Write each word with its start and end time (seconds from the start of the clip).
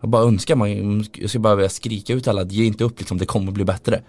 Jag 0.00 0.10
bara 0.10 0.22
önskar 0.22 0.56
man, 0.56 1.04
jag 1.12 1.30
ska 1.30 1.38
bara 1.38 1.54
vilja 1.54 1.68
skrika 1.68 2.12
ut 2.12 2.28
alla 2.28 2.42
att 2.42 2.52
ge 2.52 2.64
inte 2.64 2.84
upp 2.84 2.98
liksom, 2.98 3.18
det 3.18 3.26
kommer 3.26 3.52
bli 3.52 3.64
bättre. 3.64 4.02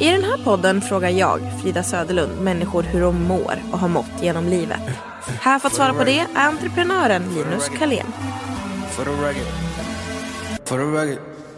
I 0.00 0.10
den 0.10 0.22
här 0.24 0.44
podden 0.44 0.80
frågar 0.80 1.10
jag, 1.10 1.40
Frida 1.62 1.82
Söderlund, 1.82 2.40
människor 2.40 2.82
hur 2.82 3.00
de 3.00 3.22
mår 3.22 3.54
och 3.72 3.78
har 3.78 3.88
mått 3.88 4.22
genom 4.22 4.48
livet. 4.48 4.80
Här 5.40 5.58
för 5.58 5.68
att 5.68 5.74
svara 5.74 5.94
på 5.94 6.04
det 6.04 6.18
är 6.18 6.26
entreprenören 6.34 7.22
Linus 7.34 7.68
Kalén. 7.78 8.06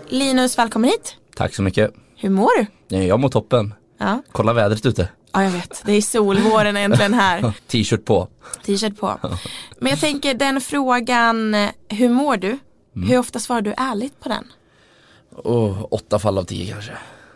Linus, 0.09 0.59
välkommen 0.59 0.90
hit. 0.90 1.16
Tack 1.36 1.54
så 1.54 1.62
mycket. 1.62 1.90
Hur 2.16 2.30
mår 2.30 2.59
du? 2.59 2.66
Nej, 2.88 3.06
Jag 3.06 3.20
mår 3.20 3.29
toppen. 3.29 3.75
Ja. 3.98 4.22
Kolla 4.32 4.52
vädret 4.52 4.86
ute. 4.86 5.09
Ja, 5.32 5.45
jag 5.45 5.50
vet. 5.50 5.82
Det 5.86 5.92
är 5.92 6.00
solvåren 6.02 6.76
äntligen 6.76 7.14
här. 7.14 7.52
T-shirt 7.66 8.04
på. 8.04 8.29
T-shirt 8.66 8.98
på. 9.00 9.18
Men 9.79 9.90
jag 9.90 10.00
tänker 10.00 10.34
den 10.34 10.61
frågan, 10.61 11.56
hur 11.88 12.08
mår 12.08 12.36
du? 12.36 12.58
Hur 12.94 13.18
ofta 13.18 13.38
svarar 13.38 13.61
du 13.61 13.75
ärligt 13.76 14.20
på 14.20 14.29
den? 14.29 14.44
Oh, 15.30 15.86
åtta 15.90 16.18
fall 16.18 16.39
av 16.39 16.44
tio 16.44 16.72
kanske. 16.72 16.93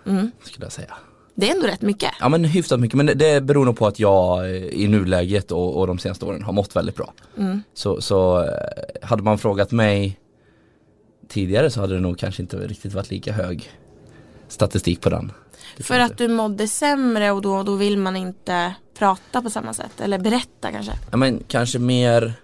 Mm. 0.07 0.31
Skulle 0.43 0.65
jag 0.67 0.73
säga. 0.73 0.95
Det 1.35 1.51
är 1.51 1.55
ändå 1.55 1.67
rätt 1.67 1.83
mycket. 1.83 2.11
Ja 2.21 2.29
men 2.29 2.45
hyfsat 2.45 2.81
mycket 2.81 2.97
men 2.97 3.07
det, 3.07 3.15
det 3.15 3.41
beror 3.41 3.65
nog 3.65 3.77
på 3.77 3.87
att 3.87 3.99
jag 3.99 4.45
eh, 4.45 4.57
i 4.57 4.89
nuläget 4.89 5.53
och, 5.53 5.79
och 5.79 5.87
de 5.87 5.99
senaste 5.99 6.25
åren 6.25 6.43
har 6.43 6.53
mått 6.53 6.77
väldigt 6.77 6.97
bra. 6.97 7.13
Mm. 7.39 7.63
Så, 7.75 8.01
så 8.01 8.43
eh, 8.43 8.49
hade 9.03 9.23
man 9.23 9.39
frågat 9.39 9.71
mig 9.71 10.21
tidigare 11.29 11.71
så 11.71 11.81
hade 11.81 11.95
det 11.95 12.01
nog 12.01 12.19
kanske 12.19 12.43
inte 12.43 12.57
riktigt 12.57 12.95
varit 12.95 13.11
lika 13.11 13.33
hög 13.33 13.71
statistik 14.49 15.01
på 15.01 15.11
den. 15.11 15.33
Det 15.77 15.83
För 15.83 15.99
att 15.99 16.19
du 16.19 16.29
mådde 16.29 16.69
sämre 16.69 17.31
och 17.31 17.43
då, 17.43 17.63
då 17.63 17.75
vill 17.75 17.99
man 17.99 18.17
inte 18.17 18.75
prata 18.99 19.43
på 19.43 19.51
samma 19.51 19.75
sätt. 19.75 20.01
Eller 20.01 20.19
berätta 20.19 20.71
kanske. 20.73 20.93
Ja 21.11 21.17
men 21.17 21.43
kanske 21.49 21.79
mer, 21.79 22.35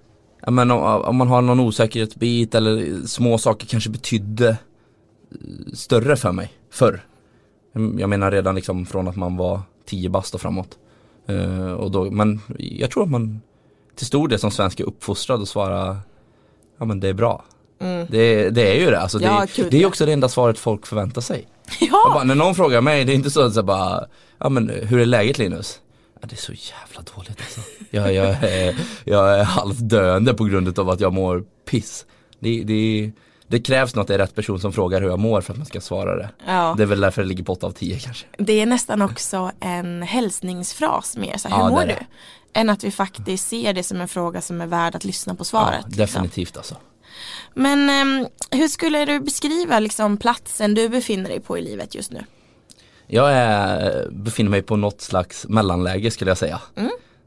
ja, 0.40 0.50
men 0.50 0.70
om, 0.70 0.82
om 1.02 1.16
man 1.16 1.28
har 1.28 1.42
någon 1.42 1.60
osäkerhetsbit 1.60 2.54
eller 2.54 3.06
små 3.06 3.38
saker 3.38 3.66
kanske 3.66 3.90
betydde 3.90 4.48
eh, 4.48 4.56
större 5.74 6.16
för 6.16 6.32
mig 6.32 6.52
förr. 6.70 7.04
Mm, 7.74 7.98
Jag 7.98 8.10
menar 8.10 8.30
redan 8.30 8.54
liksom 8.54 8.86
från 8.86 9.08
att 9.08 9.16
man 9.16 9.36
var 9.36 9.60
10 9.86 10.08
bast 10.08 10.34
och 10.34 10.40
framåt. 10.40 10.78
Eh, 11.26 11.72
och 11.72 11.90
då, 11.90 12.10
men 12.10 12.40
jag 12.58 12.90
tror 12.90 13.02
att 13.02 13.10
man 13.10 13.40
till 13.94 14.06
stor 14.06 14.28
del 14.28 14.38
som 14.38 14.50
svensk 14.50 14.80
är 14.80 14.84
uppfostrad 14.84 15.42
att 15.42 15.48
svara 15.48 15.96
Ja 16.78 16.84
men 16.84 17.00
det 17.00 17.08
är 17.08 17.14
bra. 17.14 17.44
Det, 18.08 18.50
det 18.50 18.70
är 18.76 18.80
ju 18.80 18.90
det, 18.90 19.00
alltså 19.00 19.18
Mm. 19.18 19.34
Ja, 19.34 19.46
det, 19.56 19.70
det 19.70 19.82
är 19.82 19.86
också 19.86 20.06
det 20.06 20.12
enda 20.12 20.28
svaret 20.28 20.58
folk 20.58 20.86
förväntar 20.86 21.20
sig. 21.20 21.46
Ja, 21.80 22.10
bara, 22.14 22.24
när 22.24 22.34
någon 22.34 22.54
frågar 22.54 22.80
mig, 22.80 23.04
det 23.04 23.12
är 23.12 23.14
inte 23.14 23.30
så 23.30 23.40
att 23.46 23.56
jag 23.56 23.64
bara, 23.64 24.06
ja 24.38 24.48
men 24.48 24.68
hur 24.68 25.00
är 25.00 25.06
läget 25.06 25.38
Linus? 25.38 25.80
Ja, 26.20 26.26
det 26.30 26.34
är 26.34 26.36
så 26.36 26.52
jävla 26.52 27.12
dåligt 27.16 27.40
alltså. 27.40 27.60
Jag, 27.90 28.14
jag, 28.14 28.44
är, 28.44 28.76
jag 29.04 29.40
är 29.40 29.44
halvt 29.44 29.78
döende 29.88 30.34
på 30.34 30.44
grund 30.44 30.78
av 30.78 30.90
att 30.90 31.00
jag 31.00 31.12
mår 31.12 31.44
piss. 31.70 32.06
Det, 32.38 32.64
det, 32.64 33.12
det 33.46 33.60
krävs 33.60 33.94
nog 33.94 34.02
att 34.02 34.08
det 34.08 34.14
är 34.14 34.18
rätt 34.18 34.34
person 34.34 34.60
som 34.60 34.72
frågar 34.72 35.00
hur 35.00 35.08
jag 35.08 35.18
mår 35.18 35.40
för 35.40 35.52
att 35.52 35.56
man 35.56 35.66
ska 35.66 35.80
svara 35.80 36.16
det. 36.16 36.30
ja. 36.46 36.74
Det 36.76 36.82
är 36.82 36.86
väl 36.86 37.00
därför 37.00 37.22
det 37.22 37.28
ligger 37.28 37.44
på 37.44 37.52
8 37.52 37.66
av 37.66 37.70
10 37.70 37.98
kanske. 37.98 38.26
det 38.38 38.60
är 38.60 38.66
nästan 38.66 39.02
också 39.02 39.50
en 39.60 40.02
hälsningsfras 40.02 41.16
mer. 41.16 41.36
Så 41.36 41.48
här, 41.48 41.56
hur 41.56 41.62
Ja, 41.62 41.68
det 41.68 41.74
mår 41.74 41.86
du? 41.86 41.96
Än 42.52 42.70
att 42.70 42.84
vi 42.84 42.90
faktiskt 42.90 43.48
ser 43.48 43.72
det 43.74 43.82
som 43.82 44.00
en 44.00 44.08
fråga 44.08 44.40
som 44.40 44.60
är 44.60 44.66
värd 44.66 44.94
att 44.94 45.04
lyssna 45.04 45.34
på 45.34 45.44
svaret. 45.44 45.80
ja, 45.82 45.86
liksom. 45.86 46.00
definitivt 46.00 46.56
alltså. 46.56 46.74
Men 47.54 47.90
ehm, 47.90 48.26
hur 48.50 48.68
skulle 48.68 49.04
du 49.04 49.20
beskriva 49.20 49.78
liksom, 49.78 50.16
platsen 50.16 50.74
du 50.74 50.88
befinner 50.88 51.28
dig 51.28 51.40
på 51.40 51.58
i 51.58 51.62
livet 51.62 51.94
just 51.94 52.10
nu? 52.12 52.24
Jag 53.06 53.32
är, 53.32 54.08
befinner 54.10 54.50
mig 54.50 54.62
på 54.62 54.76
något 54.76 55.00
slags 55.00 55.46
mellanläge 55.48 56.10
skulle 56.10 56.30
jag 56.30 56.38
säga. 56.38 56.60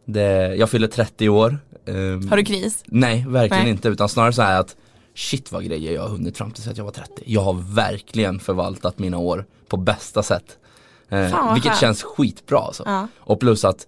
Det, 0.05 0.55
jag 0.55 0.69
fyller 0.69 0.87
30 0.87 1.29
år. 1.29 1.59
Mm. 1.87 2.29
Har 2.29 2.37
du 2.37 2.43
kris? 2.43 2.83
Nej, 2.85 3.25
verkligen 3.27 3.63
Nej. 3.63 3.71
inte. 3.71 3.89
Utan 3.89 4.09
snarare 4.09 4.33
så 4.33 4.41
här 4.41 4.59
att 4.59 4.75
shit 5.15 5.51
vad 5.51 5.65
grejer 5.65 5.93
jag 5.93 6.01
har 6.01 6.09
hunnit 6.09 6.37
fram 6.37 6.51
till 6.51 6.69
att 6.69 6.77
jag 6.77 6.85
var 6.85 6.91
30. 6.91 7.23
Jag 7.25 7.41
har 7.41 7.53
verkligen 7.53 8.39
förvaltat 8.39 8.99
mina 8.99 9.17
år 9.17 9.45
på 9.67 9.77
bästa 9.77 10.23
sätt. 10.23 10.57
Eh, 11.09 11.53
vilket 11.53 11.77
känns 11.77 12.03
skitbra 12.03 12.59
alltså. 12.59 12.83
Ja. 12.85 13.07
Och 13.17 13.39
plus 13.39 13.65
att 13.65 13.87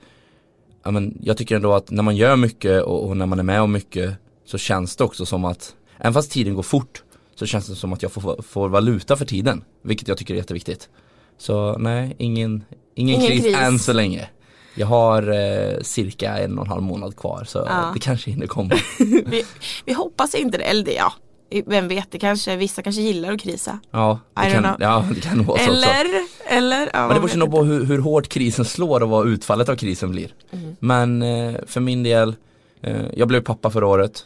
ja, 0.84 0.92
men, 0.92 1.18
jag 1.22 1.38
tycker 1.38 1.56
ändå 1.56 1.74
att 1.74 1.92
när 1.92 2.03
man 2.03 2.16
gör 2.16 2.36
mycket 2.36 2.84
och, 2.84 3.08
och 3.08 3.18
när 3.18 3.25
man 3.25 3.40
är 3.40 3.44
med 3.44 3.62
om 3.62 3.72
mycket 3.72 4.13
så 4.46 4.58
känns 4.58 4.96
det 4.96 5.03
också 5.03 5.25
som 5.25 5.46
att 5.46 5.75
även 6.00 6.14
fast 6.14 6.31
tiden 6.31 6.56
går 6.56 6.64
fort 6.64 7.04
så 7.36 7.46
känns 7.46 7.68
det 7.68 7.76
som 7.76 7.94
att 7.94 8.02
jag 8.02 8.12
får, 8.12 8.42
får 8.42 8.70
valuta 8.70 9.16
för 9.18 9.26
tiden. 9.26 9.64
Vilket 9.81 10.08
jag 10.08 10.18
tycker 10.18 10.34
är 10.34 10.38
jätteviktigt. 10.38 10.90
Så 11.38 11.78
nej, 11.78 12.16
ingen, 12.20 12.64
ingen, 12.96 13.16
Ingen 13.16 13.28
kris, 13.31 13.44
kris. 13.44 13.56
än 13.58 13.80
så 13.80 13.94
länge. 13.94 14.30
Jag 14.76 14.88
har 14.88 15.31
eh, 15.31 15.80
cirka 15.81 16.38
en 16.38 16.58
och 16.58 16.66
en 16.66 16.72
halv 16.72 16.84
månad 16.84 17.16
kvar 17.18 17.44
så 17.48 17.66
Ja. 17.70 17.92
det 17.94 18.00
kanske 18.00 18.31
hinner 18.31 18.48
komma. 18.48 18.76
Vi, 19.26 19.46
vi 19.86 19.94
hoppas 19.94 20.36
inte 20.36 20.58
det, 20.58 20.64
eller 20.64 20.84
det, 20.86 20.94
ja. 20.94 21.14
Vem 21.66 21.88
vet, 21.88 22.12
det 22.12 22.20
kanske, 22.20 22.56
vissa 22.56 22.81
kanske 22.81 23.02
gillar 23.02 23.31
att 23.34 23.42
krisa. 23.42 23.80
Ja, 23.92 24.20
det 24.34 24.52
kan, 24.52 24.64
know. 24.64 24.75
ja, 24.80 25.06
det 25.16 25.22
kan 25.22 25.46
vara 25.46 25.58
så 25.60 25.72
också. 25.72 25.90
Eller, 25.90 26.06
eller, 26.48 26.90
ja, 26.94 27.08
Men 27.08 27.16
det 27.22 27.28
beror 27.28 27.38
nog 27.38 27.52
på 27.52 27.64
hur, 27.64 27.86
hur 27.86 28.00
hårt 28.00 28.28
krisen 28.28 28.66
slår 28.66 29.04
och 29.04 29.10
vad 29.10 29.28
utfallet 29.28 29.70
av 29.70 29.75
krisen 29.75 30.12
blir. 30.12 30.34
Mm. 30.52 30.75
Men 30.80 31.22
eh, 31.22 31.56
för 31.68 31.80
min 31.81 32.04
del, 32.04 32.36
eh, 32.81 33.02
jag 33.14 33.28
blev 33.28 33.42
pappa 33.42 33.70
förra 33.70 33.88
året. 33.88 34.25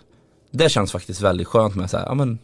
Det 0.58 0.70
känns 0.70 0.92
faktiskt 0.92 1.22
väldigt 1.22 1.48
skönt 1.48 1.76
med 1.76 1.90
så 1.90 1.98
här, 1.98 2.06
ja 2.06 2.14
men 2.14 2.40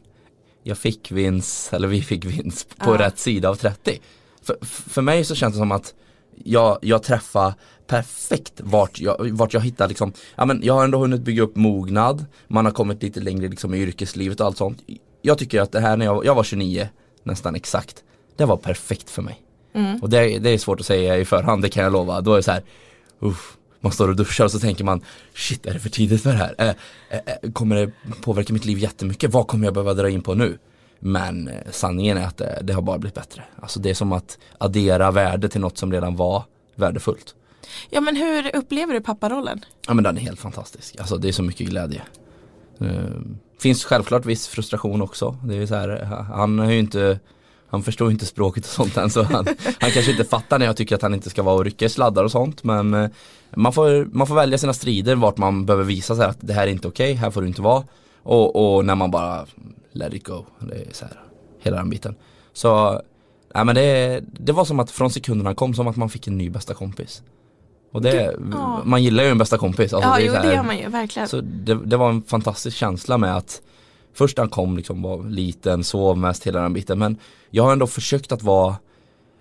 jag 0.64 0.78
fick 0.78 1.12
vinst, 1.12 1.74
eller 1.74 1.88
vi 1.88 2.02
fick 2.02 2.26
vinst 2.26 2.78
på 2.78 2.92
Ja. 2.96 3.00
rätt 3.00 3.20
sida 3.20 3.50
av 3.50 3.56
30. 3.56 4.00
För, 4.42 4.58
för 4.66 5.02
mig 5.02 5.26
så 5.26 5.36
känns 5.36 5.54
det 5.54 5.58
som 5.60 5.72
att 5.72 5.94
jag, 6.44 6.78
jag 6.82 7.04
träffar 7.04 7.54
perfekt 7.88 8.54
vart 8.64 9.00
jag, 9.00 9.30
vart 9.32 9.54
jag 9.54 9.62
hittar 9.62 9.88
liksom, 9.88 10.14
ja 10.36 10.46
men 10.46 10.60
jag 10.64 10.74
har 10.74 10.84
ändå 10.84 10.98
hunnit 10.98 11.22
bygga 11.22 11.44
upp 11.44 11.56
mognad, 11.56 12.26
man 12.48 12.66
har 12.66 12.72
kommit 12.72 13.04
lite 13.04 13.20
längre 13.20 13.48
liksom 13.48 13.74
i 13.74 13.78
yrkeslivet 13.78 14.40
och 14.40 14.46
allt 14.46 14.58
sånt. 14.58 14.82
Jag 15.22 15.38
tycker 15.38 15.62
att 15.62 15.72
det 15.72 15.80
här 15.80 15.98
när 15.98 16.06
jag, 16.06 16.26
jag 16.26 16.36
var 16.36 16.44
29, 16.44 16.90
nästan 17.24 17.56
exakt, 17.56 18.04
det 18.36 18.46
var 18.46 18.58
perfekt 18.58 19.10
för 19.10 19.22
mig. 19.22 19.40
Och 20.02 20.10
det, 20.10 20.40
det 20.40 20.50
är 20.50 20.58
svårt 20.58 20.80
att 20.80 20.86
säga 20.86 21.18
i 21.18 21.26
förhand, 21.26 21.62
det 21.62 21.70
kan 21.70 21.84
jag 21.84 21.94
lova. 21.94 22.22
Då 22.22 22.32
är 22.34 22.38
det 22.38 22.44
så 22.44 22.52
här, 22.52 22.64
uff, 23.20 23.58
man 23.84 23.92
står 23.92 24.10
och 24.10 24.16
duschar 24.16 24.46
och 24.46 24.52
så 24.52 24.60
tänker 24.60 24.84
man, 24.84 25.02
shit 25.34 25.66
är 25.66 25.74
det 25.74 25.80
för 25.80 25.90
tidigt 25.90 26.24
för 26.24 26.30
det 26.30 26.38
här? 26.38 26.56
Eh, 26.58 26.68
eh, 26.68 26.76
eh, 27.26 27.52
kommer 27.52 27.76
det 27.76 27.92
påverka 28.22 28.54
mitt 28.54 28.66
liv 28.66 28.78
jättemycket? 28.78 29.32
Vad 29.32 29.48
kommer 29.48 29.66
jag 29.66 29.74
behöva 29.74 29.94
dra 29.94 30.10
in 30.10 30.22
på 30.22 30.34
nu? 30.34 30.58
Men 31.00 31.48
eh, 31.48 31.56
sanningen 31.72 32.18
är 32.18 32.28
att 32.28 32.38
det, 32.38 32.60
det 32.64 32.74
har 32.74 32.82
bara 32.82 32.98
blivit 32.98 33.16
bättre. 33.16 33.44
Alltså 33.62 33.80
det 33.80 33.90
är 33.90 33.94
som 33.94 34.12
att 34.12 34.38
addera 34.58 35.12
värde 35.12 35.50
till 35.50 35.62
något 35.62 35.78
som 35.78 35.92
redan 35.92 36.16
var 36.16 36.44
värdefullt. 36.76 37.36
Ja 37.90 38.02
men 38.02 38.16
hur 38.16 38.56
upplever 38.56 38.94
du 38.94 39.02
papparollen? 39.02 39.66
Ja 39.88 39.94
men 39.94 40.04
den 40.04 40.18
är 40.18 40.22
helt 40.22 40.40
fantastisk. 40.40 40.96
Alltså 41.00 41.18
det 41.18 41.28
är 41.28 41.32
så 41.32 41.44
mycket 41.44 41.68
glädje. 41.68 42.02
Eh, 42.80 42.88
finns 43.60 43.86
självklart 43.86 44.26
viss 44.26 44.48
frustration 44.48 45.02
också. 45.02 45.38
Det 45.44 45.58
är 45.58 45.66
så 45.66 45.76
här, 45.76 46.04
han 46.34 46.60
har 46.60 46.72
ju 46.72 46.80
inte 46.80 47.20
han 47.74 47.84
förstår 47.84 48.08
ju 48.08 48.12
inte 48.12 48.26
språket 48.26 48.64
och 48.64 48.70
sånt 48.70 48.98
än 48.98 49.10
så 49.10 49.24
han, 49.24 49.48
han 49.80 49.92
kanske 49.92 50.12
inte 50.12 50.24
fattar 50.24 50.60
när 50.60 50.66
jag 50.66 50.78
tycker 50.78 50.96
att 50.96 51.02
han 51.02 51.14
inte 51.14 51.30
ska 51.30 51.44
vara 51.44 51.56
och 51.56 51.66
rycka 51.66 51.86
i 51.86 51.90
sladdar 51.90 52.24
och 52.24 52.32
sånt 52.32 52.64
men 52.64 52.94
eh, 52.94 53.10
man 53.56 53.74
får, 53.74 54.06
man 54.06 54.28
får 54.28 54.36
välja 54.36 54.58
sina 54.58 54.74
strider 54.74 55.16
vart 55.16 55.38
man 55.38 55.66
behöver 55.66 55.84
visa 55.84 56.16
sig 56.16 56.26
att 56.26 56.38
det 56.40 56.54
här 56.54 56.68
är 56.68 56.72
inte 56.72 56.88
okej, 56.88 57.14
här 57.14 57.32
får 57.32 57.42
du 57.42 57.48
inte 57.48 57.62
vara 57.62 57.84
och, 58.24 58.76
och 58.76 58.86
när 58.86 58.96
man 58.96 59.12
bara 59.12 59.46
let 59.92 60.14
it 60.14 60.24
go, 60.28 60.46
det 60.60 60.76
är 60.76 60.94
så 60.94 61.06
här, 61.06 61.22
hela 61.60 61.78
den 61.78 61.90
biten. 61.90 62.16
Så, 62.54 63.02
nej 63.56 63.66
men 63.66 63.76
det, 63.76 64.24
det 64.40 64.52
var 64.52 64.66
som 64.66 64.80
att 64.80 64.92
från 64.92 65.12
sekunden 65.12 65.46
han 65.46 65.56
kom 65.56 65.74
som 65.74 65.88
att 65.88 65.96
man 65.96 66.10
fick 66.10 66.28
en 66.28 66.38
ny 66.38 66.50
bästa 66.50 66.74
kompis. 66.74 67.24
Och 67.92 68.02
det, 68.02 68.36
ja. 68.52 68.82
man 68.86 69.04
gillar 69.04 69.24
ju 69.24 69.30
en 69.30 69.38
bästa 69.38 69.58
kompis. 69.58 69.94
Alltså 69.94 70.10
ja, 70.10 70.16
det 70.16 70.26
jo 70.26 70.34
här- 70.34 70.44
det 70.44 70.54
gör 70.54 70.64
man 70.64 70.78
ju, 70.78 70.90
verkligen. 70.90 71.28
så 71.28 71.42
det, 71.42 71.76
det 71.86 71.98
var 71.98 72.10
en 72.10 72.22
fantastisk 72.22 72.78
känsla 72.78 73.18
med 73.18 73.38
att 73.38 73.62
Först 74.14 74.38
han 74.38 74.50
kom 74.50 74.78
liksom 74.78 75.02
var 75.02 75.30
liten, 75.30 75.84
sov 75.84 76.18
mest 76.18 76.48
hela 76.48 76.62
den 76.62 76.74
biten 76.74 77.00
men 77.00 77.18
Jag 77.50 77.64
har 77.64 77.72
ändå 77.72 77.88
försökt 77.88 78.32
att 78.32 78.44
vara 78.44 78.76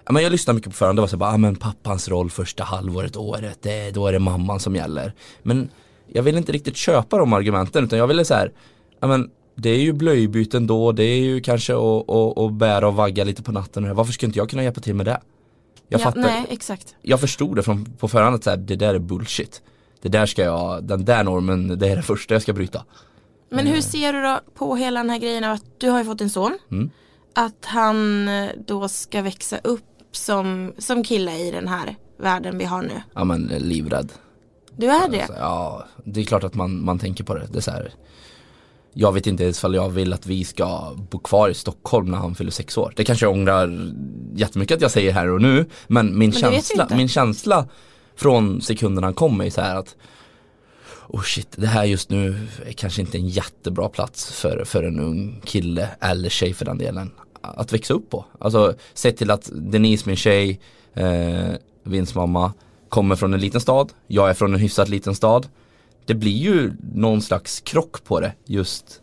ja, 0.04 0.12
men 0.12 0.22
Jag 0.22 0.32
lyssnar 0.32 0.54
mycket 0.54 0.70
på 0.70 0.76
förhand, 0.76 0.98
det 0.98 1.00
var 1.00 1.08
så 1.08 1.16
bara, 1.16 1.30
ah, 1.30 1.36
men 1.36 1.56
pappans 1.56 2.08
roll 2.08 2.30
första 2.30 2.64
halvåret, 2.64 3.16
året, 3.16 3.58
det, 3.62 3.90
då 3.90 4.06
är 4.06 4.12
det 4.12 4.18
mamman 4.18 4.60
som 4.60 4.76
gäller 4.76 5.14
Men 5.42 5.70
jag 6.12 6.22
vill 6.22 6.36
inte 6.36 6.52
riktigt 6.52 6.76
köpa 6.76 7.18
de 7.18 7.32
argumenten 7.32 7.84
utan 7.84 7.98
jag 7.98 8.06
ville 8.06 8.24
så 8.24 8.34
här, 8.34 8.52
ja 9.00 9.06
men 9.06 9.30
det 9.54 9.70
är 9.70 9.80
ju 9.80 9.92
blöjbyten 9.92 10.66
då, 10.66 10.92
det 10.92 11.04
är 11.04 11.18
ju 11.18 11.40
kanske 11.40 11.72
att, 11.72 12.10
att, 12.10 12.38
att 12.38 12.52
bära 12.52 12.88
och 12.88 12.94
vagga 12.94 13.24
lite 13.24 13.42
på 13.42 13.52
natten. 13.52 13.90
och. 13.90 13.96
Varför 13.96 14.12
skulle 14.12 14.28
inte 14.28 14.38
jag 14.38 14.50
kunna 14.50 14.62
hjälpa 14.62 14.80
till 14.80 14.94
med 14.94 15.06
det? 15.06 15.20
Jag 15.88 16.00
ja, 16.00 16.04
fattar, 16.04 16.20
Nej, 16.20 16.46
exakt. 16.48 16.94
jag 17.02 17.20
förstod 17.20 17.56
det 17.56 17.62
från, 17.62 17.84
på 17.84 18.08
förhand 18.08 18.34
att 18.34 18.44
så 18.44 18.50
här, 18.50 18.56
det 18.56 18.76
där 18.76 18.94
är 18.94 18.98
bullshit. 18.98 19.62
Det 20.02 20.08
där 20.08 20.26
ska 20.26 20.42
jag, 20.42 20.84
den 20.84 21.04
där 21.04 21.24
normen, 21.24 21.78
det 21.78 21.88
är 21.88 21.96
det 21.96 22.02
första 22.02 22.34
jag 22.34 22.42
ska 22.42 22.52
bryta. 22.52 22.84
Men 23.52 23.66
hur 23.66 23.80
ser 23.80 24.12
du 24.12 24.22
då 24.22 24.40
på 24.54 24.76
hela 24.76 25.00
den 25.00 25.10
här 25.10 25.18
grejen 25.18 25.44
av 25.44 25.52
att 25.52 25.80
du 25.80 25.90
har 25.90 25.98
ju 25.98 26.04
fått 26.04 26.20
en 26.20 26.30
son. 26.30 26.58
Mm. 26.70 26.90
Att 27.34 27.64
han 27.64 28.28
eh, 28.28 28.50
då 28.66 28.88
ska 28.88 29.22
växa 29.22 29.58
upp 29.64 29.84
som, 30.12 30.72
som 30.78 31.04
kille 31.04 31.38
i 31.38 31.50
den 31.50 31.68
här 31.68 31.96
världen 32.18 32.58
vi 32.58 32.64
har 32.64 32.82
nu. 32.82 33.02
Ja 33.14 33.24
men 33.24 33.50
eh, 33.50 33.60
livrädd. 33.60 34.12
Du 34.76 34.86
är 34.86 35.08
det? 35.08 35.20
Alltså, 35.20 35.36
ja, 35.38 35.86
det 36.04 36.20
är 36.20 36.24
klart 36.24 36.44
att 36.44 36.54
man, 36.54 36.84
man 36.84 36.98
tänker 36.98 37.24
på 37.24 37.34
det. 37.34 37.46
Det 37.52 37.58
är 37.58 37.62
så 37.62 37.70
här, 37.70 37.92
jag 38.92 39.12
vet 39.12 39.26
inte 39.26 39.44
ens 39.44 39.64
om 39.64 39.74
jag 39.74 39.90
vill 39.90 40.12
att 40.12 40.26
vi 40.26 40.44
ska 40.44 40.92
bo 41.10 41.18
kvar 41.18 41.48
i 41.48 41.54
Stockholm 41.54 42.10
när 42.10 42.18
han 42.18 42.34
fyller 42.34 42.50
sex 42.50 42.78
år. 42.78 42.92
Det 42.96 43.04
kanske 43.04 43.26
jag 43.26 43.32
ångrar 43.32 43.92
jättemycket 44.34 44.74
att 44.74 44.82
jag 44.82 44.90
säger 44.90 45.12
här 45.12 45.28
och 45.28 45.42
nu. 45.42 45.66
Men 45.86 46.06
min, 46.06 46.30
Men 46.30 46.32
känsla, 46.32 46.88
min 46.90 47.08
känsla 47.08 47.68
från 48.16 48.60
sekunden 48.60 49.04
han 49.04 49.14
kom 49.14 49.40
är 49.40 49.50
så 49.50 49.60
här 49.60 49.76
att 49.76 49.96
oh 51.12 51.22
shit, 51.22 51.48
det 51.56 51.66
här 51.66 51.84
just 51.84 52.10
nu 52.10 52.48
är 52.66 52.72
kanske 52.72 53.00
inte 53.00 53.18
en 53.18 53.28
jättebra 53.28 53.88
plats 53.88 54.32
för, 54.32 54.64
för 54.64 54.82
en 54.82 55.00
ung 55.00 55.40
kille 55.44 55.88
eller 56.00 56.28
tjej 56.28 56.54
för 56.54 56.64
den 56.64 56.78
delen 56.78 57.10
att 57.40 57.72
växa 57.72 57.94
upp 57.94 58.10
på. 58.10 58.24
Alltså 58.38 58.74
sett 58.94 59.16
till 59.16 59.30
att 59.30 59.50
Denise, 59.52 60.02
min 60.06 60.16
tjej, 60.16 60.60
eh, 60.94 61.50
Vins 61.82 62.14
mamma, 62.14 62.52
kommer 62.88 63.16
från 63.16 63.34
en 63.34 63.40
liten 63.40 63.60
stad, 63.60 63.92
jag 64.06 64.30
är 64.30 64.34
från 64.34 64.54
en 64.54 64.60
hyfsat 64.60 64.88
liten 64.88 65.14
stad. 65.14 65.48
Det 66.04 66.14
blir 66.14 66.36
ju 66.36 66.72
någon 66.94 67.22
slags 67.22 67.60
krock 67.60 68.04
på 68.04 68.20
det, 68.20 68.32
just 68.44 69.00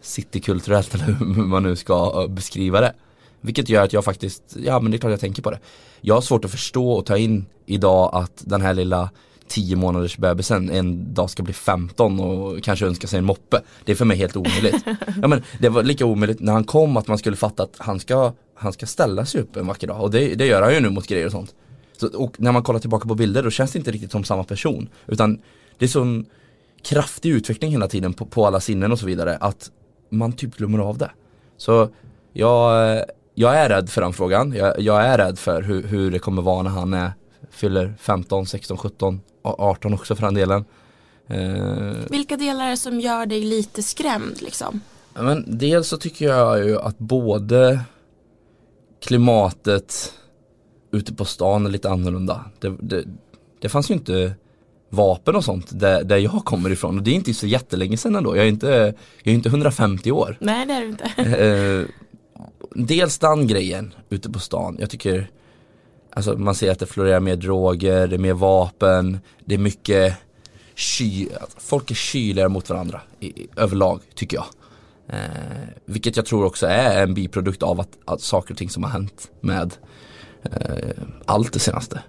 citykulturellt 0.00 0.94
eller 0.94 1.04
hur 1.04 1.44
man 1.44 1.62
nu 1.62 1.76
ska 1.76 2.26
beskriva 2.28 2.80
det. 2.80 2.94
Vilket 3.40 3.68
gör 3.68 3.84
att 3.84 3.92
jag 3.92 4.04
faktiskt, 4.04 4.56
ja 4.56 4.80
men 4.80 4.90
det 4.90 4.96
är 4.96 4.98
klart 4.98 5.10
jag 5.10 5.20
tänker 5.20 5.42
på 5.42 5.50
det. 5.50 5.58
Jag 6.00 6.14
har 6.14 6.22
svårt 6.22 6.44
att 6.44 6.50
förstå 6.50 6.92
och 6.92 7.06
ta 7.06 7.16
in 7.16 7.46
idag 7.66 8.10
att 8.12 8.42
den 8.46 8.60
här 8.60 8.74
lilla 8.74 9.10
10 9.50 9.76
månaders 9.76 10.16
bebisen 10.16 10.70
en 10.70 11.14
dag 11.14 11.30
ska 11.30 11.42
bli 11.42 11.52
15 11.52 12.20
och 12.20 12.62
kanske 12.62 12.86
önska 12.86 13.06
sig 13.06 13.18
en 13.18 13.24
moppe. 13.24 13.60
Det 13.84 13.92
är 13.92 13.96
för 13.96 14.04
mig 14.04 14.16
helt 14.16 14.36
omöjligt. 14.36 14.84
ja, 15.22 15.28
men 15.28 15.42
det 15.58 15.68
var 15.68 15.82
lika 15.82 16.06
omöjligt 16.06 16.40
när 16.40 16.52
han 16.52 16.64
kom 16.64 16.96
att 16.96 17.08
man 17.08 17.18
skulle 17.18 17.36
fatta 17.36 17.62
att 17.62 17.74
han 17.78 18.00
ska, 18.00 18.32
han 18.54 18.72
ska 18.72 18.86
ställa 18.86 19.26
sig 19.26 19.40
upp 19.40 19.56
en 19.56 19.66
vacker 19.66 19.86
dag 19.86 20.00
och 20.00 20.10
det, 20.10 20.34
det 20.34 20.46
gör 20.46 20.62
han 20.62 20.74
ju 20.74 20.80
nu 20.80 20.90
mot 20.90 21.06
grejer 21.06 21.26
och 21.26 21.32
sånt. 21.32 21.54
Så, 21.96 22.08
och 22.18 22.40
när 22.40 22.52
man 22.52 22.62
kollar 22.62 22.80
tillbaka 22.80 23.08
på 23.08 23.14
bilder 23.14 23.42
då 23.42 23.50
känns 23.50 23.72
det 23.72 23.78
inte 23.78 23.90
riktigt 23.90 24.12
som 24.12 24.24
samma 24.24 24.44
person. 24.44 24.88
Utan 25.06 25.38
det 25.78 25.84
är 25.84 25.88
sån 25.88 26.26
kraftig 26.82 27.30
utveckling 27.30 27.70
hela 27.70 27.88
tiden 27.88 28.12
på, 28.12 28.26
på 28.26 28.46
alla 28.46 28.60
sinnen 28.60 28.92
och 28.92 28.98
så 28.98 29.06
vidare 29.06 29.36
att 29.36 29.70
man 30.08 30.32
typ 30.32 30.56
glömmer 30.56 30.78
av 30.78 30.98
det. 30.98 31.10
Så 31.56 31.88
jag, 32.32 33.04
jag 33.34 33.56
är 33.56 33.68
rädd 33.68 33.90
för 33.90 34.00
den 34.00 34.12
frågan. 34.12 34.52
Jag, 34.52 34.80
jag 34.80 35.04
är 35.06 35.18
rädd 35.18 35.38
för 35.38 35.62
hur, 35.62 35.82
hur 35.82 36.10
det 36.10 36.18
kommer 36.18 36.42
vara 36.42 36.62
när 36.62 36.70
han 36.70 36.94
är, 36.94 37.12
fyller 37.60 37.94
15, 38.00 38.46
16, 38.46 38.76
17, 38.76 39.20
18 39.42 39.94
också 39.94 40.16
för 40.16 40.22
den 40.22 40.34
delen. 40.34 40.64
Eh, 41.28 42.10
Vilka 42.10 42.36
delar 42.36 42.66
är 42.66 42.70
det 42.70 42.76
som 42.76 43.00
gör 43.00 43.26
dig 43.26 43.40
lite 43.40 43.82
skrämd 43.82 44.42
liksom? 44.42 44.80
Men 45.14 45.58
dels 45.58 45.88
så 45.88 45.96
tycker 45.96 46.26
jag 46.26 46.66
ju 46.66 46.78
att 46.78 46.98
både 46.98 47.80
klimatet 49.02 50.12
ute 50.92 51.14
på 51.14 51.24
stan 51.24 51.66
är 51.66 51.70
lite 51.70 51.90
annorlunda. 51.90 52.44
Det, 52.58 52.76
det, 52.80 53.04
det 53.60 53.68
fanns 53.68 53.90
ju 53.90 53.94
inte 53.94 54.32
vapen 54.88 55.36
och 55.36 55.44
sånt 55.44 55.80
där, 55.80 56.04
där 56.04 56.16
jag 56.16 56.44
kommer 56.44 56.70
ifrån 56.70 56.98
och 56.98 57.02
det 57.02 57.10
är 57.10 57.14
inte 57.14 57.34
så 57.34 57.46
jättelänge 57.46 57.96
sedan 57.96 58.16
ändå. 58.16 58.36
Jag 58.36 58.44
är 58.44 58.48
inte, 58.48 58.94
jag 59.22 59.32
är 59.32 59.34
inte 59.34 59.48
150 59.48 60.10
år. 60.12 60.36
Nej 60.40 60.66
det 60.66 60.72
är 60.72 60.80
du 60.80 60.88
inte. 60.88 61.04
Eh, 61.44 61.86
dels 62.74 63.18
den 63.18 63.46
grejen 63.46 63.94
ute 64.08 64.30
på 64.30 64.38
stan. 64.38 64.76
Jag 64.80 64.90
tycker 64.90 65.30
Alltså 66.12 66.38
man 66.38 66.54
ser 66.54 66.70
att 66.70 66.78
det 66.78 66.86
florerar 66.86 67.20
mer 67.20 67.36
droger, 67.36 68.06
det 68.06 68.16
är 68.16 68.18
mer 68.18 68.32
vapen, 68.32 69.20
det 69.44 69.54
är 69.54 69.58
mycket 69.58 70.16
ky, 70.74 71.28
folk 71.58 71.90
är 71.90 71.94
kyligare 71.94 72.48
mot 72.48 72.70
varandra 72.70 73.00
i, 73.20 73.46
överlag 73.56 74.00
tycker 74.14 74.36
jag. 74.36 74.46
Eh, 75.08 75.68
vilket 75.84 76.16
jag 76.16 76.26
tror 76.26 76.44
också 76.44 76.66
är 76.66 77.02
en 77.02 77.14
biprodukt 77.14 77.62
av 77.62 77.80
att, 77.80 77.98
att 78.04 78.20
saker 78.20 78.54
och 78.54 78.58
ting 78.58 78.70
som 78.70 78.84
har 78.84 78.90
hänt 78.90 79.30
med 79.40 79.74
eh, 80.42 81.02
allt 81.26 81.52
det 81.52 81.58
senaste. 81.58 82.02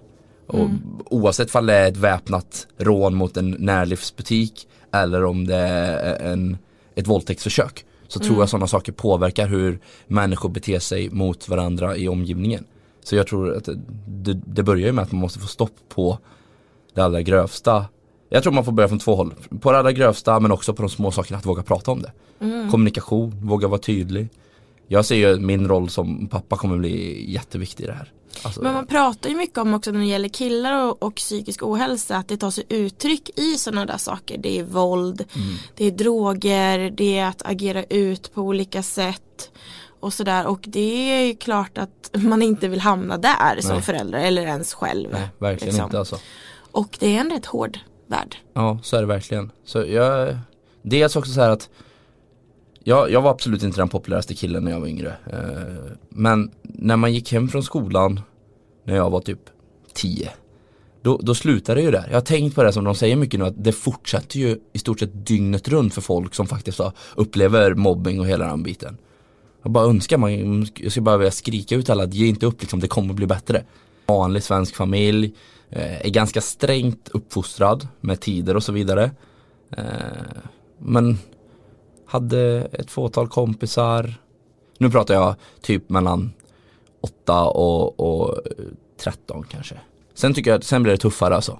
Och 0.46 0.58
mm. 0.58 0.98
Oavsett 1.04 1.54
om 1.54 1.66
det 1.66 1.74
är 1.74 1.88
ett 1.88 1.96
väpnat 1.96 2.66
rån 2.78 3.14
mot 3.14 3.36
en 3.36 3.50
närlivsbutik 3.50 4.68
eller 4.92 5.24
om 5.24 5.46
det 5.46 5.56
är 5.56 6.32
en, 6.32 6.58
ett 6.94 7.06
våldtäktsförsök 7.06 7.84
så 8.08 8.18
mm. 8.18 8.28
tror 8.28 8.42
jag 8.42 8.48
sådana 8.48 8.66
saker 8.66 8.92
påverkar 8.92 9.46
hur 9.46 9.80
människor 10.06 10.48
beter 10.48 10.78
sig 10.78 11.10
mot 11.10 11.48
varandra 11.48 11.96
i 11.96 12.08
omgivningen. 12.08 12.64
Så 13.04 13.16
jag 13.16 13.26
tror 13.26 13.56
att 13.56 13.68
det, 14.06 14.40
det 14.46 14.62
börjar 14.62 14.86
ju 14.86 14.92
med 14.92 15.02
att 15.02 15.12
man 15.12 15.20
måste 15.20 15.38
få 15.38 15.46
stopp 15.46 15.76
på 15.88 16.18
det 16.94 17.00
allra 17.00 17.22
grövsta. 17.22 17.84
Jag 18.28 18.42
tror 18.42 18.52
man 18.52 18.64
får 18.64 18.72
börja 18.72 18.88
från 18.88 18.98
två 18.98 19.14
håll. 19.14 19.34
På 19.60 19.72
det 19.72 19.78
allra 19.78 19.92
grövsta 19.92 20.40
men 20.40 20.52
också 20.52 20.74
på 20.74 20.82
de 20.82 20.88
små 20.88 21.10
sakerna 21.10 21.38
att 21.38 21.46
våga 21.46 21.62
prata 21.62 21.90
om 21.90 22.02
det. 22.02 22.12
Mm. 22.40 22.70
Kommunikation, 22.70 23.46
våga 23.46 23.68
vara 23.68 23.80
tydlig. 23.80 24.28
Jag 24.86 25.04
ser 25.04 25.16
ju 25.16 25.38
min 25.38 25.68
roll 25.68 25.88
som 25.88 26.28
pappa 26.28 26.56
kommer 26.56 26.76
bli 26.76 27.24
jätteviktig 27.32 27.84
i 27.84 27.86
det 27.86 27.92
här. 27.92 28.12
Alltså, 28.42 28.62
men 28.62 28.74
man 28.74 28.86
pratar 28.86 29.30
ju 29.30 29.36
mycket 29.36 29.58
om 29.58 29.74
också 29.74 29.90
när 29.92 30.00
det 30.00 30.06
gäller 30.06 30.28
killar 30.28 30.86
och, 30.86 31.02
och 31.02 31.14
psykisk 31.14 31.62
ohälsa 31.62 32.16
att 32.16 32.28
det 32.28 32.36
tar 32.36 32.50
sig 32.50 32.64
uttryck 32.68 33.30
i 33.38 33.58
sådana 33.58 33.86
där 33.86 33.96
saker. 33.96 34.38
Det 34.38 34.58
är 34.58 34.64
våld, 34.64 35.24
mm. 35.34 35.54
det 35.76 35.84
är 35.84 35.90
droger, 35.90 36.90
det 36.90 37.18
är 37.18 37.26
att 37.26 37.42
agera 37.44 37.84
ut 37.84 38.34
på 38.34 38.42
olika 38.42 38.82
sätt 38.82 39.50
och 40.02 40.12
sådär 40.12 40.46
och 40.46 40.60
det 40.62 41.12
är 41.12 41.26
ju 41.26 41.34
klart 41.34 41.78
att 41.78 42.10
man 42.12 42.42
inte 42.42 42.68
vill 42.68 42.80
hamna 42.80 43.18
där 43.18 43.54
Nej. 43.54 43.62
som 43.62 43.82
förälder 43.82 44.18
eller 44.18 44.42
ens 44.42 44.74
själv. 44.74 45.08
Nej, 45.12 45.28
verkligen 45.38 45.72
liksom. 45.72 45.84
inte 45.84 45.98
alltså. 45.98 46.18
Och 46.72 46.96
det 47.00 47.16
är 47.16 47.20
en 47.20 47.30
rätt 47.30 47.46
hård 47.46 47.78
värld. 48.06 48.36
Ja, 48.52 48.78
så 48.82 48.96
är 48.96 49.00
det 49.00 49.06
verkligen. 49.06 49.52
Så 49.64 49.84
jag, 49.84 50.38
dels 50.82 51.16
också 51.16 51.32
så 51.32 51.40
här 51.40 51.50
att 51.50 51.68
jag, 52.84 53.10
jag 53.10 53.22
var 53.22 53.30
absolut 53.30 53.62
inte 53.62 53.80
den 53.80 53.88
populäraste 53.88 54.34
killen 54.34 54.64
när 54.64 54.70
jag 54.70 54.80
var 54.80 54.86
yngre. 54.86 55.16
Eh, 55.32 55.92
men 56.08 56.50
när 56.62 56.96
man 56.96 57.12
gick 57.12 57.32
hem 57.32 57.48
från 57.48 57.62
skolan 57.62 58.20
när 58.84 58.96
jag 58.96 59.10
var 59.10 59.20
typ 59.20 59.40
10 59.94 60.30
då, 61.02 61.20
då 61.22 61.34
slutar 61.34 61.74
det 61.74 61.82
ju 61.82 61.90
där. 61.90 62.06
Jag 62.08 62.16
har 62.16 62.20
tänkt 62.20 62.54
på 62.54 62.62
det 62.62 62.72
som 62.72 62.84
de 62.84 62.94
säger 62.94 63.16
mycket 63.16 63.40
nu 63.40 63.46
att 63.46 63.64
det 63.64 63.72
fortsätter 63.72 64.38
ju 64.38 64.58
i 64.72 64.78
stort 64.78 65.00
sett 65.00 65.26
dygnet 65.26 65.68
runt 65.68 65.94
för 65.94 66.00
folk 66.00 66.34
som 66.34 66.46
faktiskt 66.46 66.80
upplever 67.14 67.74
mobbing 67.74 68.20
och 68.20 68.26
hela 68.26 68.46
den 68.46 68.62
biten. 68.62 68.98
Jag 69.62 69.72
bara 69.72 69.84
önskar, 69.84 70.18
man, 70.18 70.66
jag 70.76 70.90
skulle 70.90 71.04
bara 71.04 71.16
vilja 71.16 71.30
skrika 71.30 71.74
ut 71.74 71.90
alla, 71.90 72.04
ge 72.04 72.26
inte 72.26 72.46
upp 72.46 72.60
liksom, 72.60 72.80
det 72.80 72.88
kommer 72.88 73.14
bli 73.14 73.26
bättre. 73.26 73.64
Vanlig 74.06 74.42
svensk 74.42 74.74
familj, 74.74 75.34
eh, 75.70 76.06
är 76.06 76.10
ganska 76.10 76.40
strängt 76.40 77.08
uppfostrad 77.08 77.88
med 78.00 78.20
tider 78.20 78.56
och 78.56 78.62
så 78.62 78.72
vidare. 78.72 79.10
Eh, 79.76 79.84
men 80.78 81.18
hade 82.06 82.68
ett 82.72 82.90
fåtal 82.90 83.28
kompisar, 83.28 84.14
nu 84.78 84.90
pratar 84.90 85.14
jag 85.14 85.34
typ 85.60 85.88
mellan 85.88 86.32
8 87.00 87.44
och, 87.44 88.00
och 88.00 88.38
13 89.00 89.44
kanske. 89.48 89.74
Sen 90.14 90.34
tycker 90.34 90.50
jag, 90.50 90.64
sen 90.64 90.82
blir 90.82 90.92
det 90.92 90.98
tuffare 90.98 91.34
alltså. 91.34 91.58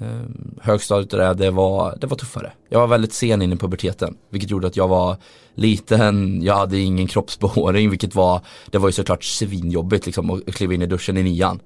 Ehm, 0.00 0.54
högstadiet 0.62 1.10
där, 1.10 1.34
det 1.34 1.50
var, 1.50 1.96
det 2.00 2.06
var 2.06 2.16
tuffare. 2.16 2.52
Jag 2.68 2.80
var 2.80 2.86
väldigt 2.86 3.12
sen 3.12 3.42
in 3.42 3.52
i 3.52 3.56
puberteten, 3.56 4.16
vilket 4.30 4.50
gjorde 4.50 4.66
att 4.66 4.76
jag 4.76 4.88
var 4.88 5.16
liten, 5.54 6.42
jag 6.42 6.56
hade 6.56 6.78
ingen 6.78 7.06
kroppsbehåring, 7.06 7.90
vilket 7.90 8.14
var, 8.14 8.40
det 8.70 8.78
var 8.78 8.88
ju 8.88 8.92
såklart 8.92 9.24
svinjobbigt 9.24 10.06
liksom 10.06 10.30
att 10.30 10.54
kliva 10.54 10.74
in 10.74 10.82
i 10.82 10.86
duschen 10.86 11.16
i 11.16 11.22
nian. 11.22 11.60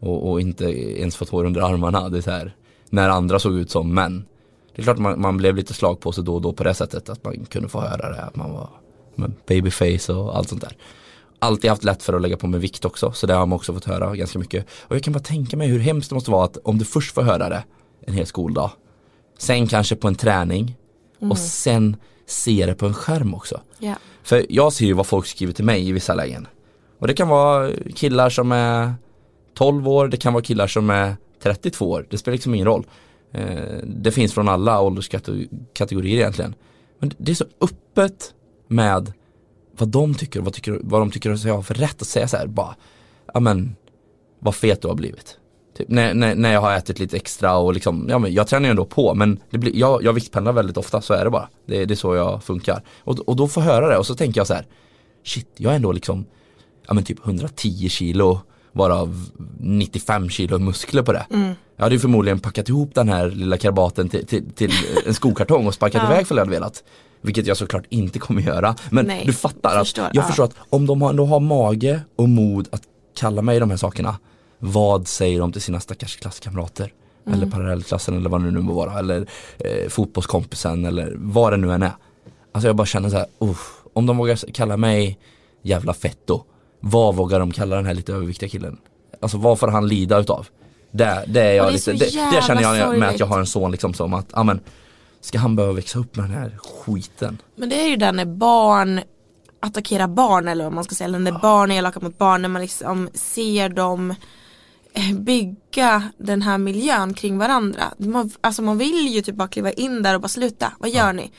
Och, 0.00 0.30
och 0.30 0.40
inte 0.40 0.64
ens 1.00 1.16
få 1.16 1.24
hår 1.30 1.44
under 1.44 1.60
armarna, 1.60 2.08
det 2.08 2.18
är 2.18 2.22
så 2.22 2.30
här, 2.30 2.54
när 2.90 3.08
andra 3.08 3.38
såg 3.38 3.54
ut 3.54 3.70
som 3.70 3.94
män. 3.94 4.24
Det 4.76 4.82
är 4.82 4.84
klart 4.84 4.98
man, 4.98 5.20
man 5.20 5.36
blev 5.36 5.56
lite 5.56 5.74
slag 5.74 6.00
på 6.00 6.12
sig 6.12 6.24
då 6.24 6.34
och 6.34 6.42
då 6.42 6.52
på 6.52 6.64
det 6.64 6.74
sättet, 6.74 7.08
att 7.08 7.24
man 7.24 7.44
kunde 7.44 7.68
få 7.68 7.80
höra 7.80 8.10
det, 8.10 8.22
att 8.22 8.36
man 8.36 8.52
var 8.52 8.68
babyface 9.46 10.12
och 10.12 10.36
allt 10.36 10.48
sånt 10.48 10.60
där 10.60 10.72
alltid 11.38 11.70
haft 11.70 11.84
lätt 11.84 12.02
för 12.02 12.12
att 12.12 12.22
lägga 12.22 12.36
på 12.36 12.46
mig 12.46 12.60
vikt 12.60 12.84
också 12.84 13.12
så 13.12 13.26
det 13.26 13.34
har 13.34 13.46
man 13.46 13.56
också 13.56 13.74
fått 13.74 13.84
höra 13.84 14.16
ganska 14.16 14.38
mycket. 14.38 14.66
Och 14.80 14.96
jag 14.96 15.02
kan 15.02 15.12
bara 15.12 15.22
tänka 15.22 15.56
mig 15.56 15.68
hur 15.68 15.78
hemskt 15.78 16.08
det 16.08 16.14
måste 16.14 16.30
vara 16.30 16.44
att 16.44 16.56
om 16.56 16.78
du 16.78 16.84
först 16.84 17.14
får 17.14 17.22
höra 17.22 17.48
det 17.48 17.64
en 18.08 18.14
hel 18.14 18.26
skoldag. 18.26 18.70
Sen 19.38 19.66
kanske 19.66 19.96
på 19.96 20.08
en 20.08 20.14
träning 20.14 20.76
mm. 21.20 21.30
och 21.30 21.38
sen 21.38 21.96
se 22.26 22.66
det 22.66 22.74
på 22.74 22.86
en 22.86 22.94
skärm 22.94 23.34
också. 23.34 23.60
Yeah. 23.80 23.98
För 24.22 24.46
jag 24.48 24.72
ser 24.72 24.86
ju 24.86 24.92
vad 24.92 25.06
folk 25.06 25.26
skriver 25.26 25.52
till 25.52 25.64
mig 25.64 25.88
i 25.88 25.92
vissa 25.92 26.14
lägen. 26.14 26.46
Och 26.98 27.06
det 27.06 27.14
kan 27.14 27.28
vara 27.28 27.70
killar 27.94 28.30
som 28.30 28.52
är 28.52 28.94
12 29.54 29.88
år, 29.88 30.08
det 30.08 30.16
kan 30.16 30.32
vara 30.32 30.42
killar 30.42 30.66
som 30.66 30.90
är 30.90 31.16
32 31.42 31.90
år. 31.90 32.06
Det 32.10 32.18
spelar 32.18 32.32
liksom 32.32 32.54
ingen 32.54 32.66
roll. 32.66 32.86
Eh, 33.32 33.78
det 33.84 34.12
finns 34.12 34.34
från 34.34 34.48
alla 34.48 34.80
ålderskategorier 34.80 36.16
egentligen. 36.16 36.54
Men 36.98 37.12
det 37.18 37.32
är 37.32 37.36
så 37.36 37.44
öppet 37.60 38.34
med 38.68 39.12
vad 39.72 39.88
de 39.88 40.14
tycker, 40.14 40.40
vad, 40.40 40.52
tycker, 40.52 40.80
vad 40.82 41.00
de 41.00 41.10
tycker 41.10 41.30
att 41.30 41.44
jag 41.44 41.54
har 41.54 41.62
för 41.62 41.74
rätt 41.74 42.02
att 42.02 42.08
säga 42.08 42.28
så 42.28 42.36
här, 42.36 42.46
bara, 42.46 42.76
ja 43.34 43.40
men, 43.40 43.76
vad 44.38 44.54
fet 44.54 44.82
du 44.82 44.88
har 44.88 44.94
blivit. 44.94 45.38
Typ, 45.78 45.88
när, 45.88 46.14
när, 46.14 46.34
när 46.34 46.52
jag 46.52 46.60
har 46.60 46.76
ätit 46.76 46.98
lite 46.98 47.16
extra 47.16 47.56
och 47.56 47.74
liksom, 47.74 48.06
ja 48.08 48.18
men 48.18 48.32
jag 48.32 48.46
tränar 48.46 48.66
ju 48.66 48.70
ändå 48.70 48.84
på 48.84 49.14
men 49.14 49.40
det 49.50 49.58
blir, 49.58 49.76
jag, 49.76 50.04
jag 50.04 50.12
viktpendlar 50.12 50.52
väldigt 50.52 50.76
ofta, 50.76 51.00
så 51.00 51.14
är 51.14 51.24
det 51.24 51.30
bara. 51.30 51.48
Det, 51.66 51.84
det 51.84 51.94
är 51.94 51.96
så 51.96 52.14
jag 52.14 52.42
funkar. 52.42 52.82
Och, 53.00 53.18
och 53.18 53.36
då 53.36 53.48
får 53.48 53.62
jag 53.62 53.70
höra 53.72 53.88
det 53.88 53.96
och 53.96 54.06
så 54.06 54.14
tänker 54.14 54.40
jag 54.40 54.46
så 54.46 54.54
här, 54.54 54.66
shit, 55.24 55.48
jag 55.56 55.72
är 55.72 55.76
ändå 55.76 55.92
liksom, 55.92 56.26
ja 56.86 56.94
men 56.94 57.04
typ 57.04 57.26
110 57.26 57.88
kilo 57.88 58.40
varav 58.72 59.30
95 59.58 60.28
kilo 60.28 60.58
muskler 60.58 61.02
på 61.02 61.12
det. 61.12 61.26
Mm. 61.30 61.54
Jag 61.76 61.82
hade 61.82 61.94
ju 61.94 61.98
förmodligen 61.98 62.40
packat 62.40 62.68
ihop 62.68 62.94
den 62.94 63.08
här 63.08 63.30
lilla 63.30 63.56
karbaten 63.56 64.08
till, 64.08 64.26
till, 64.26 64.50
till 64.50 64.72
en 65.06 65.14
skokartong 65.14 65.66
och 65.66 65.74
sparkat 65.74 66.02
ja. 66.08 66.12
iväg 66.12 66.26
för 66.26 66.34
jag 66.34 66.40
hade 66.40 66.50
velat. 66.50 66.84
Vilket 67.20 67.46
jag 67.46 67.56
såklart 67.56 67.84
inte 67.88 68.18
kommer 68.18 68.42
göra. 68.42 68.74
Men 68.90 69.06
Nej, 69.06 69.22
du 69.26 69.32
fattar 69.32 69.78
förstår, 69.78 70.02
att 70.02 70.14
jag 70.14 70.22
ja. 70.22 70.26
förstår 70.26 70.44
att 70.44 70.54
om 70.70 70.86
de 70.86 71.02
ändå 71.02 71.26
har 71.26 71.40
mage 71.40 72.00
och 72.16 72.28
mod 72.28 72.68
att 72.70 72.82
kalla 73.16 73.42
mig 73.42 73.60
de 73.60 73.70
här 73.70 73.76
sakerna 73.76 74.16
vad 74.58 75.08
säger 75.08 75.40
de 75.40 75.52
till 75.52 75.62
sina 75.62 75.80
stackars 75.80 76.16
klasskamrater? 76.16 76.92
Mm. 77.26 77.38
Eller 77.38 77.50
parallellklassen 77.50 78.16
eller 78.16 78.30
vad 78.30 78.44
det 78.44 78.50
nu 78.50 78.60
må 78.60 78.72
vara. 78.72 78.98
Eller 78.98 79.26
eh, 79.58 79.88
fotbollskompisen 79.88 80.84
eller 80.84 81.14
vad 81.16 81.52
det 81.52 81.56
nu 81.56 81.72
än 81.72 81.82
är. 81.82 81.92
Alltså 82.52 82.68
jag 82.68 82.76
bara 82.76 82.86
känner 82.86 83.10
så 83.10 83.16
här, 83.16 83.26
om 83.92 84.06
de 84.06 84.16
vågar 84.16 84.52
kalla 84.52 84.76
mig 84.76 85.18
jävla 85.62 85.94
fetto. 85.94 86.42
Vad 86.80 87.14
vågar 87.14 87.40
de 87.40 87.52
kalla 87.52 87.76
den 87.76 87.86
här 87.86 87.94
lite 87.94 88.12
överviktiga 88.12 88.48
killen? 88.48 88.78
Alltså 89.20 89.38
vad 89.38 89.58
får 89.58 89.68
han 89.68 89.88
lida 89.88 90.18
utav? 90.18 90.46
Det, 90.90 91.24
det 91.26 91.40
är 91.40 91.52
jag 91.52 91.66
det 91.66 91.68
är 91.68 91.72
lite, 91.72 91.92
det, 91.92 92.36
det 92.36 92.42
känner 92.42 92.62
jag 92.62 92.74
med 92.74 92.82
att 92.82 92.90
sorgligt. 92.90 93.20
jag 93.20 93.26
har 93.26 93.40
en 93.40 93.46
son 93.46 93.70
liksom 93.70 93.94
som 93.94 94.14
att, 94.14 94.26
ja 94.32 94.42
men 94.42 94.60
Ska 95.20 95.38
han 95.38 95.56
behöva 95.56 95.74
växa 95.74 95.98
upp 95.98 96.16
med 96.16 96.24
den 96.24 96.32
här 96.32 96.58
skiten? 96.58 97.38
Men 97.56 97.68
det 97.68 97.80
är 97.80 97.88
ju 97.88 97.96
där 97.96 98.12
när 98.12 98.24
barn 98.24 99.00
attackerar 99.60 100.06
barn 100.06 100.48
eller 100.48 100.64
vad 100.64 100.72
man 100.72 100.84
ska 100.84 100.94
säga, 100.94 101.08
eller 101.08 101.18
när 101.18 101.38
barn 101.38 101.70
är 101.70 101.78
elaka 101.78 102.00
mot 102.00 102.18
barn, 102.18 102.42
när 102.42 102.48
man 102.48 102.62
liksom 102.62 103.08
ser 103.14 103.68
dem 103.68 104.14
bygga 105.14 106.02
den 106.18 106.42
här 106.42 106.58
miljön 106.58 107.14
kring 107.14 107.38
varandra. 107.38 107.84
Man, 107.98 108.30
alltså 108.40 108.62
man 108.62 108.78
vill 108.78 109.08
ju 109.08 109.22
typ 109.22 109.34
bara 109.34 109.48
kliva 109.48 109.72
in 109.72 110.02
där 110.02 110.14
och 110.14 110.20
bara 110.20 110.28
sluta, 110.28 110.72
vad 110.78 110.90
gör 110.90 111.12
ni? 111.12 111.30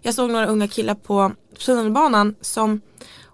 Jag 0.00 0.14
såg 0.14 0.30
några 0.30 0.46
unga 0.46 0.68
killar 0.68 0.94
på 0.94 1.32
tunnelbanan 1.66 2.34
som 2.40 2.80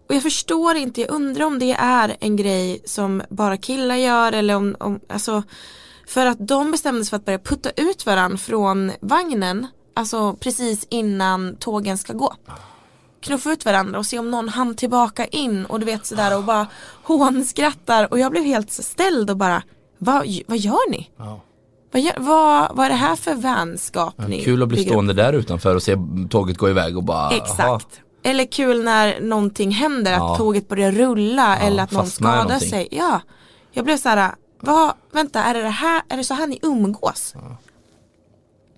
och 0.08 0.14
jag 0.14 0.22
förstår 0.22 0.76
inte, 0.76 1.00
jag 1.00 1.10
undrar 1.10 1.44
om 1.44 1.58
det 1.58 1.72
är 1.72 2.16
en 2.20 2.36
grej 2.36 2.82
som 2.84 3.22
bara 3.28 3.56
killar 3.56 3.96
gör 3.96 4.32
eller 4.32 4.54
om, 4.54 4.76
om 4.80 5.00
alltså 5.08 5.42
för 6.06 6.26
att 6.26 6.48
de 6.48 6.70
bestämde 6.70 7.04
sig 7.04 7.10
för 7.10 7.16
att 7.16 7.24
börja 7.24 7.38
putta 7.38 7.70
ut 7.70 8.06
varandra 8.06 8.38
från 8.38 8.92
vagnen 9.00 9.66
Alltså 9.96 10.34
precis 10.34 10.86
innan 10.90 11.56
tågen 11.56 11.98
ska 11.98 12.12
gå 12.12 12.34
Knuffa 13.24 13.52
ut 13.52 13.64
varandra 13.64 13.98
och 13.98 14.06
se 14.06 14.18
om 14.18 14.30
någon 14.30 14.48
hann 14.48 14.74
tillbaka 14.74 15.26
in 15.26 15.64
och 15.66 15.80
du 15.80 15.86
vet 15.86 16.06
sådär 16.06 16.36
och 16.36 16.44
bara 16.44 16.66
hånskrattar 17.02 18.08
och 18.12 18.18
jag 18.18 18.30
blev 18.32 18.44
helt 18.44 18.72
ställd 18.72 19.30
och 19.30 19.36
bara 19.36 19.62
Vad, 19.98 20.26
vad 20.46 20.58
gör 20.58 20.90
ni? 20.90 21.10
Vad, 21.92 22.02
gör, 22.02 22.14
vad, 22.18 22.76
vad 22.76 22.86
är 22.86 22.90
det 22.90 22.96
här 22.96 23.16
för 23.16 23.34
vänskap 23.34 24.14
ni 24.28 24.44
Kul 24.44 24.62
att 24.62 24.68
bli 24.68 24.76
bygger 24.76 24.90
upp? 24.90 24.92
stående 24.92 25.12
där 25.12 25.32
utanför 25.32 25.74
och 25.74 25.82
se 25.82 25.96
tåget 26.30 26.58
gå 26.58 26.68
iväg 26.70 26.96
och 26.96 27.04
bara 27.04 27.30
Exakt. 27.30 27.60
aha. 27.60 27.80
Eller 28.22 28.44
kul 28.44 28.84
när 28.84 29.20
någonting 29.20 29.70
händer, 29.70 30.12
Ja. 30.12 30.32
att 30.32 30.38
tåget 30.38 30.68
börjar 30.68 30.92
rulla 30.92 31.56
eller 31.58 31.82
att 31.82 31.92
någon 31.92 32.06
skadar 32.06 32.58
sig. 32.58 32.88
Ja, 32.90 33.20
jag 33.72 33.84
blev 33.84 33.96
så 33.96 34.08
här, 34.08 34.30
vad, 34.60 34.92
vänta, 35.12 35.42
är 35.42 35.54
det, 35.54 35.62
det 35.62 35.68
här, 35.68 36.02
är 36.08 36.16
det 36.16 36.24
så 36.24 36.34
här 36.34 36.46
ni 36.46 36.58
umgås? 36.62 37.34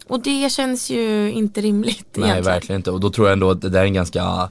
Och 0.09 0.21
det 0.23 0.53
känns 0.53 0.91
ju 0.91 1.33
inte 1.33 1.61
rimligt 1.61 2.07
Nej 2.13 2.31
egentligen. 2.31 2.55
verkligen 2.55 2.81
inte 2.81 2.91
och 2.91 3.01
då 3.01 3.11
tror 3.11 3.27
jag 3.27 3.33
ändå 3.33 3.51
att 3.51 3.61
det 3.61 3.69
där 3.69 3.81
är 3.81 3.85
en 3.85 3.95
ganska 3.95 4.51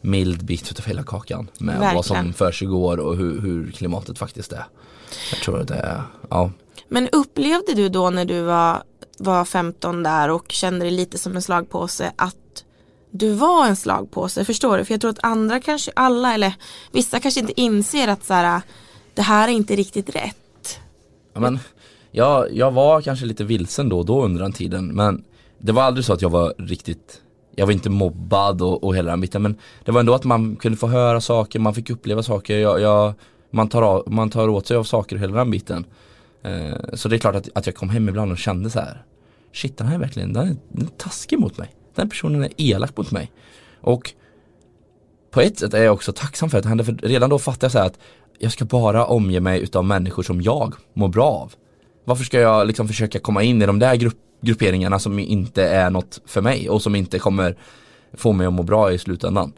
mild 0.00 0.44
bit 0.44 0.70
utav 0.70 0.86
hela 0.86 1.02
kakan 1.02 1.50
med 1.58 1.94
vad 1.94 2.04
som 2.04 2.14
Verkligen. 2.14 2.34
försiggår 2.34 2.98
och 2.98 3.16
hur, 3.16 3.40
hur 3.40 3.70
klimatet 3.70 4.18
faktiskt 4.18 4.52
är. 4.52 4.64
Jag 5.30 5.40
tror 5.40 5.60
att 5.60 5.68
det 5.68 5.74
är, 5.74 6.02
ja. 6.30 6.50
Men 6.88 7.08
upplevde 7.08 7.74
du 7.74 7.88
då 7.88 8.10
när 8.10 8.24
du 8.24 8.42
var, 8.42 8.82
var 9.18 9.44
15 9.44 10.02
där 10.02 10.30
och 10.30 10.44
kände 10.48 10.84
dig 10.84 10.90
lite 10.90 11.18
som 11.18 11.36
en 11.36 11.42
slagpåse 11.42 12.12
att 12.16 12.36
du 13.10 13.32
var 13.32 13.66
en 13.66 13.76
slagpåse, 13.76 14.44
förstår 14.44 14.78
du? 14.78 14.84
För 14.84 14.94
jag 14.94 15.00
tror 15.00 15.10
att 15.10 15.24
andra 15.24 15.60
kanske, 15.60 15.92
alla 15.96 16.34
eller 16.34 16.54
vissa 16.92 17.20
kanske 17.20 17.40
inte 17.40 17.60
inser 17.60 18.08
att 18.08 18.24
så 18.24 18.34
här, 18.34 18.62
det 19.14 19.22
här 19.22 19.48
är 19.48 19.52
inte 19.52 19.76
riktigt 19.76 20.16
rätt. 20.16 20.78
Ja, 21.34 21.40
men, 21.40 21.58
jag, 22.12 22.52
jag 22.52 22.70
var 22.70 23.00
kanske 23.00 23.26
lite 23.26 23.44
vilsen 23.44 23.88
då 23.88 23.98
och 23.98 24.06
då 24.06 24.24
under 24.24 24.42
den 24.42 24.52
tiden 24.52 24.86
men 24.86 25.24
det 25.58 25.72
var 25.72 25.82
aldrig 25.82 26.04
så 26.04 26.12
att 26.12 26.22
jag 26.22 26.30
var 26.30 26.54
riktigt 26.58 27.22
jag 27.56 27.66
var 27.66 27.72
inte 27.72 27.90
mobbad 27.90 28.62
och, 28.62 28.84
och 28.84 28.96
hela 28.96 29.10
den 29.10 29.20
biten 29.20 29.42
men 29.42 29.58
det 29.84 29.92
var 29.92 30.00
ändå 30.00 30.14
att 30.14 30.24
man 30.24 30.56
kunde 30.56 30.78
få 30.78 30.86
höra 30.86 31.20
saker, 31.20 31.58
man 31.58 31.74
fick 31.74 31.90
uppleva 31.90 32.22
saker, 32.22 32.58
jag, 32.58 32.80
jag, 32.80 33.14
man, 33.50 33.68
tar 33.68 33.82
av, 33.82 34.12
man 34.12 34.30
tar 34.30 34.48
åt 34.48 34.66
sig 34.66 34.76
av 34.76 34.84
saker 34.84 35.16
och 35.16 35.22
hela 35.22 35.36
den 35.36 35.50
biten. 35.50 35.86
Eh, 36.42 36.76
så 36.92 37.08
det 37.08 37.16
är 37.16 37.18
klart 37.18 37.34
att, 37.34 37.48
att 37.54 37.66
jag 37.66 37.74
kom 37.74 37.88
hem 37.88 38.08
ibland 38.08 38.32
och 38.32 38.38
kände 38.38 38.70
så 38.70 38.80
här 38.80 39.04
Shit 39.52 39.78
den 39.78 39.86
här 39.86 39.94
är 39.94 39.98
verkligen, 39.98 40.32
den 40.32 40.48
är, 40.48 40.56
den 40.68 40.86
är 40.86 40.90
taskig 40.90 41.38
mot 41.38 41.58
mig. 41.58 41.74
Den 41.94 42.08
personen 42.08 42.44
är 42.44 42.50
elak 42.56 42.96
mot 42.96 43.10
mig. 43.10 43.32
Och 43.80 44.12
på 45.30 45.40
ett 45.40 45.58
sätt 45.58 45.74
är 45.74 45.84
jag 45.84 45.94
också 45.94 46.12
tacksam 46.12 46.50
för 46.50 46.58
att 46.58 46.62
det 46.62 46.68
hände 46.68 46.84
för 46.84 46.92
redan 46.92 47.30
då 47.30 47.38
fattade 47.38 47.64
jag 47.64 47.72
så 47.72 47.78
här 47.78 47.86
att 47.86 47.98
jag 48.38 48.52
ska 48.52 48.64
bara 48.64 49.06
omge 49.06 49.40
mig 49.40 49.60
utav 49.60 49.84
människor 49.84 50.22
som 50.22 50.42
jag 50.42 50.74
mår 50.94 51.08
bra 51.08 51.26
av. 51.26 51.54
Varför 52.04 52.24
ska 52.24 52.40
jag 52.40 52.66
liksom 52.66 52.88
försöka 52.88 53.18
komma 53.18 53.42
in 53.42 53.62
i 53.62 53.66
de 53.66 53.78
där 53.78 53.96
grupp, 53.96 54.16
grupperingarna 54.40 54.98
som 54.98 55.18
inte 55.18 55.64
är 55.64 55.90
något 55.90 56.20
för 56.26 56.40
mig 56.40 56.68
och 56.68 56.82
som 56.82 56.94
inte 56.94 57.18
kommer 57.18 57.56
få 58.12 58.32
mig 58.32 58.46
att 58.46 58.52
må 58.52 58.62
bra 58.62 58.92
i 58.92 58.98
slutändan. 58.98 59.52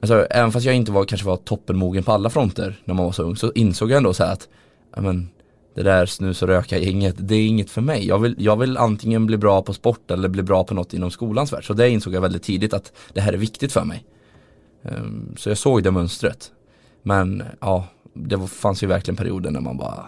Alltså, 0.00 0.26
även 0.30 0.52
fast 0.52 0.66
jag 0.66 0.74
inte 0.74 0.92
var, 0.92 1.04
kanske 1.04 1.26
var 1.26 1.36
toppenmogen 1.36 2.02
på 2.02 2.12
alla 2.12 2.30
fronter 2.30 2.80
när 2.84 2.94
man 2.94 3.04
var 3.04 3.12
så 3.12 3.22
ung 3.22 3.36
så 3.36 3.52
insåg 3.52 3.90
jag 3.90 3.96
ändå 3.96 4.14
så 4.14 4.24
här 4.24 4.32
att 4.32 4.48
men, 4.96 5.28
det 5.74 5.82
där 5.82 6.06
snus 6.06 6.42
och 6.42 6.48
röka 6.48 6.78
gänget, 6.78 7.14
det 7.18 7.34
är 7.34 7.46
inget 7.46 7.70
för 7.70 7.80
mig. 7.80 8.06
Jag 8.06 8.18
vill, 8.18 8.34
jag 8.38 8.56
vill 8.56 8.76
antingen 8.76 9.26
bli 9.26 9.36
bra 9.36 9.62
på 9.62 9.72
sport 9.72 10.10
eller 10.10 10.28
bli 10.28 10.42
bra 10.42 10.64
på 10.64 10.74
något 10.74 10.94
inom 10.94 11.10
skolans 11.10 11.52
värld. 11.52 11.66
Så 11.66 11.72
det 11.72 11.90
insåg 11.90 12.14
jag 12.14 12.20
väldigt 12.20 12.42
tidigt 12.42 12.74
att 12.74 12.92
det 13.12 13.20
här 13.20 13.32
är 13.32 13.36
viktigt 13.36 13.72
för 13.72 13.84
mig. 13.84 14.04
Um, 14.82 15.34
Så 15.38 15.48
jag 15.48 15.58
såg 15.58 15.82
det 15.82 15.90
mönstret. 15.90 16.52
Men 17.02 17.42
ja, 17.60 17.86
det 18.14 18.46
fanns 18.46 18.82
ju 18.82 18.86
verkligen 18.86 19.16
perioder 19.16 19.50
när 19.50 19.60
man 19.60 19.76
bara 19.76 20.06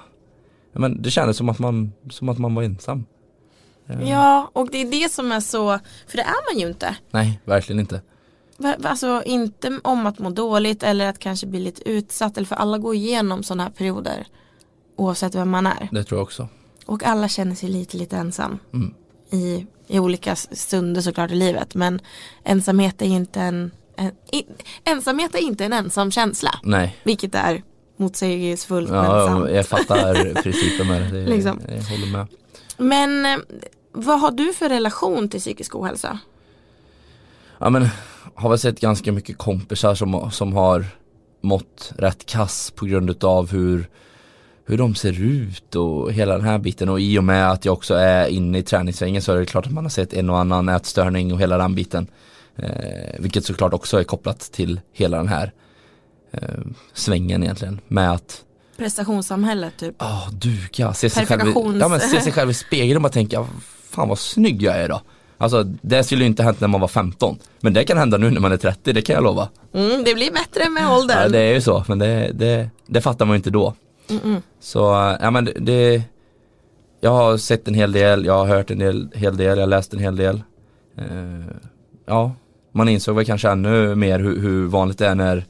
men 0.81 1.02
Det 1.02 1.11
kändes 1.11 1.37
som 1.37 1.49
att 1.49 1.59
man, 1.59 1.93
som 2.11 2.28
att 2.28 2.38
man 2.38 2.54
var 2.54 2.62
ensam. 2.62 3.07
Ehm, 3.88 4.07
Ja, 4.07 4.50
och 4.52 4.69
det 4.73 4.78
är 4.78 4.90
det 4.90 5.12
som 5.12 5.33
är 5.33 5.40
så, 5.40 5.78
för 6.07 6.16
det 6.16 6.23
är 6.23 6.54
man 6.54 6.61
ju 6.61 6.69
inte. 6.69 6.97
Nej, 7.11 7.40
verkligen 7.45 7.81
inte. 7.81 8.00
Alltså 8.83 9.23
inte 9.26 9.81
om 9.85 10.07
att 10.07 10.19
må 10.19 10.31
dåligt 10.31 10.83
eller 10.83 11.09
att 11.09 11.19
kanske 11.19 11.47
bli 11.47 11.61
lite 11.61 11.88
utsatt, 11.88 12.37
eller 12.37 12.47
för 12.47 12.57
alla 12.57 12.78
går 12.78 12.95
igenom 12.95 13.43
sådana 13.43 13.62
här 13.62 13.71
perioder. 13.71 14.26
Oavsett 14.97 15.35
vem 15.35 15.50
man 15.50 15.66
är. 15.66 15.88
Det 15.93 16.04
tror 16.04 16.19
jag 16.19 16.23
också. 16.23 16.49
Och 16.87 17.04
alla 17.04 17.28
känner 17.28 17.54
sig 17.54 17.69
lite, 17.69 17.97
lite 17.97 18.16
ensam. 18.16 18.59
Mm. 18.73 18.95
I, 19.31 19.66
I 19.87 19.99
olika 19.99 20.37
stunder 20.37 21.00
såklart 21.00 21.31
i 21.31 21.35
livet. 21.35 21.75
Men 21.75 22.00
ensamhet 22.45 23.02
är 23.02 23.07
inte 23.07 23.40
en, 23.40 23.71
en 23.97 24.12
i, 24.33 24.45
ensamhet 24.85 25.35
är 25.35 25.38
inte 25.38 25.64
en 25.64 25.73
ensam 25.73 26.11
känsla. 26.11 26.50
Nej, 26.62 26.97
Vilket 27.04 27.35
är 27.35 27.62
motsägelsefullt 27.97 28.91
men 28.91 29.05
ja, 29.05 29.27
sant. 29.27 29.51
jag 29.51 29.67
fattar 29.67 30.43
principen 30.43 30.87
med 30.87 31.13
det. 31.13 31.27
Liksom. 31.27 31.61
Jag 31.69 31.83
håller 31.83 32.13
med. 32.13 32.27
Men 32.77 33.27
eh, 33.27 33.39
vad 33.93 34.21
har 34.21 34.31
du 34.31 34.53
för 34.53 34.69
relation 34.69 35.29
till 35.29 35.41
psykisk 35.41 35.75
ohälsa? 35.75 36.19
Ja 37.59 37.71
men 37.71 37.89
har 38.35 38.51
väl 38.51 38.59
sett 38.59 38.81
ganska 38.81 39.13
mycket 39.13 39.39
kompisar 39.39 39.95
som, 39.95 40.31
som 40.31 40.53
har 40.53 40.87
mått 41.41 41.93
rätt 41.99 42.27
kass 42.27 42.71
på 42.71 42.87
grund 42.87 43.11
utav 43.11 43.51
hur 43.51 43.89
hur 44.67 44.79
de 44.79 44.95
ser 44.95 45.23
ut 45.23 45.75
och 45.77 46.13
hela 46.13 46.37
den 46.37 46.47
här 46.47 46.59
biten 46.59 46.89
och 46.89 47.01
i 47.01 47.19
och 47.19 47.25
med 47.25 47.51
att 47.51 47.65
jag 47.65 47.73
också 47.73 47.95
är 47.95 48.27
inne 48.27 48.59
i 48.59 48.63
träningssvängen 48.63 49.23
så 49.23 49.33
är 49.33 49.37
det 49.37 49.47
klart 49.47 49.67
att 49.67 49.73
man 49.73 49.85
har 49.85 49.91
sett 49.91 50.13
en 50.13 50.31
och 50.31 50.39
annan 50.39 50.69
ätstörning 50.69 51.33
och 51.33 51.41
hela 51.41 51.59
den 51.59 51.75
biten. 51.75 52.07
Eh, 52.57 53.19
vilket 53.19 53.45
såklart 53.45 53.75
också 53.75 54.01
är 54.01 54.05
kopplat 54.05 54.41
till 54.41 54.81
hela 54.93 55.17
den 55.17 55.29
här 55.29 55.53
eh, 56.43 56.49
svängen 56.93 57.43
egentligen 57.43 57.81
med 57.88 58.12
att 58.12 58.41
Prestationssamhället 58.76 59.73
typ. 59.79 59.95
Ja, 59.99 60.29
duga, 60.33 60.95
se 60.95 61.11
sig, 61.11 61.26
själv, 61.26 61.41
i- 61.49 61.79
ja, 61.81 61.88
men 61.88 62.00
se 62.00 62.21
sig 62.21 62.33
själv 62.33 62.50
i 62.50 62.55
spegeln 62.55 62.97
och 62.97 63.03
bara 63.03 63.09
tänka, 63.12 63.47
fan 63.91 64.09
vad 64.09 64.19
snygg 64.19 64.62
jag 64.62 64.76
är 64.76 64.85
idag. 64.85 65.00
Alltså 65.38 65.62
det 65.62 66.05
skulle 66.05 66.21
ju 66.25 66.26
inte 66.26 66.43
hänt 66.43 66.61
när 66.61 66.69
man 66.69 66.81
var 66.81 66.88
15. 66.88 67.38
Men 67.61 67.73
det 67.75 67.85
kan 67.85 67.99
hända 67.99 68.19
nu 68.19 68.31
när 68.31 68.41
man 68.41 68.53
är 68.53 68.57
30, 68.57 68.93
det 68.93 69.03
kan 69.03 69.14
jag 69.14 69.25
lova. 69.25 69.49
Mm, 69.75 70.05
det 70.05 70.14
blir 70.14 70.31
bättre 70.33 70.71
med 70.71 70.83
Ja, 70.83 70.99
åldern. 70.99 71.33
det 71.33 71.38
är 71.38 71.53
ju 71.55 71.61
så, 71.61 71.85
men 71.88 71.99
det, 71.99 72.31
det, 72.35 72.71
det 72.87 73.00
fattar 73.00 73.25
man 73.26 73.35
ju 73.35 73.37
inte 73.37 73.50
då. 73.50 73.75
Mm-mm. 74.09 74.43
Så, 74.61 74.79
ja 75.21 75.31
men 75.31 75.45
det, 75.45 75.53
det 75.61 76.03
Jag 77.00 77.11
har 77.11 77.37
sett 77.37 77.69
en 77.69 77.75
hel 77.75 77.93
del, 77.93 78.25
jag 78.25 78.38
har 78.38 78.47
hört 78.47 78.71
en 78.71 78.79
del, 78.79 79.09
hel 79.14 79.37
del, 79.37 79.59
jag 79.59 79.62
har 79.62 79.67
läst 79.71 79.93
en 79.93 79.99
hel 80.00 80.17
del. 80.17 80.43
Eh, 80.99 81.55
ja, 82.07 82.33
man 82.73 82.88
insåg 82.88 83.17
väl 83.17 83.25
kanske 83.25 83.49
ännu 83.50 83.95
mer 83.95 84.19
hur, 84.19 84.41
hur 84.41 84.67
vanligt 84.67 84.99
det 84.99 85.07
är 85.07 85.14
när 85.14 85.45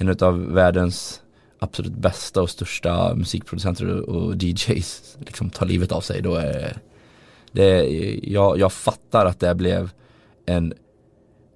en 0.00 0.16
av 0.20 0.52
världens 0.52 1.22
absolut 1.58 1.92
bästa 1.92 2.42
och 2.42 2.50
största 2.50 3.14
musikproducenter 3.14 4.00
och, 4.10 4.34
DJs 4.34 5.16
liksom 5.18 5.50
tar 5.50 5.66
livet 5.66 5.92
av 5.92 6.00
sig. 6.00 6.22
Då 6.22 6.34
är 6.34 6.76
det, 7.52 7.84
jag, 8.22 8.58
jag 8.58 8.72
fattar 8.72 9.26
att 9.26 9.40
det 9.40 9.54
blev 9.54 9.90
en 10.46 10.74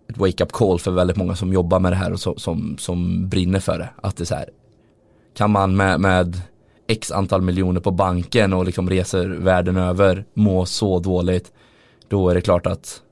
ett 0.08 0.18
wake-up 0.18 0.52
call 0.52 0.78
för 0.78 0.90
väldigt 0.90 1.16
många 1.16 1.36
som 1.36 1.52
jobbar 1.52 1.80
med 1.80 1.92
det 1.92 1.96
här 1.96 2.12
och 2.12 2.20
som, 2.20 2.36
som, 2.36 2.78
som 2.78 3.28
brinner 3.28 3.60
för 3.60 3.78
det. 3.78 3.88
Att 4.02 4.16
det 4.16 4.22
är 4.22 4.26
så 4.26 4.34
här, 4.34 4.48
kan 5.36 5.50
man 5.50 5.76
med, 5.76 6.00
med 6.00 6.40
x 6.86 7.12
antal 7.12 7.42
miljoner 7.42 7.80
på 7.80 7.90
banken 7.90 8.52
och 8.52 8.64
liksom 8.64 8.90
reser 8.90 9.28
världen 9.28 9.76
över 9.76 10.24
må 10.34 10.66
så 10.66 10.98
dåligt 10.98 11.52
då 12.08 12.28
är 12.28 12.34
det 12.34 12.40
klart 12.40 12.66
att 12.66 13.02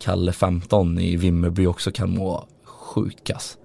Kalle 0.00 0.32
15 0.32 0.98
i 0.98 1.16
Vimmerby 1.16 1.66
också 1.66 1.90
kan 1.90 2.10
må 2.10 2.46
sjukas. 2.64 3.58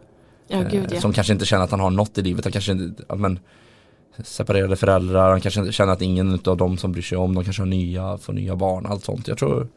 Ja, 0.54 0.70
gud 0.70 0.84
Eh, 0.84 0.96
ja. 0.96 1.02
Som 1.02 1.14
kanske 1.14 1.34
inte 1.34 1.46
känner 1.46 1.64
att 1.64 1.72
han 1.72 1.80
har 1.80 1.92
något 1.92 2.18
i 2.18 2.22
livet, 2.22 2.46
han 2.46 2.52
kanske 2.52 2.72
inte, 2.72 3.04
ja, 3.10 3.16
men 3.16 3.40
separerade 4.24 4.76
föräldrar, 4.76 5.30
han 5.30 5.42
kanske 5.42 5.72
känner 5.72 5.94
att 5.94 6.02
ingen 6.02 6.40
av 6.46 6.58
dem 6.58 6.78
som 6.78 6.92
bryr 6.92 7.02
sig 7.02 7.18
om, 7.18 7.36
de 7.36 7.44
kanske 7.44 7.62
har 7.62 7.68
nya, 7.68 8.18
får 8.18 8.34
nya 8.34 8.56
barn, 8.56 8.86
allt 8.86 9.06
sånt. 9.06 9.28
Jag 9.28 9.38
tror, 9.38 9.68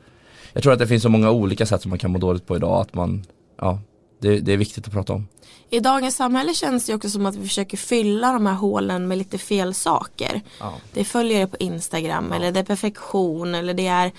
jag 0.52 0.62
tror 0.62 0.72
att 0.72 0.78
det 0.78 0.86
finns 0.86 1.02
så 1.02 1.08
många 1.08 1.30
olika 1.30 1.66
sätt 1.66 1.82
som 1.82 1.90
man 1.90 1.98
kan 1.98 2.10
må 2.10 2.18
dåligt 2.18 2.46
på 2.46 2.56
idag 2.56 2.80
att 2.80 2.94
man, 2.94 3.24
ja, 3.60 3.80
det, 4.20 4.40
det 4.40 4.52
är 4.52 4.56
viktigt 4.56 4.86
att 4.86 4.92
prata 4.92 5.12
om. 5.12 5.28
I 5.70 5.80
dagens 5.80 6.16
samhälle 6.16 6.54
känns 6.54 6.86
det 6.86 6.94
också 6.94 7.10
som 7.10 7.26
att 7.26 7.36
vi 7.36 7.42
försöker 7.48 7.76
fylla 7.76 8.32
de 8.32 8.46
här 8.46 8.54
hålen 8.54 9.08
med 9.08 9.18
lite 9.18 9.38
fel 9.38 9.74
saker. 9.74 10.40
Ja. 10.60 10.74
Det 10.92 11.00
är 11.00 11.04
följare 11.04 11.46
på 11.46 11.56
Instagram 11.56 12.32
eller 12.32 12.52
det 12.52 12.60
är 12.60 12.64
perfektion 12.64 13.54
eller 13.54 13.74
det 13.74 13.86
är 13.86 14.12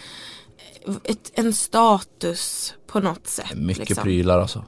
ett, 1.04 1.32
en 1.34 1.54
status 1.54 2.74
på 2.88 3.00
något 3.00 3.28
sätt. 3.28 3.56
Mycket 3.56 3.90
liksom. 3.90 4.04
prylar 4.04 4.40
alltså. 4.40 4.64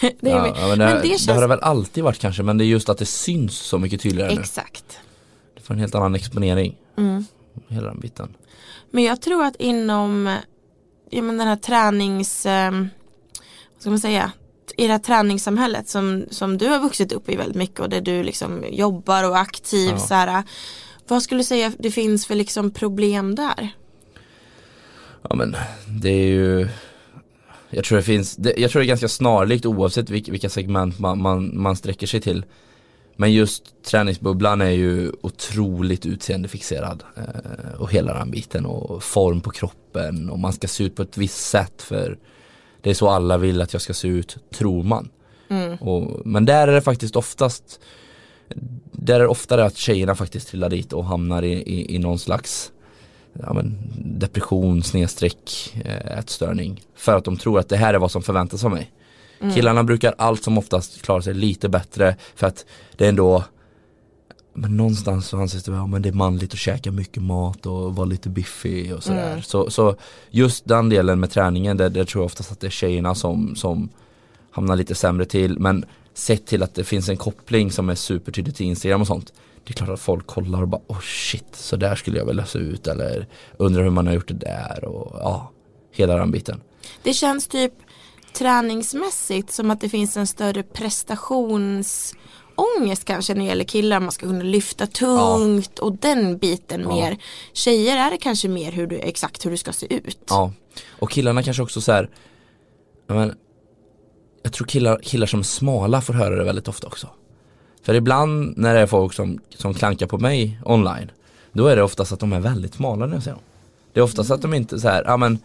Det 0.00 0.30
Ja, 0.30 0.42
men 0.68 0.78
det, 0.78 0.78
men 0.78 0.78
det 0.78 1.00
det 1.02 1.08
känns 1.08 1.28
har 1.28 1.40
det 1.40 1.46
väl 1.46 1.60
alltid 1.60 2.04
varit 2.04 2.18
kanske 2.18 2.42
men 2.42 2.58
det 2.58 2.64
är 2.64 2.66
just 2.66 2.88
att 2.88 2.98
det 2.98 3.06
syns 3.06 3.56
så 3.56 3.78
mycket 3.78 4.00
tydligare 4.00 4.34
nu. 4.34 4.40
Exakt. 4.40 4.98
Får 5.62 5.74
en 5.74 5.80
helt 5.80 5.94
annan 5.94 6.14
exponering. 6.14 6.76
Mm. 6.98 7.24
Hela 7.68 7.86
den 7.86 8.00
biten. 8.00 8.34
Men 8.90 9.04
jag 9.04 9.20
tror 9.20 9.44
att 9.44 9.56
inom 9.56 10.36
ja, 11.10 11.22
men 11.22 11.38
den 11.38 11.48
här 11.48 11.56
tränings, 11.56 12.46
eh, 12.46 12.70
vad 12.72 13.80
ska 13.80 13.90
man 13.90 13.98
säga, 13.98 14.32
i 14.76 14.86
det 14.86 14.92
här 14.92 14.98
träningssamhället 14.98 15.88
som, 15.88 16.24
som 16.30 16.58
du 16.58 16.66
har 16.66 16.78
vuxit 16.78 17.12
upp 17.12 17.28
i 17.28 17.36
väldigt 17.36 17.56
mycket 17.56 17.80
och 17.80 17.88
där 17.88 18.00
du 18.00 18.22
liksom 18.22 18.64
jobbar 18.70 19.24
och 19.24 19.36
är 19.36 19.40
aktiv. 19.40 19.90
Ja. 19.90 19.98
Så 19.98 20.14
här, 20.14 20.42
vad 21.08 21.22
skulle 21.22 21.40
du 21.40 21.44
säga 21.44 21.72
det 21.78 21.90
finns 21.90 22.26
för 22.26 22.34
liksom 22.34 22.70
problem 22.70 23.34
där? 23.34 23.70
Ja 25.28 25.34
men 25.34 25.56
det 25.86 26.10
är 26.10 26.26
ju 26.26 26.68
Jag 27.70 27.84
tror 27.84 27.98
det 27.98 28.04
finns, 28.04 28.36
det, 28.36 28.54
jag 28.56 28.70
tror 28.70 28.80
det 28.80 28.86
är 28.86 28.88
ganska 28.88 29.08
snarlikt 29.08 29.66
oavsett 29.66 30.10
vilka, 30.10 30.32
vilka 30.32 30.48
segment 30.48 30.98
man, 30.98 31.22
man, 31.22 31.60
man 31.60 31.76
sträcker 31.76 32.06
sig 32.06 32.20
till 32.20 32.44
Men 33.16 33.32
just 33.32 33.82
träningsbubblan 33.82 34.60
är 34.60 34.70
ju 34.70 35.12
otroligt 35.20 36.06
utseendefixerad 36.06 37.02
eh, 37.16 37.80
och 37.80 37.92
hela 37.92 38.14
den 38.18 38.30
biten 38.30 38.66
och 38.66 39.02
form 39.02 39.40
på 39.40 39.50
kroppen 39.50 40.30
och 40.30 40.38
man 40.38 40.52
ska 40.52 40.68
se 40.68 40.84
ut 40.84 40.96
på 40.96 41.02
ett 41.02 41.16
visst 41.16 41.48
sätt 41.48 41.82
för 41.82 42.18
det 42.80 42.90
är 42.90 42.94
så 42.94 43.08
alla 43.08 43.38
vill 43.38 43.62
att 43.62 43.72
jag 43.72 43.82
ska 43.82 43.94
se 43.94 44.08
ut, 44.08 44.36
tror 44.54 44.82
man. 44.82 45.10
Mm. 45.48 45.76
Och, 45.76 46.26
men 46.26 46.44
där 46.44 46.68
är 46.68 46.72
det 46.72 46.80
faktiskt 46.80 47.16
oftast 47.16 47.80
Där 48.92 49.14
är 49.14 49.20
det 49.20 49.28
oftare 49.28 49.64
att 49.64 49.76
tjejerna 49.76 50.14
faktiskt 50.14 50.48
trillar 50.48 50.68
dit 50.68 50.92
och 50.92 51.04
hamnar 51.04 51.42
i, 51.42 51.52
i, 51.52 51.94
i 51.94 51.98
någon 51.98 52.18
slags 52.18 52.72
ja, 53.32 53.52
men, 53.52 53.78
depression, 54.18 54.82
snedstreck, 54.82 55.74
eh, 55.84 56.18
ätstörning. 56.18 56.82
För 56.96 57.16
att 57.16 57.24
de 57.24 57.36
tror 57.36 57.58
att 57.58 57.68
det 57.68 57.76
här 57.76 57.94
är 57.94 57.98
vad 57.98 58.10
som 58.10 58.22
förväntas 58.22 58.64
av 58.64 58.70
mig. 58.70 58.90
Mm. 59.40 59.54
Killarna 59.54 59.84
brukar 59.84 60.14
allt 60.18 60.42
som 60.42 60.58
oftast 60.58 61.02
klara 61.02 61.22
sig 61.22 61.34
lite 61.34 61.68
bättre 61.68 62.16
för 62.34 62.46
att 62.46 62.66
det 62.96 63.04
är 63.04 63.08
ändå 63.08 63.44
men 64.52 64.76
någonstans 64.76 65.28
så 65.28 65.36
anses 65.36 65.64
det, 65.64 65.72
ja, 65.72 65.86
men 65.86 66.02
det 66.02 66.08
är 66.08 66.12
manligt 66.12 66.52
att 66.52 66.58
käka 66.58 66.92
mycket 66.92 67.22
mat 67.22 67.66
och 67.66 67.94
vara 67.94 68.06
lite 68.06 68.28
biffig 68.28 68.94
och 68.94 69.02
sådär. 69.02 69.30
Mm. 69.30 69.42
Så, 69.42 69.70
så 69.70 69.96
just 70.30 70.68
den 70.68 70.88
delen 70.88 71.20
med 71.20 71.30
träningen, 71.30 71.76
där, 71.76 71.90
där 71.90 72.04
tror 72.04 72.22
jag 72.22 72.26
oftast 72.26 72.52
att 72.52 72.60
det 72.60 72.66
är 72.66 72.70
tjejerna 72.70 73.14
som, 73.14 73.56
som 73.56 73.88
hamnar 74.50 74.76
lite 74.76 74.94
sämre 74.94 75.24
till. 75.24 75.58
Men 75.58 75.84
sett 76.14 76.46
till 76.46 76.62
att 76.62 76.74
det 76.74 76.84
finns 76.84 77.08
en 77.08 77.16
koppling 77.16 77.70
som 77.70 77.88
är 77.88 77.94
supertydlig 77.94 78.54
till 78.54 78.66
Instagram 78.66 79.00
och 79.00 79.06
sånt. 79.06 79.32
Det 79.64 79.72
är 79.72 79.74
klart 79.74 79.88
att 79.90 80.00
folk 80.00 80.26
kollar 80.26 80.62
och 80.62 80.68
bara 80.68 80.80
oh 80.86 81.00
shit, 81.00 81.56
så 81.56 81.76
där 81.76 81.94
skulle 81.94 82.18
jag 82.18 82.26
vilja 82.26 82.46
se 82.46 82.58
ut 82.58 82.86
eller 82.86 83.26
undrar 83.56 83.82
hur 83.82 83.90
man 83.90 84.06
har 84.06 84.14
gjort 84.14 84.28
det 84.28 84.34
där 84.34 84.84
och 84.84 85.16
ja, 85.20 85.52
hela 85.92 86.16
den 86.16 86.30
biten. 86.30 86.60
Det 87.02 87.14
känns 87.14 87.48
typ 87.48 87.72
träningsmässigt 88.32 89.52
som 89.52 89.70
att 89.70 89.80
det 89.80 89.88
finns 89.88 90.16
en 90.16 90.26
större 90.26 90.62
prestationsångest 90.62 93.04
kanske 93.04 93.34
när 93.34 93.40
det 93.40 93.46
gäller 93.46 93.64
killar. 93.64 94.00
Man 94.00 94.12
ska 94.12 94.26
kunna 94.26 94.44
lyfta 94.44 94.86
tungt 94.86 95.78
och 95.78 95.96
den 95.96 96.38
biten 96.38 96.80
Ja. 96.80 96.88
mer. 96.94 97.16
Tjejer 97.52 97.96
är 97.96 98.10
det 98.10 98.18
kanske 98.18 98.48
mer 98.48 98.72
hur 98.72 98.86
du, 98.86 98.98
exakt 98.98 99.46
hur 99.46 99.50
du 99.50 99.56
ska 99.56 99.72
se 99.72 99.94
ut. 99.94 100.18
Ja, 100.28 100.52
och 100.98 101.10
killarna 101.10 101.42
kanske 101.42 101.62
också 101.62 101.80
så 101.80 101.92
här, 101.92 102.10
ja, 103.06 103.14
men, 103.14 103.34
jag 104.42 104.52
tror 104.52 104.66
killar, 104.66 105.00
killar 105.02 105.26
som 105.26 105.40
är 105.40 105.44
smala 105.44 106.00
får 106.00 106.14
höra 106.14 106.36
det 106.36 106.44
väldigt 106.44 106.68
ofta 106.68 106.86
också. 106.86 107.08
För 107.82 107.94
ibland 107.94 108.56
när 108.56 108.74
det 108.74 108.80
är 108.80 108.86
folk 108.86 109.12
som, 109.12 109.38
som 109.48 109.74
klankar 109.74 110.06
på 110.06 110.18
mig 110.18 110.60
online, 110.64 111.10
då 111.52 111.66
är 111.66 111.76
det 111.76 111.82
oftast 111.82 112.12
att 112.12 112.20
de 112.20 112.32
är 112.32 112.40
väldigt 112.40 112.74
smala 112.74 113.06
när 113.06 113.14
jag 113.14 113.22
ser 113.22 113.30
dem. 113.30 113.40
Det 113.92 114.00
är 114.00 114.04
oftast 114.04 114.30
att 114.30 114.42
de 114.42 114.54
inte 114.54 114.80
så 114.80 114.88
här, 114.88 115.04
ja 115.06 115.16
men, 115.16 115.38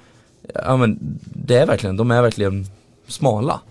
ja 0.65 0.77
men 0.77 1.19
det 1.23 1.57
är 1.57 1.65
verkligen, 1.65 1.97
de 1.97 2.11
är 2.11 2.21
verkligen 2.21 2.65
smala. 3.07 3.61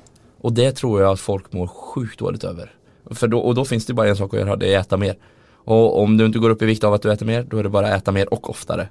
Och 0.41 0.53
det 0.53 0.73
tror 0.73 1.01
jag 1.01 1.13
att 1.13 1.21
folk 1.21 1.53
mår 1.53 1.67
sjukt 1.67 2.19
dåligt 2.19 2.45
över. 2.45 2.73
För 3.11 3.29
då, 3.29 3.39
och 3.39 3.55
då 3.55 3.65
finns 3.65 3.87
det 3.87 3.95
bara 3.95 4.09
en 4.09 4.17
sak 4.17 4.35
att 4.35 4.41
göra, 4.41 4.57
det 4.57 4.75
är 4.75 4.79
att 4.79 4.87
äta 4.87 4.97
mer. 4.97 5.17
Och 5.65 6.03
om 6.03 6.17
du 6.17 6.27
inte 6.27 6.39
går 6.39 6.51
upp 6.51 6.63
i 6.63 6.67
vikt 6.67 6.85
av 6.85 6.95
att 6.95 7.03
du 7.03 7.13
äter 7.13 7.27
mer, 7.27 7.43
då 7.43 7.59
är 7.59 7.63
det 7.63 7.69
bara 7.69 7.87
att 7.89 8.03
äta 8.03 8.13
mer 8.13 8.35
och 8.35 8.51
oftare. 8.51 8.89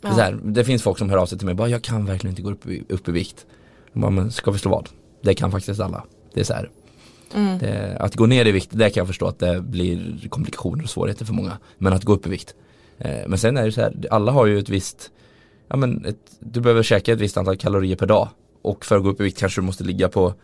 Det, 0.00 0.08
är 0.08 0.12
så 0.12 0.20
här, 0.20 0.38
det 0.42 0.64
finns 0.64 0.82
folk 0.82 0.98
som 0.98 1.10
hör 1.10 1.16
av 1.16 1.26
sig 1.26 1.38
till 1.38 1.46
mig 1.46 1.54
bara 1.54 1.68
jag 1.68 1.82
kan 1.82 2.06
verkligen 2.06 2.32
inte 2.32 2.42
gå 2.42 2.50
upp 2.50 2.66
i, 2.66 2.84
upp 2.88 3.08
i 3.08 3.12
vikt. 3.12 3.46
Jag 3.92 4.02
bara, 4.02 4.10
men 4.10 4.30
ska 4.32 4.50
vi 4.50 4.58
slå 4.58 4.70
vad? 4.70 4.88
Det 5.22 5.34
kan 5.34 5.50
faktiskt 5.50 5.80
alla. 5.80 6.04
Det 6.34 6.40
är 6.40 6.44
så 6.44 6.54
här. 6.54 6.70
Mm. 7.34 7.58
Det, 7.58 7.96
att 8.00 8.16
gå 8.16 8.26
ner 8.26 8.44
i 8.46 8.52
vikt, 8.52 8.68
det 8.72 8.90
kan 8.90 9.00
jag 9.00 9.06
förstå 9.06 9.26
att 9.26 9.38
det 9.38 9.60
blir 9.60 10.28
komplikationer 10.28 10.82
och 10.84 10.90
svårigheter 10.90 11.24
för 11.24 11.34
många. 11.34 11.58
Men 11.78 11.92
att 11.92 12.04
gå 12.04 12.12
upp 12.12 12.26
i 12.26 12.30
vikt. 12.30 12.54
Eh, 12.98 13.28
men 13.28 13.38
sen 13.38 13.56
är 13.56 13.64
det 13.64 13.72
så 13.72 13.80
här, 13.80 13.94
alla 14.10 14.32
har 14.32 14.46
ju 14.46 14.58
ett 14.58 14.68
visst, 14.68 15.10
ja 15.68 15.76
men 15.76 16.04
ett, 16.04 16.16
du 16.40 16.60
behöver 16.60 16.82
käka 16.82 17.12
ett 17.12 17.20
visst 17.20 17.36
antal 17.36 17.56
kalorier 17.56 17.96
per 17.96 18.06
dag. 18.06 18.28
Och 18.62 18.84
för 18.84 18.96
att 18.96 19.02
gå 19.02 19.08
upp 19.08 19.20
i 19.20 19.24
vikt 19.24 19.38
kanske 19.38 19.60
du 19.60 19.64
måste 19.66 19.84
ligga 19.84 20.08
på 20.08 20.34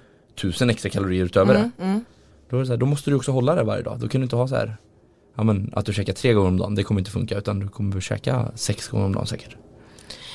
tusen 0.40 0.70
extra 0.70 0.90
kalorier 0.90 1.24
utöver 1.24 1.54
Mm, 1.54 1.70
det. 1.76 1.84
mm. 1.84 2.04
Då, 2.50 2.62
det 2.62 2.68
här, 2.68 2.76
då 2.76 2.86
måste 2.86 3.10
du 3.10 3.16
också 3.16 3.32
hålla 3.32 3.54
det 3.54 3.62
varje 3.62 3.82
dag. 3.82 3.98
Då 4.00 4.08
kan 4.08 4.20
du 4.20 4.24
inte 4.24 4.36
ha 4.36 4.48
så 4.48 4.54
här, 4.56 4.76
ja 5.36 5.42
men 5.42 5.70
att 5.76 5.86
du 5.86 5.92
käkar 5.92 6.12
tre 6.12 6.32
gånger 6.32 6.48
om 6.48 6.56
dagen, 6.58 6.74
det 6.74 6.82
kommer 6.82 7.00
inte 7.00 7.10
funka. 7.10 7.38
Utan 7.38 7.58
du 7.60 7.68
kommer 7.68 7.96
att 7.96 8.02
käka 8.02 8.48
sex 8.54 8.88
gånger 8.88 9.06
om 9.06 9.14
dagen 9.14 9.26
säkert. 9.26 9.56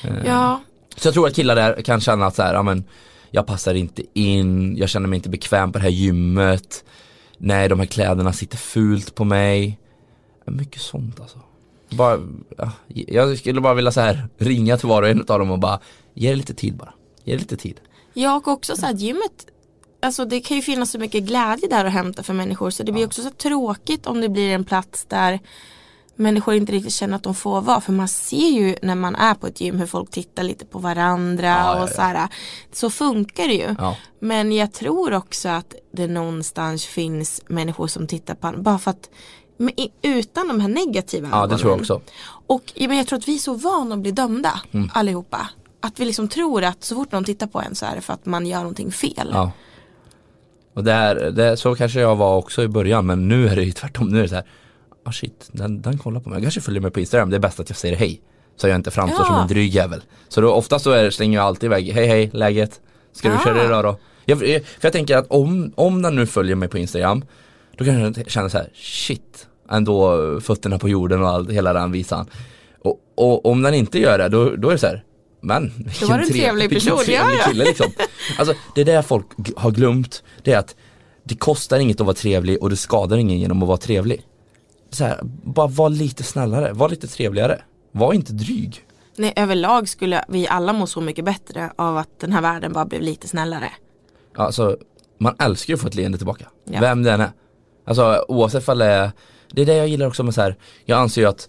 Eh, 0.04 0.10
Ja, 0.26 0.60
så 0.96 1.06
jag 1.08 1.14
tror 1.14 1.26
att 1.26 1.34
killar 1.34 1.56
där 1.56 1.82
kan 1.82 2.00
känna 2.00 2.26
att 2.26 2.34
så 2.34 2.42
här, 2.42 2.54
ja 2.54 2.62
men 2.62 2.84
jag 3.30 3.46
passar 3.46 3.74
inte 3.74 4.02
in, 4.12 4.76
jag 4.76 4.88
känner 4.88 5.08
mig 5.08 5.16
inte 5.16 5.28
bekväm 5.28 5.72
på 5.72 5.78
det 5.78 5.82
här 5.82 5.90
gymmet. 5.90 6.84
Nej, 7.38 7.68
de 7.68 7.78
här 7.78 7.86
kläderna 7.86 8.32
sitter 8.32 8.56
fult 8.56 9.14
på 9.14 9.24
mig. 9.24 9.78
Mycket 10.44 10.82
sånt 10.82 11.20
alltså. 11.20 11.38
Bara, 11.90 12.20
ja, 12.56 12.72
jag 12.88 13.38
skulle 13.38 13.60
bara 13.60 13.74
vilja 13.74 13.92
så 13.92 14.00
här 14.00 14.28
ringa 14.38 14.76
till 14.76 14.88
var 14.88 15.02
och 15.02 15.08
en 15.08 15.20
av 15.20 15.38
dem 15.38 15.50
och 15.50 15.58
bara 15.58 15.80
ge 16.14 16.30
det 16.30 16.36
lite 16.36 16.54
tid 16.54 16.76
bara. 16.76 16.94
Ge 17.24 17.32
det 17.32 17.38
lite 17.38 17.56
tid. 17.56 17.80
jag 18.14 18.36
och 18.36 18.48
också 18.48 18.76
så 18.76 18.86
här 18.86 18.94
gymmet 18.94 19.46
Alltså 20.00 20.24
det 20.24 20.40
kan 20.40 20.56
ju 20.56 20.62
finnas 20.62 20.90
så 20.90 20.98
mycket 20.98 21.24
glädje 21.24 21.68
där 21.68 21.84
att 21.84 21.92
hämta 21.92 22.22
för 22.22 22.34
människor 22.34 22.70
så 22.70 22.82
det 22.82 22.92
blir 22.92 23.06
också 23.06 23.22
så 23.22 23.30
tråkigt 23.30 24.06
om 24.06 24.20
det 24.20 24.28
blir 24.28 24.54
en 24.54 24.64
plats 24.64 25.04
där 25.04 25.40
människor 26.18 26.54
inte 26.54 26.72
riktigt 26.72 26.92
känner 26.92 27.16
att 27.16 27.22
de 27.22 27.34
får 27.34 27.60
vara 27.60 27.80
för 27.80 27.92
man 27.92 28.08
ser 28.08 28.48
ju 28.48 28.76
när 28.82 28.94
man 28.94 29.16
är 29.16 29.34
på 29.34 29.46
ett 29.46 29.60
gym 29.60 29.78
hur 29.78 29.86
folk 29.86 30.10
tittar 30.10 30.42
lite 30.42 30.64
på 30.66 30.78
varandra 30.78 31.46
Ja, 31.46 31.56
ja, 31.58 31.82
och 31.82 31.88
ja. 31.88 31.94
så 31.94 32.02
här 32.02 32.28
så 32.72 32.90
funkar 32.90 33.48
det 33.48 33.54
ju 33.54 33.74
Ja, 33.78 33.96
men 34.20 34.52
jag 34.52 34.72
tror 34.72 35.12
också 35.14 35.48
att 35.48 35.74
det 35.92 36.06
någonstans 36.06 36.86
finns 36.86 37.42
människor 37.46 37.86
som 37.86 38.06
tittar 38.06 38.34
på 38.34 38.46
en 38.46 38.62
bara 38.62 38.78
för 38.78 38.90
att 38.90 39.10
utan 40.02 40.48
de 40.48 40.60
här 40.60 40.68
negativa 40.68 41.28
ja 41.32 41.46
det 41.46 41.58
tror 41.58 41.70
jag 41.70 41.80
också. 41.80 42.00
Och 42.46 42.62
ja, 42.74 42.88
men 42.88 42.96
jag 42.96 43.06
tror 43.06 43.18
att 43.18 43.28
vi 43.28 43.34
är 43.34 43.38
så 43.38 43.54
vana 43.54 43.94
att 43.94 44.00
bli 44.00 44.10
dömda 44.10 44.60
Mm. 44.72 44.90
allihopa. 44.94 45.48
Att 45.80 46.00
vi 46.00 46.04
liksom 46.04 46.28
tror 46.28 46.64
att 46.64 46.84
så 46.84 46.94
fort 46.94 47.12
någon 47.12 47.24
tittar 47.24 47.46
på 47.46 47.60
en 47.60 47.74
så 47.74 47.86
är 47.86 47.94
det 47.96 48.00
för 48.00 48.12
att 48.12 48.26
man 48.26 48.46
gör 48.46 48.58
någonting 48.58 48.92
fel. 48.92 49.30
Ja. 49.32 49.52
Och 50.74 50.84
det 50.84 50.92
är, 50.92 51.14
det, 51.30 51.56
så 51.56 51.74
kanske 51.74 52.00
jag 52.00 52.16
var 52.16 52.36
också 52.36 52.62
i 52.62 52.68
början 52.68 53.06
men 53.06 53.28
nu 53.28 53.48
är 53.48 53.56
det 53.56 53.62
ju 53.64 53.72
tvärtom. 53.72 54.08
Nu 54.08 54.18
är 54.18 54.22
det 54.22 54.28
så 54.28 54.34
här, 54.34 54.44
ah 55.08 55.12
shit, 55.12 55.48
den, 55.52 55.82
den 55.82 55.98
kollar 55.98 56.20
på 56.20 56.28
mig. 56.28 56.36
Jag 56.36 56.42
kanske 56.42 56.60
följer 56.60 56.80
mig 56.82 56.90
på 56.90 57.00
Instagram, 57.00 57.30
det 57.30 57.36
är 57.36 57.40
bäst 57.40 57.60
att 57.60 57.70
jag 57.70 57.76
säger 57.76 57.96
hej. 57.96 58.20
Så 58.56 58.68
jag 58.68 58.74
inte 58.76 58.90
framstår 58.90 59.20
Ja. 59.20 59.26
som 59.26 59.36
en 59.36 59.48
dryg 59.48 59.74
jävel. 59.74 60.02
Så 60.28 60.40
då 60.40 60.52
oftast 60.52 60.84
så 60.84 60.90
är, 60.90 61.10
slänger 61.10 61.38
jag 61.38 61.46
alltid 61.46 61.64
iväg, 61.66 61.92
hej 61.92 62.06
hej, 62.06 62.30
läget? 62.32 62.80
Ska 63.12 63.28
du 63.28 63.34
Ah. 63.34 63.44
köra 63.44 63.64
idag 63.64 63.84
då? 63.84 63.98
Jag, 64.24 64.38
för 64.38 64.46
jag 64.80 64.92
tänker 64.92 65.16
att 65.16 65.26
om, 65.30 65.72
om 65.76 66.02
den 66.02 66.16
nu 66.16 66.26
följer 66.26 66.56
mig 66.56 66.68
på 66.68 66.78
Instagram, 66.78 67.24
då 67.76 67.84
kan 67.84 68.00
jag 68.00 68.30
känna 68.30 68.48
så 68.50 68.58
här, 68.58 68.68
shit, 68.74 69.46
ändå 69.70 70.40
fötterna 70.40 70.78
på 70.78 70.88
jorden 70.88 71.22
och 71.22 71.28
all, 71.28 71.48
hela 71.48 71.72
den 71.72 71.92
visan. 71.92 72.26
Och, 72.80 73.00
och 73.14 73.46
om 73.46 73.62
den 73.62 73.74
inte 73.74 73.98
gör 73.98 74.18
det, 74.18 74.28
då, 74.28 74.56
då 74.56 74.68
är 74.68 74.72
det 74.72 74.78
så 74.78 74.86
här, 74.86 75.04
men 75.40 75.72
vilken 75.76 76.08
var 76.08 76.18
det 76.18 76.22
en 76.24 76.28
trev- 76.30 76.32
trevlig 76.42 76.70
person, 76.70 76.92
ja, 76.98 77.04
trevlig 77.04 77.36
ja. 77.40 77.44
kille 77.48 77.64
liksom. 77.64 77.86
Alltså 78.38 78.54
det 78.74 78.80
är 78.80 78.84
det 78.84 79.02
folk 79.02 79.26
har 79.56 79.70
glömt, 79.70 80.22
det 80.42 80.52
är 80.52 80.58
att 80.58 80.76
det 81.24 81.34
kostar 81.36 81.78
inget 81.78 82.00
att 82.00 82.06
vara 82.06 82.16
trevlig 82.16 82.62
och 82.62 82.70
det 82.70 82.76
skadar 82.76 83.16
ingen 83.16 83.38
genom 83.38 83.62
att 83.62 83.68
vara 83.68 83.78
trevlig. 83.78 84.22
Så 84.90 85.04
här, 85.04 85.20
bara 85.44 85.66
var 85.66 85.90
lite 85.90 86.22
snällare, 86.22 86.72
var 86.72 86.88
lite 86.88 87.06
trevligare. 87.06 87.62
Var 87.92 88.12
inte 88.12 88.32
dryg. 88.32 88.84
Nej, 89.16 89.32
överlag 89.36 89.88
skulle 89.88 90.24
vi 90.28 90.48
alla 90.48 90.72
må 90.72 90.86
så 90.86 91.00
mycket 91.00 91.24
bättre 91.24 91.72
av 91.76 91.96
att 91.96 92.18
den 92.20 92.32
här 92.32 92.42
världen 92.42 92.72
bara 92.72 92.84
blev 92.84 93.02
lite 93.02 93.28
snällare. 93.28 93.70
Alltså, 94.36 94.76
man 95.18 95.34
älskar 95.38 95.70
ju 95.72 95.74
att 95.74 95.80
få 95.80 95.88
ett 95.88 95.94
leende 95.94 96.18
tillbaka. 96.18 96.48
Ja. 96.64 96.80
Vem 96.80 97.02
det 97.02 97.12
än 97.12 97.20
är. 97.20 97.30
Alltså 97.84 98.24
oavsett 98.28 98.64
fall 98.64 98.78
det 98.78 98.84
är, 98.86 99.10
det 99.52 99.62
är 99.62 99.66
det 99.66 99.74
jag 99.74 99.88
gillar 99.88 100.06
också 100.06 100.22
med 100.22 100.34
så 100.34 100.40
här. 100.40 100.56
jag 100.84 100.98
anser 100.98 101.20
ju 101.20 101.28
att 101.28 101.48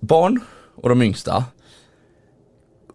barn 0.00 0.40
och 0.82 0.88
de 0.88 1.02
yngsta 1.02 1.44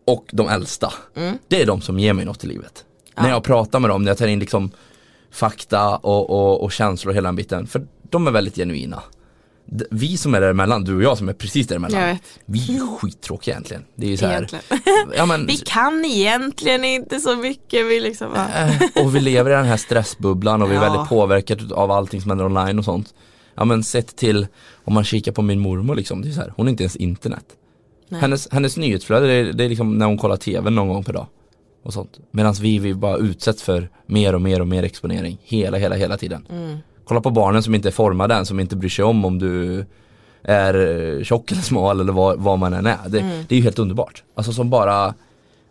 och 0.05 0.25
de 0.31 0.47
äldsta, 0.49 0.93
Mm. 1.15 1.37
det 1.47 1.61
är 1.61 1.65
de 1.65 1.81
som 1.81 1.99
ger 1.99 2.13
mig 2.13 2.25
något 2.25 2.43
i 2.43 2.47
livet. 2.47 2.85
Ja. 3.15 3.21
När 3.21 3.29
jag 3.29 3.43
pratar 3.43 3.79
med 3.79 3.89
dem, 3.89 4.03
när 4.03 4.09
jag 4.11 4.17
tar 4.17 4.27
in 4.27 4.39
liksom 4.39 4.71
fakta 5.31 5.95
och, 5.97 6.29
och, 6.29 6.63
och 6.63 6.71
känslor 6.71 7.11
och 7.11 7.15
hela 7.15 7.27
den 7.27 7.35
biten, 7.35 7.67
för 7.67 7.87
de 8.09 8.27
är 8.27 8.31
väldigt 8.31 8.55
genuina. 8.55 9.03
Vi 9.91 10.17
som 10.17 10.35
är 10.35 10.41
däremellan, 10.41 10.83
du 10.83 10.95
och 10.95 11.03
jag 11.03 11.17
som 11.17 11.29
är 11.29 11.33
precis 11.33 11.67
däremellan, 11.67 12.17
vi 12.45 12.75
är 12.77 12.97
skittråkiga 12.97 13.53
egentligen. 13.53 13.83
Det 13.95 14.13
är 14.13 14.17
så 14.17 14.25
här, 14.25 14.47
ja, 15.17 15.25
men, 15.25 15.45
Vi 15.47 15.57
kan 15.57 16.05
egentligen 16.05 16.83
inte 16.83 17.19
så 17.19 17.35
mycket. 17.35 17.85
Vi 17.85 17.99
liksom 17.99 18.31
bara, 18.33 18.49
Eh, 18.67 19.03
och 19.05 19.15
vi 19.15 19.19
lever 19.19 19.51
i 19.51 19.53
den 19.53 19.65
här 19.65 19.77
stressbubblan 19.77 20.61
och 20.61 20.71
vi 20.71 20.75
är 20.75 20.83
Ja. 20.83 20.89
väldigt 20.91 21.09
påverkade 21.09 21.75
av 21.75 21.91
allting 21.91 22.21
som 22.21 22.31
händer 22.31 22.45
online 22.45 22.79
och 22.79 22.85
sånt. 22.85 23.13
Ja 23.55 23.65
men 23.65 23.83
sett 23.83 24.15
till, 24.15 24.47
om 24.83 24.93
man 24.93 25.03
kikar 25.03 25.31
på 25.31 25.41
min 25.41 25.59
mormor 25.59 25.95
liksom, 25.95 26.21
det 26.21 26.27
är 26.27 26.31
så 26.31 26.41
här, 26.41 26.53
hon 26.57 26.67
är 26.67 26.71
inte 26.71 26.83
ens 26.83 26.95
internet. 26.95 27.45
Nej. 28.09 28.21
Hennes, 28.21 28.47
hennes 28.51 28.77
nyhetsflöde 28.77 29.27
det 29.27 29.33
är, 29.33 29.53
det 29.53 29.63
är 29.63 29.69
liksom 29.69 29.97
när 29.97 30.05
hon 30.05 30.17
kollar 30.17 30.37
tv 30.37 30.69
någon 30.69 30.87
gång 30.87 31.03
per 31.03 31.13
dag. 31.13 31.27
Och 31.83 31.93
sånt. 31.93 32.19
Medan 32.31 32.53
vi, 32.53 32.79
vi 32.79 32.93
bara 32.93 33.17
utsätts 33.17 33.63
för 33.63 33.89
mer 34.05 34.35
och 34.35 34.41
mer 34.41 34.59
och 34.59 34.67
mer 34.67 34.83
exponering 34.83 35.37
hela, 35.43 35.77
hela, 35.77 35.95
hela 35.95 36.17
tiden. 36.17 36.47
mm. 36.49 36.77
Kolla 37.05 37.21
på 37.21 37.29
barnen 37.29 37.63
som 37.63 37.75
inte 37.75 37.89
är 37.89 37.91
formade 37.91 38.35
än, 38.35 38.45
som 38.45 38.59
inte 38.59 38.75
bryr 38.75 38.89
sig 38.89 39.05
om 39.05 39.25
om 39.25 39.39
du 39.39 39.85
är 40.43 40.73
eh, 41.17 41.23
tjock 41.23 41.51
eller 41.51 41.61
smal 41.61 41.99
eller 41.99 42.13
vad, 42.13 42.39
vad 42.39 42.59
man 42.59 42.73
än 42.73 42.85
är. 42.85 42.97
Det, 43.07 43.19
Mm. 43.19 43.45
det 43.49 43.55
är 43.55 43.57
ju 43.57 43.63
helt 43.63 43.79
underbart. 43.79 44.23
Alltså 44.35 44.53
som 44.53 44.69
bara, 44.69 45.13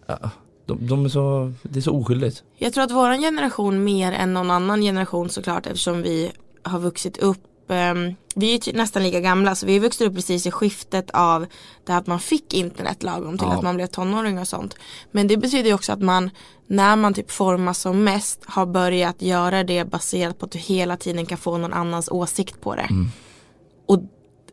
ja, 0.06 0.18
de, 0.66 0.86
de 0.86 1.04
är 1.04 1.08
så, 1.08 1.52
det 1.62 1.78
är 1.78 1.82
så 1.82 1.92
oskyldigt. 1.92 2.42
Jag 2.58 2.72
tror 2.72 2.84
att 2.84 2.90
våran 2.90 3.20
generation 3.20 3.84
mer 3.84 4.12
än 4.12 4.34
någon 4.34 4.50
annan 4.50 4.80
generation 4.82 5.28
såklart 5.28 5.66
eftersom 5.66 6.02
vi 6.02 6.32
har 6.62 6.78
vuxit 6.78 7.18
upp 7.18 7.38
ehm, 7.70 8.14
vi 8.34 8.48
är 8.48 8.52
ju 8.52 8.58
ty- 8.58 8.72
nästan 8.72 9.02
lika 9.02 9.20
gamla 9.20 9.54
så 9.54 9.66
vi 9.66 9.78
vuxit 9.78 10.06
upp 10.08 10.14
precis 10.14 10.46
i 10.46 10.50
skiftet 10.50 11.10
av 11.10 11.46
det 11.86 11.92
att 11.92 12.06
man 12.06 12.20
fick 12.20 12.54
internet 12.54 13.02
lagom 13.02 13.38
till 13.38 13.46
Ja. 13.50 13.56
att 13.56 13.62
man 13.62 13.74
blev 13.76 13.86
tonåring 13.86 14.38
och 14.38 14.48
sånt. 14.48 14.74
Men 15.10 15.28
det 15.28 15.36
betyder 15.36 15.68
ju 15.68 15.74
också 15.74 15.92
att 15.92 16.00
man 16.02 16.30
när 16.66 16.96
man 16.96 17.14
typ 17.14 17.30
formas 17.30 17.78
som 17.78 18.04
mest 18.04 18.40
har 18.44 18.66
börjat 18.66 19.22
göra 19.22 19.64
det 19.64 19.84
baserat 19.84 20.38
på 20.38 20.46
att 20.46 20.52
du 20.52 20.58
hela 20.58 20.96
tiden 20.96 21.26
kan 21.26 21.38
få 21.38 21.58
någon 21.58 21.72
annans 21.72 22.08
åsikt 22.10 22.60
på 22.60 22.74
det. 22.76 22.82
Mm. 22.90 23.10
Och 23.86 23.98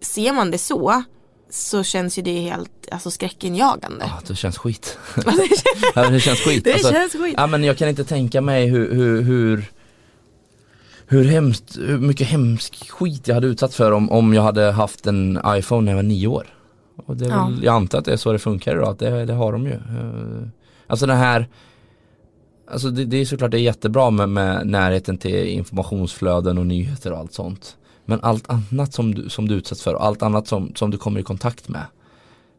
ser 0.01 0.33
man 0.33 0.51
det 0.51 0.57
så 0.57 1.03
så 1.51 1.83
känns 1.83 2.17
ju 2.17 2.21
det 2.21 2.39
helt 2.39 2.71
alltså, 2.91 3.11
skräckinjagande. 3.11 4.05
Ja, 4.07 4.21
det 4.27 4.35
känns 4.35 4.57
skit. 4.57 4.97
det 5.15 6.19
känns, 6.21 6.39
skit. 6.39 6.63
det 6.63 6.73
Alltså, 6.73 6.91
känns 6.91 7.13
skit. 7.13 7.33
Ja 7.37 7.47
men 7.47 7.63
jag 7.63 7.77
kan 7.77 7.89
inte 7.89 8.03
tänka 8.05 8.41
mig 8.41 8.67
hur, 8.67 8.93
hur, 8.95 9.21
hur 9.21 9.65
hur 11.11 11.23
hemskt, 11.25 11.77
hur 11.77 11.97
mycket 11.97 12.27
hemsk 12.27 12.89
skit 12.89 13.27
jag 13.27 13.35
hade 13.35 13.47
utsatts 13.47 13.75
för 13.75 13.91
om, 13.91 14.09
om 14.11 14.33
jag 14.33 14.41
hade 14.41 14.71
haft 14.71 15.07
en 15.07 15.39
iPhone 15.47 15.81
när 15.85 15.91
jag 15.91 15.95
var 15.95 16.03
nio 16.03 16.27
år. 16.27 16.47
Och 17.05 17.17
det 17.17 17.25
är 17.25 17.29
Ja. 17.29 17.45
väl, 17.49 17.63
jag 17.63 17.75
antar 17.75 17.99
att 17.99 18.05
det 18.05 18.13
är 18.13 18.17
så 18.17 18.31
det 18.31 18.39
funkar 18.39 18.75
idag, 18.75 18.87
att 18.89 18.99
det, 18.99 19.25
det 19.25 19.33
har 19.33 19.51
de 19.51 19.65
ju. 19.65 19.73
Eh, 19.73 20.47
Alltså 20.87 21.05
den 21.05 21.17
här 21.17 21.47
Alltså 22.71 22.89
det, 22.89 23.05
det 23.05 23.17
är 23.17 23.25
såklart 23.25 23.51
det 23.51 23.57
är 23.57 23.61
jättebra 23.61 24.09
med, 24.09 24.29
med 24.29 24.67
närheten 24.67 25.17
till 25.17 25.47
informationsflöden 25.47 26.57
och 26.57 26.65
nyheter 26.67 27.11
och 27.11 27.17
allt 27.17 27.33
sånt. 27.33 27.77
Men 28.05 28.19
allt 28.21 28.45
annat 28.49 28.93
som 28.93 29.15
du, 29.15 29.29
som 29.29 29.47
du 29.47 29.55
utsätts 29.55 29.83
för 29.83 29.93
och 29.95 30.05
allt 30.05 30.23
annat 30.23 30.47
som, 30.47 30.71
som 30.75 30.91
du 30.91 30.97
kommer 30.97 31.19
i 31.19 31.23
kontakt 31.23 31.69
med. 31.69 31.81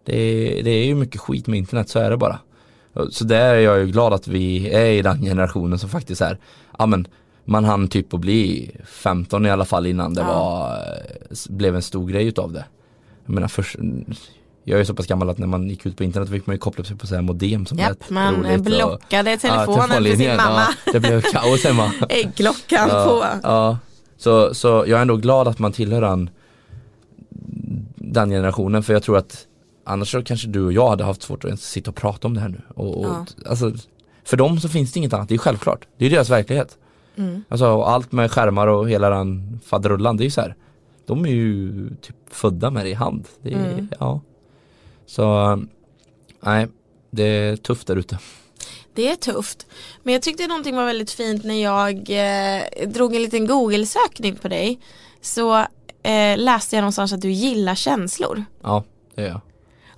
Det 0.05 0.17
är, 0.17 0.63
det 0.65 0.71
är 0.71 0.87
ju 0.87 0.95
mycket 0.95 1.21
skit 1.21 1.47
med 1.47 1.59
internet, 1.59 1.89
så 1.89 1.99
är 1.99 2.11
det 2.11 2.17
bara. 2.17 2.39
Så 3.11 3.25
där 3.25 3.55
är 3.55 3.59
jag 3.61 3.79
ju 3.79 3.87
glad 3.87 4.13
att 4.13 4.29
vi 4.29 4.69
är 4.71 4.87
i 4.87 5.03
den 5.03 5.23
generationen 5.23 5.79
som 5.79 5.91
faktiskt 5.91 6.21
är, 6.21 6.39
ja 6.79 6.87
men 6.87 7.07
man 7.45 7.65
hann 7.65 7.89
typ 7.89 8.15
att 8.15 8.21
bli 8.21 8.71
15 8.85 9.47
i 9.47 9.51
alla 9.51 9.65
fall 9.65 9.87
innan 9.87 10.15
det 10.15 10.21
Ja. 10.21 10.27
var, 10.27 10.79
blev 11.49 11.77
en 11.77 11.83
stor 11.83 12.07
grej 12.09 12.27
utav 12.27 12.53
det. 12.53 12.65
Jag 13.27 13.35
menar 13.35 13.49
först, 13.49 13.77
jag 14.65 14.81
är 14.81 14.85
så 14.85 14.95
pass 14.95 15.07
gammal 15.07 15.31
att 15.31 15.39
när 15.39 15.47
man 15.47 15.69
gick 15.69 15.87
ut 15.87 15.97
på 15.97 16.05
internet 16.05 16.29
fick 16.31 16.47
man 16.47 16.55
ju 16.55 16.59
koppla 16.61 16.83
upp 16.83 16.87
sig 16.87 16.97
på 16.97 17.07
så 17.07 17.15
här 17.15 17.23
modem 17.23 17.67
som 17.67 17.79
Japp, 17.79 17.91
lät 17.91 18.11
man 18.11 18.35
roligt 18.35 18.59
och- 18.59 18.65
blockade 18.65 19.37
telefonen 19.37 19.67
för 19.67 19.95
sin 19.95 20.05
telefonlinjen, 20.05 20.37
mamma. 20.37 20.67
Ja, 20.87 20.93
det 20.93 21.01
blev 21.01 21.23
kaos 21.23 21.65
hemma. 21.65 21.93
Äggklockan 22.09 22.89
ja, 22.89 23.05
på. 23.05 23.25
Ja, 23.49 23.79
så, 24.17 24.55
så 24.55 24.69
jag 24.69 24.91
är 24.99 25.03
ändå 25.03 25.17
glad 25.17 25.49
att 25.49 25.59
man 25.59 25.73
tillhör 25.73 26.01
den, 26.01 26.31
den 27.97 28.31
generationen 28.31 28.83
för 28.83 28.93
jag 28.93 29.03
tror 29.03 29.17
att 29.19 29.47
annars 29.85 30.11
så 30.11 30.23
kanske 30.23 30.49
du 30.49 30.65
och 30.65 30.73
jag 30.73 30.89
hade 30.91 31.05
haft 31.05 31.23
svårt 31.23 31.45
att 31.45 31.49
ens 31.49 31.71
sitta 31.71 31.91
och 31.91 31.97
prata 31.97 32.29
om 32.29 32.35
det 32.35 32.41
här 32.41 32.49
nu. 32.49 32.61
Och, 32.75 32.99
och, 32.99 33.05
Ja. 33.07 33.27
alltså, 33.47 33.73
för 34.25 34.37
dem 34.37 34.61
så 34.61 34.69
finns 34.69 34.93
det 34.93 34.99
inget 34.99 35.13
annat, 35.13 35.29
det 35.29 35.35
är 35.35 35.39
självklart. 35.39 35.87
Det 35.99 36.07
är 36.07 36.11
deras 36.11 36.31
verklighet. 36.31 36.79
Mm. 37.21 37.45
Alltså 37.49 37.83
allt 37.83 38.13
med 38.13 38.31
skärmar 38.31 38.67
och 38.67 38.91
hela 38.91 39.11
den 39.11 39.61
faderullan, 39.65 40.17
det 40.17 40.23
är 40.23 40.25
ju 40.25 40.31
så 40.31 40.41
här. 40.41 40.55
De 41.07 41.25
är 41.27 41.31
ju 41.31 41.73
typ 42.01 42.17
födda 42.31 42.71
med 42.71 42.85
det 42.85 42.91
i 42.91 42.95
hand. 42.95 43.29
Det 43.43 43.53
är, 43.53 43.73
Mm. 43.73 43.89
ja. 44.01 44.21
Så, 45.07 45.59
nej, 46.41 46.69
det 47.11 47.23
är 47.23 47.57
tufft 47.57 47.87
där 47.87 47.97
ute. 47.97 48.19
Det 48.95 49.11
är 49.11 49.17
tufft. 49.17 49.67
Men 50.03 50.13
jag 50.15 50.23
tyckte 50.23 50.47
någonting 50.47 50.77
var 50.77 50.85
väldigt 50.87 51.11
fint 51.11 51.45
när 51.45 51.63
jag 51.63 51.97
eh, 52.11 52.89
drog 52.89 53.15
en 53.15 53.23
liten 53.23 53.47
google-sökning 53.47 54.37
på 54.37 54.49
dig. 54.49 54.81
Så 55.21 55.59
eh, 56.03 56.37
läste 56.39 56.77
jag 56.77 56.83
någonstans 56.83 57.13
att 57.13 57.21
du 57.21 57.31
gillar 57.31 57.75
känslor. 57.75 58.45
Ja, 58.63 58.85
det 59.15 59.23
gör 59.23 59.29
jag. 59.29 59.41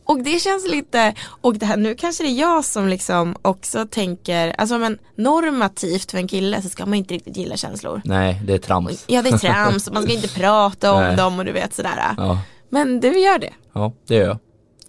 Och 0.04 0.22
det 0.22 0.42
känns 0.42 0.68
lite, 0.68 1.14
och 1.40 1.54
det 1.58 1.66
här, 1.66 1.76
nu 1.76 1.94
kanske 1.94 2.22
det 2.24 2.28
är 2.28 2.40
jag 2.40 2.64
som 2.64 2.88
liksom 2.88 3.36
också 3.42 3.86
tänker, 3.90 4.54
alltså 4.58 4.78
men 4.78 4.98
normativt 5.16 6.10
för 6.10 6.18
en 6.18 6.28
kille 6.28 6.62
så 6.62 6.68
ska 6.68 6.86
man 6.86 6.94
inte 6.94 7.14
riktigt 7.14 7.36
gilla 7.36 7.56
känslor. 7.56 8.02
Nej, 8.04 8.40
det 8.44 8.54
är 8.54 8.58
trams. 8.58 9.04
Ja 9.06 9.22
det 9.22 9.28
är 9.30 9.38
trams, 9.38 9.90
man 9.90 10.02
ska 10.02 10.12
inte 10.14 10.28
prata 10.28 10.92
om 10.92 11.00
Nej. 11.02 11.16
dem 11.16 11.38
och 11.38 11.44
du 11.44 11.52
vet 11.52 11.74
sådär. 11.74 12.14
Ja, 12.16 12.38
Men 12.68 13.00
du 13.00 13.18
gör 13.18 13.38
det. 13.38 13.52
ja, 13.72 13.92
det 14.06 14.14
gör 14.14 14.26
jag. 14.26 14.38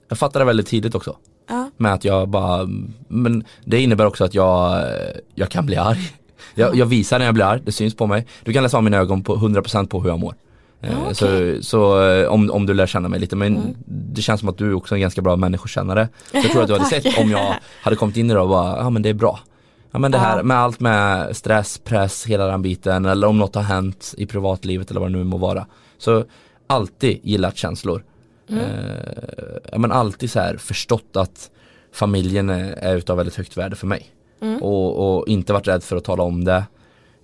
Jag 0.10 0.18
fattar 0.18 0.40
det 0.40 0.46
väldigt 0.46 0.68
tidigt 0.68 0.96
också. 0.96 1.18
Ja. 1.50 1.70
Med 1.78 1.94
att 1.94 2.06
jag 2.06 2.30
bara, 2.30 2.68
men 3.08 3.44
det 3.66 3.82
innebär 3.82 4.06
också 4.06 4.24
att 4.24 4.34
jag, 4.34 4.86
jag 5.36 5.50
kan 5.50 5.66
bli 5.66 5.76
arg. 5.76 6.14
Jag, 6.56 6.76
jag 6.76 6.86
visar 6.86 7.20
när 7.20 7.26
jag 7.26 7.34
blir 7.36 7.46
arg, 7.46 7.62
det 7.66 7.72
syns 7.72 7.96
på 7.96 8.08
mig. 8.08 8.28
Du 8.44 8.54
kan 8.54 8.64
läsa 8.64 8.78
av 8.78 8.84
mina 8.84 8.98
ögon 8.98 9.24
på 9.24 9.36
100% 9.36 9.88
på 9.88 10.02
hur 10.02 10.10
jag 10.10 10.20
mår. 10.20 10.36
Eh, 10.84 10.92
Ja, 10.92 10.98
okej. 11.12 11.16
Så, 11.64 11.64
så 11.64 12.10
eh, 12.10 12.28
om, 12.28 12.52
om 12.52 12.66
du 12.66 12.74
lär 12.74 12.86
känna 12.88 13.10
mig 13.10 13.20
lite, 13.20 13.36
men 13.36 13.56
Mm. 13.58 13.76
det 13.86 14.22
känns 14.22 14.40
som 14.40 14.50
att 14.50 14.58
du 14.58 14.70
är 14.70 14.74
också 14.74 14.96
en 14.96 15.02
ganska 15.02 15.22
bra 15.22 15.36
människokännare. 15.36 16.08
Så 16.32 16.38
jag 16.38 16.52
tror 16.52 16.62
att 16.62 16.68
du 16.68 16.74
hade 16.74 16.86
sett 17.02 17.20
om 17.20 17.32
jag 17.32 17.56
hade 17.82 17.96
kommit 17.96 18.18
in 18.18 18.32
i 18.32 18.34
det 18.34 18.40
och 18.40 18.50
bara, 18.50 18.78
ja 18.78 18.90
men 18.90 19.02
det 19.02 19.10
är 19.10 19.14
bra. 19.14 19.40
Ja 19.92 20.00
men 20.00 20.12
det 20.12 20.18
här 20.18 20.44
med 20.44 20.58
allt 20.58 20.80
med 20.80 21.36
stress, 21.36 21.78
press, 21.84 22.26
hela 22.26 22.48
den 22.48 22.62
biten 22.62 23.06
eller 23.06 23.28
om 23.28 23.38
något 23.38 23.56
har 23.56 23.62
hänt 23.62 24.14
i 24.18 24.26
privatlivet 24.26 24.92
eller 24.92 25.00
vad 25.02 25.12
det 25.12 25.18
nu 25.18 25.24
må 25.24 25.38
vara. 25.38 25.66
Så 25.98 26.26
alltid 26.68 27.20
gillat 27.24 27.58
känslor. 27.58 28.04
Mm. 28.50 28.64
Eh, 28.64 28.70
ja 29.72 29.78
men 29.78 29.92
alltid 29.92 30.32
så 30.32 30.40
här 30.40 30.58
förstått 30.58 31.16
att 31.16 31.50
familjen 31.94 32.50
är, 32.50 32.72
är 32.74 32.96
utav 32.96 33.18
väldigt 33.18 33.36
högt 33.36 33.58
värde 33.58 33.76
för 33.76 33.88
mig. 33.88 34.06
Mm. 34.42 34.62
Och, 34.64 35.18
och 35.18 35.28
inte 35.28 35.54
varit 35.54 35.68
rädd 35.68 35.84
för 35.84 35.96
att 35.96 36.04
tala 36.04 36.24
om 36.24 36.44
det. 36.44 36.64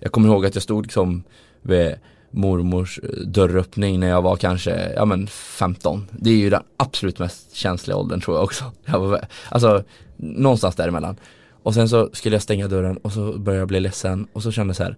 Jag 0.00 0.12
kommer 0.12 0.28
ihåg 0.28 0.46
att 0.46 0.54
jag 0.54 0.62
stod 0.62 0.82
liksom 0.82 1.22
vid 1.62 1.94
mormors 2.30 2.98
eh, 3.02 3.08
dörröppning 3.08 4.00
när 4.00 4.08
jag 4.08 4.22
var 4.22 4.36
kanske, 4.36 4.92
ja 4.96 5.04
men 5.04 5.26
15. 5.26 6.06
Det 6.12 6.30
är 6.30 6.36
ju 6.36 6.50
den 6.50 6.62
absolut 6.76 7.18
mest 7.18 7.54
känsliga 7.54 7.96
åldern 7.96 8.20
tror 8.20 8.36
jag 8.36 8.44
också. 8.44 8.64
Jag 8.84 9.00
var, 9.00 9.24
alltså 9.48 9.84
någonstans 10.16 10.76
däremellan. 10.76 11.16
Och 11.62 11.74
sen 11.74 11.88
så 11.88 12.10
skulle 12.12 12.34
jag 12.34 12.42
stänga 12.42 12.68
dörren 12.68 12.96
och 12.96 13.12
så 13.12 13.38
började 13.38 13.60
jag 13.60 13.68
bli 13.68 13.80
ledsen 13.80 14.26
och 14.32 14.42
så 14.42 14.52
kände 14.52 14.70
jag 14.70 14.76
så 14.76 14.82
här. 14.82 14.96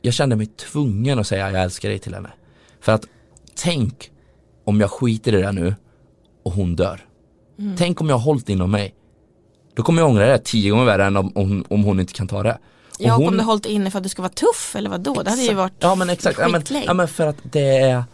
Jag 0.00 0.14
kände 0.14 0.36
mig 0.36 0.46
tvungen 0.46 1.18
att 1.18 1.26
säga 1.26 1.50
jag 1.50 1.62
älskar 1.62 1.88
dig 1.88 1.98
till 1.98 2.14
henne. 2.14 2.30
För 2.80 2.92
att 2.92 3.06
tänk 3.54 4.10
om 4.64 4.80
jag 4.80 4.90
skiter 4.90 5.32
i 5.32 5.36
det 5.36 5.42
där 5.42 5.52
nu 5.52 5.74
och 6.42 6.52
hon 6.52 6.76
dör. 6.76 7.06
Tänk 7.78 8.00
om 8.00 8.08
jag 8.08 8.16
har 8.16 8.24
hållit 8.24 8.48
inom 8.48 8.70
mig. 8.70 8.94
Då 9.74 9.82
kommer 9.82 10.02
jag 10.02 10.10
ångra 10.10 10.26
det 10.26 10.38
tio 10.38 10.70
gånger 10.70 10.84
värre 10.84 11.04
än 11.04 11.16
om, 11.16 11.32
om, 11.34 11.64
om 11.68 11.84
hon 11.84 12.00
inte 12.00 12.12
kan 12.12 12.28
ta 12.28 12.42
det. 12.42 12.58
Och 12.98 13.04
Ja, 13.04 13.12
och 13.14 13.18
hon- 13.18 13.28
om 13.28 13.36
du 13.36 13.42
hållit 13.44 13.66
inne 13.66 13.90
för 13.90 13.98
att 13.98 14.02
du 14.02 14.08
ska 14.08 14.22
vara 14.22 14.32
tuff 14.32 14.76
eller 14.76 14.90
vad 14.90 15.00
då? 15.00 15.22
Det 15.22 15.30
hade 15.30 15.42
ju 15.42 15.54
varit 15.54 15.72
Ja 15.78 15.94
men 15.94 16.10
exakt, 16.10 16.38
ja, 16.38 16.48
men, 16.48 16.62
ja, 16.86 16.94
men 16.94 17.08
för 17.08 17.26
att 17.26 17.36
det 17.42 17.78
är, 17.78 18.04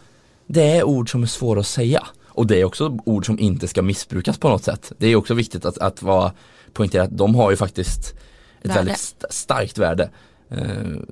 det 0.47 0.77
är 0.77 0.83
ord 0.83 1.11
som 1.11 1.23
är 1.23 1.27
svåra 1.27 1.59
att 1.59 1.67
säga. 1.67 2.07
Och 2.27 2.47
det 2.47 2.61
är 2.61 2.65
också 2.65 2.97
ord 3.05 3.25
som 3.25 3.39
inte 3.39 3.67
ska 3.67 3.81
missbrukas 3.81 4.37
på 4.37 4.49
något 4.49 4.63
sätt. 4.63 4.91
Det 4.97 5.07
är 5.07 5.15
också 5.15 5.33
viktigt 5.33 5.65
att, 5.65 5.77
att 5.77 6.01
vara 6.01 6.31
poängtera 6.73 7.03
att 7.03 7.17
de 7.17 7.35
har 7.35 7.49
ju 7.51 7.57
faktiskt 7.57 7.99
ett 7.99 8.15
Värde. 8.69 8.73
väldigt 8.79 8.95
st- 8.95 9.25
starkt 9.29 9.77
värde. 9.77 10.09
Eh, 10.51 10.57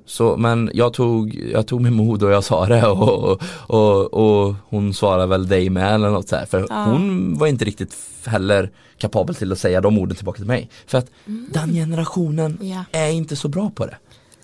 Så, 0.06 0.36
men 0.36 0.70
jag 0.74 0.92
tog, 0.92 1.34
jag 1.52 1.66
tog 1.66 1.80
mig 1.80 1.90
mod 1.90 2.22
och 2.22 2.30
jag 2.30 2.44
sa 2.44 2.66
det 2.66 2.86
och, 2.86 3.40
och, 3.66 4.14
och 4.14 4.54
hon 4.68 4.94
svarade 4.94 5.26
väl 5.26 5.48
dig 5.48 5.70
med 5.70 5.94
eller 5.94 6.10
något 6.10 6.28
så 6.28 6.36
här. 6.36 6.46
För 6.46 6.66
Ja. 6.68 6.84
hon 6.84 7.38
var 7.38 7.46
inte 7.46 7.64
riktigt 7.64 7.94
heller 8.26 8.70
kapabel 8.98 9.34
till 9.34 9.52
att 9.52 9.58
säga 9.58 9.80
de 9.80 9.98
orden 9.98 10.16
tillbaka 10.16 10.36
till 10.36 10.46
mig. 10.46 10.70
För 10.86 10.98
att 10.98 11.10
den 11.52 11.72
generationen 11.72 12.58
Ja. 12.62 12.84
är 12.92 13.08
inte 13.10 13.36
så 13.36 13.48
bra 13.48 13.70
på 13.70 13.86
det. 13.86 13.96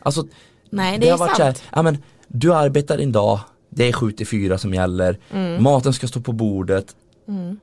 Alltså 0.02 0.24
Nej, 0.70 0.98
det, 0.98 1.06
är 1.06 1.10
har 1.10 1.18
varit 1.18 1.36
sant. 1.36 1.56
så 1.56 1.62
här, 1.64 1.76
ja 1.76 1.82
men 1.82 1.98
du 2.28 2.54
arbetar 2.54 2.96
din 2.96 3.12
dag, 3.12 3.40
det 3.70 3.88
är 3.88 3.92
7 3.92 4.12
till 4.12 4.26
4 4.26 4.58
som 4.58 4.74
gäller, 4.74 5.18
Mm. 5.30 5.62
maten 5.62 5.92
ska 5.92 6.06
stå 6.08 6.20
på 6.20 6.32
bordet, 6.32 6.86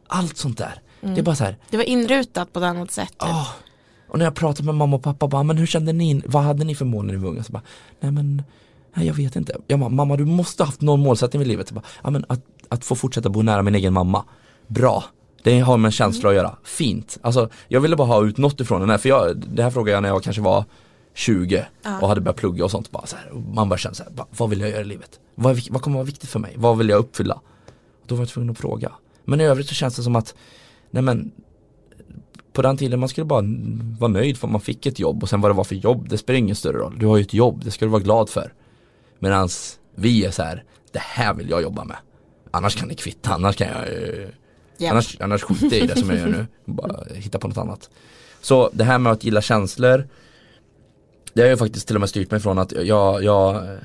allt 0.07 0.37
sånt 0.37 0.57
där. 0.57 0.73
Det 1.01 1.19
är 1.19 1.23
bara 1.23 1.35
så 1.35 1.43
här, 1.43 1.57
Det 1.69 1.77
var 1.77 1.83
inrutat 1.83 2.53
på 2.53 2.59
ett 2.59 2.65
annat 2.65 2.91
sätt. 2.91 3.09
typ. 3.09 3.29
åh. 3.29 3.47
Och 4.11 4.17
när 4.17 4.25
jag 4.25 4.35
pratar 4.35 4.63
med 4.63 4.75
mamma 4.75 4.95
och 4.95 5.03
pappa, 5.03 5.27
bara, 5.27 5.43
men 5.43 5.57
hur 5.57 5.65
kände 5.65 5.93
ni, 5.93 6.21
vad 6.25 6.43
hade 6.43 6.63
ni 6.63 6.75
för 6.75 6.85
mål 6.85 7.05
när 7.05 7.13
ni 7.13 7.19
var 7.19 7.29
unga? 7.29 7.43
Så 7.43 7.51
bara, 7.51 7.61
nej 7.99 8.11
men, 8.11 8.43
nej, 8.93 9.07
jag 9.07 9.13
vet 9.13 9.35
inte. 9.35 9.55
Jag 9.67 9.79
bara, 9.79 9.89
mamma 9.89 10.15
du 10.17 10.25
måste 10.25 10.63
ha 10.63 10.65
haft 10.67 10.81
någon 10.81 10.99
målsättning 10.99 11.41
i 11.41 11.45
livet. 11.45 11.67
Så 11.67 11.73
bara, 11.73 11.83
ja, 12.03 12.09
men 12.09 12.25
att, 12.29 12.41
att 12.69 12.85
få 12.85 12.95
fortsätta 12.95 13.29
bo 13.29 13.41
nära 13.41 13.61
min 13.61 13.75
egen 13.75 13.93
mamma, 13.93 14.23
bra. 14.67 15.03
Det 15.43 15.59
har 15.59 15.77
med 15.77 15.93
känsla 15.93 16.29
att 16.29 16.35
göra, 16.35 16.55
fint. 16.63 17.17
Alltså 17.21 17.49
jag 17.67 17.81
ville 17.81 17.95
bara 17.95 18.07
ha 18.07 18.25
ut 18.25 18.37
något 18.37 18.59
ifrån 18.61 18.81
den 18.81 18.89
här, 18.89 18.97
för 18.97 19.09
jag, 19.09 19.37
det 19.53 19.63
här 19.63 19.69
frågade 19.71 19.91
jag 19.95 20.01
när 20.01 20.09
jag 20.09 20.23
kanske 20.23 20.41
var 20.41 20.65
20 21.13 21.65
Ja. 21.83 21.99
och 21.99 22.07
hade 22.07 22.21
börjat 22.21 22.35
plugga 22.37 22.63
och 22.65 22.71
sånt. 22.71 22.91
Bara 22.91 23.05
så 23.05 23.15
här, 23.15 23.31
man 23.53 23.69
bara 23.69 23.77
kände 23.77 23.95
så 23.95 24.03
här, 24.03 24.11
"Va- 24.15 24.27
vad 24.37 24.49
vill 24.49 24.59
jag 24.61 24.69
göra 24.69 24.81
i 24.81 24.85
livet? 24.85 25.19
Vad, 25.35 25.59
vad 25.69 25.81
kommer 25.81 25.95
vara 25.97 26.05
viktigt 26.05 26.29
för 26.29 26.39
mig? 26.39 26.53
Vad 26.57 26.77
vill 26.77 26.89
jag 26.89 26.99
uppfylla? 26.99 27.39
Då 28.07 28.15
var 28.15 28.21
jag 28.21 28.29
tvungen 28.29 28.49
att 28.51 28.57
fråga. 28.57 28.91
Men 29.25 29.41
i 29.41 29.43
övrigt 29.43 29.67
så 29.67 29.73
känns 29.75 29.95
det 29.95 30.03
som 30.03 30.15
att, 30.15 30.35
nej 30.91 31.03
men 31.03 31.31
på 32.53 32.61
den 32.61 32.77
tiden 32.77 32.99
man 32.99 33.09
skulle 33.09 33.25
bara 33.25 33.43
vara 33.99 34.11
nöjd 34.11 34.37
för 34.37 34.47
att 34.47 34.51
man 34.51 34.61
fick 34.61 34.85
ett 34.85 34.99
jobb 34.99 35.23
och 35.23 35.29
sen 35.29 35.41
vad 35.41 35.51
det 35.51 35.55
var 35.55 35.63
för 35.63 35.75
jobb, 35.75 36.09
det 36.09 36.17
spelar 36.17 36.37
ingen 36.37 36.55
större 36.55 36.77
roll. 36.77 36.99
Du 36.99 37.05
har 37.05 37.17
ju 37.17 37.21
ett 37.21 37.33
jobb, 37.33 37.61
det 37.63 37.71
ska 37.71 37.85
du 37.85 37.91
vara 37.91 38.01
glad 38.01 38.29
för. 38.29 38.53
Medan 39.19 39.49
vi 39.95 40.25
är 40.25 40.31
så 40.31 40.43
här, 40.43 40.63
det 40.91 40.99
här 40.99 41.33
vill 41.33 41.49
jag 41.49 41.61
jobba 41.61 41.83
med. 41.83 41.97
Annars 42.51 42.75
kan 42.75 42.87
det 42.87 42.95
kvitta, 42.95 43.33
annars 43.33 43.55
kan 43.55 43.67
jag 43.67 43.87
Ja. 44.77 44.91
Annars, 44.91 45.17
annars 45.19 45.41
skiter 45.41 45.77
jag 45.77 45.83
i 45.83 45.87
det 45.87 45.99
som 45.99 46.09
jag 46.09 46.19
gör 46.19 46.27
nu. 46.27 46.47
Bara 46.65 47.03
hitta 47.13 47.39
på 47.39 47.47
något 47.47 47.57
annat. 47.57 47.89
Så 48.41 48.69
det 48.73 48.83
här 48.83 48.99
med 48.99 49.11
att 49.11 49.23
gilla 49.23 49.41
känslor 49.41 50.07
Det 51.33 51.41
har 51.41 51.49
ju 51.49 51.57
faktiskt 51.57 51.87
till 51.87 51.95
och 51.95 51.99
med 51.99 52.09
styrt 52.09 52.31
mig 52.31 52.39
från 52.39 52.59
att 52.59 52.71
jag, 52.71 53.23
jag 53.23 53.77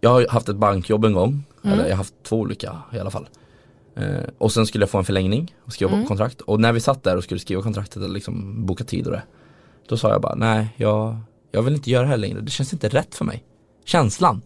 Jag 0.00 0.10
har 0.10 0.28
haft 0.28 0.48
ett 0.48 0.56
bankjobb 0.56 1.04
en 1.04 1.12
gång 1.12 1.44
Mm. 1.64 1.72
Eller 1.72 1.84
jag 1.84 1.92
har 1.92 1.96
haft 1.96 2.14
två 2.22 2.36
olika 2.36 2.76
i 2.92 2.98
alla 2.98 3.10
fall 3.10 3.28
Eh, 3.98 4.24
och 4.38 4.52
sen 4.52 4.66
skulle 4.66 4.82
jag 4.82 4.90
få 4.90 4.98
en 4.98 5.04
förlängning 5.04 5.54
och 5.64 5.72
skriva 5.72 5.92
Mm. 5.92 6.06
kontrakt. 6.06 6.40
Och 6.40 6.60
när 6.60 6.72
vi 6.72 6.80
satt 6.80 7.02
där 7.02 7.16
och 7.16 7.24
skulle 7.24 7.40
skriva 7.40 7.62
kontraktet 7.62 8.02
och 8.02 8.08
liksom 8.08 8.66
boka 8.66 8.84
tid 8.84 9.06
och 9.06 9.12
det. 9.12 9.22
Då 9.88 9.96
sa 9.96 10.10
jag 10.10 10.20
bara, 10.20 10.34
nej 10.34 10.68
jag, 10.76 11.18
jag 11.52 11.62
vill 11.62 11.74
inte 11.74 11.90
göra 11.90 12.02
det 12.02 12.08
här 12.08 12.16
längre. 12.16 12.40
Det 12.40 12.50
känns 12.50 12.72
inte 12.72 12.88
rätt 12.88 13.14
för 13.14 13.24
mig. 13.24 13.44
Känslan. 13.84 14.42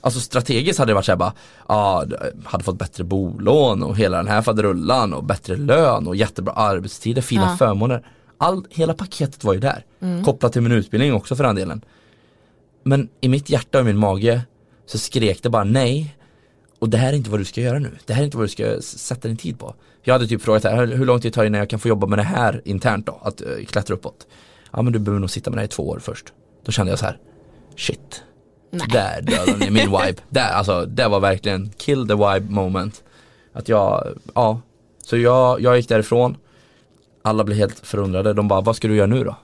Alltså 0.00 0.20
strategiskt 0.20 0.78
hade 0.78 0.90
det 0.90 0.94
varit 0.94 1.04
såhär 1.04 1.16
bara, 1.16 1.32
ja, 1.68 2.04
hade 2.44 2.64
fått 2.64 2.78
bättre 2.78 3.04
bolån 3.04 3.82
och 3.82 3.96
hela 3.96 4.16
den 4.16 4.28
här 4.28 4.42
faderullan 4.42 5.14
och 5.14 5.24
bättre 5.24 5.56
lön 5.56 6.06
och 6.06 6.16
jättebra 6.16 6.52
arbetstider, 6.52 7.22
fina 7.22 7.42
Ja. 7.50 7.56
förmåner. 7.56 8.06
All, 8.38 8.64
hela 8.70 8.94
paketet 8.94 9.44
var 9.44 9.54
ju 9.54 9.60
där. 9.60 9.84
Kopplat 10.24 10.52
till 10.52 10.62
min 10.62 10.72
utbildning 10.72 11.14
också 11.14 11.36
för 11.36 11.44
den 11.44 11.56
delen. 11.56 11.84
Men 12.82 13.08
i 13.20 13.28
mitt 13.28 13.50
hjärta 13.50 13.78
och 13.78 13.84
min 13.84 13.98
mage 13.98 14.40
så 14.86 14.98
skrek 14.98 15.42
det 15.42 15.50
bara 15.50 15.64
nej. 15.64 16.16
Och 16.78 16.88
det 16.88 16.96
här 16.96 17.12
är 17.12 17.16
inte 17.16 17.30
vad 17.30 17.40
du 17.40 17.44
ska 17.44 17.60
göra 17.60 17.78
nu. 17.78 17.90
Det 18.06 18.14
här 18.14 18.20
är 18.20 18.24
inte 18.24 18.36
vad 18.36 18.44
du 18.44 18.50
ska 18.50 18.80
sätta 18.80 19.28
din 19.28 19.36
tid 19.36 19.58
på. 19.58 19.74
Jag 20.02 20.14
hade 20.14 20.26
typ 20.26 20.42
frågat 20.42 20.64
här, 20.64 20.86
hur 20.86 21.06
lång 21.06 21.20
tid 21.20 21.32
tar 21.32 21.42
det 21.42 21.46
innan 21.46 21.58
jag 21.58 21.70
kan 21.70 21.78
få 21.78 21.88
jobba 21.88 22.06
med 22.06 22.18
det 22.18 22.22
här 22.22 22.62
internt 22.64 23.06
då? 23.06 23.20
Att 23.22 23.42
uh, 23.42 23.64
klättra 23.64 23.94
uppåt. 23.94 24.26
Ja 24.72 24.82
men 24.82 24.92
du 24.92 24.98
behöver 24.98 25.20
nog 25.20 25.30
sitta 25.30 25.50
med 25.50 25.56
det 25.56 25.60
här 25.60 25.66
i 25.66 25.68
två 25.68 25.88
år 25.88 25.98
först. 25.98 26.32
Då 26.64 26.72
kände 26.72 26.92
jag 26.92 26.98
så 26.98 27.04
här, 27.04 27.18
shit. 27.76 28.22
Nej. 28.70 28.86
Där 28.90 29.22
dödade 29.22 29.58
ni 29.58 29.70
min 29.70 29.90
vibe. 29.90 30.22
Där, 30.28 30.48
alltså 30.48 30.86
det 30.86 31.08
var 31.08 31.20
verkligen 31.20 31.70
kill 31.76 32.08
the 32.08 32.14
vibe 32.14 32.46
moment. 32.50 33.02
Att 33.52 33.68
jag, 33.68 34.06
ja. 34.34 34.60
Så 35.04 35.16
jag, 35.16 35.60
jag 35.60 35.76
gick 35.76 35.88
därifrån. 35.88 36.36
Alla 37.22 37.44
blev 37.44 37.58
helt 37.58 37.78
förundrade. 37.86 38.32
De 38.32 38.48
bara, 38.48 38.60
vad 38.60 38.76
ska 38.76 38.88
du 38.88 38.96
göra 38.96 39.06
nu 39.06 39.24
då? 39.24 39.36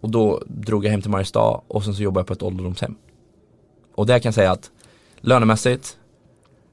Och 0.00 0.10
då 0.10 0.42
drog 0.46 0.84
jag 0.84 0.90
hem 0.90 1.02
till 1.02 1.10
Mariestad 1.10 1.60
och 1.68 1.84
sen 1.84 1.94
så 1.94 2.02
jobbade 2.02 2.20
jag 2.20 2.26
på 2.26 2.32
ett 2.32 2.42
ålderdomshem. 2.42 2.94
Och 3.94 4.06
där 4.06 4.18
kan 4.18 4.28
jag 4.28 4.34
säga 4.34 4.50
att 4.50 4.70
lönemässigt 5.20 5.96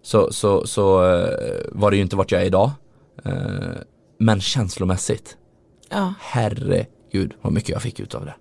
så, 0.03 0.31
så, 0.31 0.67
så 0.67 1.13
eh, 1.13 1.59
var 1.71 1.91
det 1.91 1.97
ju 1.97 2.03
inte 2.03 2.15
vart 2.15 2.31
jag 2.31 2.41
är 2.41 2.45
idag. 2.45 2.71
Eh, 3.25 3.33
men 4.17 4.41
känslomässigt, 4.41 5.37
Ja. 5.89 6.13
herregud 6.19 7.33
vad 7.41 7.53
mycket 7.53 7.69
jag 7.69 7.81
fick 7.81 7.99
ut 7.99 8.15
av 8.15 8.25
det. 8.25 8.33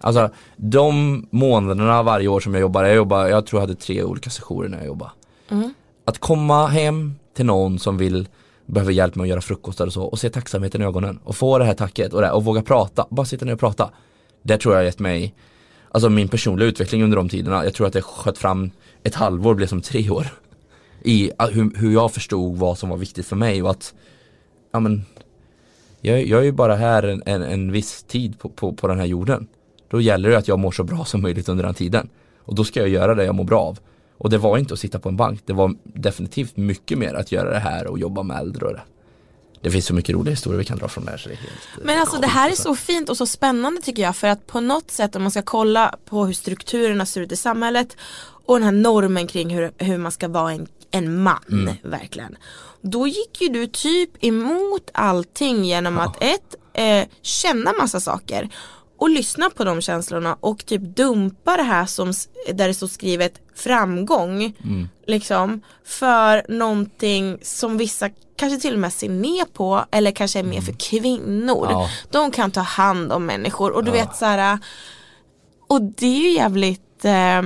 Alltså 0.00 0.30
de 0.56 1.26
månaderna 1.30 2.02
varje 2.02 2.28
år 2.28 2.40
som 2.40 2.54
jag 2.54 2.60
jobbar, 2.60 2.84
jag 2.84 2.96
jobbar, 2.96 3.26
jag 3.26 3.46
tror 3.46 3.62
jag 3.62 3.68
hade 3.68 3.80
tre 3.80 4.02
olika 4.02 4.30
sessioner 4.30 4.68
när 4.68 4.78
jag 4.78 4.86
jobbade. 4.86 5.10
Mm. 5.48 5.74
Att 6.04 6.18
komma 6.18 6.66
hem 6.66 7.14
till 7.36 7.46
någon 7.46 7.78
som 7.78 7.98
vill 7.98 8.28
behöver 8.66 8.92
hjälp 8.92 9.14
med 9.14 9.24
att 9.24 9.28
göra 9.28 9.40
frukostar 9.40 9.86
och 9.86 9.92
så 9.92 10.02
och 10.04 10.18
se 10.18 10.30
tacksamheten 10.30 10.82
i 10.82 10.84
ögonen 10.84 11.20
och 11.24 11.36
få 11.36 11.58
det 11.58 11.64
här 11.64 11.74
tacket 11.74 12.12
och, 12.12 12.20
det, 12.20 12.30
och 12.30 12.44
våga 12.44 12.62
prata, 12.62 13.06
bara 13.10 13.26
sitta 13.26 13.44
ner 13.44 13.52
och 13.52 13.60
prata. 13.60 13.90
Det 14.42 14.58
tror 14.58 14.74
jag 14.74 14.80
har 14.80 14.84
gett 14.84 14.98
mig, 14.98 15.34
alltså 15.90 16.08
min 16.08 16.28
personliga 16.28 16.68
utveckling 16.68 17.02
under 17.02 17.16
de 17.16 17.28
tiderna, 17.28 17.64
jag 17.64 17.74
tror 17.74 17.86
att 17.86 17.92
det 17.92 18.02
sköt 18.02 18.38
fram 18.38 18.70
ett 19.02 19.14
halvår 19.14 19.54
blev 19.54 19.66
som 19.66 19.80
tre 19.80 20.10
år. 20.10 20.26
I 21.02 21.30
ah, 21.36 21.46
hur, 21.46 21.76
hur 21.76 21.92
jag 21.92 22.12
förstod 22.12 22.56
vad 22.56 22.78
som 22.78 22.88
var 22.88 22.96
viktigt 22.96 23.26
för 23.26 23.36
mig 23.36 23.62
och 23.62 23.70
att, 23.70 23.94
ja 24.72 24.80
men, 24.80 25.04
jag, 26.00 26.26
jag 26.26 26.40
är 26.40 26.44
ju 26.44 26.52
bara 26.52 26.76
här 26.76 27.02
en, 27.02 27.22
en, 27.26 27.42
en 27.42 27.72
viss 27.72 28.02
tid 28.02 28.38
på, 28.38 28.48
på, 28.48 28.72
på 28.72 28.88
den 28.88 28.98
här 28.98 29.06
jorden. 29.06 29.46
Då 29.88 30.00
gäller 30.00 30.30
det 30.30 30.38
att 30.38 30.48
jag 30.48 30.58
mår 30.58 30.70
så 30.70 30.84
bra 30.84 31.04
som 31.04 31.22
möjligt 31.22 31.48
under 31.48 31.64
den 31.64 31.74
tiden. 31.74 32.08
Och 32.38 32.54
då 32.54 32.64
ska 32.64 32.80
jag 32.80 32.88
göra 32.88 33.14
det 33.14 33.24
jag 33.24 33.34
mår 33.34 33.44
bra 33.44 33.60
av. 33.60 33.78
Och 34.18 34.30
det 34.30 34.38
var 34.38 34.58
inte 34.58 34.74
att 34.74 34.80
sitta 34.80 34.98
på 34.98 35.08
en 35.08 35.16
bank, 35.16 35.40
det 35.46 35.52
var 35.52 35.74
definitivt 35.84 36.56
mycket 36.56 36.98
mer 36.98 37.14
att 37.14 37.32
göra 37.32 37.50
det 37.50 37.58
här 37.58 37.86
och 37.86 37.98
jobba 37.98 38.22
med 38.22 38.38
äldre 38.38 38.66
och 38.66 38.72
det. 38.72 38.82
Det 39.62 39.70
finns 39.70 39.86
så 39.86 39.94
mycket 39.94 40.14
roliga 40.14 40.30
historier 40.30 40.58
vi 40.58 40.64
kan 40.64 40.78
dra 40.78 40.88
från 40.88 41.04
det 41.04 41.10
här 41.10 41.18
så 41.18 41.28
det 41.28 41.34
är 41.34 41.36
helt 41.36 41.52
eh, 41.78 41.84
Men 41.84 42.00
alltså 42.00 42.20
det 42.20 42.26
här 42.26 42.50
är 42.50 42.54
så 42.54 42.76
fint 42.76 43.08
och 43.08 43.16
så 43.16 43.26
spännande 43.26 43.80
tycker 43.80 44.02
jag 44.02 44.16
för 44.16 44.28
att 44.28 44.46
på 44.46 44.60
något 44.60 44.90
sätt 44.90 45.16
om 45.16 45.22
man 45.22 45.30
ska 45.30 45.42
kolla 45.42 45.94
på 46.04 46.26
hur 46.26 46.32
strukturerna 46.32 47.06
ser 47.06 47.20
ut 47.20 47.32
i 47.32 47.36
samhället 47.36 47.96
och 48.46 48.54
den 48.54 48.64
här 48.64 48.72
normen 48.72 49.26
kring 49.26 49.50
hur, 49.50 49.72
hur 49.78 49.98
man 49.98 50.12
ska 50.12 50.28
vara 50.28 50.52
en, 50.52 50.66
en 50.90 51.22
man 51.22 51.38
Mm. 51.52 51.74
verkligen. 51.82 52.36
Då 52.82 53.06
gick 53.06 53.40
ju 53.40 53.48
du 53.48 53.66
typ 53.66 54.24
emot 54.24 54.90
allting 54.94 55.64
genom 55.64 55.98
att 55.98 56.22
ett, 56.22 56.54
eh, 56.74 57.04
känna 57.22 57.72
massa 57.72 58.00
saker 58.00 58.48
och 58.98 59.10
lyssna 59.10 59.50
på 59.50 59.64
de 59.64 59.80
känslorna 59.80 60.36
och 60.40 60.66
typ 60.66 60.80
dumpa 60.96 61.56
det 61.56 61.62
här 61.62 61.86
som, 61.86 62.12
där 62.52 62.68
det 62.68 62.74
står 62.74 62.86
skrivet 62.86 63.40
framgång 63.54 64.42
Mm. 64.64 64.88
liksom 65.06 65.60
för 65.84 66.44
någonting 66.48 67.38
som 67.42 67.78
vissa 67.78 68.10
kanske 68.36 68.60
till 68.60 68.74
och 68.74 68.80
med 68.80 68.92
ser 68.92 69.08
ner 69.08 69.44
på 69.44 69.84
eller 69.90 70.10
kanske 70.10 70.38
är 70.38 70.42
mer 70.42 70.60
för 70.60 70.72
kvinnor. 70.72 71.64
Mm. 71.66 71.72
Ja. 71.80 71.88
De 72.10 72.30
kan 72.30 72.50
ta 72.50 72.60
hand 72.60 73.12
om 73.12 73.26
människor 73.26 73.70
och 73.72 73.84
du 73.84 73.90
Ja. 73.90 73.94
vet 73.94 74.16
så 74.16 74.24
här 74.24 74.58
och 75.68 75.82
det 75.82 76.06
är 76.06 76.20
ju 76.20 76.30
jävligt 76.30 77.04
eh, 77.04 77.42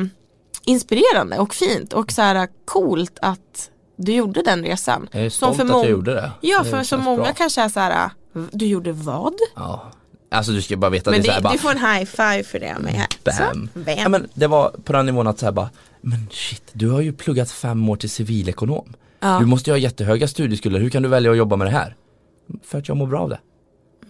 inspirerande 0.66 1.38
och 1.38 1.55
fint 1.55 1.92
och 1.92 2.12
så 2.12 2.22
här 2.22 2.48
coolt 2.64 3.18
att 3.22 3.70
du 3.96 4.12
gjorde 4.12 4.42
den 4.42 4.64
resan. 4.64 5.09
Jag 5.12 5.22
är 5.24 5.31
Som 5.31 5.55
stolt 5.55 5.70
för 5.70 5.79
att 5.79 5.85
jag 5.85 5.90
gjorde 5.90 6.14
det. 6.14 6.31
Ja 6.40 6.62
Det 6.62 6.70
för 6.70 6.83
så 6.83 6.98
många 6.98 7.22
bra. 7.22 7.33
kanske 7.33 7.62
är 7.62 7.68
så 7.68 7.81
här 7.81 8.11
du 8.53 8.66
gjorde 8.66 8.92
vad? 8.92 9.35
Ja. 9.57 9.90
Alltså 10.31 10.53
du 10.53 10.62
ska 10.62 10.77
bara 10.77 10.90
veta 10.90 11.11
Men 11.11 11.20
det 11.20 11.27
så 11.27 11.33
här 11.33 11.38
det, 11.38 11.42
bara, 11.42 11.53
du 11.53 11.59
får 11.59 11.70
en 11.70 11.79
high 11.79 12.05
five 12.05 12.42
för 12.42 12.61
det 12.61 12.79
mig 12.79 12.92
här. 12.92 13.07
Bam. 13.24 13.68
Så. 13.74 13.90
Ja, 13.90 14.09
men 14.09 14.29
det 14.35 14.46
var 14.46 14.70
på 14.85 14.92
den 14.92 15.07
nivån 15.07 15.27
att 15.27 15.38
säga 15.38 15.53
bara, 15.53 15.70
men 16.00 16.29
shit, 16.31 16.62
du 16.72 16.90
har 16.90 17.00
ju 17.00 17.12
pluggat 17.12 17.50
fem 17.50 17.88
år 17.88 17.96
till 17.96 18.11
civilekonom. 18.11 18.94
Ja. 19.20 19.38
Du 19.38 19.46
måste 19.46 19.70
ju 19.70 19.74
ha 19.74 19.79
jättehöga 19.79 20.29
studieskulder, 20.29 20.81
hur 20.81 20.90
kan 20.90 21.03
du 21.03 21.09
välja 21.09 21.31
att 21.31 21.37
jobba 21.37 21.57
med 21.57 21.66
det 21.66 21.70
här? 21.70 21.96
För 22.62 22.79
att 22.79 22.88
jag 22.88 22.96
mår 22.96 23.07
bra 23.07 23.20
av 23.20 23.29
det. 23.29 23.38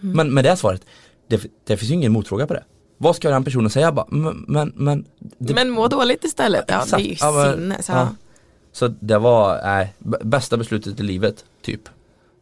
Mm. 0.03 0.15
Men 0.15 0.33
med 0.33 0.43
det 0.43 0.57
svaret, 0.57 0.85
det, 1.29 1.43
det 1.67 1.77
finns 1.77 1.91
ju 1.91 1.95
ingen 1.95 2.11
motfråga 2.11 2.47
på 2.47 2.53
det. 2.53 2.63
Vad 2.97 3.15
ska 3.15 3.29
den 3.29 3.43
personen 3.43 3.69
säga? 3.69 3.91
Bara, 3.91 4.05
men, 4.09 4.71
men, 4.75 5.05
det, 5.37 5.53
Men 5.53 5.69
må 5.69 5.87
dåligt 5.87 6.23
istället. 6.23 6.65
Ja, 6.67 6.83
det 6.89 6.95
är 6.95 6.99
ju. 6.99 7.15
Ja, 7.19 7.53
sinnes. 7.55 7.89
ja. 7.89 8.09
Så 8.71 8.87
det 8.87 9.17
var, 9.17 9.59
b- 9.99 10.17
bästa 10.21 10.57
beslutet 10.57 10.99
i 10.99 11.03
livet, 11.03 11.45
typ. 11.61 11.81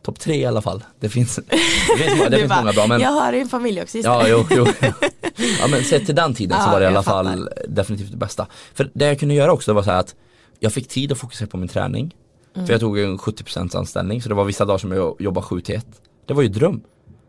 Topp 0.03 0.19
tre 0.19 0.35
i 0.35 0.45
alla 0.45 0.61
fall. 0.61 0.83
Det 0.99 1.09
finns, 1.09 1.35
det 1.35 1.97
finns, 1.97 2.19
det 2.29 2.37
finns 2.37 2.49
bara, 2.49 2.59
många 2.61 2.73
bra 2.73 2.87
men 2.87 3.01
Jag 3.01 3.09
har 3.11 3.33
en 3.33 3.49
familj 3.49 3.81
också, 3.81 3.97
just 3.97 4.05
Ja, 4.05 4.27
jo, 4.27 4.45
jo. 4.51 4.65
Ja 5.59 5.67
men 5.67 5.83
sett 5.83 6.05
till 6.05 6.15
den 6.15 6.33
tiden 6.33 6.57
så 6.61 6.67
Ja, 6.67 6.71
var 6.71 6.79
det 6.79 6.83
i 6.83 6.87
alla 6.87 7.03
fattar. 7.03 7.23
fall 7.23 7.49
definitivt 7.67 8.11
det 8.11 8.17
bästa. 8.17 8.47
För 8.73 8.91
det 8.93 9.05
jag 9.05 9.19
kunde 9.19 9.35
göra 9.35 9.51
också 9.53 9.73
var 9.73 9.83
så 9.83 9.91
att 9.91 10.15
jag 10.59 10.73
fick 10.73 10.87
tid 10.87 11.11
att 11.11 11.17
fokusera 11.17 11.47
på 11.47 11.57
min 11.57 11.67
träning. 11.69 12.15
Mm. 12.55 12.67
För 12.67 12.73
jag 12.73 12.79
tog 12.81 12.99
en 12.99 13.17
70% 13.17 13.77
anställning 13.77 14.21
så 14.21 14.29
det 14.29 14.35
var 14.35 14.43
vissa 14.43 14.65
dagar 14.65 14.77
som 14.77 14.91
jag 14.91 15.15
jobbade 15.21 15.45
7 15.47 15.61
till 15.61 15.75
1. 15.75 15.85
Det 16.25 16.33
var 16.33 16.41
ju 16.43 16.49
dröm. 16.49 16.81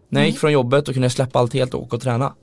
När 0.08 0.20
jag 0.20 0.24
Mm. 0.24 0.30
gick 0.30 0.38
från 0.40 0.52
jobbet 0.52 0.86
då 0.86 0.92
kunde 0.92 1.04
jag 1.04 1.12
släppa 1.12 1.38
allt 1.38 1.54
helt 1.54 1.74
och 1.74 1.82
åka 1.82 1.96
och 1.96 2.02
träna. 2.02 2.34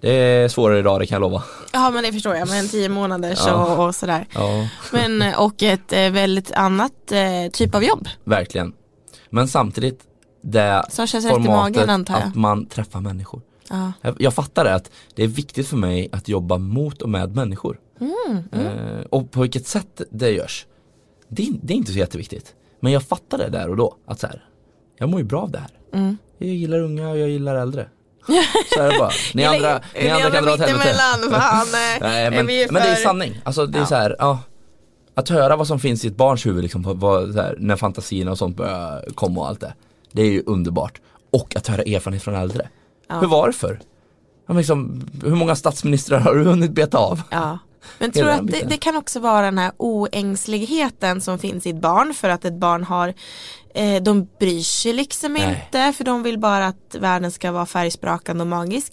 Det 0.00 0.10
är 0.12 0.48
svårare 0.48 0.78
idag 0.78 1.00
det 1.00 1.06
kan 1.06 1.14
jag 1.16 1.20
lova. 1.30 1.42
Ja 1.72 1.90
men 1.90 2.02
det 2.04 2.12
förstår 2.12 2.34
jag, 2.36 2.48
men 2.48 2.68
tio 2.68 2.88
månader 2.88 3.34
så 3.34 3.48
Ja. 3.48 3.86
och 3.86 3.94
sådär. 3.94 4.26
Ja, 4.34 4.68
Men 4.92 5.34
och 5.34 5.62
ett 5.62 5.92
eh, 5.92 6.10
väldigt 6.10 6.52
annat 6.52 7.12
eh, 7.12 7.50
typ 7.52 7.74
av 7.74 7.84
jobb 7.84 8.08
verkligen. 8.24 8.72
Men 9.30 9.48
samtidigt 9.48 10.00
det 10.42 10.60
rätt 10.80 10.98
i 11.18 11.22
magen 11.22 11.44
formatet 11.44 11.88
antar 11.88 12.14
jag. 12.14 12.28
att 12.28 12.34
man 12.34 12.66
träffar 12.66 13.00
människor. 13.00 13.40
Ja. 13.70 13.92
Jag, 14.00 14.16
jag 14.18 14.34
fattar 14.34 14.64
det 14.64 14.74
att 14.74 14.90
det 15.14 15.22
är 15.22 15.28
viktigt 15.28 15.68
för 15.68 15.76
mig 15.76 16.08
att 16.12 16.28
jobba 16.28 16.58
mot 16.58 17.02
och 17.02 17.08
med 17.08 17.36
människor. 17.36 17.78
Mm, 18.00 18.44
Eh, 18.52 19.04
och 19.10 19.30
på 19.30 19.40
vilket 19.40 19.66
sätt 19.66 20.00
det 20.10 20.30
görs. 20.30 20.66
Det, 21.28 21.42
är- 21.42 21.54
det 21.62 21.72
är 21.72 21.76
inte 21.76 21.92
så 21.92 21.98
jätteviktigt. 21.98 22.54
Men 22.80 22.92
jag 22.92 23.02
fattar 23.02 23.38
det 23.38 23.48
där 23.48 23.68
och 23.70 23.76
då. 23.76 23.94
Att 24.06 24.20
så 24.20 24.26
här, 24.26 24.44
jag 24.98 25.08
mår 25.08 25.20
ju 25.20 25.26
bra 25.26 25.42
av 25.42 25.50
det 25.50 25.58
här. 25.58 25.70
Mm. 25.92 26.16
Jag 26.38 26.48
gillar 26.50 26.78
unga 26.80 27.10
och 27.10 27.18
jag 27.18 27.28
gillar 27.28 27.54
äldre. 27.56 27.88
Så 28.74 28.80
är 28.80 28.92
det 28.92 28.98
bara. 28.98 29.10
Ni 29.34 29.44
andra, 29.44 29.80
ni 29.94 30.08
andra 30.08 30.30
kan 30.30 30.44
dra 30.44 30.52
åt 30.52 30.60
helvete. 30.60 30.94
Nej, 32.00 32.24
är 32.24 32.30
men, 32.30 32.46
men 32.46 32.74
det 32.74 32.88
är 32.88 32.94
sanning. 32.96 33.40
Alltså 33.44 33.66
det 33.66 33.78
är 33.78 33.80
Ja. 33.80 33.86
så 33.86 33.94
här, 33.94 34.16
ja. 34.18 34.38
Att 35.14 35.28
höra 35.28 35.56
vad 35.56 35.66
som 35.66 35.80
finns 35.80 36.04
i 36.04 36.08
ett 36.08 36.16
barns 36.16 36.46
huvud 36.46 36.62
liksom, 36.62 36.82
på, 37.00 37.32
så 37.32 37.40
här, 37.40 37.56
när 37.58 37.76
fantasierna 37.76 38.30
och 38.30 38.38
sånt 38.38 38.56
börjar 38.56 39.04
komma 39.14 39.40
och 39.40 39.48
allt 39.48 39.60
det. 39.60 39.74
Det 40.12 40.22
är 40.22 40.30
ju 40.30 40.42
underbart. 40.46 41.00
Och 41.32 41.56
att 41.56 41.66
höra 41.66 41.82
erfarenhet 41.82 42.22
från 42.22 42.34
äldre. 42.34 42.68
Ja. 43.08 43.18
Hur 43.20 43.26
var 43.26 43.46
det 43.46 43.52
för? 43.52 43.80
Ja, 44.46 44.52
men 44.52 44.56
liksom, 44.56 45.10
hur 45.24 45.34
många 45.34 45.56
statsministrar 45.56 46.18
har 46.20 46.34
du 46.34 46.44
hunnit 46.44 46.70
beta 46.70 46.98
av? 46.98 47.22
Ja. 47.30 47.58
Men 47.98 48.12
tror 48.12 48.28
att 48.28 48.46
det, 48.46 48.60
det 48.68 48.76
kan 48.76 48.96
också 48.96 49.20
vara 49.20 49.44
den 49.44 49.58
här 49.58 49.72
oängsligheten 49.76 51.20
som 51.20 51.38
finns 51.38 51.66
i 51.66 51.70
ett 51.70 51.80
barn 51.80 52.14
för 52.14 52.28
att 52.28 52.44
ett 52.44 52.54
barn 52.54 52.84
har 52.84 53.14
eh, 53.74 54.02
de 54.02 54.28
bryr 54.38 54.60
sig 54.62 54.92
liksom 54.92 55.32
Nej. 55.32 55.42
inte 55.66 55.92
för 55.96 56.04
de 56.04 56.22
vill 56.22 56.38
bara 56.38 56.66
att 56.66 56.94
världen 57.00 57.30
ska 57.32 57.52
vara 57.52 57.66
färgsprakande 57.66 58.40
och 58.42 58.46
magisk. 58.48 58.92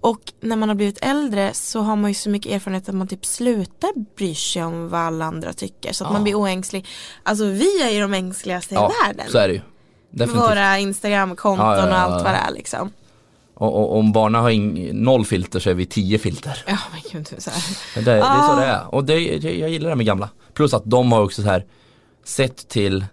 Och 0.00 0.20
när 0.40 0.56
man 0.56 0.68
har 0.68 0.76
blivit 0.76 0.98
äldre 1.04 1.50
så 1.54 1.80
har 1.80 1.96
man 1.96 2.10
ju 2.10 2.14
så 2.14 2.30
mycket 2.30 2.52
erfarenhet 2.52 2.88
att 2.88 2.94
man 2.94 3.08
typ 3.08 3.26
slutar 3.26 3.90
bry 4.16 4.34
sig 4.34 4.64
om 4.64 4.88
vad 4.88 5.00
alla 5.00 5.24
andra 5.24 5.52
tycker 5.52 5.92
så 5.92 6.04
att 6.04 6.10
Ja. 6.10 6.12
man 6.12 6.22
blir 6.24 6.34
oängslig. 6.34 6.86
Alltså 7.22 7.44
vi 7.44 7.82
är 7.82 7.90
ju 7.90 8.00
de 8.00 8.14
ängsligaste 8.14 8.74
Ja, 8.74 8.90
i 8.92 9.06
världen. 9.06 9.26
så 9.32 9.38
är 9.38 9.48
det 9.48 9.54
ju. 9.54 9.60
Med 9.60 10.18
Definitivt. 10.28 10.50
våra 10.50 10.78
Instagramkonton 10.78 11.66
Ja, 11.66 11.86
och 11.88 11.98
allt 11.98 12.24
vad 12.24 12.32
det 12.32 12.38
är 12.48 12.52
liksom. 12.54 12.90
Och, 13.54 13.74
och 13.76 13.98
om 13.98 14.12
barnen 14.12 14.42
har 14.42 14.92
noll 14.92 15.24
filter 15.26 15.60
så 15.60 15.70
är 15.70 15.74
vi 15.74 15.86
tio 15.86 16.18
filter. 16.18 16.64
Ja 16.66 16.78
men 16.92 17.00
gud 17.12 17.42
så 17.42 17.50
här. 17.50 17.62
Det, 17.94 18.00
det 18.00 18.12
är 18.12 18.20
så 18.20 18.52
Ah. 18.52 18.56
det 18.60 18.64
är. 18.66 18.94
Och 18.94 19.04
det, 19.04 19.20
jag 19.58 19.70
gillar 19.70 19.90
det 19.90 19.96
med 19.96 20.06
gamla. 20.06 20.28
Plus 20.54 20.74
att 20.74 20.82
de 20.84 21.12
har 21.12 21.22
också 21.22 21.42
så 21.42 21.48
här 21.48 21.64
sett 22.24 22.68
till 22.68 23.04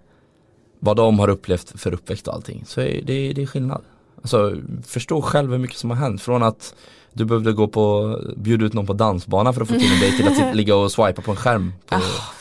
vad 0.79 0.97
de 0.97 1.19
har 1.19 1.27
upplevt 1.29 1.79
för 1.81 1.93
uppväxt 1.93 2.27
och 2.27 2.33
allting. 2.33 2.63
Så 2.67 2.79
det, 2.79 3.01
det 3.33 3.41
är 3.41 3.45
skillnad. 3.45 3.81
Alltså 4.21 4.53
förstå 4.85 5.21
själv 5.21 5.51
hur 5.51 5.57
mycket 5.57 5.77
som 5.77 5.89
har 5.89 5.97
hänt. 5.97 6.21
Från 6.21 6.43
att 6.43 6.75
du 7.13 7.25
behövde 7.25 7.51
gå 7.53 7.67
på, 7.67 8.15
bjuda 8.37 8.65
ut 8.65 8.73
någon 8.73 8.85
på 8.87 8.93
dansbana 8.93 9.53
för 9.53 9.61
att 9.61 9.67
få 9.67 9.73
till 9.73 9.93
en 9.93 9.99
dejt 9.99 10.17
till 10.17 10.27
att 10.27 10.35
sitta, 10.35 10.53
ligga 10.53 10.75
och 10.75 10.91
swipa 10.91 11.21
på 11.21 11.31
en 11.31 11.37
skärm 11.37 11.73
på, 11.85 11.95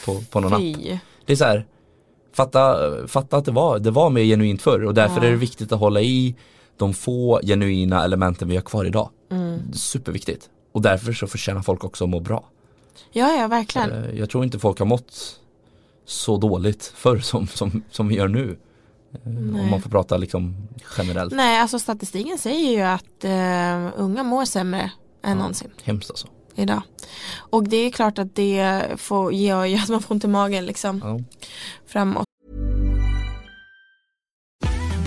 på, 0.05 0.20
på 0.31 0.40
någon 0.40 0.53
app. 0.55 0.61
Fy. 0.61 0.98
Det 1.27 1.33
är 1.33 1.37
så 1.37 1.44
här, 1.44 1.66
fatta, 2.37 2.77
fatta 3.07 3.37
att 3.37 3.44
det 3.44 3.51
var, 3.53 3.79
det 3.79 3.90
var 3.90 4.11
mer 4.11 4.22
genuint 4.24 4.62
förr 4.62 4.85
och 4.85 4.94
därför 4.94 5.16
Ja. 5.20 5.27
är 5.27 5.31
det 5.31 5.37
viktigt 5.37 5.72
att 5.72 5.81
hålla 5.81 6.01
i 6.01 6.35
de 6.77 6.94
få 6.94 7.40
genuina 7.44 8.05
elementen 8.05 8.48
vi 8.48 8.55
har 8.55 8.62
kvar 8.62 8.85
idag. 8.85 9.11
Mm. 9.31 9.72
Superviktigt. 9.72 10.48
Och 10.73 10.83
därför 10.83 11.13
så 11.13 11.27
förtjänar 11.27 11.63
folk 11.63 11.85
också 11.85 12.05
att 12.05 12.11
må 12.11 12.21
bra. 12.21 12.45
Ja, 13.11 13.33
ja, 13.37 13.49
verkligen. 13.49 13.93
Eh, 14.05 14.19
Jag 14.19 14.31
tror 14.31 14.45
inte 14.45 14.59
folk 14.59 14.79
har 14.79 14.87
mått 14.87 15.41
så 16.05 16.37
dåligt 16.37 16.93
förr 16.97 17.19
som, 17.19 17.47
som, 17.47 17.83
som 17.91 18.09
vi 18.09 18.15
gör 18.15 18.29
nu. 18.29 18.59
Eh, 19.13 19.21
Om 19.27 19.35
Nej. 19.53 19.71
man 19.71 19.83
får 19.83 19.91
prata 19.91 20.17
liksom 20.17 20.69
generellt. 20.99 21.35
Nej, 21.35 21.61
alltså 21.61 21.79
statistiken 21.79 22.39
säger 22.39 22.71
ju 22.71 22.81
att 22.81 23.25
eh, 23.25 24.01
unga 24.03 24.23
mår 24.23 24.45
sämre 24.45 24.81
än 24.81 24.91
Ja. 25.23 25.35
någonsin 25.35 25.71
Hemskt 25.83 26.11
alltså. 26.11 26.27
idag. 26.55 26.83
Och 27.31 27.65
det 27.69 27.77
är 27.77 27.91
klart 27.91 28.19
att 28.19 28.35
det 28.35 28.83
får, 28.97 29.33
gör 29.33 29.65
ju 29.65 29.77
att 29.77 29.89
man 29.89 30.03
får 30.03 30.15
ont 30.15 30.25
i 30.25 30.29
magen 30.29 30.67
liksom 30.67 31.01
Ja. 31.05 31.21
framåt. 31.87 32.25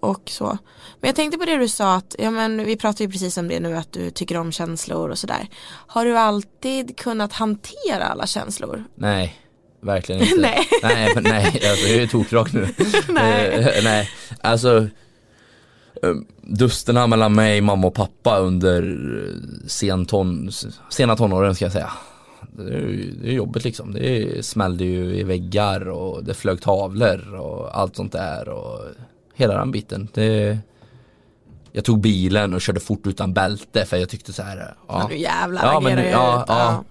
och 0.00 0.22
så. 0.26 0.44
Men 1.00 1.08
jag 1.08 1.16
tänkte 1.16 1.38
på 1.38 1.44
det 1.44 1.56
du 1.56 1.68
sa 1.68 1.94
att, 1.94 2.16
ja 2.18 2.30
men 2.30 2.64
vi 2.64 2.76
pratar 2.76 3.04
ju 3.04 3.10
precis 3.10 3.36
om 3.36 3.48
det 3.48 3.60
nu 3.60 3.76
att 3.76 3.92
du 3.92 4.10
tycker 4.10 4.36
om 4.36 4.52
känslor 4.52 5.10
och 5.10 5.18
sådär. 5.18 5.48
Har 5.86 6.04
du 6.04 6.18
alltid 6.18 6.96
kunnat 6.98 7.32
hantera 7.32 8.04
alla 8.04 8.26
känslor? 8.26 8.84
Nej, 8.94 9.36
verkligen 9.80 10.22
inte. 10.22 10.36
Nej. 10.40 10.68
nej, 10.82 11.12
men 11.14 11.22
nej 11.24 11.46
alltså, 11.70 11.88
jag 11.88 12.02
är 12.02 12.06
tokrak 12.06 12.52
nu. 12.52 12.68
Nej. 13.08 13.46
Eh, 13.46 13.84
nej, 13.84 14.10
alltså 14.40 14.86
eh, 16.02 16.14
dusterna 16.42 17.06
mellan 17.06 17.34
mig, 17.34 17.60
mamma 17.60 17.86
och 17.86 17.94
pappa 17.94 18.38
under 18.38 18.82
eh, 18.82 19.66
sen 19.66 20.06
ton, 20.06 20.50
sena 20.90 21.16
tonåren 21.16 21.54
ska 21.54 21.64
jag 21.64 21.72
säga. 21.72 21.92
Det 22.56 22.62
är, 22.74 22.78
ju- 22.78 23.14
det 23.22 23.28
är 23.28 23.32
jobbigt 23.32 23.64
liksom. 23.64 23.92
Det 23.92 24.44
smällde 24.46 24.84
ju 24.84 25.16
i 25.16 25.22
väggar 25.22 25.88
och 25.88 26.24
det 26.24 26.34
flög 26.34 26.60
tavlor 26.62 27.34
och 27.34 27.78
allt 27.78 27.96
sånt 27.96 28.12
där 28.12 28.48
och 28.48 28.80
hela 29.34 29.58
den 29.58 29.70
biten. 29.70 30.08
Det, 30.14 30.58
jag 31.72 31.84
tog 31.84 32.00
bilen 32.00 32.54
och 32.54 32.60
körde 32.60 32.80
fort 32.80 33.06
utan 33.06 33.32
bälte 33.34 33.84
för 33.84 33.96
jag 33.96 34.08
tyckte 34.08 34.32
så 34.32 34.42
här. 34.42 34.74
Ja. 34.88 35.06
Nu 35.10 35.16
jävlar 35.16 35.64
Ja, 35.64 35.80
men 35.80 35.96
nu- 35.96 36.08
ja, 36.08 36.44
ja. 36.48 36.84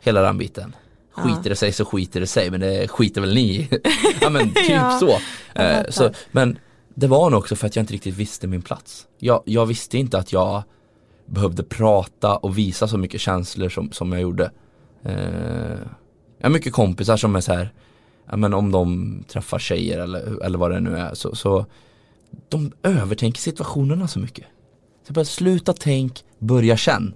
hela 0.00 0.22
den 0.22 0.38
biten. 0.38 0.76
Skiter 1.14 1.50
det 1.50 1.56
sig 1.56 1.72
så 1.72 1.84
skiter 1.84 2.20
det 2.20 2.26
sig 2.26 2.50
men 2.50 2.60
det 2.60 2.88
skiter 2.90 3.20
väl 3.20 3.34
ni 3.34 3.68
ja 4.20 4.30
men 4.30 4.48
typ 4.54 4.70
Ja, 4.70 4.98
så. 5.00 5.18
Eh, 5.60 5.84
så. 5.88 6.10
Men 6.30 6.58
det 6.94 7.06
var 7.06 7.30
nog 7.30 7.38
också 7.38 7.56
för 7.56 7.66
att 7.66 7.76
jag 7.76 7.82
inte 7.82 7.92
riktigt 7.94 8.14
visste 8.14 8.46
min 8.46 8.62
plats. 8.62 9.06
Jag, 9.18 9.42
jag 9.46 9.66
visste 9.66 9.98
inte 9.98 10.18
att 10.18 10.32
jag 10.32 10.62
behövde 11.26 11.62
prata 11.62 12.36
och 12.36 12.58
visa 12.58 12.88
så 12.88 12.98
mycket 12.98 13.20
känslor 13.20 13.68
som, 13.68 13.92
som 13.92 14.12
jag 14.12 14.20
gjorde. 14.20 14.50
Eh, 15.04 15.12
jag 16.38 16.44
har 16.44 16.50
mycket 16.50 16.72
kompisar 16.72 17.16
som 17.16 17.36
är 17.36 17.40
så 17.40 17.52
här, 17.52 17.72
men 18.36 18.54
om 18.54 18.70
de 18.72 19.18
träffar 19.28 19.58
tjejer 19.58 19.98
eller, 19.98 20.42
eller 20.44 20.58
vad 20.58 20.70
det 20.70 20.80
nu 20.80 20.96
är 20.96 21.14
så, 21.14 21.34
så 21.34 21.66
de 22.48 22.72
övertänker 22.82 23.40
situationerna 23.40 24.08
så 24.08 24.18
mycket. 24.18 24.44
Så 25.06 25.12
bara 25.12 25.24
sluta 25.24 25.72
tänk, 25.72 26.24
börja 26.38 26.76
känn. 26.76 27.14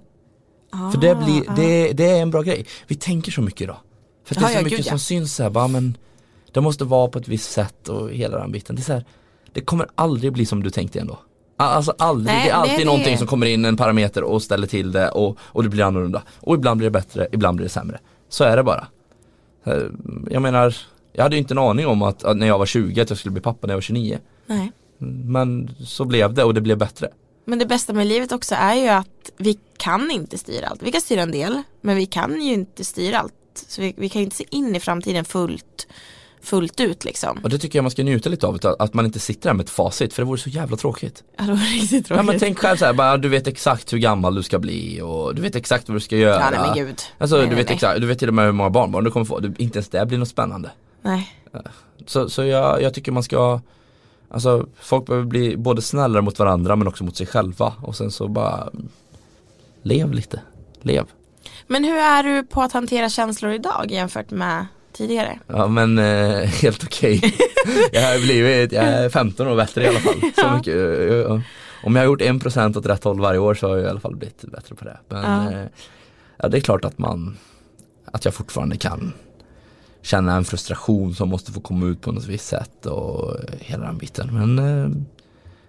För 0.93 1.01
det, 1.01 1.15
blir, 1.15 1.43
Ah, 1.49 1.53
det, 1.55 1.93
det 1.93 2.09
är 2.09 2.21
en 2.21 2.31
bra 2.31 2.41
grej. 2.41 2.65
Vi 2.87 2.95
tänker 2.95 3.31
så 3.31 3.41
mycket 3.41 3.61
idag. 3.61 3.77
För 4.25 4.35
det 4.35 4.41
Ja, 4.41 4.47
är 4.47 4.51
så 4.53 4.59
ja, 4.59 4.63
mycket 4.63 4.77
gud, 4.77 4.85
ja. 4.87 4.89
som 4.89 4.99
syns 4.99 5.35
så 5.35 5.43
här, 5.43 5.49
bara 5.49 5.67
men 5.67 5.97
det 6.51 6.61
måste 6.61 6.85
vara 6.85 7.07
på 7.07 7.19
ett 7.19 7.27
visst 7.27 7.51
sätt 7.51 7.89
och 7.89 8.11
hela 8.11 8.37
den 8.39 8.51
biten. 8.51 8.75
Det 8.75 8.81
är 8.81 8.83
så 8.83 8.93
här, 8.93 9.05
det 9.53 9.61
kommer 9.61 9.87
aldrig 9.95 10.33
bli 10.33 10.45
som 10.45 10.63
du 10.63 10.69
tänkte 10.69 10.99
ändå. 10.99 11.19
Alltså 11.57 11.93
aldrig, 11.99 12.35
Nej, 12.35 12.43
det 12.45 12.49
är 12.51 12.55
alltid 12.55 12.77
det 12.77 12.81
är 12.81 12.85
någonting 12.85 13.11
det. 13.11 13.17
som 13.17 13.27
kommer 13.27 13.45
in 13.45 13.65
en 13.65 13.77
parameter 13.77 14.23
och 14.23 14.41
ställer 14.43 14.67
till 14.67 14.91
det 14.91 15.09
och, 15.09 15.37
och 15.41 15.63
det 15.63 15.69
blir 15.69 15.83
annorlunda. 15.83 16.21
Och 16.39 16.55
ibland 16.55 16.77
blir 16.77 16.85
det 16.87 16.91
bättre, 16.91 17.27
ibland 17.31 17.57
blir 17.57 17.63
det 17.65 17.69
sämre. 17.69 17.99
Så 18.29 18.43
är 18.43 18.57
det 18.57 18.63
bara. 18.63 18.87
Eh, 19.63 19.83
Jag 20.31 20.41
menar, 20.41 20.75
jag 21.17 21.23
hade 21.23 21.35
ju 21.35 21.39
inte 21.41 21.53
en 21.53 21.57
aning 21.57 21.87
om 21.87 22.01
att, 22.01 22.23
att 22.23 22.37
när 22.37 22.47
jag 22.47 22.57
var 22.57 22.65
20 22.65 23.01
att 23.01 23.09
jag 23.09 23.19
skulle 23.19 23.31
bli 23.33 23.41
pappa 23.41 23.67
när 23.67 23.73
jag 23.73 23.77
var 23.77 23.81
29. 23.81 24.19
Nej. 24.45 24.71
Men 25.25 25.75
så 25.85 26.05
blev 26.05 26.33
det 26.33 26.43
och 26.43 26.53
det 26.53 26.61
blev 26.61 26.77
bättre. 26.77 27.09
Men 27.45 27.59
det 27.59 27.65
bästa 27.65 27.93
med 27.93 28.07
livet 28.07 28.31
också 28.31 28.55
är 28.55 28.75
ju 28.75 28.87
att 28.87 29.31
vi 29.37 29.57
kan 29.77 30.11
inte 30.11 30.37
styra 30.37 30.67
allt. 30.67 30.83
Vi 30.83 30.91
kan 30.91 31.01
styra 31.01 31.21
en 31.21 31.31
del, 31.31 31.61
men 31.81 31.95
vi 31.95 32.05
kan 32.05 32.41
ju 32.41 32.53
inte 32.53 32.83
styra 32.83 33.19
allt. 33.19 33.33
Så 33.67 33.81
vi, 33.81 33.93
vi 33.97 34.09
kan 34.09 34.19
ju 34.21 34.23
inte 34.23 34.35
se 34.35 34.45
in 34.49 34.75
i 34.75 34.79
framtiden 34.79 35.25
fullt, 35.25 35.87
fullt 36.41 36.79
ut 36.79 37.05
liksom. 37.05 37.39
Och 37.43 37.49
det 37.49 37.57
tycker 37.57 37.79
jag 37.79 37.83
man 37.83 37.91
ska 37.91 38.03
njuta 38.03 38.29
lite 38.29 38.47
av, 38.47 38.59
att- 38.79 38.93
man 38.93 39.05
inte 39.05 39.19
sitter 39.19 39.49
där 39.49 39.53
med 39.53 39.63
ett 39.63 39.69
facit 39.69 40.13
för 40.13 40.21
det 40.21 40.25
vore 40.25 40.37
så 40.39 40.49
jävla 40.49 40.77
tråkigt. 40.77 41.23
Ja, 41.37 41.43
det 41.43 41.49
var 41.51 41.57
riktigt 41.73 41.89
tråkigt. 42.07 42.09
Ja 42.17 42.23
men 42.23 42.39
tänk 42.39 42.59
själv 42.59 42.77
såhär, 42.77 42.93
bara, 42.93 43.17
du 43.17 43.29
vet 43.29 43.47
exakt 43.47 43.93
hur 43.93 43.97
gammal 43.97 44.35
du 44.35 44.43
ska 44.43 44.59
bli 44.59 45.01
och 45.01 45.35
du 45.35 45.41
vet 45.41 45.55
exakt 45.55 45.89
vad 45.89 45.95
du 45.95 45.99
ska 45.99 46.17
göra. 46.17 46.39
Ja, 46.39 46.49
nej 46.51 46.59
men 46.59 46.85
gud. 46.87 47.01
Alltså 47.17 47.35
nej, 47.35 47.45
du 47.45 47.49
nej, 47.49 47.57
vet 47.57 47.67
nej. 47.67 47.75
exakt, 47.75 48.01
du 48.01 48.07
vet 48.07 48.19
till 48.19 48.27
och 48.27 48.33
med 48.33 48.45
hur 48.45 48.51
många 48.51 48.69
barnbarn 48.69 49.03
du 49.03 49.11
kommer 49.11 49.25
få, 49.25 49.39
du, 49.39 49.53
inte 49.57 49.77
ens 49.77 49.89
det 49.89 50.05
blir 50.05 50.17
något 50.17 50.27
spännande. 50.29 50.71
Nej. 51.07 51.33
Så, 52.05 52.29
så 52.29 52.43
jag, 52.43 52.81
jag 52.81 52.93
tycker 52.93 53.11
man 53.11 53.23
ska 53.23 53.61
Alltså 54.29 54.65
folk 54.79 55.05
behöver 55.05 55.25
bli 55.27 55.57
både 55.57 55.81
snällare 55.81 56.21
mot 56.21 56.39
varandra 56.39 56.75
men 56.75 56.87
också 56.87 57.03
mot 57.03 57.15
sig 57.17 57.27
själva 57.27 57.73
och 57.81 57.95
sen 57.95 58.11
så 58.11 58.27
bara 58.27 58.69
Lev 59.81 60.11
lite, 60.13 60.41
lev. 60.81 61.05
Men 61.67 61.83
hur 61.83 61.97
är 61.97 62.23
du 62.23 62.43
på 62.43 62.61
att 62.61 62.71
hantera 62.73 63.09
känslor 63.09 63.51
idag 63.51 63.85
jämfört 63.89 64.31
med 64.31 64.65
tidigare? 64.93 65.39
Ja 65.47 65.67
men 65.67 65.97
eh, 65.99 66.39
helt 66.61 66.83
okej. 66.83 67.21
jag 67.91 68.01
har 68.01 68.21
blivit, 68.21 68.71
jag 68.71 68.83
är 68.85 69.09
15 69.09 69.47
år 69.47 69.55
bättre 69.55 69.83
i 69.83 69.87
alla 69.87 69.99
fall. 69.99 70.19
Så 70.21 70.31
Ja. 70.41 70.57
mycket, 70.57 70.75
eh, 70.75 71.39
om 71.83 71.95
jag 71.95 72.03
har 72.03 72.05
gjort 72.05 72.21
1% 72.21 72.77
åt 72.77 72.85
rätt 72.85 73.03
håll 73.03 73.19
varje 73.19 73.39
år 73.39 73.53
så 73.55 73.67
har 73.67 73.75
jag 73.77 73.85
i 73.85 73.89
alla 73.89 73.99
fall 73.99 74.15
blivit 74.15 74.41
bättre 74.41 74.75
på 74.75 74.85
det. 74.85 74.97
Men 75.07 75.23
Ja. 75.23 75.51
eh, 75.59 75.67
ja, 76.37 76.47
det 76.47 76.57
är 76.57 76.61
klart 76.61 76.85
att 76.85 76.97
man, 76.97 77.37
att 78.11 78.25
jag 78.25 78.33
fortfarande 78.33 78.77
kan 78.77 79.13
känna 80.01 80.35
en 80.35 80.45
frustration 80.45 81.15
som 81.15 81.29
måste 81.29 81.51
få 81.51 81.59
komma 81.61 81.85
ut 81.85 82.01
på 82.01 82.11
något 82.11 82.25
visst 82.25 82.47
sätt 82.47 82.85
och 82.85 83.35
hela 83.59 83.85
den 83.85 83.97
biten. 83.97 84.29
Men 84.33 84.55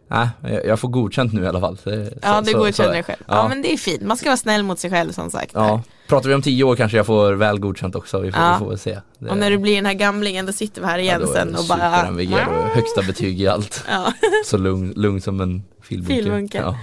nej, 0.09 0.29
jag- 0.43 0.67
jag 0.67 0.81
får 0.81 0.89
godkänt 0.89 1.33
nu 1.33 1.43
i 1.43 1.47
alla 1.47 1.61
fall. 1.61 1.79
Ja, 2.23 2.45
så- 2.45 2.59
godkänner 2.59 2.93
dig 2.93 3.03
själv. 3.03 3.23
Ja. 3.29 3.35
Ja. 3.37 3.49
men 3.49 3.63
det 3.63 3.73
är 3.73 3.77
fint. 3.77 4.03
Man 4.03 4.17
ska 4.17 4.29
vara 4.29 4.37
snäll 4.37 4.63
mot 4.63 4.79
sig 4.79 4.91
själv 4.91 5.13
som 5.13 5.31
sagt. 5.31 5.51
Ja, 5.55 5.83
pratar 6.09 6.29
vi 6.29 6.35
om 6.35 6.43
tio 6.43 6.65
år 6.65 6.77
kanske 6.77 6.97
jag 6.97 7.07
får 7.07 7.33
väl 7.33 7.59
godkänt 7.61 7.95
också. 7.95 8.19
Vi 8.21 8.33
får, 8.33 8.43
Ja. 8.43 8.59
vi 8.61 8.65
får 8.67 8.77
se. 8.77 8.99
Det- 9.19 9.29
Och 9.31 9.37
när 9.39 9.51
du 9.51 9.59
blir 9.59 9.77
den 9.77 9.87
här 9.87 9.95
gamlingen 9.95 10.47
då 10.47 10.53
sitter 10.53 10.81
vi 10.81 10.87
här 10.87 10.99
igen 10.99 11.21
ja, 11.27 11.33
sen 11.33 11.55
och 11.57 11.65
bara 11.69 11.79
super-MVG 11.97 12.33
och 12.35 12.69
högsta 12.75 13.03
betyg 13.03 13.41
i 13.41 13.49
allt. 13.49 13.85
Ja. 13.89 14.13
Så 14.47 14.57
lugn, 14.57 14.93
lugn 14.97 15.21
som 15.21 15.41
en 15.41 15.63
filbunke. 15.83 16.15
Filbunke. 16.23 16.59
Ja. 16.59 16.79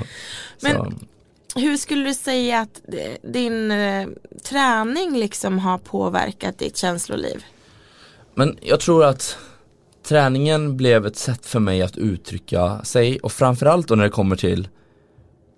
Men- 0.62 1.00
Hur 1.56 1.78
skulle 1.78 2.04
du 2.04 2.14
säga 2.14 2.60
att 2.60 2.82
eh, 2.94 3.30
din 3.32 3.72
eh, 3.72 4.08
träning 4.44 5.18
liksom 5.18 5.60
har 5.60 5.78
påverkat 5.78 6.58
ditt 6.60 6.78
känsloliv? 6.78 7.44
men 8.38 8.58
jag 8.62 8.80
tror 8.80 9.04
att 9.06 9.38
träningen 10.04 10.78
blev 10.78 11.06
ett 11.06 11.16
sätt 11.18 11.46
för 11.46 11.60
mig 11.60 11.82
att 11.82 11.98
uttrycka 11.98 12.80
sig 12.84 13.20
och 13.20 13.32
framförallt 13.32 13.88
då 13.88 13.96
när 13.96 14.04
det 14.04 14.10
kommer 14.10 14.36
till 14.36 14.68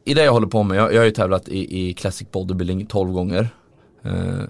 i 0.05 0.13
det 0.13 0.23
jag 0.23 0.31
håller 0.31 0.47
på 0.47 0.63
med, 0.63 0.77
jag, 0.77 0.93
jag 0.93 0.99
har 0.99 1.05
ju 1.05 1.11
tävlat 1.11 1.47
i, 1.49 1.89
i 1.89 1.93
classic 1.93 2.27
bodybuilding 2.31 2.85
12 2.85 3.11
gånger 3.11 3.49
eh, 4.03 4.43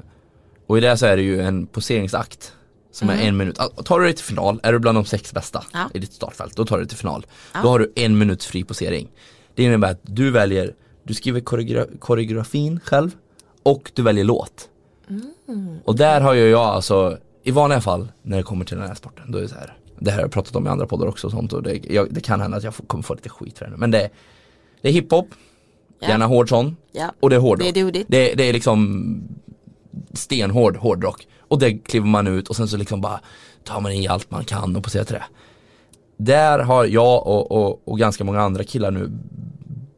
och 0.67 0.77
i 0.77 0.81
det 0.81 0.97
så 0.97 1.05
är 1.05 1.17
det 1.17 1.23
ju 1.23 1.41
en 1.41 1.67
poseringsakt 1.67 2.53
som 2.91 3.09
är 3.09 3.21
en 3.21 3.37
minut. 3.37 3.59
Ah, 3.59 3.67
Tar 3.67 3.99
du 3.99 4.05
dig 4.05 4.13
till 4.15 4.25
final, 4.25 4.59
är 4.63 4.73
du 4.73 4.79
bland 4.79 4.97
de 4.97 5.05
sex 5.05 5.33
bästa 5.33 5.63
Ja. 5.73 5.89
i 5.93 5.99
ditt 5.99 6.13
startfält, 6.13 6.55
då 6.55 6.65
tar 6.65 6.77
du 6.77 6.83
dig 6.83 6.89
till 6.89 6.97
final. 6.97 7.25
Ja. 7.53 7.59
Då 7.63 7.69
har 7.69 7.79
du 7.79 7.93
en 7.95 8.17
minuts 8.17 8.45
fri 8.45 8.63
posering. 8.63 9.07
Det 9.55 9.63
innebär 9.63 9.91
att 9.91 9.99
du 10.01 10.31
väljer, 10.31 10.73
du 11.07 11.13
skriver 11.13 11.39
koreogra- 11.39 11.97
koreografin 11.99 12.79
själv 12.79 13.15
och 13.63 13.91
du 13.95 14.01
väljer 14.01 14.23
låt. 14.23 14.69
Och 15.85 15.95
där 15.95 16.21
har 16.21 16.33
ju 16.33 16.49
jag 16.49 16.61
alltså, 16.61 17.17
i 17.43 17.51
vanliga 17.51 17.81
fall 17.81 18.07
när 18.21 18.37
det 18.37 18.43
kommer 18.43 18.65
till 18.65 18.77
den 18.77 18.87
här 18.87 18.95
sporten, 18.95 19.31
då 19.31 19.37
är 19.37 19.41
det 19.41 19.47
så 19.47 19.55
här. 19.55 19.77
Det 19.99 20.11
här 20.11 20.17
har 20.17 20.23
jag 20.23 20.31
pratat 20.31 20.55
om 20.55 20.65
i 20.65 20.69
andra 20.69 20.85
poddar 20.87 21.07
också 21.07 21.27
och 21.27 21.31
sånt 21.33 21.53
och 21.53 21.63
det, 21.63 21.85
jag, 21.89 22.13
det 22.13 22.21
kan 22.21 22.41
hända 22.41 22.57
att 22.57 22.63
jag 22.63 22.75
får, 22.75 22.85
kommer 22.85 23.03
få 23.03 23.13
lite 23.13 23.29
skit 23.29 23.57
för 23.57 23.65
det 23.65 23.71
nu. 23.71 23.77
Men 23.77 23.91
det, 23.91 24.09
det 24.81 24.87
är 24.89 24.93
hiphop, 24.93 25.27
Ja. 25.99 26.07
gärna 26.09 26.25
hård 26.25 26.49
sån 26.49 26.75
Ja. 26.91 27.11
och 27.19 27.29
det 27.29 27.35
är 27.35 27.39
hårdrock. 27.39 27.73
Det 27.73 27.79
är. 27.79 27.91
Det, 28.07 28.33
det 28.33 28.43
är 28.49 28.53
liksom 28.53 29.21
stenhård 30.13 30.77
hårdrock. 30.77 31.27
Och 31.39 31.59
det 31.59 31.73
kliver 31.77 32.07
man 32.07 32.27
ut 32.27 32.47
och 32.47 32.55
sen 32.55 32.67
så 32.67 32.77
liksom 32.77 33.01
bara 33.01 33.19
tar 33.63 33.81
man 33.81 33.91
i 33.91 34.07
allt 34.07 34.31
man 34.31 34.43
kan 34.45 34.75
och 34.75 34.83
poserar 34.83 35.03
till 35.03 35.15
det. 35.15 35.23
Där 36.17 36.59
har 36.59 36.85
jag 36.85 37.27
och, 37.27 37.51
och, 37.51 37.81
och 37.87 37.99
ganska 37.99 38.23
många 38.23 38.41
andra 38.41 38.63
killar 38.63 38.91
nu 38.91 39.11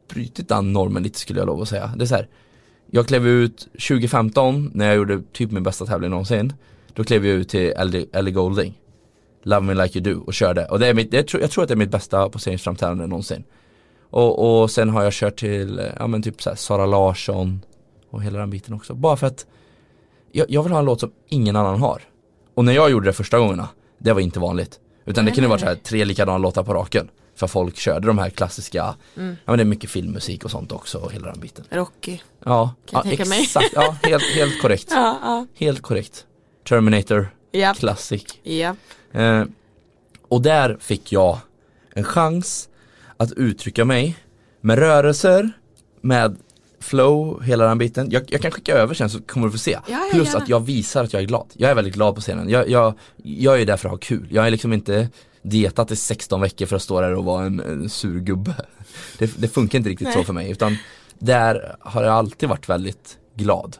brutit 0.09 0.47
den 0.47 0.73
normen 0.73 1.03
lite 1.03 1.19
skulle 1.19 1.39
jag 1.39 1.45
lov 1.45 1.61
att 1.61 1.69
säga. 1.69 1.93
Det 1.95 2.03
är 2.03 2.07
så 2.07 2.15
här, 2.15 2.27
jag 2.91 3.07
klev 3.07 3.27
ut 3.27 3.57
2015 3.59 4.71
när 4.73 4.87
jag 4.87 4.95
gjorde 4.95 5.21
typ 5.33 5.51
min 5.51 5.63
bästa 5.63 5.85
tävling 5.85 6.09
någonsin. 6.09 6.53
Då 6.93 7.03
klev 7.03 7.25
jag 7.25 7.35
ut 7.35 7.49
till 7.49 7.73
Ellie, 8.13 8.31
Golding. 8.31 8.79
Love 9.43 9.61
Me 9.61 9.83
Like 9.83 9.99
You 9.99 10.13
Do 10.13 10.23
och 10.25 10.33
körde. 10.33 10.65
Och 10.65 10.79
det 10.79 10.87
är 10.87 10.93
mitt, 10.93 11.13
jag, 11.13 11.27
tror, 11.27 11.41
jag 11.41 11.51
tror 11.51 11.63
att 11.63 11.67
det 11.67 11.73
är 11.73 11.77
mitt 11.77 11.91
bästa 11.91 12.29
poseringsframträdande 12.29 13.07
någonsin. 13.07 13.43
Och, 14.09 14.61
och 14.61 14.71
sen 14.71 14.89
har 14.89 15.03
jag 15.03 15.13
kört 15.13 15.39
till, 15.39 15.91
ja 15.99 16.07
men 16.07 16.21
typ 16.21 16.41
så 16.41 16.49
här 16.49 16.57
Sara 16.57 16.85
Larsson 16.85 17.61
och 18.09 18.23
hela 18.23 18.39
den 18.39 18.49
biten 18.49 18.73
också. 18.73 18.93
Bara 18.93 19.17
för 19.17 19.27
att 19.27 19.45
jag, 20.31 20.45
jag 20.49 20.63
vill 20.63 20.71
ha 20.71 20.79
en 20.79 20.85
låt 20.85 20.99
som 20.99 21.11
ingen 21.27 21.55
annan 21.55 21.81
har. 21.81 22.01
Och 22.53 22.65
när 22.65 22.73
jag 22.73 22.91
gjorde 22.91 23.05
det 23.05 23.13
första 23.13 23.39
gångerna, 23.39 23.69
det 23.97 24.13
var 24.13 24.21
inte 24.21 24.39
vanligt. 24.39 24.79
Utan 25.05 25.25
det 25.25 25.31
kunde 25.31 25.47
vara 25.47 25.59
så 25.59 25.65
här, 25.65 25.75
tre 25.75 26.05
likadana 26.05 26.37
låtar 26.37 26.63
på 26.63 26.73
raken 26.73 27.09
för 27.39 27.47
folk 27.47 27.77
körde 27.77 28.07
de 28.07 28.17
här 28.17 28.29
klassiska, 28.29 28.95
Mm. 29.17 29.29
ja 29.45 29.51
men 29.51 29.57
det 29.57 29.63
är 29.63 29.65
mycket 29.65 29.89
filmmusik 29.89 30.45
och 30.45 30.51
sånt 30.51 30.71
också 30.71 30.97
och 30.97 31.11
hela 31.11 31.27
den 31.31 31.39
biten 31.39 31.65
Rocky. 31.69 32.19
Ja, 32.45 32.73
ja 32.91 33.03
exakt, 33.11 33.71
ja 33.75 33.95
helt, 34.03 34.23
helt 34.23 34.61
korrekt 34.61 34.87
Ja, 34.91 35.19
ja. 35.21 35.45
Helt 35.55 35.81
korrekt 35.81 36.25
Terminator, 36.69 37.29
Ja. 37.51 37.73
Classic 37.73 38.23
ja. 38.43 38.75
eh, 39.13 39.43
Och 40.27 40.41
där 40.41 40.77
fick 40.79 41.11
jag 41.11 41.37
en 41.95 42.03
chans 42.03 42.69
att 43.17 43.31
uttrycka 43.31 43.85
mig 43.85 44.17
med 44.61 44.77
rörelser, 44.79 45.51
med 46.01 46.37
flow, 46.79 47.43
hela 47.43 47.65
den 47.67 47.77
biten. 47.77 48.11
Jag, 48.11 48.23
jag 48.27 48.41
kan 48.41 48.51
skicka 48.51 48.73
över 48.75 48.93
sen 48.93 49.09
så 49.09 49.21
kommer 49.21 49.47
du 49.47 49.51
få 49.51 49.57
se. 49.57 49.79
ja, 49.87 49.99
Plus 50.11 50.27
gärna. 50.27 50.39
att 50.43 50.49
jag 50.49 50.59
visar 50.59 51.03
att 51.03 51.13
jag 51.13 51.21
är 51.21 51.25
glad. 51.27 51.45
Jag 51.53 51.71
är 51.71 51.75
väldigt 51.75 51.93
glad 51.93 52.15
på 52.15 52.21
scenen. 52.21 52.49
Jag, 52.49 52.69
jag, 52.69 52.93
jag 53.23 53.61
är 53.61 53.65
där 53.65 53.77
för 53.77 53.87
att 53.89 53.93
ha 53.93 53.97
kul. 53.97 54.27
Jag 54.31 54.47
är 54.47 54.51
liksom 54.51 54.73
inte 54.73 55.09
dietat 55.41 55.91
i 55.91 55.95
16 55.95 56.41
veckor 56.41 56.65
för 56.65 56.75
att 56.75 56.81
stå 56.81 57.01
där 57.01 57.15
och 57.15 57.25
vara 57.25 57.45
en, 57.45 57.59
en 57.59 57.89
sur 57.89 58.19
gubbe. 58.19 58.55
Det, 59.17 59.41
det 59.41 59.47
funkar 59.47 59.77
inte 59.77 59.89
riktigt 59.89 60.11
så 60.11 60.15
Nej. 60.15 60.25
för 60.25 60.33
mig 60.33 60.51
utan 60.51 60.77
där 61.19 61.75
har 61.79 62.03
jag 62.03 62.13
alltid 62.13 62.49
varit 62.49 62.69
väldigt 62.69 63.17
glad. 63.35 63.77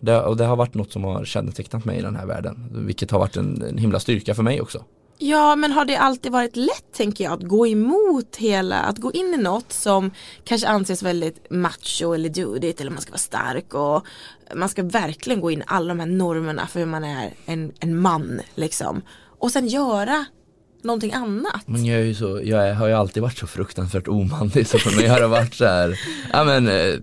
Det, 0.00 0.20
och 0.20 0.36
det 0.36 0.44
har 0.44 0.56
varit 0.56 0.74
något 0.74 0.92
som 0.92 1.04
har 1.04 1.24
kännetecknat 1.24 1.84
mig 1.84 1.98
i 1.98 2.02
den 2.02 2.16
här 2.16 2.26
världen. 2.26 2.68
Vilket 2.86 3.10
har 3.10 3.18
varit 3.18 3.36
en, 3.36 3.62
en 3.62 3.78
himla 3.78 4.00
styrka 4.00 4.34
för 4.34 4.42
mig 4.42 4.60
också. 4.60 4.84
Ja 5.20 5.56
men 5.56 5.72
har 5.72 5.84
det 5.84 5.96
alltid 5.96 6.32
varit 6.32 6.56
lätt 6.56 6.92
tänker 6.92 7.24
jag 7.24 7.32
att 7.32 7.42
gå 7.42 7.66
emot 7.66 8.36
hela, 8.36 8.76
att 8.76 8.98
gå 8.98 9.12
in 9.12 9.34
i 9.34 9.36
något 9.36 9.72
som 9.72 10.10
kanske 10.44 10.68
anses 10.68 11.02
väldigt 11.02 11.50
macho 11.50 12.12
eller 12.14 12.28
dudigt 12.28 12.80
eller 12.80 12.90
man 12.90 13.00
ska 13.00 13.10
vara 13.10 13.18
stark 13.18 13.74
och 13.74 14.06
man 14.54 14.68
ska 14.68 14.82
verkligen 14.82 15.40
gå 15.40 15.50
in 15.50 15.60
i 15.60 15.64
alla 15.66 15.88
de 15.88 16.00
här 16.00 16.06
normerna 16.06 16.66
för 16.66 16.80
hur 16.80 16.86
man 16.86 17.04
är 17.04 17.34
en, 17.46 17.72
en 17.80 18.00
man 18.00 18.40
liksom. 18.54 19.02
Och 19.38 19.50
sen 19.50 19.66
göra 19.66 20.24
någonting 20.82 21.12
annat. 21.12 21.62
Men 21.66 21.84
jag 21.84 22.00
är 22.00 22.04
ju 22.04 22.14
så, 22.14 22.40
jag 22.44 22.68
är, 22.68 22.74
har 22.74 22.86
ju 22.86 22.92
alltid 22.94 23.22
varit 23.22 23.38
så 23.38 23.46
fruktansvärt 23.46 24.08
omanlig 24.08 24.66
så 24.66 24.78
för 24.78 24.96
mig 24.96 25.06
har 25.06 25.20
det 25.20 25.26
varit 25.26 25.54
så 25.54 25.64
här, 25.64 26.00
ja 26.32 26.44
men 26.44 26.68
eh, 26.68 26.94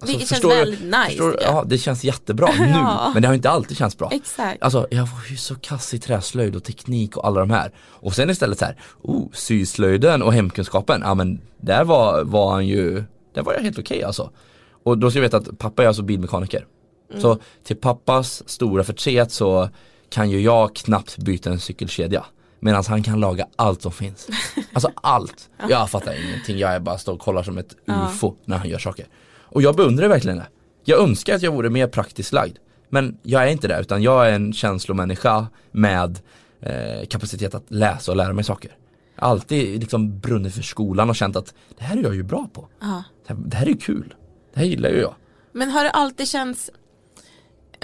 alltså, 0.00 0.18
det 0.18 0.26
känns 0.26 0.44
väldigt 0.44 0.80
nice. 0.80 1.06
förstår. 1.08 1.36
Ja 1.42 1.64
det 1.66 1.78
känns 1.78 2.04
jättebra 2.04 2.48
nu, 2.58 2.66
Ja. 2.68 3.10
men 3.14 3.22
det 3.22 3.28
har 3.28 3.34
inte 3.34 3.50
alltid 3.50 3.76
känts 3.76 3.98
bra. 3.98 4.10
Exakt. 4.12 4.62
Alltså 4.62 4.86
jag 4.90 5.02
var 5.02 5.30
ju 5.30 5.36
så 5.36 5.54
kass 5.54 5.94
i 5.94 5.98
träslöjd 5.98 6.56
och 6.56 6.64
teknik 6.64 7.16
och 7.16 7.26
alla 7.26 7.40
de 7.40 7.50
här. 7.50 7.72
Och 7.78 8.14
sen 8.14 8.30
istället 8.30 8.58
så 8.58 8.64
här, 8.64 8.76
oh, 9.02 9.26
syslöjden 9.32 10.22
och 10.22 10.32
hemkunskapen, 10.32 11.00
ja 11.04 11.14
men 11.14 11.40
där 11.60 11.84
var, 11.84 12.24
var 12.24 12.52
han 12.52 12.66
ju, 12.66 13.04
där 13.34 13.42
var 13.42 13.52
jag 13.54 13.60
helt 13.60 13.78
okej 13.78 14.02
alltså. 14.02 14.30
Och 14.82 14.98
då 14.98 15.10
ska 15.10 15.18
jag 15.18 15.22
veta 15.22 15.36
att 15.36 15.58
pappa 15.58 15.82
är 15.82 15.86
alltså 15.86 16.02
bilmekaniker. 16.02 16.66
Så 17.18 17.38
till 17.64 17.76
pappas 17.76 18.42
stora 18.46 18.84
förtret 18.84 19.32
så 19.32 19.68
kan 20.10 20.30
ju 20.30 20.40
jag 20.40 20.76
knappt 20.76 21.18
byta 21.18 21.50
en 21.50 21.60
cykelkedja. 21.60 22.24
Medan 22.60 22.84
han 22.88 23.02
kan 23.02 23.20
laga 23.20 23.46
allt 23.56 23.82
som 23.82 23.92
finns. 23.92 24.28
Alltså 24.72 24.90
allt. 24.94 25.50
Jag 25.68 25.90
fattar 25.90 26.24
ingenting, 26.24 26.58
jag 26.58 26.74
är 26.74 26.80
bara 26.80 26.98
står 26.98 27.12
och 27.12 27.20
kollar 27.20 27.42
som 27.42 27.58
ett 27.58 27.76
ufo 27.86 28.34
när 28.44 28.56
han 28.56 28.68
gör 28.68 28.78
saker. 28.78 29.06
Och 29.42 29.62
jag 29.62 29.76
beundrar 29.76 30.08
verkligen 30.08 30.36
det. 30.36 30.46
Jag 30.84 31.00
önskar 31.00 31.34
att 31.34 31.42
jag 31.42 31.52
vore 31.52 31.70
mer 31.70 31.86
praktiskt 31.86 32.32
lagd. 32.32 32.56
Men 32.88 33.18
jag 33.22 33.42
är 33.42 33.46
inte 33.46 33.68
det, 33.68 33.80
utan 33.80 34.02
jag 34.02 34.28
är 34.28 34.32
en 34.32 34.52
känslomänniska 34.52 35.46
med 35.70 36.18
eh, 36.60 37.06
kapacitet 37.08 37.54
att 37.54 37.64
läsa 37.68 38.10
och 38.10 38.16
lära 38.16 38.32
mig 38.32 38.44
saker. 38.44 38.76
Alltid 39.16 39.80
liksom 39.80 40.18
brunnit 40.18 40.54
för 40.54 40.62
skolan 40.62 41.10
och 41.10 41.16
känt 41.16 41.36
att 41.36 41.54
det 41.78 41.84
här 41.84 41.96
är 41.96 42.02
jag 42.02 42.14
ju 42.14 42.22
bra 42.22 42.48
på. 42.52 42.68
Ja. 42.80 43.04
Det 43.26 43.56
här, 43.56 43.68
är 43.68 43.80
kul. 43.80 44.14
Det 44.54 44.60
här 44.60 44.66
gillar 44.66 44.90
ju 44.90 45.00
jag. 45.00 45.14
Men 45.52 45.70
har 45.70 45.84
det 45.84 45.90
alltid 45.90 46.28
känts, 46.28 46.70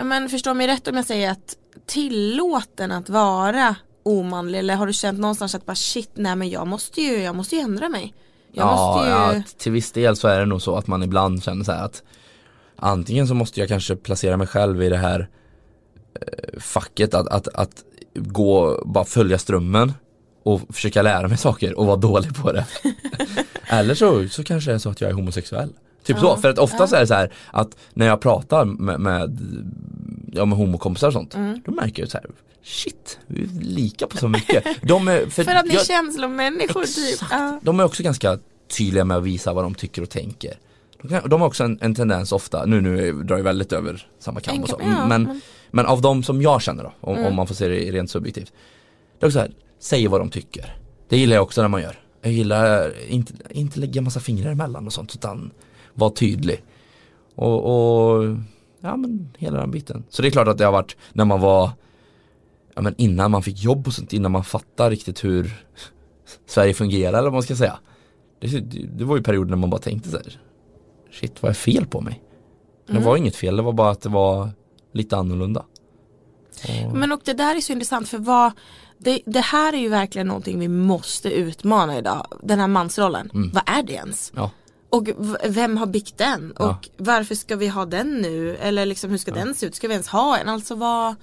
men 0.02 0.28
förstå 0.28 0.54
mig 0.54 0.66
rätt 0.66 0.88
om 0.88 0.96
jag 0.96 1.04
säger 1.04 1.30
att 1.30 1.56
tillåten 1.86 2.92
att 2.92 3.08
vara 3.08 3.76
omanlig 4.02 4.58
eller 4.58 4.74
har 4.74 4.86
du 4.86 4.92
känt 4.92 5.18
någonstans 5.18 5.54
att 5.54 5.66
bara 5.66 5.74
shit 5.74 6.10
nej 6.14 6.36
men 6.36 6.50
jag 6.50 6.66
måste 6.66 7.00
ju, 7.00 7.22
jag 7.22 7.36
måste 7.36 7.56
ju 7.56 7.60
ändra 7.62 7.88
mig. 7.88 8.14
Jag 8.52 8.66
måste 8.66 9.08
ju, 9.08 9.10
ja, 9.10 9.42
till 9.58 9.72
viss 9.72 9.92
del 9.92 10.16
så 10.16 10.28
är 10.28 10.40
det 10.40 10.46
nog 10.46 10.62
så 10.62 10.76
att 10.76 10.86
man 10.86 11.02
ibland 11.02 11.42
känner 11.42 11.64
så 11.64 11.72
här 11.72 11.84
att 11.84 12.02
antingen 12.76 13.28
så 13.28 13.34
måste 13.34 13.60
jag 13.60 13.68
kanske 13.68 13.96
placera 13.96 14.36
mig 14.36 14.46
själv 14.46 14.82
i 14.82 14.88
det 14.88 14.96
här 14.96 15.28
eh, 16.14 16.60
facket 16.60 17.14
att, 17.14 17.28
att, 17.28 17.48
att 17.48 17.84
gå, 18.14 18.82
bara 18.86 19.04
följa 19.04 19.38
strömmen 19.38 19.92
och 20.42 20.60
försöka 20.70 21.02
lära 21.02 21.28
mig 21.28 21.38
saker 21.38 21.78
och 21.78 21.86
vara 21.86 21.96
dålig 21.96 22.34
på 22.36 22.52
det. 22.52 22.66
Eller 23.66 23.94
så, 23.94 24.28
så 24.28 24.44
kanske 24.44 24.70
det 24.70 24.74
är 24.74 24.78
så 24.78 24.90
att 24.90 25.00
jag 25.00 25.10
är 25.10 25.14
homosexuell. 25.14 25.72
Typ 26.04 26.18
så, 26.18 26.36
för 26.36 26.50
att 26.50 26.58
oftast 26.58 26.92
är 26.92 27.00
det 27.00 27.06
så 27.06 27.14
här 27.14 27.32
att 27.50 27.76
när 27.94 28.06
jag 28.06 28.20
pratar 28.20 28.64
med, 28.64 29.00
med, 29.00 29.38
ja, 30.36 30.44
med 30.44 30.58
homokompisar 30.58 31.06
och 31.06 31.12
sånt, 31.12 31.34
Mm. 31.34 31.60
då 31.64 31.72
märker 31.72 32.02
jag 32.02 32.10
så 32.10 32.16
här 32.18 32.26
Shit, 32.62 33.18
vi 33.26 33.42
är 33.42 33.48
lika 33.64 34.06
på 34.06 34.16
så 34.16 34.28
mycket. 34.28 34.64
De 34.82 35.08
är, 35.08 35.26
för 35.26 35.42
att 35.54 35.64
ni 35.66 35.70
är 35.70 35.76
jag- 35.76 35.86
känslomänniskor 35.86 36.84
typ. 36.84 37.12
Exakt. 37.14 37.32
Ja. 37.32 37.60
De 37.62 37.80
är 37.80 37.84
också 37.84 38.02
ganska 38.02 38.38
tydliga 38.78 39.04
med 39.04 39.16
att 39.16 39.24
visa 39.24 39.52
vad 39.52 39.64
de 39.64 39.74
tycker 39.74 40.02
och 40.02 40.10
tänker. 40.10 40.58
De, 41.02 41.08
kan, 41.08 41.28
de 41.28 41.40
har 41.40 41.48
också 41.48 41.64
en, 41.64 41.78
en 41.82 41.94
tendens 41.94 42.32
ofta, 42.32 42.64
nu, 42.66 42.80
nu 42.80 43.12
drar 43.12 43.36
jag 43.36 43.44
väldigt 43.44 43.72
över 43.72 44.06
samma 44.18 44.40
kam 44.40 44.62
och 44.62 44.68
så, 44.68 44.76
ja, 44.80 45.06
men, 45.06 45.22
men- 45.22 45.40
men 45.70 45.86
av 45.86 46.00
de 46.00 46.22
som 46.22 46.42
jag 46.42 46.62
känner 46.62 46.82
då, 46.84 46.92
om, 47.00 47.14
Mm. 47.16 47.26
om 47.26 47.34
man 47.34 47.46
får 47.46 47.54
se 47.54 47.68
det 47.68 47.76
rent 47.92 48.10
subjektivt. 48.10 48.52
Det 49.18 49.24
är 49.24 49.28
också 49.28 49.38
så 49.38 49.40
här, 49.40 49.50
säger 49.80 50.08
vad 50.08 50.20
de 50.20 50.30
tycker. 50.30 50.76
Det 51.08 51.16
gillar 51.18 51.34
jag 51.36 51.42
också 51.42 51.62
när 51.62 51.68
man 51.68 51.82
gör. 51.82 51.98
Jag 52.22 52.32
gillar 52.32 52.92
inte, 53.08 53.32
inte 53.50 53.80
lägga 53.80 54.00
massa 54.02 54.20
fingrar 54.20 54.50
emellan 54.52 54.86
och 54.86 54.92
sånt 54.92 55.14
utan 55.14 55.50
vara 55.94 56.10
tydlig. 56.10 56.62
Och, 57.34 57.64
och 57.64 58.24
ja 58.80 58.96
men 58.96 59.28
hela 59.38 59.60
den 59.60 59.70
biten. 59.70 60.04
Så 60.08 60.22
det 60.22 60.28
är 60.28 60.30
klart 60.30 60.48
att 60.48 60.58
det 60.58 60.64
har 60.64 60.72
varit 60.72 60.96
när 61.12 61.24
man 61.24 61.40
var 61.40 61.70
ja 62.74 62.82
men 62.82 62.94
innan 62.98 63.30
man 63.30 63.42
fick 63.42 63.62
jobb 63.62 63.86
och 63.86 63.92
sånt, 63.92 64.12
innan 64.12 64.32
man 64.32 64.44
fattar 64.44 64.90
riktigt 64.90 65.24
hur 65.24 65.64
Sverige 66.46 66.74
fungerar 66.74 67.18
eller 67.18 67.22
vad 67.22 67.32
man 67.32 67.42
ska 67.42 67.56
säga. 67.56 67.78
Det, 68.40 68.60
det, 68.98 69.04
var 69.04 69.16
ju 69.16 69.22
perioder 69.22 69.50
när 69.50 69.56
man 69.56 69.70
bara 69.70 69.80
tänkte 69.80 70.10
så 70.10 70.16
här, 70.16 70.40
shit 71.12 71.42
vad 71.42 71.50
är 71.50 71.54
fel 71.54 71.86
på 71.86 72.00
mig? 72.00 72.22
Det 72.86 72.98
var 72.98 73.16
inget 73.16 73.36
fel, 73.36 73.56
det 73.56 73.62
var 73.62 73.72
bara 73.72 73.90
att 73.90 74.00
det 74.00 74.08
var 74.08 74.50
lite 74.92 75.16
annorlunda. 75.16 75.64
Och, 76.68 76.96
Men 76.96 77.12
och 77.12 77.20
det 77.24 77.32
där 77.32 77.56
är 77.56 77.60
så 77.60 77.72
intressant 77.72 78.08
för 78.08 78.18
vad 78.18 78.52
det, 78.98 79.20
det 79.26 79.40
här 79.40 79.72
är 79.72 79.78
ju 79.78 79.88
verkligen 79.88 80.26
någonting 80.26 80.58
vi 80.58 80.68
måste 80.68 81.30
utmana 81.30 81.98
idag. 81.98 82.26
Den 82.42 82.58
här 82.58 82.68
mansrollen. 82.68 83.30
Vad 83.52 83.62
är 83.66 83.82
det 83.82 83.92
ens? 83.92 84.32
ja, 84.36 84.50
Och 84.96 85.08
vem 85.44 85.76
har 85.76 85.86
byggt 85.86 86.18
den? 86.18 86.52
Ja. 86.58 86.68
Och 86.70 86.88
varför 86.96 87.34
ska 87.34 87.56
vi 87.56 87.68
ha 87.68 87.84
den 87.86 88.14
nu? 88.20 88.56
Eller 88.56 88.86
liksom 88.86 89.10
hur 89.10 89.18
ska 89.18 89.30
den 89.30 89.54
se 89.54 89.66
ut? 89.66 89.74
Ska 89.74 89.88
vi 89.88 89.94
ens 89.94 90.08
ha 90.08 90.36
en? 90.38 90.48
Alltså 90.48 90.74
vad 90.74 91.14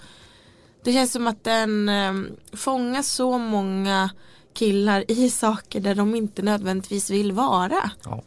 Det 0.83 0.93
känns 0.93 1.11
som 1.11 1.27
att 1.27 1.43
den 1.43 1.89
eh, 1.89 2.13
fångar 2.53 3.01
så 3.01 3.37
många 3.37 4.09
killar 4.53 5.11
i 5.11 5.29
saker 5.29 5.79
där 5.79 5.95
de 5.95 6.15
inte 6.15 6.41
nödvändigtvis 6.41 7.09
vill 7.09 7.31
vara. 7.31 7.91
ja. 8.05 8.23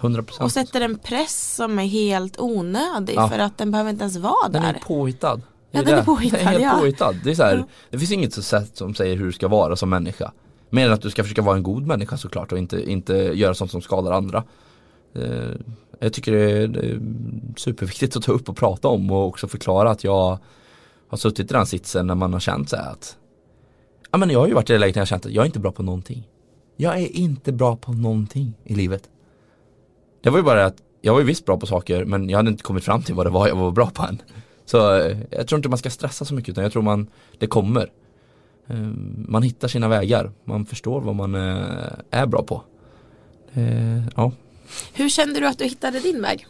100% 0.00 0.40
Och 0.42 0.52
sätter 0.52 0.80
en 0.80 0.98
press 0.98 1.54
som 1.56 1.78
är 1.78 1.86
helt 1.86 2.40
onödig 2.40 3.14
Ja. 3.16 3.28
för 3.28 3.38
att 3.38 3.58
den 3.58 3.70
behöver 3.70 3.90
inte 3.90 4.02
ens 4.02 4.16
vara 4.16 4.48
Den 4.48 4.62
där. 4.62 4.74
är 4.74 4.78
påhittad. 4.78 5.40
Ja, 5.70 5.82
den 5.82 5.98
är 5.98 6.02
påhittad, 6.02 6.36
Den 6.38 6.46
är 6.46 6.50
helt 6.50 6.62
ja. 6.64 6.76
påhittad. 6.78 7.12
Det 7.24 7.30
är 7.30 7.34
så 7.34 7.42
här, 7.42 7.56
Ja. 7.56 7.66
det 7.90 7.98
finns 7.98 8.12
inget 8.12 8.34
så 8.34 8.42
sätt 8.42 8.76
som 8.76 8.94
säger 8.94 9.16
hur 9.16 9.26
du 9.26 9.32
ska 9.32 9.48
vara 9.48 9.76
som 9.76 9.90
människa. 9.90 10.32
Mer 10.70 10.86
än 10.86 10.92
att 10.92 11.02
du 11.02 11.10
ska 11.10 11.22
försöka 11.22 11.42
vara 11.42 11.56
en 11.56 11.62
god 11.62 11.86
människa 11.86 12.16
såklart 12.16 12.52
och 12.52 12.58
inte, 12.58 12.90
inte 12.90 13.14
göra 13.14 13.54
sånt 13.54 13.70
som 13.70 13.82
skadar 13.82 14.12
andra. 14.12 14.44
Eh, 15.22 15.50
jag 15.98 16.12
tycker 16.12 16.32
det 16.32 16.50
är, 16.50 16.68
det 16.68 16.80
är 16.80 17.00
superviktigt 17.56 18.16
att 18.16 18.22
ta 18.22 18.32
upp 18.32 18.48
och 18.48 18.56
prata 18.56 18.88
om 18.88 19.10
och 19.10 19.26
också 19.26 19.48
förklara 19.48 19.90
att 19.90 20.04
jag 20.04 20.38
har 21.08 21.18
suttit 21.18 21.50
i 21.50 21.54
den 21.54 21.66
sitsen 21.66 22.06
när 22.06 22.14
man 22.14 22.32
har 22.32 22.40
känt 22.40 22.70
så 22.70 22.76
här 22.76 22.90
att 22.90 23.16
Ja 24.10 24.18
men 24.18 24.30
jag 24.30 24.40
har 24.40 24.46
ju 24.46 24.54
varit 24.54 24.70
i 24.70 24.72
det 24.72 24.78
läget 24.78 24.94
när 24.94 25.00
jag 25.00 25.02
har 25.02 25.06
känt 25.06 25.26
att 25.26 25.32
jag 25.32 25.42
är 25.42 25.46
inte 25.46 25.60
bra 25.60 25.72
på 25.72 25.82
någonting. 25.82 26.28
Jag 26.76 27.00
är 27.00 27.16
inte 27.16 27.52
bra 27.52 27.76
på 27.76 27.92
någonting 27.92 28.54
i 28.64 28.74
livet. 28.74 29.10
Det 30.22 30.30
var 30.30 30.38
ju 30.38 30.44
bara 30.44 30.60
det 30.60 30.66
att 30.66 30.82
jag 31.00 31.12
var 31.12 31.20
ju 31.20 31.26
visst 31.26 31.44
bra 31.44 31.56
på 31.56 31.66
saker 31.66 32.04
men 32.04 32.30
jag 32.30 32.38
hade 32.38 32.50
inte 32.50 32.62
kommit 32.62 32.84
fram 32.84 33.02
till 33.02 33.14
vad 33.14 33.26
det 33.26 33.30
var 33.30 33.48
jag 33.48 33.56
var 33.56 33.70
bra 33.70 33.90
på 33.90 34.02
än. 34.02 34.22
Så 34.64 34.98
eh, 34.98 35.18
jag 35.30 35.48
tror 35.48 35.58
inte 35.58 35.68
man 35.68 35.78
ska 35.78 35.90
stressa 35.90 36.24
så 36.24 36.34
mycket 36.34 36.48
utan 36.48 36.64
jag 36.64 36.72
tror 36.72 36.82
man, 36.82 37.06
det 37.38 37.46
kommer. 37.46 37.92
Eh, 38.66 38.76
man 39.28 39.42
hittar 39.42 39.68
sina 39.68 39.88
vägar, 39.88 40.30
man 40.44 40.66
förstår 40.66 41.00
vad 41.00 41.14
man 41.14 41.34
eh, 41.34 41.92
är 42.10 42.26
bra 42.26 42.42
på. 42.42 42.62
Ja. 44.16 44.32
Hur 44.92 45.08
kände 45.08 45.40
du 45.40 45.46
att 45.46 45.58
du 45.58 45.64
hittade 45.64 46.00
din 46.00 46.22
väg? 46.22 46.46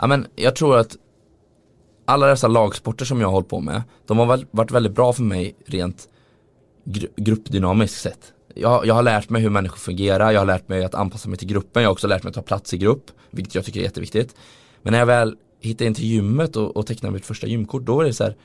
ja 0.00 0.06
men 0.06 0.26
jag 0.36 0.56
tror 0.56 0.78
att 0.78 0.96
alla 2.04 2.26
dessa 2.26 2.48
lagsporter 2.48 3.04
som 3.04 3.20
jag 3.20 3.28
har 3.28 3.32
hållit 3.32 3.48
på 3.48 3.60
med, 3.60 3.82
de 4.06 4.18
har 4.18 4.44
varit 4.50 4.70
väldigt 4.70 4.92
bra 4.92 5.12
för 5.12 5.22
mig 5.22 5.54
rent 5.66 6.08
gr 6.84 7.06
gruppdynamiskt 7.16 8.00
sett. 8.00 8.32
Jag, 8.54 8.86
jag 8.86 8.94
har 8.94 9.02
lärt 9.02 9.30
mig 9.30 9.42
hur 9.42 9.50
människor 9.50 9.76
fungerar, 9.76 10.30
jag 10.30 10.40
har 10.40 10.46
lärt 10.46 10.68
mig 10.68 10.84
att 10.84 10.94
anpassa 10.94 11.28
mig 11.28 11.38
till 11.38 11.48
gruppen, 11.48 11.82
jag 11.82 11.88
har 11.88 11.92
också 11.92 12.06
lärt 12.06 12.22
mig 12.22 12.28
att 12.28 12.34
ta 12.34 12.42
plats 12.42 12.74
i 12.74 12.78
grupp, 12.78 13.10
vilket 13.30 13.54
jag 13.54 13.64
tycker 13.64 13.80
är 13.80 13.84
jätteviktigt. 13.84 14.34
Men 14.82 14.92
när 14.92 14.98
jag 14.98 15.06
väl 15.06 15.36
hittade 15.60 15.86
in 15.86 15.94
till 15.94 16.04
gymmet 16.04 16.56
och, 16.56 16.76
och 16.76 16.86
tecknade 16.86 17.14
mitt 17.14 17.26
första 17.26 17.46
gymkort, 17.46 17.82
då 17.82 17.96
var 17.96 18.04
det 18.04 18.12
så 18.12 18.24
här, 18.24 18.36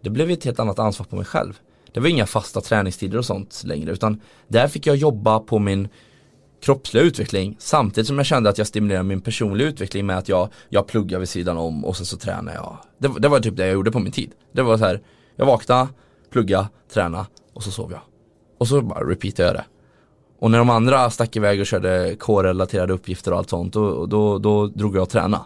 det 0.00 0.10
blev 0.10 0.30
ett 0.30 0.44
helt 0.44 0.58
annat 0.58 0.78
ansvar 0.78 1.06
på 1.06 1.16
mig 1.16 1.24
själv. 1.24 1.58
Det 1.92 2.00
var 2.00 2.08
inga 2.08 2.26
fasta 2.26 2.60
träningstider 2.60 3.18
och 3.18 3.24
sånt 3.24 3.62
längre 3.64 3.92
utan 3.92 4.20
där 4.48 4.68
fick 4.68 4.86
jag 4.86 4.96
jobba 4.96 5.38
på 5.40 5.58
min 5.58 5.88
kroppsliga 6.64 7.04
utveckling 7.04 7.56
samtidigt 7.58 8.06
som 8.06 8.16
jag 8.16 8.26
kände 8.26 8.50
att 8.50 8.58
jag 8.58 8.66
stimulerade 8.66 9.04
min 9.04 9.20
personliga 9.20 9.68
utveckling 9.68 10.06
med 10.06 10.18
att 10.18 10.28
jag, 10.28 10.48
jag 10.68 10.86
pluggar 10.86 11.18
vid 11.18 11.28
sidan 11.28 11.56
om 11.56 11.84
och 11.84 11.96
sen 11.96 12.06
så 12.06 12.16
tränar 12.16 12.54
jag. 12.54 12.78
Det, 12.98 13.20
det 13.20 13.28
var 13.28 13.40
typ 13.40 13.56
det 13.56 13.66
jag 13.66 13.72
gjorde 13.72 13.90
på 13.90 13.98
min 13.98 14.12
tid. 14.12 14.30
Det 14.52 14.62
var 14.62 14.78
så 14.78 14.84
här, 14.84 15.00
jag 15.36 15.46
vaknade, 15.46 15.88
plugga, 16.32 16.68
träna 16.92 17.26
och 17.54 17.62
så 17.62 17.70
sov 17.70 17.90
jag. 17.92 18.00
Och 18.58 18.68
så 18.68 18.82
bara 18.82 19.10
repeatade 19.10 19.48
jag 19.48 19.56
det. 19.56 19.64
Och 20.38 20.50
när 20.50 20.58
de 20.58 20.70
andra 20.70 21.10
stack 21.10 21.36
iväg 21.36 21.60
och 21.60 21.66
körde 21.66 22.16
K-relaterade 22.20 22.92
uppgifter 22.92 23.32
och 23.32 23.38
allt 23.38 23.50
sånt 23.50 23.72
då, 23.72 24.06
då, 24.06 24.38
då 24.38 24.66
drog 24.66 24.96
jag 24.96 25.02
och 25.02 25.10
träna. 25.10 25.40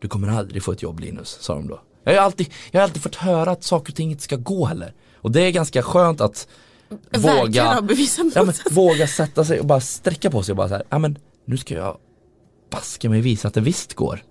Du 0.00 0.08
kommer 0.08 0.28
aldrig 0.28 0.62
få 0.62 0.72
ett 0.72 0.82
jobb 0.82 1.00
Linus, 1.00 1.38
sa 1.40 1.54
de 1.54 1.68
då. 1.68 1.80
Jag 2.04 2.14
har 2.14 2.20
alltid, 2.20 2.52
jag 2.70 2.80
har 2.80 2.84
alltid 2.84 3.02
fått 3.02 3.16
höra 3.16 3.50
att 3.50 3.64
saker 3.64 3.92
och 3.92 3.96
ting 3.96 4.10
inte 4.10 4.22
ska 4.22 4.36
gå 4.36 4.64
heller. 4.64 4.94
Och 5.14 5.30
det 5.30 5.40
är 5.40 5.50
ganska 5.50 5.82
skönt 5.82 6.20
att 6.20 6.48
våga, 7.18 7.82
ja, 8.34 8.44
men, 8.44 8.54
våga 8.70 9.06
sätta 9.06 9.44
sig 9.44 9.60
och 9.60 9.66
bara 9.66 9.80
sträcka 9.80 10.30
på 10.30 10.42
sig 10.42 10.52
och 10.52 10.56
bara 10.56 10.68
så 10.68 10.74
här, 10.74 10.84
ja 10.88 10.98
men 10.98 11.18
nu 11.44 11.56
ska 11.56 11.74
jag 11.74 11.98
baska 12.70 13.10
mig 13.10 13.20
visa 13.20 13.48
att 13.48 13.54
det 13.54 13.60
visst 13.60 13.94
går. 13.94 14.22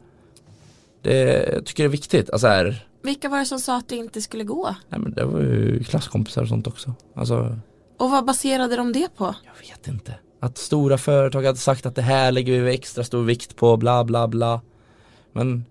Det, 1.01 1.49
jag 1.53 1.65
tycker 1.65 1.83
det 1.83 1.87
är 1.87 1.91
viktigt, 1.91 2.29
alltså 2.29 2.47
här, 2.47 2.87
Vilka 3.03 3.29
var 3.29 3.39
det 3.39 3.45
som 3.45 3.59
sa 3.59 3.77
att 3.77 3.87
det 3.87 3.95
inte 3.95 4.21
skulle 4.21 4.43
gå? 4.43 4.75
nej 4.89 4.99
men 4.99 5.13
det 5.13 5.25
var 5.25 5.39
ju 5.39 5.83
klasskompisar 5.83 6.41
och 6.41 6.47
sånt 6.47 6.67
också. 6.67 6.93
Alltså, 7.15 7.57
Och 7.97 8.09
vad 8.11 8.25
baserade 8.25 8.75
de 8.75 8.93
det 8.93 9.15
på? 9.17 9.35
jag 9.45 9.69
vet 9.69 9.87
inte. 9.87 10.13
Att 10.39 10.57
stora 10.57 10.97
företag 10.97 11.43
hade 11.43 11.57
sagt 11.57 11.85
att 11.85 11.95
det 11.95 12.01
här 12.01 12.31
lägger 12.31 12.61
vi 12.61 12.73
extra 12.73 13.03
stor 13.03 13.23
vikt 13.23 13.55
på, 13.55 13.77
bla 13.77 14.03
bla 14.03 14.27
bla. 14.27 14.61
Men 15.33 15.65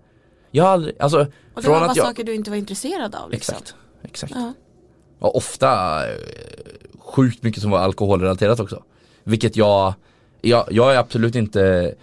jag 0.51 0.65
har 0.65 0.71
aldrig, 0.71 1.01
alltså 1.01 1.19
Och 1.21 1.27
det 1.55 1.63
från 1.63 1.73
var 1.73 1.81
bara 1.81 1.93
jag, 1.97 2.07
saker 2.07 2.25
du 2.25 2.35
inte 2.35 2.51
var 2.51 2.57
intresserad 2.57 3.15
av 3.15 3.31
liksom. 3.31 3.55
exakt, 3.55 3.75
exakt. 4.03 4.35
Ja. 5.25 5.29
Och 5.29 5.37
ofta 5.37 6.03
eh, 6.09 6.17
sjukt 6.99 7.43
mycket 7.43 7.63
som 7.63 7.71
var 7.71 7.79
alkoholrelaterat 7.79 8.61
också. 8.61 8.83
Vilket 9.25 9.57
jag, 9.57 9.95
jag, 10.41 10.67
jag 10.71 10.95
är 10.95 10.99
absolut 10.99 11.35
inte 11.35 11.95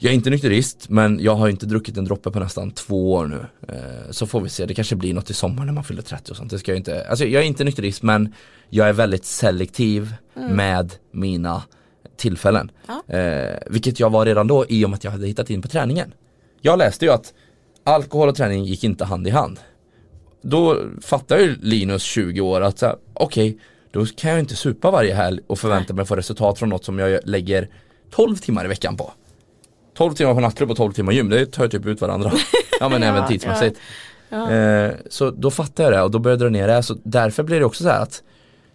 jag 0.00 0.10
är 0.10 0.14
inte 0.14 0.30
nykterist 0.30 0.88
men 0.88 1.18
jag 1.20 1.34
har 1.34 1.48
inte 1.48 1.66
druckit 1.66 1.96
en 1.96 2.04
droppe 2.04 2.30
på 2.30 2.40
nästan 2.40 2.70
två 2.70 3.12
år 3.12 3.26
nu. 3.26 3.46
Eh, 3.68 4.10
så 4.10 4.26
får 4.26 4.40
vi 4.40 4.48
se, 4.48 4.66
det 4.66 4.74
kanske 4.74 4.96
blir 4.96 5.14
något 5.14 5.30
i 5.30 5.34
sommar 5.34 5.64
när 5.64 5.72
man 5.72 5.84
fyller 5.84 6.02
30 6.02 6.30
och 6.30 6.36
sånt. 6.36 6.50
Det 6.50 6.58
ska 6.58 6.70
jag 6.70 6.76
inte, 6.76 7.06
alltså 7.08 7.24
jag 7.24 7.42
är 7.42 7.46
inte 7.46 7.64
nykterist 7.64 8.02
men 8.02 8.34
jag 8.70 8.88
är 8.88 8.92
väldigt 8.92 9.24
selektiv 9.24 10.14
med 10.34 10.92
mina 11.10 11.62
tillfällen. 12.16 12.70
Ja. 12.86 13.16
Eh, 13.16 13.58
vilket 13.66 14.00
jag 14.00 14.10
var 14.10 14.26
redan 14.26 14.46
då 14.46 14.66
i 14.68 14.84
och 14.84 14.90
med 14.90 14.96
att 14.96 15.04
jag 15.04 15.10
hade 15.10 15.26
hittat 15.26 15.50
in 15.50 15.62
på 15.62 15.68
träningen. 15.68 16.14
Jag 16.60 16.78
läste 16.78 17.04
ju 17.04 17.10
att 17.10 17.32
alkohol 17.84 18.28
och 18.28 18.36
träning 18.36 18.64
gick 18.64 18.84
inte 18.84 19.04
hand 19.04 19.26
i 19.26 19.30
hand 19.30 19.60
då 20.42 20.78
fattar 21.02 21.38
ju 21.38 21.56
Linus 21.60 22.02
20 22.02 22.40
år 22.40 22.60
att 22.60 22.82
okej, 23.14 23.58
då 23.90 24.06
kan 24.06 24.30
jag 24.30 24.40
inte 24.40 24.56
supa 24.56 24.90
varje 24.90 25.14
helg 25.14 25.40
och 25.46 25.58
förvänta 25.58 25.94
mig 25.94 26.02
att 26.02 26.08
få 26.08 26.16
resultat 26.16 26.58
från 26.58 26.68
något 26.68 26.84
som 26.84 26.98
jag 26.98 27.20
lägger 27.24 27.68
12 28.10 28.36
timmar 28.36 28.64
i 28.64 28.68
veckan 28.68 28.96
på. 28.96 29.12
12 29.96 30.12
timmar 30.14 30.34
på 30.34 30.40
nattklubb 30.40 30.70
och 30.70 30.76
12 30.76 30.92
timmar 30.92 31.12
gym, 31.12 31.28
det 31.28 31.46
tar 31.46 31.68
typ 31.68 31.86
ut 31.86 32.00
varandra. 32.00 32.32
Ja 32.80 32.88
men 32.88 33.02
Ja, 33.02 33.08
även 33.08 33.28
tidsmässigt. 33.28 33.78
Ja. 34.28 34.50
Eh, 34.50 34.92
så 35.10 35.30
då 35.30 35.50
fattade 35.50 35.82
jag 35.88 35.92
det 35.92 36.02
och 36.02 36.10
då 36.10 36.18
började 36.18 36.44
jag 36.44 36.52
dra 36.52 36.58
ner 36.58 36.68
det. 36.68 36.82
Så 36.82 36.96
därför 37.04 37.42
blir 37.42 37.58
det 37.58 37.64
också 37.66 37.82
så 37.82 37.88
här 37.90 38.02
att 38.02 38.22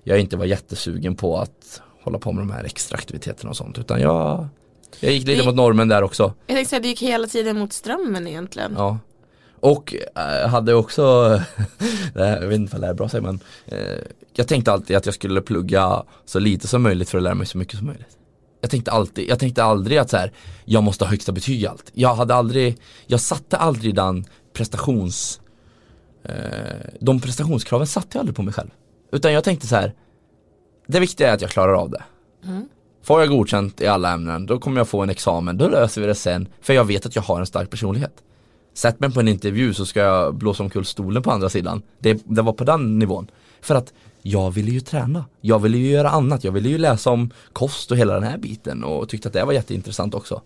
jag 0.04 0.20
inte 0.20 0.38
var 0.38 0.46
jättesugen 0.46 1.16
på 1.16 1.38
att 1.40 1.82
hålla 2.04 2.20
på 2.20 2.32
med 2.32 2.42
de 2.42 2.52
här 2.52 2.64
extra 2.64 2.98
aktiviteterna 2.98 3.50
och 3.50 3.58
sånt. 3.58 3.78
Utan 3.80 4.02
jag, 4.02 4.48
jag 5.00 5.12
gick 5.14 5.28
lite 5.28 5.42
Det- 5.42 5.46
mot 5.46 5.56
normen 5.56 5.88
där 5.88 6.02
också. 6.04 6.34
Jag 6.48 6.56
tänkte 6.56 6.70
säga, 6.70 6.80
det 6.80 6.88
gick 6.88 7.02
hela 7.02 7.28
tiden 7.28 7.60
mot 7.60 7.74
strömmen 7.74 8.28
egentligen. 8.28 8.74
Ja. 8.78 8.98
Och 9.60 9.96
äh, 10.16 10.50
hade 10.50 10.74
också, 10.74 11.02
jag 12.14 12.48
vet 12.48 12.56
inte 12.56 12.76
om 12.76 12.82
det 12.82 12.88
här 12.88 12.94
är 12.94 12.98
bra 12.98 13.10
säga 13.10 13.22
men 13.22 13.40
eh, 13.66 13.98
Jag 14.34 14.48
tänkte 14.48 14.72
alltid 14.72 14.98
att 14.98 15.06
jag 15.06 15.16
skulle 15.16 15.42
plugga 15.42 16.04
så 16.26 16.40
lite 16.40 16.68
som 16.68 16.84
möjligt 16.84 17.10
för 17.10 17.18
att 17.18 17.24
lära 17.24 17.36
mig 17.36 17.48
så 17.48 17.58
mycket 17.58 17.78
som 17.78 17.88
möjligt. 17.88 18.18
Jag 18.62 18.72
tänkte 18.72 18.92
alltid, 18.92 19.30
jag 19.30 19.40
tänkte 19.40 19.64
aldrig 19.64 19.98
att 19.98 20.10
så 20.10 20.18
här, 20.18 20.32
jag 20.66 20.84
måste 20.84 21.04
ha 21.06 21.12
högsta 21.12 21.32
betyg 21.32 21.62
i 21.62 21.68
allt. 21.68 21.92
Jag 21.94 22.16
hade 22.16 22.36
aldrig, 22.36 22.78
jag 23.08 23.22
satte 23.22 23.58
aldrig 23.58 23.96
den 23.96 24.26
prestations 24.54 25.42
eh, 26.24 26.34
De 27.00 27.20
prestationskraven 27.20 27.88
satte 27.88 28.08
jag 28.12 28.20
aldrig 28.20 28.36
på 28.36 28.44
mig 28.44 28.54
själv. 28.54 28.70
Utan 29.12 29.34
jag 29.34 29.44
tänkte 29.44 29.68
så 29.68 29.76
här 29.76 29.94
Det 30.88 31.00
viktiga 31.00 31.30
är 31.30 31.34
att 31.34 31.42
jag 31.42 31.52
klarar 31.52 31.74
av 31.74 31.90
det. 31.90 32.04
Får 33.04 33.20
jag 33.20 33.30
godkänt 33.30 33.82
i 33.82 33.88
alla 33.88 34.14
ämnen, 34.14 34.46
då 34.46 34.60
kommer 34.60 34.78
jag 34.80 34.88
få 34.88 35.02
en 35.04 35.10
examen, 35.10 35.58
då 35.58 35.68
löser 35.68 36.02
vi 36.02 36.08
det 36.08 36.16
sen. 36.16 36.48
För 36.62 36.74
jag 36.74 36.86
vet 36.86 37.06
att 37.06 37.16
jag 37.16 37.24
har 37.24 37.40
en 37.40 37.46
stark 37.46 37.70
personlighet. 37.70 38.24
Sätt 38.78 39.00
mig 39.00 39.12
på 39.12 39.20
en 39.20 39.28
intervju 39.28 39.74
så 39.74 39.86
ska 39.86 40.00
jag 40.00 40.36
blåsa 40.36 40.64
omkull 40.64 40.86
stolen 40.86 41.24
på 41.24 41.32
andra 41.32 41.50
sidan. 41.50 41.82
Det, 42.00 42.22
det 42.26 42.42
var 42.42 42.54
på 42.54 42.64
den 42.64 43.00
nivån. 43.00 43.28
För 43.62 43.76
att 43.76 43.94
jag 44.22 44.52
ville 44.52 44.72
ju 44.72 44.80
träna. 44.80 45.26
Jag 45.42 45.60
ville 45.60 45.78
ju 45.78 45.90
göra 45.90 46.10
annat. 46.10 46.44
Jag 46.44 46.52
ville 46.52 46.70
ju 46.70 46.78
läsa 46.78 47.10
om 47.10 47.32
kost 47.54 47.92
och 47.92 47.98
hela 47.98 48.14
den 48.14 48.24
här 48.24 48.38
biten 48.38 48.84
och 48.84 49.10
tyckte 49.10 49.28
att 49.28 49.34
det 49.34 49.46
var 49.46 49.54
jätteintressant 49.54 50.14
också. 50.14 50.42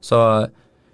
Så, 0.00 0.48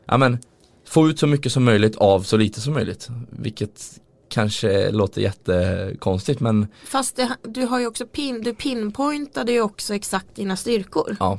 ja 0.06 0.16
men, 0.16 0.38
få 0.84 1.08
ut 1.08 1.18
så 1.18 1.26
mycket 1.26 1.52
som 1.52 1.64
möjligt 1.64 1.96
av 1.96 2.20
så 2.20 2.36
lite 2.36 2.60
som 2.60 2.72
möjligt. 2.72 3.08
Vilket 3.30 4.00
kanske 4.28 4.90
låter 4.90 5.20
jättekonstigt 5.20 6.40
men 6.40 6.66
Fast 6.86 7.16
det, 7.16 7.36
du 7.42 7.62
har 7.62 7.80
ju 7.80 7.86
också 7.86 8.06
pin, 8.06 8.42
du 8.42 8.54
pinpointade 8.54 9.52
ju 9.52 9.60
också 9.60 9.94
exakt 9.94 10.34
dina 10.34 10.56
styrkor. 10.56 11.16
ja, 11.20 11.38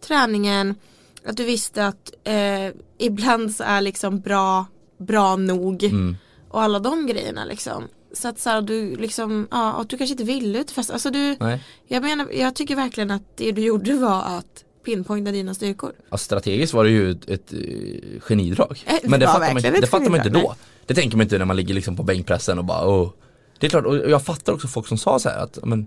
Träningen, 0.00 0.74
att 1.26 1.36
du 1.36 1.44
visste 1.44 1.86
att 1.86 2.12
eh, 2.24 2.68
ibland 2.98 3.54
så 3.54 3.64
är 3.64 3.80
liksom 3.80 4.20
bra, 4.20 4.66
bra 4.98 5.36
nog. 5.36 5.84
mm, 5.84 6.16
Och 6.48 6.62
alla 6.62 6.78
de 6.78 7.06
grejerna 7.06 7.44
liksom. 7.44 7.84
Så 8.12 8.28
att 8.28 8.38
så 8.38 8.50
här, 8.50 8.62
du 8.62 8.96
liksom, 8.96 9.48
ja, 9.50 9.72
att 9.72 9.88
du 9.88 9.98
kanske 9.98 10.12
inte 10.12 10.24
ville 10.24 10.58
ut 10.58 10.70
fast 10.70 10.90
alltså 10.90 11.10
du, 11.10 11.36
nej. 11.40 11.64
jag 11.88 12.02
menar, 12.02 12.26
jag 12.32 12.54
tycker 12.54 12.76
verkligen 12.76 13.10
att 13.10 13.36
det 13.36 13.52
du 13.52 13.62
gjorde 13.62 13.94
var 13.94 14.22
att 14.22 14.64
pinpointa 14.84 15.32
dina 15.32 15.54
styrkor. 15.54 15.92
Ja, 16.10 16.16
strategiskt 16.16 16.74
var 16.74 16.84
det 16.84 16.90
ju 16.90 17.10
ett, 17.10 17.28
ett 17.30 17.52
eh, 17.52 18.20
genidrag. 18.20 18.84
Eh, 18.86 18.94
det 19.02 19.08
Men 19.08 19.20
det 19.20 19.26
var 19.26 19.32
fattar, 19.32 19.54
man, 19.54 19.62
det 19.62 19.86
fattar 19.86 20.10
man 20.10 20.16
inte 20.26 20.30
då. 20.30 20.54
Det 20.86 20.94
tänker 20.94 21.16
man 21.16 21.24
inte 21.24 21.38
när 21.38 21.44
man 21.44 21.56
ligger 21.56 21.74
liksom 21.74 21.96
på 21.96 22.02
bänkpressen 22.02 22.58
och 22.58 22.64
bara 22.64 22.86
åh. 22.88 23.10
Det 23.58 23.66
är 23.66 23.70
klart, 23.70 23.84
och 23.86 24.10
jag 24.10 24.22
fattar 24.24 24.52
också 24.52 24.68
folk 24.68 24.86
som 24.86 24.98
sa 24.98 25.18
så 25.18 25.28
här 25.28 25.38
att 25.38 25.58
men 25.62 25.86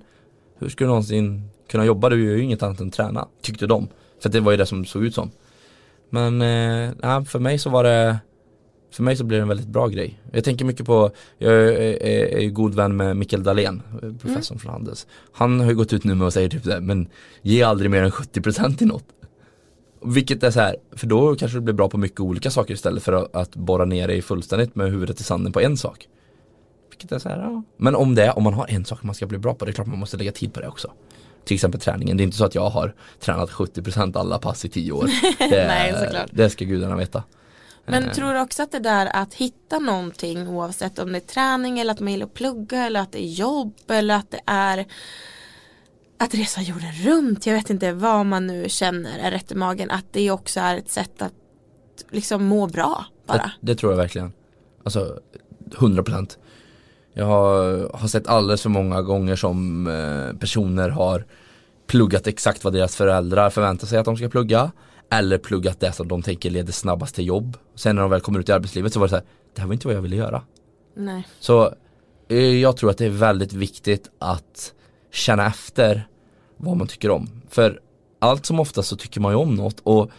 hur 0.59 0.69
ska 0.69 0.83
du 0.83 0.87
någonsin 0.87 1.49
kunna 1.69 1.85
jobba? 1.85 2.09
Du 2.09 2.25
gör 2.25 2.35
ju 2.35 2.43
inget 2.43 2.63
annat 2.63 2.79
än 2.79 2.91
träna, 2.91 3.27
tyckte 3.41 3.67
de. 3.67 3.87
För 4.23 4.29
att 4.29 4.33
det 4.33 4.39
var 4.39 4.51
ju 4.51 4.57
det 4.57 4.65
som 4.65 4.85
såg 4.85 5.05
ut 5.05 5.15
som. 5.15 5.31
Men 6.09 6.41
eh, 6.41 7.23
för 7.23 7.39
mig 7.39 7.59
så 7.59 7.69
var 7.69 7.83
det 7.83 8.19
för 8.91 9.03
mig 9.03 9.15
så 9.15 9.23
blir 9.23 9.37
det 9.37 9.41
en 9.41 9.47
väldigt 9.47 9.67
bra 9.67 9.87
grej. 9.87 10.19
Jag 10.31 10.43
tänker 10.43 10.65
mycket 10.65 10.85
på, 10.85 11.11
jag 11.37 11.53
är, 11.53 12.39
ju 12.39 12.51
god 12.51 12.75
vän 12.75 12.97
med 12.97 13.17
Mikael 13.17 13.43
Dahlén, 13.43 13.81
eh, 14.03 14.13
professorn 14.13 14.59
från 14.59 14.71
Handels. 14.71 15.07
Han 15.31 15.59
har 15.59 15.67
ju 15.67 15.75
gått 15.75 15.93
ut 15.93 16.03
nu 16.03 16.15
med 16.15 16.25
och 16.25 16.33
säger 16.33 16.49
typ 16.49 16.63
det, 16.63 16.81
men 16.81 17.07
ge 17.41 17.63
aldrig 17.63 17.91
mer 17.91 18.03
än 18.03 18.11
70% 18.11 18.83
i 18.83 18.85
något. 18.85 19.05
Vilket 20.05 20.43
är 20.43 20.51
så 20.51 20.59
här, 20.59 20.75
för 20.91 21.07
då 21.07 21.35
kanske 21.35 21.57
du 21.57 21.61
blir 21.61 21.73
bra 21.73 21.89
på 21.89 21.97
mycket 21.97 22.19
olika 22.19 22.51
saker 22.51 22.73
istället 22.73 23.03
för 23.03 23.13
att, 23.13 23.35
att 23.35 23.55
borra 23.55 23.85
ner 23.85 24.07
dig 24.07 24.21
fullständigt 24.21 24.75
med 24.75 24.91
huvudet 24.91 25.19
i 25.19 25.23
sanden 25.23 25.53
på 25.53 25.61
en 25.61 25.77
sak. 25.77 26.07
Vilket 26.89 27.11
är 27.11 27.19
så 27.19 27.29
här, 27.29 27.37
ja. 27.37 27.63
Men 27.77 27.95
om 27.95 28.15
det, 28.15 28.31
om 28.31 28.43
man 28.43 28.53
har 28.53 28.67
en 28.69 28.85
sak 28.85 29.03
man 29.03 29.15
ska 29.15 29.25
bli 29.25 29.37
bra 29.37 29.53
på, 29.53 29.65
det 29.65 29.71
är 29.71 29.73
klart 29.73 29.87
man 29.87 29.99
måste 29.99 30.17
lägga 30.17 30.31
tid 30.31 30.53
på 30.53 30.59
det 30.59 30.67
också. 30.67 30.91
Till 31.45 31.55
exempel 31.55 31.81
träningen, 31.81 32.17
det 32.17 32.23
är 32.23 32.25
inte 32.25 32.37
så 32.37 32.45
att 32.45 32.55
jag 32.55 32.69
har 32.69 32.95
tränat 33.19 33.49
70% 33.49 34.19
alla 34.19 34.39
pass 34.39 34.65
i 34.65 34.69
10 34.69 34.91
år. 34.91 35.09
Det, 35.39 35.67
Nej, 35.67 35.93
såklart. 36.05 36.29
det 36.31 36.49
ska 36.49 36.65
gudarna 36.65 36.95
veta. 36.95 37.23
Men 37.85 38.03
Eh. 38.03 38.11
tror 38.11 38.33
du 38.33 38.39
också 38.39 38.63
att 38.63 38.71
det 38.71 38.79
där 38.79 39.05
att 39.05 39.33
hitta 39.33 39.79
någonting 39.79 40.47
oavsett 40.47 40.99
om 40.99 41.11
det 41.11 41.17
är 41.17 41.19
träning 41.19 41.79
eller 41.79 41.93
att 41.93 41.99
man 41.99 42.11
gillar 42.11 42.25
att 42.25 42.33
plugga 42.33 42.85
eller 42.85 42.99
att 42.99 43.11
det 43.11 43.23
är 43.23 43.27
jobb 43.27 43.73
eller 43.87 44.15
att 44.15 44.31
det 44.31 44.39
är 44.45 44.85
att 46.17 46.33
resa 46.35 46.61
jorden 46.61 46.91
runt. 46.91 47.45
Jag 47.45 47.53
vet 47.53 47.69
inte 47.69 47.91
vad 47.93 48.25
man 48.25 48.47
nu 48.47 48.65
känner 48.69 49.19
är 49.19 49.31
rätt 49.31 49.51
i 49.51 49.55
magen. 49.55 49.91
Att 49.91 50.05
det 50.11 50.31
också 50.31 50.59
är 50.59 50.77
ett 50.77 50.89
sätt 50.91 51.21
att 51.21 51.33
liksom 52.11 52.45
må 52.45 52.67
bra 52.67 53.05
bara. 53.27 53.37
Det, 53.37 53.51
det 53.61 53.75
tror 53.75 53.91
jag 53.91 53.97
verkligen. 53.97 54.33
Alltså 54.83 55.19
100% 55.71 56.37
Jag 57.13 57.25
har, 57.25 57.89
har 57.97 58.07
sett 58.07 58.27
alldeles 58.27 58.61
för 58.61 58.69
många 58.69 59.01
gånger 59.01 59.35
som 59.35 59.87
eh, 59.87 60.39
personer 60.39 60.89
har 60.89 61.25
pluggat 61.87 62.27
exakt 62.27 62.63
vad 62.63 62.73
deras 62.73 62.95
föräldrar 62.95 63.49
förväntar 63.49 63.87
sig 63.87 63.99
att 63.99 64.05
de 64.05 64.17
ska 64.17 64.29
plugga 64.29 64.71
eller 65.09 65.37
pluggat 65.37 65.79
det 65.79 65.91
som 65.91 66.07
de 66.07 66.21
tänker 66.21 66.49
leder 66.49 66.73
snabbast 66.73 67.15
till 67.15 67.27
jobb. 67.27 67.57
Sen 67.75 67.95
när 67.95 68.01
de 68.01 68.11
väl 68.11 68.21
kommer 68.21 68.39
ut 68.39 68.49
i 68.49 68.51
arbetslivet 68.51 68.93
så 68.93 68.99
var 68.99 69.07
det 69.07 69.09
så 69.09 69.15
här, 69.15 69.25
det 69.55 69.61
här 69.61 69.67
var 69.67 69.73
inte 69.73 69.87
vad 69.87 69.95
jag 69.95 70.01
ville 70.01 70.15
göra. 70.15 70.41
Nej. 70.95 71.27
Så 71.39 71.73
eh, 72.29 72.37
jag 72.37 72.77
tror 72.77 72.89
att 72.89 72.97
det 72.97 73.05
är 73.05 73.09
väldigt 73.09 73.53
viktigt 73.53 74.09
att 74.19 74.73
känna 75.11 75.47
efter 75.47 76.07
vad 76.57 76.77
man 76.77 76.87
tycker 76.87 77.09
om. 77.09 77.29
För 77.49 77.79
allt 78.19 78.45
som 78.45 78.59
oftast 78.59 78.89
så 78.89 78.95
tycker 78.95 79.21
man 79.21 79.31
ju 79.31 79.37
om 79.37 79.55
något 79.55 79.79
och 79.83 80.11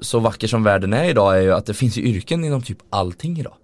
så 0.00 0.18
vacker 0.18 0.48
som 0.48 0.64
världen 0.64 0.92
är 0.92 1.04
idag 1.04 1.36
är 1.38 1.40
ju 1.40 1.52
att 1.52 1.66
det 1.66 1.74
finns 1.74 1.96
ju 1.96 2.02
yrken 2.02 2.44
inom 2.44 2.62
typ 2.62 2.78
allting 2.90 3.38
idag. 3.38 3.54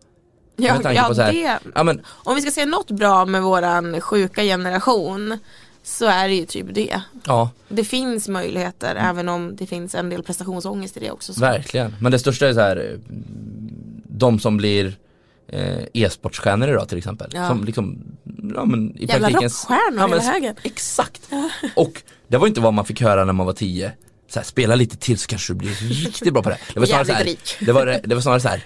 Ja, 0.58 0.92
ja 0.92 1.12
här- 1.16 1.32
det, 1.32 1.58
Ja 1.74 1.82
men 1.82 2.00
om 2.06 2.34
vi 2.34 2.42
ska 2.42 2.50
säga 2.50 2.66
något 2.66 2.90
bra 2.90 3.24
med 3.24 3.42
våran 3.42 4.00
sjuka 4.00 4.42
generation 4.42 5.38
så 5.82 6.06
är 6.06 6.28
det 6.28 6.34
ju 6.34 6.46
typ 6.46 6.66
det. 6.74 7.00
ja, 7.24 7.50
Det 7.68 7.84
finns 7.84 8.28
möjligheter 8.28 8.96
även 8.96 9.28
om 9.28 9.56
det 9.56 9.66
finns 9.66 9.94
en 9.94 10.10
del 10.10 10.22
prestationsångest 10.22 10.96
i 10.96 11.00
det 11.00 11.10
också. 11.10 11.34
Så. 11.34 11.40
verkligen. 11.40 11.96
Men 12.00 12.12
det 12.12 12.18
största 12.18 12.48
är 12.48 12.54
så 12.54 12.60
här 12.60 12.76
eh, 12.76 12.98
de 14.04 14.38
som 14.38 14.56
blir 14.56 14.96
eh, 15.48 15.78
e-sportstjärnor 15.92 16.68
idag 16.68 16.88
till 16.88 16.98
exempel. 16.98 17.30
Ja. 17.34 17.48
Som 17.48 17.64
liksom, 17.64 17.98
ja 18.54 18.64
men 18.64 18.96
i 18.96 19.06
Jävla 19.06 19.18
praktiken 19.18 19.42
rockstjärnor 19.42 20.00
ja, 20.00 20.06
men, 20.06 20.20
hela 20.20 20.32
högen. 20.32 20.56
Exakt. 20.62 21.28
Och 21.76 22.02
det 22.28 22.36
var 22.36 22.46
inte 22.46 22.60
vad 22.60 22.74
man 22.74 22.84
fick 22.84 23.00
höra 23.00 23.24
när 23.24 23.32
man 23.32 23.46
var 23.46 23.52
tio. 23.52 23.92
Så 24.30 24.38
här, 24.38 24.46
spela 24.46 24.74
lite 24.74 24.96
till 24.96 25.18
så 25.18 25.26
kanske 25.26 25.52
du 25.52 25.56
blir 25.56 25.74
riktigt 26.04 26.32
bra 26.32 26.42
på 26.42 26.50
det. 26.50 26.58
Det 26.74 26.80
var 26.80 26.86
snarare 26.86 27.04
så 27.04 27.12
här, 27.12 27.36
det 27.60 27.72
var, 27.72 28.00
det 28.04 28.14
var 28.14 28.22
snarare 28.22 28.40
så 28.40 28.48
här 28.48 28.64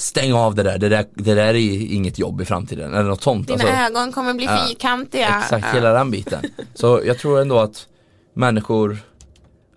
Stäng 0.00 0.32
av 0.32 0.54
det 0.54 0.62
där, 0.62 0.78
det 0.78 0.88
där, 0.88 1.04
det 1.14 1.34
där 1.34 1.46
är 1.54 1.92
inget 1.94 2.18
jobb 2.18 2.40
i 2.40 2.44
framtiden 2.44 2.94
eller 2.94 3.08
något 3.08 3.22
sånt. 3.22 3.46
Dina 3.46 3.62
Alltså, 3.62 3.76
ögon 3.76 4.12
kommer 4.12 4.34
bli 4.34 4.44
ja, 4.44 4.64
fyrkantiga. 4.68 5.38
Exakt, 5.42 5.66
Ja. 5.66 5.72
hela 5.74 5.92
den 5.92 6.10
biten. 6.10 6.42
Så 6.74 7.00
jag 7.04 7.18
tror 7.18 7.40
ändå 7.40 7.58
att 7.58 7.86
människor, 8.34 8.98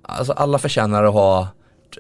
alltså 0.02 0.34
alla 0.34 0.58
förtjänar 0.60 1.04
att 1.04 1.14
ha, 1.14 1.48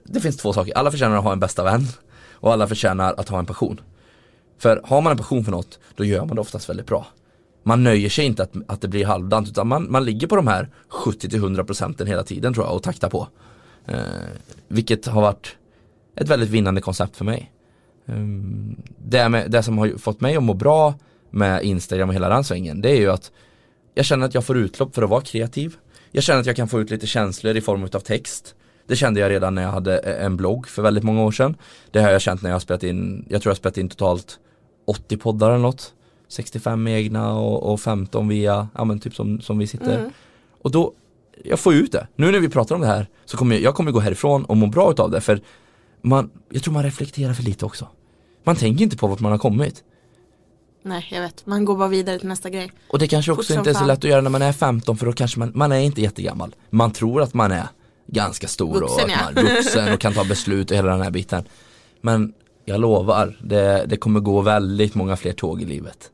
det 0.04 0.20
finns 0.20 0.38
två 0.38 0.54
saker, 0.54 0.78
alla 0.78 0.92
förtjänar 0.92 1.18
att 1.18 1.24
ha 1.24 1.32
en 1.32 1.40
bästa 1.40 1.64
vän 1.64 1.88
och 2.34 2.54
alla 2.54 2.68
förtjänar 2.68 3.14
att 3.18 3.30
ha 3.30 3.40
en 3.40 3.46
passion. 3.46 3.82
För 4.60 4.82
har 4.86 5.02
man 5.02 5.12
en 5.12 5.18
passion 5.18 5.44
för 5.44 5.52
något, 5.52 5.80
då 5.96 6.04
gör 6.06 6.26
man 6.26 6.36
det 6.36 6.42
oftast 6.42 6.70
väldigt 6.70 6.88
bra. 6.88 7.06
Man 7.64 7.84
nöjer 7.84 8.10
sig 8.10 8.26
inte 8.26 8.44
att, 8.44 8.52
att 8.68 8.82
det 8.82 8.88
blir 8.88 9.06
halvdant 9.06 9.48
utan 9.48 9.68
man, 9.68 9.92
man 9.92 10.06
ligger 10.06 10.28
på 10.28 10.36
de 10.36 10.48
här 10.48 10.70
70-100 11.06 11.64
procenten 11.64 12.08
hela 12.08 12.24
tiden 12.24 12.54
tror 12.54 12.66
jag 12.66 12.76
och 12.76 12.84
taktar 12.84 13.10
på. 13.10 13.28
Eh, 13.88 13.98
vilket 14.68 15.06
har 15.06 15.22
varit 15.22 15.56
ett 16.16 16.30
väldigt 16.30 16.50
vinnande 16.50 16.82
koncept 16.82 17.18
för 17.18 17.26
mig. 17.26 17.53
Um, 18.06 18.76
det, 18.98 19.30
med, 19.30 19.52
det 19.52 19.64
som 19.64 19.78
har 19.78 19.98
fått 19.98 20.22
mig 20.22 20.36
att 20.36 20.44
må 20.44 20.54
bra 20.54 20.94
med 21.30 21.64
Instagram 21.64 22.10
och 22.10 22.16
hela 22.16 22.30
den 22.30 22.44
svängen 22.44 22.82
det 22.82 22.90
är 22.90 22.96
ju 22.96 23.12
att 23.12 23.32
jag 23.94 24.06
känner 24.06 24.26
att 24.26 24.34
jag 24.34 24.46
får 24.46 24.58
utlopp 24.58 24.96
för 24.96 25.02
att 25.02 25.10
vara 25.10 25.22
kreativ. 25.22 25.76
Jag 26.12 26.24
känner 26.24 26.40
att 26.40 26.46
jag 26.46 26.56
kan 26.56 26.68
få 26.68 26.82
ut 26.82 26.90
lite 26.90 27.08
känslor 27.08 27.58
i 27.58 27.62
form 27.62 27.84
av 27.84 28.00
text. 28.00 28.56
Det 28.88 28.96
kände 28.96 29.20
jag 29.20 29.30
redan 29.30 29.56
när 29.56 29.62
jag 29.62 29.70
hade 29.70 29.98
eh, 29.98 30.26
en 30.26 30.38
blogg 30.38 30.68
för 30.68 30.82
väldigt 30.82 31.04
många 31.04 31.24
år 31.24 31.32
sedan. 31.32 31.56
Det 31.92 32.02
har 32.02 32.12
jag 32.12 32.22
känt 32.22 32.42
när 32.42 32.50
jag 32.50 32.56
har 32.56 32.60
spelat 32.60 32.84
in, 32.84 33.26
jag 33.30 33.42
tror 33.42 33.50
jag 33.50 33.56
har 33.56 33.60
spelat 33.60 33.78
in 33.78 33.90
totalt 33.90 34.40
80 34.86 35.18
poddar 35.18 35.50
eller 35.50 35.60
något. 35.60 35.94
65 36.28 36.88
egna 36.88 37.34
och, 37.34 37.74
och 37.74 37.82
15 37.82 38.28
via, 38.28 38.68
ja 38.76 38.84
men 38.86 39.00
typ 39.00 39.16
som, 39.16 39.42
som 39.42 39.58
vi 39.58 39.68
sitter. 39.68 40.12
Och 40.62 40.72
då, 40.72 40.94
jag 41.44 41.60
får 41.60 41.74
ut 41.74 41.92
det. 41.92 42.08
Nu 42.16 42.32
när 42.32 42.40
vi 42.40 42.50
pratar 42.50 42.76
om 42.76 42.82
det 42.82 42.88
här 42.88 43.08
så 43.26 43.38
kommer 43.38 43.56
jag, 43.56 43.64
jag 43.64 43.76
kommer 43.76 43.92
gå 43.92 44.00
härifrån 44.00 44.46
och 44.46 44.58
må 44.58 44.68
bra 44.68 44.92
utav 44.92 45.12
det 45.12 45.22
för 45.22 45.42
man, 46.04 46.30
jag 46.50 46.64
tror 46.64 46.74
man 46.74 46.84
reflekterar 46.84 47.34
för 47.34 47.44
lite 47.44 47.66
också. 47.66 47.88
Man 48.44 48.56
tänker 48.56 48.84
inte 48.84 48.98
på 48.98 49.08
vart 49.08 49.20
man 49.20 49.32
har 49.32 49.40
kommit. 49.40 49.84
Nej 50.84 51.08
jag 51.12 51.22
vet, 51.22 51.46
man 51.46 51.66
går 51.66 51.78
bara 51.78 51.88
vidare 51.88 52.20
till 52.20 52.28
nästa 52.28 52.50
grej. 52.50 52.72
Och 52.90 53.00
det 53.00 53.08
kanske 53.08 53.32
också 53.32 53.54
inte 53.54 53.70
är 53.70 53.74
så 53.74 53.86
lätt 53.86 53.98
att 53.98 54.04
göra 54.04 54.22
när 54.22 54.30
man 54.30 54.42
är 54.42 54.54
15 54.54 54.98
för 54.98 55.06
då 55.06 55.14
kanske 55.14 55.40
man, 55.40 55.52
man 55.56 55.72
är 55.72 55.80
inte 55.80 56.02
jättegammal. 56.02 56.56
Man 56.70 56.92
tror 56.92 57.22
att 57.22 57.34
man 57.34 57.52
är 57.52 57.68
ganska 58.08 58.48
stor 58.48 58.80
Vuxen, 58.80 59.06
och 59.06 59.12
ja. 59.12 59.18
man 59.26 59.46
är 59.46 59.56
vuxen 59.56 59.94
och 59.94 60.00
kan 60.00 60.14
ta 60.14 60.24
beslut 60.24 60.72
och 60.72 60.78
hela 60.78 60.92
den 60.92 61.02
här 61.02 61.12
biten. 61.12 61.44
Men 62.02 62.34
jag 62.66 62.82
lovar, 62.82 63.38
det, 63.44 63.86
det 63.88 63.98
kommer 63.98 64.20
gå 64.20 64.42
väldigt 64.42 64.96
många 64.96 65.16
fler 65.16 65.34
tåg 65.34 65.62
i 65.62 65.66
livet. 65.66 66.12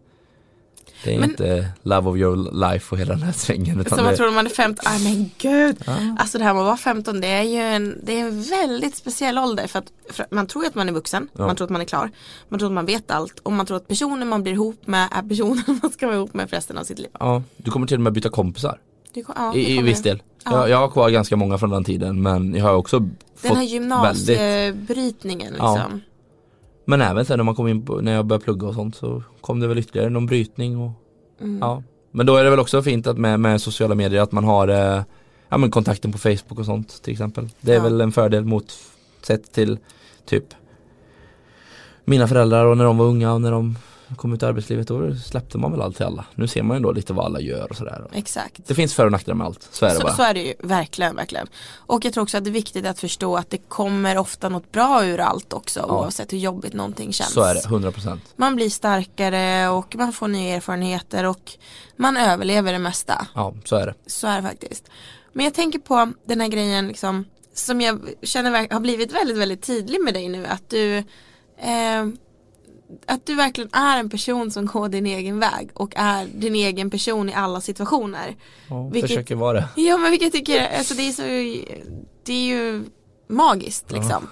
Det 1.04 1.16
är 1.16 1.20
Men- 1.20 1.30
inte 1.30 1.68
love 1.84 2.10
of 2.10 2.18
your 2.18 2.52
life 2.70 2.95
och 2.95 3.00
hela 3.00 3.14
den 3.14 3.24
här 3.24 3.32
svängen. 3.32 3.80
Utan 3.80 3.97
Som 3.97 4.04
man 4.06 4.12
det, 4.14 4.18
tror 4.18 4.28
när 4.28 4.34
man 4.36 4.45
är 4.45 4.50
15, 4.50 4.84
aj 4.88 5.04
men 5.04 5.32
gud. 5.38 5.78
Ja. 5.86 5.93
Alltså 6.20 6.38
det 6.38 6.43
här 6.43 6.54
med 6.54 6.62
att 6.62 6.66
vara 6.68 6.78
15 6.78 7.22
det 7.22 7.28
är 7.28 7.43
ju 7.43 7.58
en, 7.58 8.00
det 8.04 8.20
är 8.20 8.26
en 8.26 8.41
väldigt 8.43 8.95
speciell 8.95 9.38
ålder 9.38 9.68
för 9.68 9.80
att, 9.80 9.86
för 10.12 10.26
man 10.32 10.47
tror 10.47 10.66
att 10.66 10.76
man 10.76 10.89
är 10.89 10.93
vuxen, 10.93 11.28
Ja. 11.38 11.45
man 11.47 11.56
tror 11.56 11.66
att 11.66 11.72
man 11.72 11.82
är 11.82 11.86
klar, 11.86 12.12
man 12.50 12.60
tror 12.60 12.70
att 12.70 12.74
man 12.74 12.86
vet 12.86 13.12
allt 13.12 13.39
och 13.39 13.52
man 13.52 13.66
tror 13.66 13.78
att 13.78 13.88
personen 13.88 14.28
man 14.28 14.43
blir 14.43 14.54
ihop 14.54 14.88
med 14.88 15.08
är 15.16 15.22
personen 15.30 15.64
man 15.82 15.91
ska 15.91 16.06
vara 16.08 16.18
ihop 16.18 16.34
med 16.34 16.50
för 16.50 16.56
resten 16.56 16.78
av 16.78 16.84
sitt 16.84 17.00
liv. 17.00 17.10
ja, 17.20 17.43
du 17.58 17.72
kommer 17.72 17.88
till 17.88 17.97
och 17.97 18.02
med 18.02 18.14
byta 18.14 18.30
kompisar. 18.30 18.80
Det, 19.14 19.24
ja, 19.36 19.56
I, 19.56 19.78
i 19.78 19.82
viss 19.82 20.02
del. 20.02 20.22
Ja. 20.45 20.52
Jag, 20.52 20.70
jag 20.70 20.78
har 20.78 20.88
kvar 20.89 21.10
ganska 21.10 21.36
många 21.36 21.58
från 21.58 21.70
den 21.70 21.84
tiden 21.84 22.22
men 22.22 22.54
jag 22.56 22.64
har 22.66 22.74
också 22.74 23.00
Den 23.00 23.10
här 23.41 23.50
väldigt 23.56 23.72
gymnasiebrytningen 23.72 25.56
Ja. 25.58 25.74
liksom. 25.76 26.02
Men 26.89 27.01
även 27.01 27.25
sen 27.25 27.37
när 27.37 27.43
man 27.43 27.55
kom 27.55 27.67
in 27.67 27.85
på, 27.85 28.01
när 28.01 28.13
jag 28.13 28.25
började 28.25 28.43
plugga 28.43 28.67
och 28.67 28.73
sånt 28.73 28.95
så 28.95 29.23
kom 29.41 29.59
det 29.59 29.67
väl 29.67 29.77
ytterligare 29.77 30.09
någon 30.09 30.25
brytning 30.25 30.77
och 30.77 30.91
Mm. 31.41 31.59
ja. 31.61 31.83
Men 32.11 32.25
då 32.25 32.35
är 32.35 32.43
det 32.43 32.49
väl 32.49 32.59
också 32.59 32.81
fint 32.81 33.07
att 33.07 33.17
med, 33.17 33.39
med 33.39 33.61
sociala 33.61 33.95
medier 33.95 34.21
att 34.21 34.31
man 34.31 34.43
har 34.43 34.67
eh, 34.67 35.01
ja, 35.49 35.57
men 35.57 35.71
kontakten 35.71 36.11
på 36.11 36.17
Facebook 36.17 36.59
och 36.59 36.65
sånt 36.65 37.03
till 37.03 37.11
exempel. 37.13 37.49
Det 37.61 37.71
är 37.71 37.75
Ja. 37.75 37.83
väl 37.83 38.01
en 38.01 38.11
fördel 38.11 38.45
mot 38.45 38.73
sett 39.21 39.51
till 39.51 39.77
typ 40.25 40.43
mina 42.05 42.27
föräldrar 42.27 42.65
och 42.65 42.77
när 42.77 42.83
de 42.85 42.97
var 42.97 43.05
unga 43.05 43.33
och 43.33 43.41
när 43.41 43.51
de 43.51 43.75
kom 44.18 44.34
ut 44.34 44.43
i 44.43 44.45
arbetslivet 44.45 44.88
då 44.88 45.16
släppte 45.16 45.57
man 45.57 45.72
väl 45.72 45.82
allt 45.82 45.95
till 45.97 46.05
alla. 46.05 46.26
Nu 46.36 46.47
ser 46.47 46.64
man 46.64 46.76
ju 46.76 46.78
ändå 46.78 46.91
lite 46.91 47.14
vad 47.14 47.26
alla 47.26 47.39
gör 47.39 47.70
och 47.70 47.76
sådär. 47.78 48.07
Exakt. 48.14 48.68
Det 48.68 48.76
finns 48.76 48.93
för 48.93 49.05
och 49.05 49.12
nackdelar 49.12 49.36
med 49.36 49.47
allt, 49.47 49.68
så 49.72 49.86
är 49.86 49.89
det 49.89 49.95
Så, 49.95 50.01
bara. 50.01 50.16
så 50.16 50.24
är 50.24 50.34
det 50.34 50.41
ju, 50.43 50.53
verkligen, 50.60 51.16
verkligen. 51.16 51.47
Och 51.76 52.05
jag 52.05 52.14
tror 52.14 52.24
också 52.24 52.38
att 52.38 52.43
det 52.43 52.49
är 52.49 52.51
viktigt 52.51 52.86
att 52.86 52.99
förstå 52.99 53.38
att 53.38 53.49
det 53.49 53.57
kommer 53.57 54.18
ofta 54.18 54.49
något 54.49 54.72
bra 54.72 55.05
ur 55.05 55.20
allt 55.20 55.53
också 55.53 55.80
Ja. 55.80 55.86
oavsett 56.01 56.34
hur 56.34 56.38
jobbigt 56.38 56.74
någonting 56.74 57.14
känns. 57.14 57.34
Så 57.34 57.41
är 57.41 57.53
det, 57.53 57.60
100%. 57.62 58.18
Man 58.36 58.55
blir 58.55 58.70
starkare 58.70 59.70
och 59.70 59.95
man 59.95 60.14
får 60.14 60.28
nya 60.28 60.55
erfarenheter 60.55 61.24
och 61.26 61.51
man 61.95 62.18
överlever 62.18 62.74
det 62.74 62.80
mesta. 62.80 63.28
Ja, 63.36 63.53
så 63.66 63.76
är 63.76 63.86
det. 63.86 63.93
Så 64.07 64.28
är 64.28 64.36
det 64.41 64.47
faktiskt. 64.47 64.89
Men 65.34 65.45
jag 65.45 65.53
tänker 65.53 65.80
på 65.80 66.12
den 66.28 66.41
här 66.41 66.47
grejen 66.47 66.88
liksom 66.88 67.26
som 67.53 67.82
jag 67.82 67.99
känner 68.24 68.74
har 68.74 68.80
blivit 68.80 69.12
väldigt, 69.12 69.38
väldigt 69.38 69.62
tydlig 69.64 70.01
med 70.01 70.14
dig 70.14 70.30
nu. 70.30 70.45
Att 70.45 70.70
du 70.70 70.97
eh, 71.57 72.07
att 73.05 73.25
du 73.25 73.35
verkligen 73.35 73.69
är 73.73 73.97
en 73.99 74.09
person 74.09 74.51
som 74.51 74.65
går 74.65 74.89
din 74.89 75.05
egen 75.05 75.39
väg 75.39 75.69
och 75.73 75.93
är 75.95 76.25
din 76.35 76.55
egen 76.55 76.89
person 76.89 77.29
i 77.29 77.33
alla 77.33 77.61
situationer. 77.61 78.35
Ja, 78.69 78.87
Vilket- 78.87 79.09
Försöker 79.09 79.35
vara 79.35 79.53
det. 79.53 79.81
Ja 79.81 79.97
men 79.97 80.11
vilket 80.11 80.25
jag 80.25 80.45
tycker, 80.45 80.77
alltså 80.77 80.93
det 80.93 81.07
är 81.07 81.11
så, 81.11 81.21
det 82.23 82.33
är 82.33 82.45
ju 82.45 82.83
magiskt 83.27 83.91
liksom. 83.91 84.27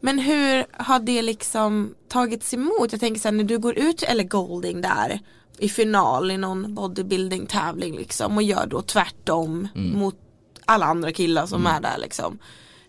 Men 0.00 0.18
hur 0.18 0.66
har 0.72 0.98
det 0.98 1.22
liksom 1.22 1.94
tagits 2.08 2.54
emot? 2.54 2.92
Jag 2.92 3.00
tänker 3.00 3.20
så 3.20 3.28
här 3.28 3.32
när 3.32 3.44
du 3.44 3.58
går 3.58 3.78
ut 3.78 4.02
eller 4.02 4.24
Golding 4.24 4.80
där 4.80 5.20
i 5.58 5.68
final 5.68 6.30
i 6.30 6.36
någon 6.36 6.74
bodybuilding 6.74 7.46
tävling 7.46 7.96
liksom 7.96 8.36
och 8.36 8.42
gör 8.42 8.66
då 8.66 8.82
tvärtom 8.82 9.68
mot 9.74 10.14
alla 10.64 10.86
andra 10.86 11.12
killar 11.12 11.46
som 11.46 11.66
är 11.66 11.80
där 11.80 11.98
liksom. 11.98 12.38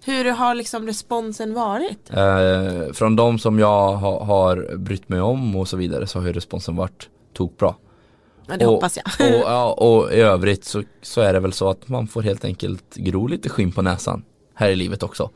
Hur 0.05 0.31
har 0.31 0.55
liksom 0.55 0.87
responsen 0.87 1.53
varit? 1.53 2.09
Eh, 2.13 2.93
från 2.93 3.15
de 3.15 3.39
som 3.39 3.59
jag 3.59 3.95
ha, 3.95 4.23
har 4.23 4.77
brytt 4.77 5.09
mig 5.09 5.21
om 5.21 5.55
och 5.55 5.67
så 5.67 5.77
vidare 5.77 6.07
så 6.07 6.19
har 6.19 6.27
ju 6.27 6.33
responsen 6.33 6.75
varit 6.75 7.09
tokbra. 7.33 7.75
Ja, 8.47 8.57
det 8.57 8.65
och, 8.65 8.73
hoppas 8.73 8.97
jag. 8.97 9.29
Och, 9.29 9.51
ja, 9.51 9.73
och 9.73 10.13
i 10.13 10.19
övrigt 10.19 10.65
så, 10.65 10.83
så 11.01 11.21
är 11.21 11.33
det 11.33 11.39
väl 11.39 11.53
så 11.53 11.69
att 11.69 11.87
man 11.87 12.07
får 12.07 12.21
helt 12.21 12.45
enkelt 12.45 12.95
gro 12.95 13.27
lite 13.27 13.49
skinn 13.49 13.71
på 13.71 13.81
näsan 13.81 14.23
här 14.53 14.69
i 14.69 14.75
livet 14.75 15.03
också. 15.03 15.29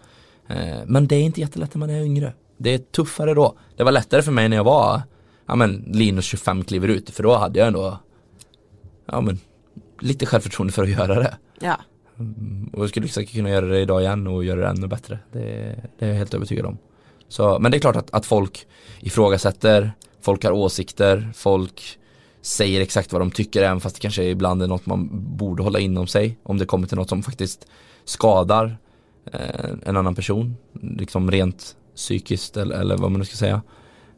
Eh, 0.47 0.79
men 0.85 1.07
det 1.07 1.15
är 1.15 1.21
inte 1.21 1.41
jättelätt 1.41 1.73
när 1.73 1.79
man 1.79 1.89
är 1.89 2.01
yngre. 2.01 2.33
Det 2.57 2.73
är 2.73 2.77
tuffare 2.77 3.33
då. 3.33 3.57
Det 3.77 3.83
var 3.83 3.91
lättare 3.91 4.21
för 4.21 4.31
mig 4.31 4.49
när 4.49 4.57
jag 4.57 4.63
var 4.63 5.01
ja, 5.49 5.55
men, 5.55 5.83
Linus 5.87 6.25
25 6.25 6.63
kliver 6.63 6.87
ut 6.87 7.09
för 7.09 7.23
då 7.23 7.35
hade 7.35 7.59
jag 7.59 7.67
ändå 7.67 7.97
ja, 9.05 9.21
men, 9.21 9.39
lite 9.99 10.25
självförtroende 10.25 10.73
för 10.73 10.83
att 10.83 10.89
göra 10.89 11.15
det. 11.15 11.37
ja. 11.59 11.77
Mm, 12.19 12.69
och 12.73 12.83
jag 12.83 12.89
skulle 12.89 13.07
säkert 13.07 13.35
kunna 13.35 13.49
göra 13.49 13.65
det 13.65 13.79
idag 13.79 14.01
igen 14.01 14.27
och 14.27 14.43
göra 14.43 14.61
det 14.61 14.67
ännu 14.67 14.87
bättre. 14.87 15.19
Det, 15.31 15.39
det 15.99 16.05
är 16.05 16.09
jag 16.09 16.15
helt 16.15 16.33
övertygad 16.33 16.65
om. 16.65 16.77
Så, 17.27 17.59
men 17.59 17.71
det 17.71 17.77
är 17.77 17.79
klart 17.79 17.95
att, 17.95 18.13
att 18.13 18.25
folk 18.25 18.67
ifrågasätter, 18.99 19.91
folk 20.21 20.43
har 20.43 20.51
åsikter, 20.51 21.31
folk 21.35 21.99
säger 22.41 22.81
exakt 22.81 23.13
vad 23.13 23.21
de 23.21 23.31
tycker 23.31 23.63
även 23.63 23.79
fast 23.79 23.95
det 23.95 24.01
kanske 24.01 24.23
ibland 24.23 24.63
är 24.63 24.67
något 24.67 24.85
man 24.85 25.09
borde 25.37 25.63
hålla 25.63 25.79
inom 25.79 26.07
sig 26.07 26.37
om 26.43 26.57
det 26.57 26.65
kommer 26.65 26.87
till 26.87 26.97
något 26.97 27.09
som 27.09 27.23
faktiskt 27.23 27.67
skadar 28.05 28.77
eh, 29.33 29.69
en 29.83 29.97
annan 29.97 30.15
person, 30.15 30.57
liksom 30.81 31.31
rent 31.31 31.75
psykiskt 31.95 32.57
eller, 32.57 32.75
eller 32.75 32.97
vad 32.97 33.11
man 33.11 33.19
nu 33.19 33.25
ska 33.25 33.35
säga. 33.35 33.61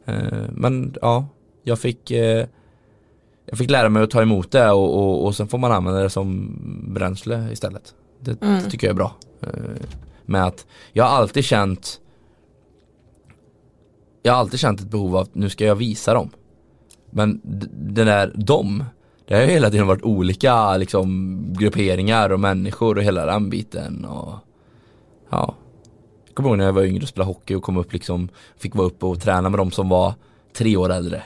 Eh, 0.04 0.44
men 0.52 0.94
ja, 1.02 1.26
jag 1.62 1.78
fick 1.78 2.10
eh, 2.10 2.46
jag 3.46 3.58
fick 3.58 3.70
lära 3.70 3.88
mig 3.88 4.02
att 4.02 4.10
ta 4.10 4.22
emot 4.22 4.50
det 4.50 4.70
och, 4.70 4.98
och, 4.98 5.26
och 5.26 5.36
sen 5.36 5.48
får 5.48 5.58
man 5.58 5.72
använda 5.72 6.00
det 6.00 6.10
som 6.10 6.58
bränsle 6.94 7.48
istället. 7.52 7.94
Det, 8.20 8.40
det 8.40 8.70
tycker 8.70 8.86
jag 8.86 8.92
är 8.92 8.96
bra. 8.96 9.14
Eh, 9.40 9.48
med 10.24 10.44
att 10.44 10.66
jag 10.92 11.04
har 11.04 11.10
alltid 11.10 11.44
känt 11.44 12.00
Jag 14.22 14.32
har 14.32 14.40
alltid 14.40 14.60
känt 14.60 14.80
ett 14.80 14.90
behov 14.90 15.16
av 15.16 15.22
att 15.22 15.34
nu 15.34 15.48
ska 15.48 15.64
jag 15.64 15.74
visa 15.74 16.14
dem. 16.14 16.30
Men 17.10 17.40
den 17.72 18.06
där 18.06 18.32
dem 18.34 18.84
Det 19.28 19.34
har 19.34 19.42
ju 19.42 19.48
hela 19.48 19.70
tiden 19.70 19.86
varit 19.86 20.02
olika 20.02 20.76
liksom 20.76 21.38
grupperingar 21.58 22.30
och 22.30 22.40
människor 22.40 22.98
och 22.98 23.04
hela 23.04 23.26
den 23.26 23.50
biten 23.50 24.04
och 24.04 24.34
Ja 25.30 25.54
Jag 26.26 26.34
kommer 26.34 26.48
ihåg 26.48 26.58
när 26.58 26.64
jag 26.64 26.72
var 26.72 26.82
yngre 26.82 27.02
och 27.02 27.08
spelade 27.08 27.30
hockey 27.30 27.54
och 27.54 27.62
kom 27.62 27.76
upp 27.76 27.92
liksom 27.92 28.28
Fick 28.56 28.74
vara 28.74 28.86
uppe 28.86 29.06
och 29.06 29.20
träna 29.20 29.48
med 29.48 29.58
de 29.58 29.70
som 29.70 29.88
var 29.88 30.14
tre 30.56 30.76
år 30.76 30.92
äldre 30.92 31.22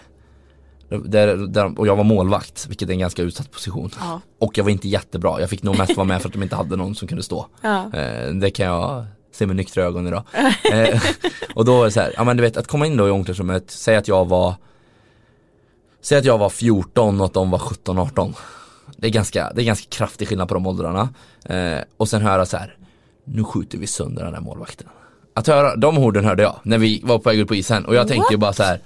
där, 0.89 1.37
där, 1.37 1.79
och 1.79 1.87
jag 1.87 1.97
var 1.97 2.05
målvakt, 2.05 2.67
vilket 2.69 2.89
är 2.89 2.93
en 2.93 2.99
ganska 2.99 3.23
utsatt 3.23 3.51
position. 3.51 3.91
Ja. 4.01 4.21
Och 4.39 4.59
jag 4.59 4.65
var 4.65 4.71
inte 4.71 4.89
jättebra, 4.89 5.41
jag 5.41 5.51
fick 5.51 5.63
nog 5.63 5.79
mest 5.79 5.97
vara 5.97 6.07
med 6.07 6.23
för 6.23 6.29
att 6.29 6.33
de 6.33 6.43
inte 6.43 6.57
hade 6.57 6.77
någon 6.77 6.95
som 6.95 7.09
kunde 7.09 7.23
stå. 7.23 7.47
Ja. 7.61 7.93
Eh, 7.95 8.31
det 8.35 8.51
kan 8.51 8.67
jag 8.67 9.07
se 9.33 9.47
med 9.47 9.57
nyktra 9.57 9.85
ögon 9.85 10.07
idag. 10.07 10.23
eh, 10.73 11.03
och 11.55 11.65
då 11.65 11.81
är 11.81 11.85
det 11.85 11.91
så 11.91 12.01
här, 12.01 12.13
ja 12.17 12.25
men 12.25 12.37
du 12.37 12.43
vet 12.43 12.57
att 12.57 12.67
komma 12.67 12.87
in 12.87 12.97
då 12.97 13.09
i 13.09 13.11
omklädningsrummet, 13.11 13.71
säg 13.71 13.97
att 13.97 14.09
jag 14.09 14.29
var 14.29 14.55
Säg 16.01 16.19
att 16.19 16.25
jag 16.25 16.39
var 16.39 16.49
14 16.49 17.21
och 17.21 17.27
att 17.27 17.33
de 17.33 17.51
var 17.51 17.59
17-18 17.59 18.35
Det 18.97 19.07
är 19.07 19.11
ganska, 19.11 19.53
det 19.55 19.63
är 19.63 19.65
ganska 19.65 19.87
kraftig 19.91 20.29
skillnad 20.29 20.49
på 20.49 20.55
de 20.55 20.67
åldrarna. 20.67 21.09
Eh, 21.45 21.79
och 21.97 22.09
sen 22.09 22.23
höra 22.23 22.47
så 22.47 22.57
här 22.57 22.77
Nu 23.25 23.45
skjuter 23.45 23.79
vi 23.79 23.87
sönder 23.87 24.25
den 24.25 24.35
här 24.35 24.41
målvakten. 24.41 24.89
Att 25.35 25.47
höra, 25.47 25.77
de 25.77 25.99
orden 25.99 26.25
hörde 26.25 26.43
jag 26.43 26.57
när 26.63 26.79
vi 26.79 27.01
var 27.05 27.19
på 27.19 27.31
väg 27.31 27.39
ut 27.39 27.49
på 27.49 27.55
isen 27.55 27.85
och 27.85 27.95
jag 27.95 28.09
tänkte 28.09 28.35
ju 28.35 28.39
bara 28.39 28.53
så 28.53 28.63
här. 28.63 28.81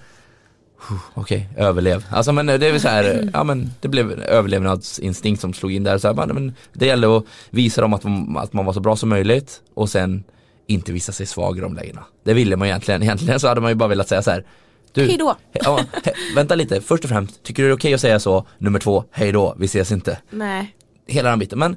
"Huh, 0.89 0.99
Okej, 1.15 1.49
överlev. 1.57 2.05
Alltså 2.11 2.33
men 2.33 2.47
det 2.47 2.53
är 2.67 2.73
väl 2.73 2.81
så 2.81 2.89
här, 2.89 3.31
ja 3.35 3.45
men 3.45 3.71
det 3.81 3.89
blev 3.89 4.13
en 4.13 4.23
överlevnadsinstinkt 4.23 5.41
som 5.41 5.53
slog 5.55 5.73
in 5.73 5.85
där. 5.85 5.99
Så 5.99 6.09
här, 6.15 6.27
men 6.27 6.55
det 6.73 6.87
gäller 6.87 7.19
att 7.19 7.25
visa 7.51 7.81
dem 7.81 7.95
att 7.95 8.05
man, 8.05 8.37
att 8.37 8.53
man 8.53 8.65
var 8.65 8.73
så 8.73 8.81
bra 8.81 8.97
som 8.97 9.09
möjligt 9.09 9.61
och 9.75 9.89
sen 9.89 10.25
inte 10.67 10.93
visa 10.93 11.13
sig 11.13 11.27
svag 11.27 11.59
i 11.59 11.61
de 11.61 11.75
lägena. 11.75 12.05
Det 12.25 12.35
ville 12.35 12.57
man 12.57 12.69
egentligen, 12.69 13.03
egentligen 13.07 13.41
så 13.41 13.49
hade 13.49 13.61
man 13.61 13.71
ju 13.71 13.75
bara 13.75 13.89
velat 13.89 14.09
säga 14.09 14.23
så 14.23 14.31
här. 14.31 14.45
Du, 14.93 15.07
Hej 15.07 15.17
då. 15.19 15.37
he- 15.53 15.61
ja, 15.65 15.81
he, 16.05 16.13
vänta 16.35 16.55
lite, 16.55 16.81
först 16.81 17.05
och 17.05 17.11
främst, 17.11 17.43
tycker 17.43 17.63
du 17.63 17.69
det 17.69 17.73
är 17.73 17.77
okej 17.77 17.95
att 17.95 18.01
säga 18.01 18.21
så? 18.21 18.47
Nummer 18.59 18.79
två, 18.79 19.05
hej 19.11 19.33
då, 19.33 19.55
vi 19.59 19.67
ses 19.67 19.93
inte 19.93 20.19
Nej. 20.31 20.75
hela 21.07 21.31
den 21.31 21.39
biten. 21.39 21.59
Men 21.59 21.77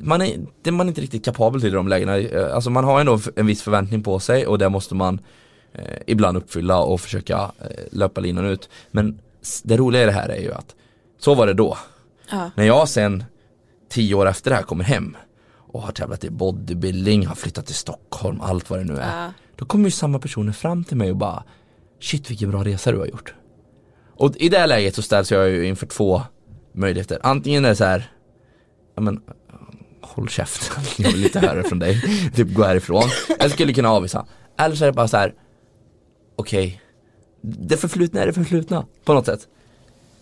man 0.00 0.22
är, 0.22 0.36
det 0.62 0.70
är 0.70 0.72
man 0.72 0.88
inte 0.88 1.00
riktigt 1.00 1.24
kapabel 1.24 1.60
till 1.60 1.70
i 1.70 1.72
de 1.72 1.88
lägena. 1.88 2.18
Eh, 2.18 2.54
Alltså 2.54 2.70
man 2.70 2.84
har 2.84 3.00
ändå 3.00 3.20
en 3.36 3.46
viss 3.46 3.62
förväntning 3.62 4.02
på 4.02 4.18
sig 4.20 4.46
och 4.46 4.58
det 4.58 4.68
måste 4.68 4.94
man 4.94 5.18
eh, 5.72 5.98
ibland 6.06 6.36
uppfylla 6.36 6.78
och 6.78 7.00
försöka 7.00 7.52
eh, 7.60 7.66
löpa 7.92 8.20
linan 8.20 8.44
ut. 8.46 8.68
Men 8.90 9.20
det 9.62 9.76
roliga 9.76 10.02
i 10.02 10.06
det 10.06 10.12
här 10.12 10.28
är 10.28 10.40
ju 10.40 10.52
att 10.52 10.74
så 11.18 11.34
var 11.34 11.46
det 11.46 11.54
då. 11.54 11.78
Ja. 12.30 12.50
När 12.56 12.64
jag 12.64 12.88
sen 12.88 13.24
tio 13.88 14.14
år 14.14 14.28
efter 14.28 14.50
det 14.50 14.56
här 14.56 14.62
kommer 14.62 14.84
hem 14.84 15.16
och 15.72 15.82
har 15.82 15.92
tävlat 15.92 16.24
i 16.24 16.30
bodybuilding, 16.30 17.26
har 17.26 17.34
flyttat 17.34 17.66
till 17.66 17.74
Stockholm, 17.74 18.40
allt 18.40 18.70
vad 18.70 18.78
det 18.78 18.84
nu 18.84 18.96
är. 18.96 19.22
Ja. 19.22 19.32
Då 19.56 19.64
kommer 19.64 19.84
ju 19.84 19.90
samma 19.90 20.18
personer 20.18 20.52
fram 20.52 20.84
till 20.84 20.96
mig 20.96 21.10
och 21.10 21.16
bara 21.16 21.44
Shit 22.00 22.30
vilken 22.30 22.50
bra 22.50 22.64
resa 22.64 22.92
du 22.92 22.98
har 22.98 23.06
gjort. 23.06 23.34
Och 24.16 24.36
i 24.36 24.48
det 24.48 24.58
här 24.58 24.66
läget 24.66 24.94
så 24.94 25.02
ställs 25.02 25.32
jag 25.32 25.50
ju 25.50 25.66
inför 25.66 25.86
två 25.86 26.22
möjligheter. 26.72 27.18
Antingen 27.22 27.64
är 27.64 27.68
det 27.68 27.76
så 27.76 27.84
här 27.84 28.10
Ja 28.94 29.02
men 29.02 29.20
Håll 30.02 30.28
käften, 30.28 30.82
jag 31.04 31.12
vill 31.12 31.24
inte 31.24 31.40
höra 31.40 31.62
från 31.62 31.78
dig. 31.78 32.02
typ 32.34 32.54
gå 32.54 32.62
härifrån. 32.62 33.08
Jag 33.38 33.50
skulle 33.50 33.72
kunna 33.72 33.90
avvisa. 33.90 34.26
Eller 34.58 34.76
så 34.76 34.84
är 34.84 34.86
det 34.86 34.92
bara 34.92 35.08
så 35.08 35.16
här. 35.16 35.34
Okej 36.40 36.82
Det 37.40 37.76
förflutna 37.76 38.22
är 38.22 38.26
det 38.26 38.32
förflutna 38.32 38.86
på 39.04 39.14
något 39.14 39.26
sätt. 39.26 39.48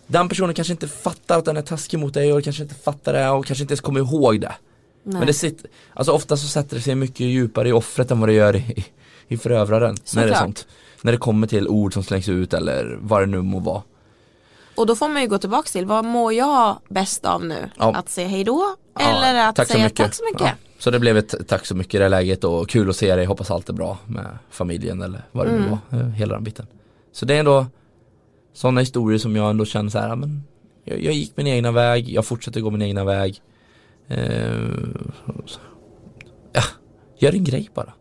Den 0.07 0.29
personen 0.29 0.55
kanske 0.55 0.73
inte 0.73 0.87
fattar 0.87 1.39
att 1.39 1.45
den 1.45 1.57
är 1.57 1.61
taskig 1.61 1.99
mot 1.99 2.13
dig 2.13 2.33
och 2.33 2.43
kanske 2.43 2.63
inte 2.63 2.75
fattar 2.75 3.13
det 3.13 3.29
och 3.29 3.45
kanske 3.45 3.63
inte 3.63 3.71
ens 3.71 3.81
kommer 3.81 3.99
ihåg 3.99 4.41
det. 4.41 4.55
Nej. 5.03 5.17
Men 5.17 5.27
det 5.27 5.33
sitter, 5.33 5.69
alltså 5.93 6.11
ofta 6.11 6.37
så 6.37 6.47
sätter 6.47 6.75
det 6.75 6.81
sig 6.81 6.95
mycket 6.95 7.19
djupare 7.19 7.69
i 7.69 7.71
offret 7.71 8.11
än 8.11 8.19
vad 8.19 8.29
det 8.29 8.33
gör 8.33 8.55
i, 8.55 8.85
i 9.27 9.37
förövraren. 9.37 9.95
När 10.15 10.21
det 10.21 10.29
är 10.29 10.33
Såklart. 10.33 10.43
sånt. 10.43 10.67
När 11.01 11.11
det 11.11 11.17
kommer 11.17 11.47
till 11.47 11.67
ord 11.67 11.93
som 11.93 12.03
slängs 12.03 12.29
ut 12.29 12.53
eller 12.53 12.97
vad 13.01 13.21
det 13.21 13.25
nu 13.25 13.41
må 13.41 13.59
vara. 13.59 13.81
Och 14.75 14.85
då 14.85 14.95
får 14.95 15.09
man 15.09 15.21
ju 15.21 15.27
gå 15.27 15.37
tillbaka 15.37 15.69
till, 15.69 15.85
vad 15.85 16.05
mår 16.05 16.33
jag 16.33 16.79
bäst 16.89 17.25
av 17.25 17.45
nu? 17.45 17.69
Ja. 17.77 17.95
Att 17.95 18.09
säga 18.09 18.27
hej 18.27 18.43
då? 18.43 18.75
Ja, 18.99 19.01
Eller 19.01 19.49
att 19.49 19.55
tack 19.55 19.67
säga 19.67 19.89
tack 19.89 20.13
så 20.13 20.23
mycket? 20.31 20.53
Så 20.79 20.91
det 20.91 20.99
blev 20.99 21.17
ett 21.17 21.47
tack 21.47 21.65
så 21.65 21.75
mycket 21.75 21.93
i 21.95 21.97
det 21.97 22.09
läget 22.09 22.43
och 22.43 22.69
kul 22.69 22.89
att 22.89 22.95
se 22.95 23.15
dig, 23.15 23.25
hoppas 23.25 23.51
allt 23.51 23.69
är 23.69 23.73
bra 23.73 23.97
med 24.07 24.37
familjen 24.49 25.01
eller 25.01 25.21
vad 25.31 25.45
det 25.47 25.51
nu 25.51 25.57
Mm. 25.57 25.69
var, 25.69 25.99
eh, 25.99 26.07
hela 26.07 26.33
den 26.33 26.43
biten. 26.43 26.67
Så 27.11 27.25
det 27.25 27.35
är 27.35 27.39
ändå 27.39 27.65
sådana 28.53 28.79
historier 28.79 29.19
som 29.19 29.35
jag 29.35 29.49
ändå 29.49 29.65
känner 29.65 29.89
så 29.89 29.99
här, 29.99 30.15
men 30.15 30.43
jag, 30.83 31.03
jag 31.03 31.13
gick 31.13 31.37
min 31.37 31.47
egna 31.47 31.71
väg, 31.71 32.09
jag 32.09 32.25
fortsätter 32.25 32.61
gå 32.61 32.69
min 32.71 32.81
egna 32.81 33.03
väg. 33.05 33.41
Eh, 34.07 34.51
ja, 36.53 36.61
gör 37.17 37.33
en 37.33 37.43
grej 37.43 37.69
bara. 37.73 37.93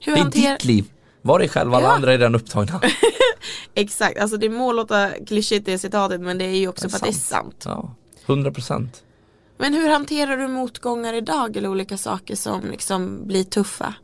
Hur 0.00 0.14
det 0.14 0.20
är 0.20 0.52
ditt 0.52 0.64
liv. 0.64 0.84
Var 1.22 1.38
dig 1.38 1.48
själv, 1.48 1.74
alla 1.74 1.86
Ja. 1.86 1.92
andra 1.92 2.12
är 2.12 2.18
redan 2.18 2.34
upptagna. 2.34 2.80
Exakt, 3.74 4.18
alltså 4.18 4.36
det 4.36 4.48
må 4.48 4.72
låta 4.72 5.10
klyschigt 5.26 5.66
det 5.66 5.78
citatet 5.78 6.20
men 6.20 6.38
det 6.38 6.44
är 6.44 6.56
ju 6.56 6.68
också 6.68 6.86
Det 6.88 6.88
är 6.88 6.90
för 6.90 6.96
att 7.06 7.12
det 7.12 7.18
är 7.18 7.20
sant. 7.20 7.62
Ja, 7.66 7.94
100 8.26 8.50
procent. 8.50 9.03
Men 9.58 9.74
hur 9.74 9.88
hanterar 9.88 10.36
du 10.36 10.48
motgångar 10.48 11.14
idag 11.14 11.56
eller 11.56 11.68
olika 11.68 11.96
saker 11.96 12.36
som 12.36 12.60
liksom 12.70 13.26
blir 13.26 13.44
tuffa? 13.44 13.94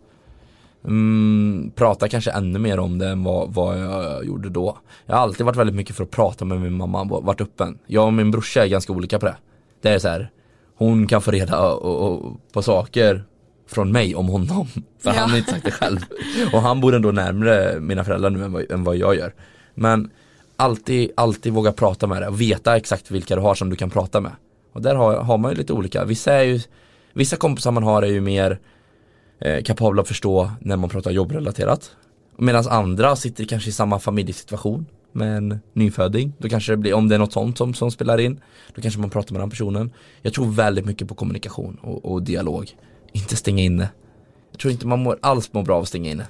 Mm, 0.85 1.73
prata 1.75 2.09
kanske 2.09 2.31
ännu 2.31 2.59
mer 2.59 2.79
om 2.79 2.99
det 2.99 3.09
än 3.09 3.25
vad, 3.25 3.55
vad 3.55 3.81
jag 3.81 4.25
gjorde 4.25 4.49
då. 4.49 4.79
Jag 5.07 5.15
har 5.15 5.23
alltid 5.23 5.47
varit 5.47 5.57
väldigt 5.57 5.77
mycket 5.77 5.97
för 5.97 6.05
att 6.05 6.11
prata 6.11 6.45
med 6.45 6.61
min 6.61 6.73
mamma, 6.77 7.05
varit 7.05 7.41
öppen. 7.41 7.79
Jag 7.87 8.07
och 8.07 8.13
min 8.13 8.31
brorsa 8.31 8.65
är 8.65 8.69
ganska 8.69 8.93
olika 8.93 9.19
på 9.19 9.27
det. 9.27 9.37
Det 9.83 9.89
är 9.89 9.99
så 9.99 10.09
här, 10.09 10.31
hon 10.77 11.07
kan 11.07 11.23
få 11.23 11.31
reda 11.31 11.73
och, 11.73 12.13
och, 12.13 12.41
på 12.53 12.63
saker 12.63 13.25
från 13.69 13.93
mig 13.93 14.15
om 14.15 14.29
honom. 14.29 14.67
För 14.99 15.11
Ja. 15.11 15.13
han 15.13 15.31
har 15.31 15.39
inte 15.39 15.51
sagt 15.51 15.65
det 15.65 15.71
själv. 15.71 15.99
Och 16.53 16.63
han 16.63 16.81
bor 16.81 16.95
ändå 16.95 17.11
närmre 17.11 17.81
mina 17.81 18.05
föräldrar 18.05 18.31
nu 18.31 18.45
än 18.45 18.53
vad, 18.53 18.71
än 18.71 18.85
vad 18.85 18.97
jag 18.97 19.17
gör. 19.17 19.35
Men 19.75 20.11
alltid, 20.57 21.11
alltid 21.15 21.53
våga 21.53 21.73
prata 21.73 22.07
med 22.07 22.23
det 22.23 22.29
och 22.29 22.41
veta 22.41 22.77
exakt 22.77 23.11
vilka 23.11 23.35
du 23.37 23.41
har 23.43 23.55
som 23.55 23.71
du 23.71 23.77
kan 23.77 23.91
prata 23.91 24.21
med. 24.21 24.33
Och 24.81 24.85
där 24.85 24.95
har, 24.95 25.17
har 25.17 25.39
man 25.39 25.51
ju 25.51 25.57
lite 25.57 25.73
olika. 25.73 26.05
Vissa 26.05 26.33
är 26.33 26.43
ju, 26.43 26.61
vissa 27.13 27.37
kompisar 27.37 27.71
man 27.71 27.83
har 27.83 28.03
är 28.03 28.07
ju 28.07 28.21
mer 28.21 28.59
eh, 29.41 29.63
kapabla 29.63 30.03
att 30.03 30.09
förstå 30.09 30.51
när 30.61 30.77
man 30.77 30.91
pratar 30.91 31.11
jobbrelaterat. 31.11 31.97
Medan 32.37 32.69
andra 32.69 33.17
sitter 33.17 33.45
kanske 33.45 33.71
i 33.71 33.73
samma 33.73 33.99
familjesituation 33.99 34.87
med 35.13 35.37
en 35.37 35.61
nyföding. 35.73 36.33
Då 36.39 36.49
kanske 36.49 36.73
det 36.73 36.77
blir, 36.77 36.95
om 36.95 37.09
det 37.09 37.15
är 37.15 37.19
något 37.19 37.33
sånt 37.33 37.59
som, 37.59 37.75
som 37.75 37.91
spelar 37.91 38.21
in, 38.21 38.41
då 38.75 38.83
kanske 38.83 39.01
man 39.01 39.11
pratar 39.11 39.33
med 39.33 39.43
den 39.43 39.51
personen. 39.51 39.91
Jag 40.23 40.33
tror 40.35 40.47
väldigt 40.47 40.85
mycket 40.85 41.09
på 41.09 41.15
kommunikation 41.15 41.79
och, 41.83 42.05
och 42.05 42.23
dialog. 42.23 42.77
Inte 43.13 43.37
stänga 43.37 43.63
inne. 43.63 43.89
Jag 44.51 44.61
tror 44.61 44.73
inte 44.73 44.87
man 44.87 45.03
mår 45.03 45.19
alls 45.23 45.53
mår 45.53 45.63
bra 45.63 45.77
av 45.77 45.83
att 45.83 45.89
stänga 45.89 46.11
inne. 46.11 46.27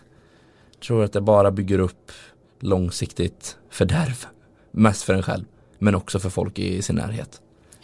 Jag 0.74 0.82
tror 0.82 1.04
att 1.04 1.12
det 1.12 1.20
bara 1.20 1.50
bygger 1.50 1.78
upp 1.78 2.12
långsiktigt 2.60 3.56
fördärv. 3.70 4.24
Mest 4.70 5.02
för 5.02 5.14
en 5.14 5.22
själv, 5.22 5.44
men 5.78 5.94
också 5.94 6.18
för 6.18 6.30
folk 6.30 6.58
i 6.58 6.82
sin 6.82 6.96
närhet. 6.96 7.40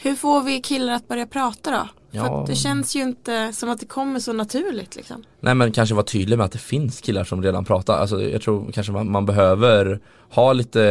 Hur 0.06 0.14
får 0.14 0.42
vi 0.42 0.60
killar 0.60 0.92
att 0.92 1.08
börja 1.08 1.26
prata 1.26 1.70
då? 1.70 1.88
För 2.10 2.26
Ja. 2.26 2.40
att 2.40 2.46
det 2.46 2.54
känns 2.54 2.96
ju 2.96 3.02
inte 3.02 3.52
som 3.52 3.70
att 3.70 3.80
det 3.80 3.86
kommer 3.86 4.20
så 4.20 4.32
naturligt 4.32 4.96
liksom. 4.96 5.24
Nej 5.40 5.54
men 5.54 5.72
kanske 5.72 5.94
vara 5.94 6.04
tydlig 6.04 6.36
med 6.38 6.44
att 6.44 6.52
det 6.52 6.58
finns 6.58 7.00
killar 7.00 7.24
som 7.24 7.42
redan 7.42 7.64
pratar. 7.64 7.98
Alltså 7.98 8.22
jag 8.22 8.42
tror 8.42 8.72
kanske 8.72 8.92
man, 8.92 9.10
man 9.10 9.26
behöver 9.26 10.00
ha 10.30 10.52
lite 10.52 10.82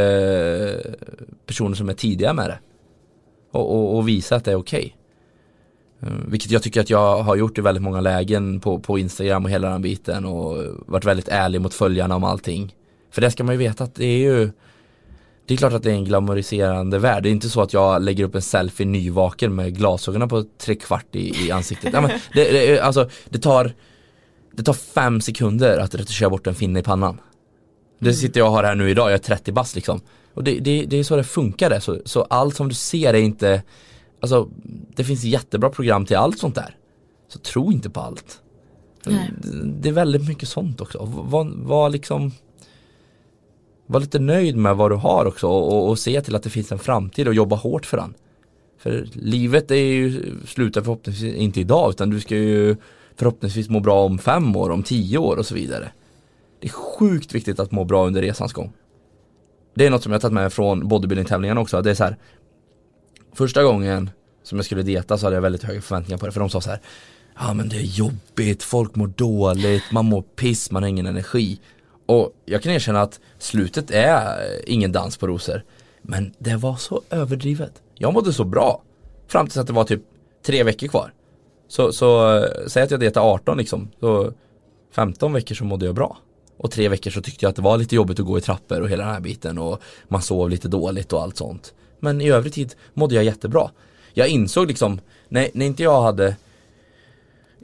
eh, 0.85 0.91
personer 1.45 1.75
som 1.75 1.89
är 1.89 1.93
tidiga 1.93 2.33
med 2.33 2.49
det. 2.49 2.59
Och, 3.51 3.75
och, 3.75 3.97
och 3.97 4.07
visa 4.07 4.35
att 4.35 4.45
det 4.45 4.51
är 4.51 4.55
okej. 4.55 4.95
Eh, 6.01 6.07
Vilket 6.27 6.51
jag 6.51 6.63
tycker 6.63 6.81
att 6.81 6.89
jag 6.89 7.23
har 7.23 7.35
gjort 7.35 7.57
i 7.57 7.61
väldigt 7.61 7.83
många 7.83 8.01
lägen 8.01 8.59
på, 8.59 8.79
på 8.79 8.99
Instagram 8.99 9.43
och 9.45 9.51
hela 9.51 9.69
den 9.69 9.81
biten 9.81 10.25
och 10.25 10.63
varit 10.85 11.05
väldigt 11.05 11.27
ärlig 11.27 11.61
mot 11.61 11.73
följarna 11.73 12.15
om 12.15 12.23
allting. 12.23 12.75
För 13.11 13.21
det 13.21 13.31
ska 13.31 13.43
man 13.43 13.53
ju 13.55 13.59
veta 13.59 13.83
att 13.83 13.95
det 13.95 14.05
är 14.05 14.17
ju 14.17 14.51
Det 15.47 15.53
är 15.53 15.57
klart 15.57 15.73
att 15.73 15.83
det 15.83 15.89
är 15.91 15.95
en 15.95 16.05
glamoriserande 16.05 16.99
värld. 16.99 17.23
Det 17.23 17.29
är 17.29 17.31
inte 17.31 17.49
så 17.49 17.61
att 17.61 17.73
jag 17.73 18.01
lägger 18.01 18.23
upp 18.23 18.35
en 18.35 18.41
selfie 18.41 18.85
nyvaken 18.85 19.55
med 19.55 19.77
glasögonen 19.77 20.29
på 20.29 20.43
tre 20.57 20.75
kvart 20.75 21.15
i, 21.15 21.47
i 21.47 21.51
ansiktet. 21.51 21.93
Ja, 21.93 22.01
men 22.01 22.09
det, 22.33 22.51
det, 22.51 22.79
alltså, 22.79 23.09
det 23.29 23.39
tar 23.39 23.73
Det 24.51 24.63
tar 24.63 24.73
fem 24.73 25.21
sekunder 25.21 25.77
att 25.77 25.95
retuschera 25.95 26.29
bort 26.29 26.47
en 26.47 26.55
finne 26.55 26.79
i 26.79 26.83
pannan. 26.83 27.17
Det 27.99 28.13
sitter 28.13 28.39
jag 28.39 28.47
och 28.47 28.53
har 28.53 28.63
här 28.63 28.75
nu 28.75 28.89
idag, 28.89 29.07
jag 29.09 29.13
är 29.13 29.17
30 29.17 29.51
bast 29.51 29.75
liksom. 29.75 30.01
Och 30.33 30.43
det, 30.43 30.59
det, 30.59 30.85
det 30.85 30.97
är 30.97 31.03
så 31.03 31.15
det 31.15 31.23
funkar 31.23 31.69
det. 31.69 31.81
Så, 31.81 32.01
så 32.05 32.21
allt 32.23 32.55
som 32.55 32.67
du 32.69 32.75
ser 32.75 33.13
är 33.13 33.17
inte 33.19 33.63
Alltså 34.21 34.49
det 34.95 35.03
finns 35.03 35.23
jättebra 35.23 35.69
program 35.69 36.05
till 36.05 36.17
allt 36.17 36.39
sånt 36.39 36.55
där. 36.55 36.75
Så 37.27 37.39
tro 37.39 37.71
inte 37.71 37.89
på 37.89 37.99
allt. 37.99 38.39
Nej. 39.05 39.31
Det- 39.41 39.71
Det 39.81 39.89
är 39.89 39.93
väldigt 39.93 40.27
mycket 40.27 40.49
sånt 40.49 40.81
också. 40.81 41.05
Var, 41.05 41.51
var 41.65 41.89
liksom 41.89 42.31
var 43.87 43.99
lite 43.99 44.19
nöjd 44.19 44.55
med 44.57 44.75
vad 44.75 44.91
du 44.91 44.95
har 44.95 45.25
också 45.25 45.47
och, 45.47 45.89
och, 45.89 45.99
se 45.99 46.21
till 46.21 46.35
att 46.35 46.43
det 46.43 46.49
finns 46.49 46.71
en 46.71 46.79
framtid 46.79 47.27
och 47.27 47.33
jobba 47.33 47.55
hårt 47.55 47.85
för 47.85 47.97
den. 47.97 48.13
För 48.77 49.07
livet 49.13 49.71
är 49.71 49.75
ju, 49.75 50.35
slutar 50.45 50.81
förhoppningsvis 50.81 51.35
inte 51.35 51.59
idag 51.59 51.89
utan 51.89 52.09
du 52.09 52.19
ska 52.19 52.35
ju 52.35 52.75
förhoppningsvis 53.15 53.69
må 53.69 53.79
bra 53.79 54.05
om 54.05 54.17
fem 54.17 54.55
år, 54.55 54.69
om 54.69 54.83
tio 54.83 55.17
år 55.17 55.37
och 55.37 55.45
så 55.45 55.55
vidare. 55.55 55.91
Det 56.59 56.67
är 56.67 56.71
sjukt 56.71 57.35
viktigt 57.35 57.59
att 57.59 57.71
må 57.71 57.83
bra 57.83 58.07
under 58.07 58.21
resans 58.21 58.53
gång. 58.53 58.73
Det 59.73 59.85
är 59.85 59.89
något 59.89 60.03
som 60.03 60.11
jag 60.11 60.15
har 60.15 60.21
tagit 60.21 60.33
med 60.33 60.53
från 60.53 60.87
bodybuilding-tävlingarna 60.87 61.61
också. 61.61 61.81
Det 61.81 61.91
är 61.91 61.95
så 61.95 62.03
här. 62.03 62.17
Första 63.33 63.63
gången 63.63 64.09
som 64.43 64.57
jag 64.57 64.65
skulle 64.65 64.81
dieta 64.81 65.17
så 65.17 65.25
hade 65.25 65.35
jag 65.35 65.41
väldigt 65.41 65.63
höga 65.63 65.81
förväntningar 65.81 66.17
på 66.17 66.25
det 66.25 66.31
för 66.31 66.39
de 66.39 66.49
sa 66.49 66.61
så 66.61 66.69
här 66.69 66.79
Ja 67.39 67.53
men 67.53 67.69
det 67.69 67.75
är 67.75 67.81
jobbigt, 67.81 68.63
folk 68.63 68.95
mår 68.95 69.07
dåligt, 69.07 69.83
man 69.91 70.05
mår 70.05 70.21
piss, 70.21 70.71
man 70.71 70.83
har 70.83 70.89
ingen 70.89 71.05
energi. 71.05 71.59
Och 72.05 72.33
jag 72.45 72.63
kan 72.63 72.71
erkänna 72.71 73.01
att 73.01 73.19
slutet 73.39 73.91
är 73.91 74.15
eh, 74.15 74.59
ingen 74.65 74.91
dans 74.91 75.17
på 75.17 75.27
rosor. 75.27 75.63
Men 76.01 76.33
det 76.37 76.55
var 76.55 76.75
så 76.75 77.01
överdrivet. 77.09 77.81
Jag 77.95 78.13
mådde 78.13 78.33
så 78.33 78.43
bra. 78.43 78.81
Fram 79.27 79.47
tills 79.47 79.57
att 79.57 79.67
det 79.67 79.73
var 79.73 79.83
typ 79.83 80.01
tre 80.45 80.63
veckor 80.63 80.87
kvar. 80.87 81.13
Så, 81.67 81.91
så 81.93 82.37
eh, 82.37 82.67
säg 82.67 82.83
att 82.83 82.91
jag 82.91 82.99
dietade 82.99 83.25
18 83.25 83.57
liksom. 83.57 83.89
Så 83.99 84.33
15 84.91 85.33
veckor 85.33 85.55
så 85.55 85.63
mådde 85.63 85.85
jag 85.85 85.95
bra. 85.95 86.17
Och 86.57 86.71
tre 86.71 86.89
veckor 86.89 87.11
så 87.11 87.21
tyckte 87.21 87.45
jag 87.45 87.49
att 87.49 87.55
det 87.55 87.61
var 87.61 87.77
lite 87.77 87.95
jobbigt 87.95 88.19
att 88.19 88.25
gå 88.25 88.37
i 88.37 88.41
trappor 88.41 88.81
och 88.81 88.89
hela 88.89 89.03
den 89.03 89.13
här 89.13 89.21
biten 89.21 89.57
och 89.57 89.81
man 90.07 90.21
sov 90.21 90.49
lite 90.49 90.67
dåligt 90.67 91.13
och 91.13 91.21
allt 91.21 91.37
sånt. 91.37 91.73
Men 91.99 92.21
i 92.21 92.29
övrig 92.29 92.53
tid 92.53 92.75
mådde 92.93 93.15
jag 93.15 93.23
jättebra. 93.23 93.69
Jag 94.13 94.27
insåg 94.27 94.67
liksom, 94.67 94.99
när, 95.29 95.49
när 95.53 95.65
inte 95.65 95.83
jag 95.83 96.01
hade 96.01 96.35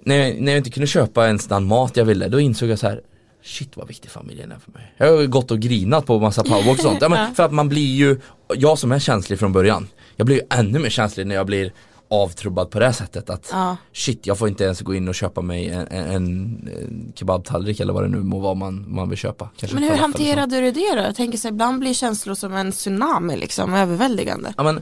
när 0.04 0.16
jag, 0.16 0.42
när 0.42 0.52
jag 0.52 0.60
inte 0.60 0.70
kunde 0.70 0.88
köpa 0.88 1.28
ens 1.28 1.48
den 1.48 1.66
mat 1.66 1.98
jag 1.98 2.06
ville, 2.06 2.28
då 2.28 2.40
insåg 2.40 2.70
jag 2.70 2.80
så 2.80 2.88
här 2.88 3.02
Shit 3.44 3.78
vad 3.78 3.88
viktig 3.88 4.12
familjen 4.12 4.52
är 4.52 4.60
för 4.60 4.72
mig. 4.72 4.94
Jag 4.98 5.18
har 5.18 5.26
gått 5.26 5.52
och 5.52 5.60
grinat 5.60 6.06
på 6.06 6.20
massa 6.20 6.44
powerwalk 6.44 6.80
och 6.80 6.84
sånt. 6.84 7.02
Ja, 7.02 7.10
men 7.10 7.36
för 7.36 7.44
att 7.44 7.52
man 7.54 7.70
blir 7.70 7.96
ju, 7.96 8.20
jag 8.56 8.80
som 8.80 8.92
är 8.92 9.00
känslig 9.00 9.40
från 9.40 9.54
början, 9.54 9.88
jag 10.16 10.26
blir 10.26 10.36
ju 10.36 10.42
ännu 10.50 10.80
mer 10.80 10.90
känslig 10.90 11.28
när 11.28 11.36
jag 11.36 11.46
blir 11.46 11.74
avtrubbad 12.10 12.72
på 12.72 12.80
det 12.80 12.94
sättet 12.94 13.30
att 13.30 13.50
Ja. 13.52 13.78
shit 13.94 14.28
jag 14.28 14.38
får 14.38 14.48
inte 14.48 14.64
ens 14.64 14.82
gå 14.82 14.96
in 14.96 15.08
och 15.08 15.16
köpa 15.16 15.42
mig 15.42 15.70
en, 15.70 15.88
en, 15.88 16.06
en 16.16 17.12
kebabtallrik 17.16 17.80
eller 17.80 17.94
vad 17.94 18.04
det 18.04 18.10
nu 18.10 18.18
må 18.18 18.40
vara 18.40 18.54
man, 18.54 18.86
man 18.96 19.10
vill 19.10 19.18
köpa. 19.18 19.50
Kanske 19.58 19.76
Men 19.76 19.84
en 19.84 19.90
hur 19.90 19.98
hanterade 19.98 20.62
du 20.62 20.72
det 20.72 20.96
då? 20.96 21.02
Jag 21.02 21.16
tänker 21.16 21.38
så 21.38 21.48
här, 21.48 21.54
ibland 21.54 21.80
blir 21.80 21.94
känslor 21.94 22.36
som 22.36 22.54
en 22.54 22.72
tsunami 22.72 23.38
liksom, 23.38 23.74
överväldigande. 23.74 24.54
Ja 24.58 24.64
men 24.64 24.82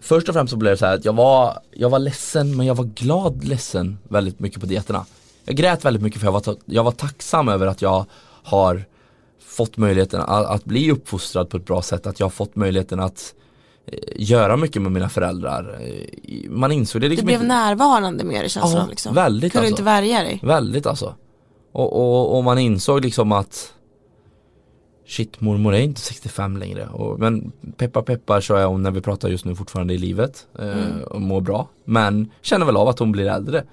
Först 0.00 0.28
och 0.28 0.34
främst 0.34 0.50
så 0.50 0.56
blev 0.56 0.72
det 0.72 0.76
så 0.76 0.86
här 0.86 0.94
att 0.94 1.04
jag 1.04 1.12
var, 1.12 1.58
jag 1.70 1.90
var 1.90 1.98
ledsen 1.98 2.56
men 2.56 2.66
jag 2.66 2.74
var 2.74 2.84
glad 2.84 3.44
ledsen 3.44 3.98
väldigt 4.08 4.40
mycket 4.40 4.60
på 4.60 4.66
dieterna. 4.66 5.06
Jag 5.44 5.56
grät 5.56 5.84
väldigt 5.84 6.02
mycket 6.02 6.20
för 6.20 6.26
jag 6.26 6.32
var, 6.32 6.56
jag 6.64 6.84
var 6.84 6.92
tacksam 6.92 7.48
över 7.48 7.66
att 7.66 7.82
jag 7.82 8.04
har 8.42 8.84
fått 9.44 9.76
möjligheten 9.76 10.20
att, 10.20 10.46
att 10.46 10.64
bli 10.64 10.90
uppfostrad 10.92 11.50
på 11.50 11.56
ett 11.56 11.66
bra 11.66 11.82
sätt, 11.82 12.06
att 12.06 12.20
jag 12.20 12.24
har 12.24 12.30
fått 12.30 12.56
möjligheten 12.56 13.00
att 13.00 13.34
eh, 13.86 13.98
göra 14.16 14.56
mycket 14.56 14.82
med 14.82 14.92
mina 14.92 15.08
föräldrar. 15.08 15.80
Eh, 15.80 16.50
Man 16.50 16.72
insåg 16.72 17.00
det 17.02 17.06
Du 17.06 17.10
liksom 17.10 17.26
blev 17.26 17.34
inte 17.42 17.46
närvarande 17.48 18.24
mer 18.24 18.42
i 18.44 18.48
känslan 18.48 18.82
Ja, 18.82 18.86
liksom. 18.90 19.14
väldigt 19.14 19.52
Kunde 19.52 19.66
du 19.66 19.68
alltså. 19.68 19.82
inte 19.82 19.82
värja 19.82 20.22
dig? 20.22 20.40
Väldigt 20.42 20.86
alltså. 20.86 21.14
Och, 21.72 21.92
och, 21.96 22.36
och 22.36 22.44
man 22.44 22.58
insåg 22.58 23.04
liksom 23.04 23.32
att 23.32 23.74
Shit 25.06 25.40
mormor 25.40 25.74
är 25.74 25.78
inte 25.80 26.00
65 26.00 26.56
längre 26.56 26.86
och, 26.86 27.18
Men 27.18 27.52
peppar 27.76 28.02
peppar 28.02 28.40
så 28.40 28.54
är 28.54 28.64
hon 28.64 28.82
när 28.82 28.90
vi 28.90 29.00
pratar 29.00 29.28
just 29.28 29.44
nu 29.44 29.54
fortfarande 29.54 29.94
i 29.94 29.98
livet 29.98 30.46
eh, 30.58 31.02
och 31.02 31.20
mår 31.20 31.40
bra 31.40 31.68
Men 31.84 32.30
känner 32.42 32.66
väl 32.66 32.76
av 32.76 32.88
att 32.88 32.98
hon 32.98 33.12
blir 33.12 33.26
äldre 33.26 33.64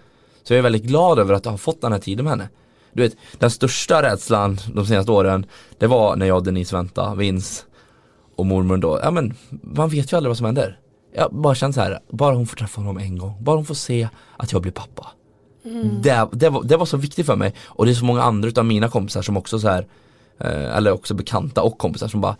Så 0.47 0.53
jag 0.53 0.57
är 0.57 0.63
väldigt 0.63 0.83
glad 0.83 1.19
över 1.19 1.33
att 1.33 1.45
ha 1.45 1.57
fått 1.57 1.81
den 1.81 1.91
här 1.91 1.99
tiden 1.99 2.23
med 2.25 2.31
henne. 2.31 2.49
Du 2.93 3.01
vet 3.01 3.15
den 3.37 3.51
största 3.51 4.01
rädslan 4.01 4.57
de 4.73 4.85
senaste 4.85 5.11
åren 5.11 5.45
Det 5.77 5.87
var 5.87 6.15
när 6.15 6.25
jag 6.25 6.37
och 6.37 6.43
Denise 6.43 6.75
vänta, 6.75 7.15
Vince 7.15 7.63
och 8.35 8.45
mormor 8.45 8.77
då, 8.77 8.99
ja 9.03 9.11
men 9.11 9.33
man 9.49 9.89
vet 9.89 10.11
ju 10.11 10.17
aldrig 10.17 10.29
vad 10.29 10.37
som 10.37 10.45
händer. 10.45 10.79
Jag 11.15 11.33
bara 11.33 11.55
känner 11.55 11.73
så 11.73 11.81
här, 11.81 11.99
bara 12.09 12.35
hon 12.35 12.47
får 12.47 12.57
träffa 12.57 12.81
honom 12.81 12.97
en 12.97 13.17
gång, 13.17 13.43
bara 13.43 13.55
hon 13.55 13.65
får 13.65 13.75
se 13.75 14.09
att 14.37 14.51
jag 14.51 14.61
blir 14.61 14.71
pappa. 14.71 15.07
Det, 16.01 16.27
det, 16.31 16.49
var, 16.49 16.63
det 16.63 16.77
var 16.77 16.85
så 16.85 16.97
viktigt 16.97 17.25
för 17.25 17.35
mig. 17.35 17.53
Och 17.65 17.85
det 17.85 17.91
är 17.91 17.95
så 17.95 18.05
många 18.05 18.21
andra 18.21 18.49
utav 18.49 18.65
mina 18.65 18.89
kompisar 18.89 19.21
som 19.21 19.37
också 19.37 19.59
så 19.59 19.67
här 19.67 19.87
eh, 20.39 20.77
Eller 20.77 20.93
också 20.93 21.13
bekanta 21.13 21.61
och 21.61 21.77
kompisar 21.77 22.07
som 22.07 22.21
bara 22.21 22.35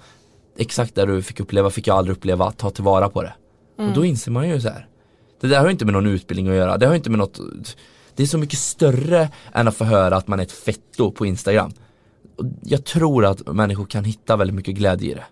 Exakt 0.57 0.95
det 0.95 1.05
du 1.05 1.21
fick 1.21 1.39
uppleva 1.39 1.69
fick 1.69 1.87
jag 1.87 1.97
aldrig 1.97 2.17
uppleva, 2.17 2.51
ta 2.51 2.69
tillvara 2.69 3.09
på 3.09 3.21
det. 3.21 3.33
Och 3.77 3.93
då 3.93 4.05
inser 4.05 4.31
man 4.31 4.49
ju 4.49 4.61
så 4.61 4.69
här. 4.69 4.87
Det 5.41 5.47
där 5.47 5.59
har 5.59 5.65
ju 5.65 5.71
inte 5.71 5.85
med 5.85 5.93
någon 5.93 6.07
utbildning 6.07 6.47
att 6.47 6.55
göra, 6.55 6.77
det 6.77 6.87
har 6.87 6.95
inte 6.95 7.09
med 7.09 7.19
något 7.19 7.39
Det 8.17 8.23
är 8.23 8.27
så 8.27 8.37
mycket 8.37 8.59
större 8.59 9.29
än 9.53 9.67
att 9.67 9.75
få 9.75 9.83
höra 9.83 10.17
att 10.17 10.27
man 10.27 10.39
är 10.39 10.43
ett 10.43 10.51
fetto 10.51 11.11
på 11.11 11.25
Instagram 11.25 11.71
Jag 12.63 12.85
tror 12.85 13.25
att 13.25 13.47
människor 13.47 13.85
kan 13.85 14.03
hitta 14.03 14.35
väldigt 14.35 14.55
mycket 14.55 14.75
glädje 14.75 15.11
i 15.11 15.13
det 15.13 15.25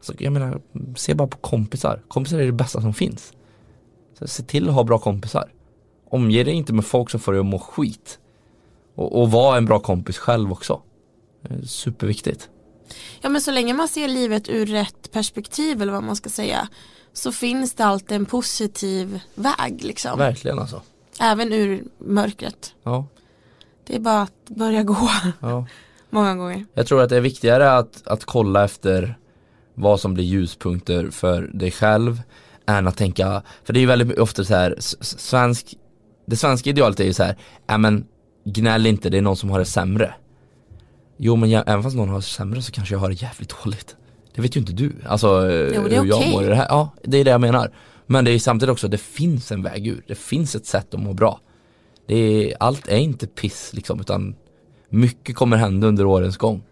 så 0.00 0.12
Jag 0.18 0.32
menar, 0.32 0.60
se 0.96 1.14
bara 1.14 1.28
på 1.28 1.36
kompisar, 1.36 2.02
kompisar 2.08 2.38
är 2.38 2.46
det 2.46 2.52
bästa 2.52 2.80
som 2.80 2.94
finns 2.94 3.32
så 4.18 4.26
Se 4.26 4.42
till 4.42 4.68
att 4.68 4.74
ha 4.74 4.84
bra 4.84 4.98
kompisar 4.98 5.52
Omge 6.10 6.44
dig 6.44 6.54
inte 6.54 6.72
med 6.72 6.84
folk 6.84 7.10
som 7.10 7.20
får 7.20 7.32
dig 7.32 7.40
att 7.40 7.46
må 7.46 7.58
skit. 7.58 8.18
Och, 8.94 9.20
och 9.20 9.30
vara 9.30 9.56
en 9.56 9.64
bra 9.64 9.78
kompis 9.78 10.18
själv 10.18 10.52
också. 10.52 10.82
Superviktigt. 11.64 12.48
Ja 13.20 13.28
men 13.28 13.40
så 13.40 13.50
länge 13.50 13.74
man 13.74 13.88
ser 13.88 14.08
livet 14.08 14.48
ur 14.48 14.66
rätt 14.66 15.12
perspektiv 15.12 15.82
eller 15.82 15.92
vad 15.92 16.02
man 16.02 16.16
ska 16.16 16.30
säga 16.30 16.68
så 17.12 17.32
finns 17.32 17.74
det 17.74 17.84
alltid 17.84 18.16
en 18.16 18.26
positiv 18.26 19.20
väg 19.34 19.84
liksom. 19.84 20.18
Verkligen 20.18 20.58
alltså. 20.58 20.82
Även 21.20 21.52
ur 21.52 21.84
mörkret. 21.98 22.74
Ja, 22.82 23.06
Det 23.86 23.96
är 23.96 24.00
bara 24.00 24.22
att 24.22 24.48
börja 24.48 24.82
gå 24.82 25.10
ja. 25.40 25.66
många 26.10 26.34
gånger. 26.34 26.64
Jag 26.74 26.86
tror 26.86 27.02
att 27.02 27.08
det 27.08 27.16
är 27.16 27.20
viktigare 27.20 27.72
att, 27.76 28.06
att 28.06 28.24
kolla 28.24 28.64
efter 28.64 29.18
vad 29.74 30.00
som 30.00 30.14
blir 30.14 30.24
ljuspunkter 30.24 31.10
för 31.10 31.42
dig 31.42 31.70
själv 31.70 32.22
än 32.66 32.86
att 32.88 32.96
tänka, 32.96 33.42
för 33.64 33.72
det 33.72 33.78
är 33.78 33.80
ju 33.80 33.86
väldigt 33.86 34.18
ofta 34.18 34.44
så 34.44 34.54
här, 34.54 34.74
svensk, 35.00 35.74
det 36.26 36.36
svenska 36.36 36.70
idealet 36.70 37.00
är 37.00 37.04
ju 37.04 37.12
så 37.12 37.22
här, 37.22 37.36
ja 37.66 37.78
men 37.78 38.04
gnäll 38.44 38.86
inte, 38.86 39.10
det 39.10 39.18
är 39.18 39.22
någon 39.22 39.36
som 39.36 39.50
har 39.50 39.58
det 39.58 39.64
sämre. 39.64 40.14
Jo 41.16 41.36
men 41.36 41.50
jag, 41.50 41.64
även 41.66 41.82
fast 41.82 41.96
någon 41.96 42.08
har 42.08 42.16
det 42.16 42.22
sämre 42.22 42.62
så 42.62 42.72
kanske 42.72 42.94
jag 42.94 42.98
har 43.00 43.08
det 43.08 43.22
jävligt 43.22 43.64
dåligt. 43.64 43.96
Det 44.34 44.42
vet 44.42 44.56
ju 44.56 44.60
inte 44.60 44.72
du, 44.72 44.92
alltså 45.06 45.50
eh, 45.50 45.74
Jo, 45.76 45.82
det 45.88 45.96
är 45.96 46.00
hur 46.00 46.06
jag 46.08 46.18
okej. 46.18 46.32
mår 46.32 46.44
i 46.44 46.46
det 46.46 46.54
här. 46.54 46.66
Ja, 46.68 46.90
det 47.02 47.18
är 47.18 47.24
det 47.24 47.30
jag 47.30 47.40
menar. 47.40 47.70
Men 48.06 48.24
det 48.24 48.30
är 48.30 48.38
samtidigt 48.38 48.72
också, 48.72 48.88
det 48.88 48.98
finns 48.98 49.52
en 49.52 49.62
väg 49.62 49.86
ur, 49.86 50.04
det 50.06 50.14
finns 50.14 50.54
ett 50.54 50.66
sätt 50.66 50.94
att 50.94 51.00
må 51.00 51.12
bra. 51.12 51.40
Det 52.06 52.14
är, 52.16 52.56
allt 52.60 52.88
är 52.88 52.96
inte 52.96 53.26
piss 53.26 53.72
liksom, 53.72 54.00
utan 54.00 54.34
mycket 54.88 55.36
kommer 55.36 55.56
hända 55.56 55.86
under 55.86 56.06
årens 56.06 56.36
gång. 56.36 56.62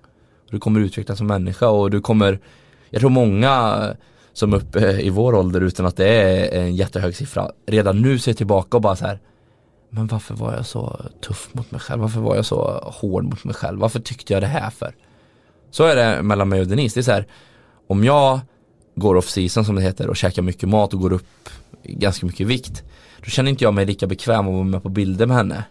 Du 0.50 0.60
kommer 0.60 0.80
utvecklas 0.80 1.18
som 1.18 1.26
människa 1.26 1.68
och 1.68 1.90
du 1.90 2.00
kommer 2.00 2.40
Jag 2.90 3.00
tror 3.00 3.10
många 3.10 3.96
som 4.32 4.52
är 4.52 4.56
uppe 4.56 5.00
i 5.00 5.10
vår 5.10 5.34
ålder 5.34 5.60
utan 5.60 5.86
att 5.86 5.96
det 5.96 6.08
är 6.08 6.60
en 6.60 6.76
jättehög 6.76 7.16
siffra 7.16 7.50
redan 7.66 8.02
nu 8.02 8.18
ser 8.18 8.32
tillbaka 8.32 8.76
och 8.76 8.80
bara 8.80 8.96
så 8.96 9.06
här 9.06 9.20
Men 9.90 10.06
varför 10.06 10.34
var 10.34 10.52
jag 10.52 10.66
så 10.66 11.00
tuff 11.20 11.48
mot 11.52 11.70
mig 11.70 11.80
själv? 11.80 12.02
Varför 12.02 12.20
var 12.20 12.36
jag 12.36 12.44
så 12.44 12.92
hård 13.00 13.24
mot 13.24 13.44
mig 13.44 13.54
själv? 13.54 13.80
Varför 13.80 14.00
tyckte 14.00 14.32
jag 14.32 14.42
det 14.42 14.46
här 14.46 14.70
för? 14.70 14.94
Så 15.70 15.84
är 15.84 15.96
det 15.96 16.22
mellan 16.22 16.48
mig 16.48 16.60
och 16.60 16.66
Denise, 16.66 16.94
det 16.94 17.00
är 17.00 17.02
så 17.02 17.12
här 17.12 17.26
Om 17.86 18.04
jag 18.04 18.40
går 18.94 19.14
off 19.14 19.28
season 19.28 19.64
som 19.64 19.74
det 19.74 19.82
heter 19.82 20.08
och 20.08 20.16
käkar 20.16 20.42
mycket 20.42 20.68
mat 20.68 20.94
och 20.94 21.00
går 21.00 21.12
upp 21.12 21.48
ganska 21.82 22.26
mycket 22.26 22.46
vikt 22.46 22.84
Då 23.18 23.24
känner 23.24 23.50
inte 23.50 23.64
jag 23.64 23.74
mig 23.74 23.86
lika 23.86 24.06
bekväm 24.06 24.48
att 24.48 24.52
vara 24.52 24.64
med 24.64 24.82
på 24.82 24.88
bilder 24.88 25.26
med 25.26 25.36
henne. 25.36 25.64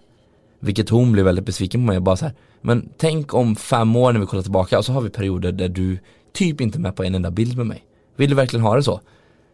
Vilket 0.59 0.89
hon 0.89 1.11
blev 1.11 1.25
väldigt 1.25 1.45
besviken 1.45 1.81
på 1.81 1.85
mig 1.85 1.97
och 1.97 2.03
bara 2.03 2.17
så 2.17 2.25
här, 2.25 2.33
Men 2.61 2.89
tänk 2.97 3.33
om 3.33 3.55
fem 3.55 3.95
år 3.95 4.13
när 4.13 4.19
vi 4.19 4.25
kollar 4.25 4.43
tillbaka 4.43 4.77
och 4.77 4.85
så 4.85 4.93
har 4.93 5.01
vi 5.01 5.09
perioder 5.09 5.51
där 5.51 5.69
du 5.69 5.99
typ 6.33 6.61
inte 6.61 6.77
är 6.77 6.79
med 6.79 6.95
på 6.95 7.03
en 7.03 7.15
enda 7.15 7.31
bild 7.31 7.57
med 7.57 7.67
mig. 7.67 7.83
Vill 8.15 8.29
du 8.29 8.35
verkligen 8.35 8.65
ha 8.65 8.75
det 8.75 8.83
så? 8.83 9.01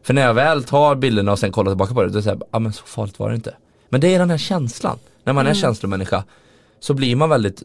För 0.04 0.14
när 0.14 0.22
jag 0.22 0.34
väl 0.34 0.64
tar 0.64 0.96
bilderna 0.96 1.32
och 1.32 1.40
sen 1.40 1.52
kollar 1.52 1.72
tillbaka 1.72 1.94
på 1.94 2.04
det, 2.04 2.10
då 2.10 2.22
säger 2.22 2.36
jag, 2.36 2.48
ja 2.52 2.60
men 2.60 2.74
så 2.74 2.84
farligt 2.86 3.20
var 3.20 3.30
det 3.30 3.36
inte. 3.36 3.56
Men 3.90 4.02
det 4.02 4.16
är 4.16 4.20
den 4.20 4.30
här 4.30 4.38
känslan, 4.38 4.98
när 5.24 5.34
man 5.34 5.48
är 5.48 5.54
känslomänniska 5.54 6.24
Så 6.80 6.94
blir 6.94 7.16
man 7.16 7.30
väldigt 7.30 7.64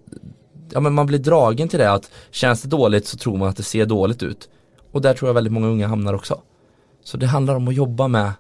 Ja 0.71 0.81
men 0.81 0.95
man 0.95 1.07
blir 1.07 1.19
dragen 1.19 1.69
till 1.69 1.79
det 1.79 1.93
att 1.93 2.11
känns 2.31 2.63
det 2.63 2.69
dåligt 2.69 3.07
så 3.07 3.17
tror 3.17 3.37
man 3.37 3.49
att 3.49 3.57
det 3.57 3.63
ser 3.63 3.87
dåligt 3.87 4.23
ut 4.23 4.49
Och 4.95 5.01
där 5.03 5.15
tror 5.15 5.29
jag 5.29 5.35
väldigt 5.35 5.53
många 5.53 5.67
unga 5.67 5.89
hamnar 5.89 6.15
också 6.15 6.41
Så 7.05 7.17
det 7.17 7.27
handlar 7.27 7.55
om 7.55 7.69
att 7.69 7.75
jobba 7.75 8.09
med 8.09 8.33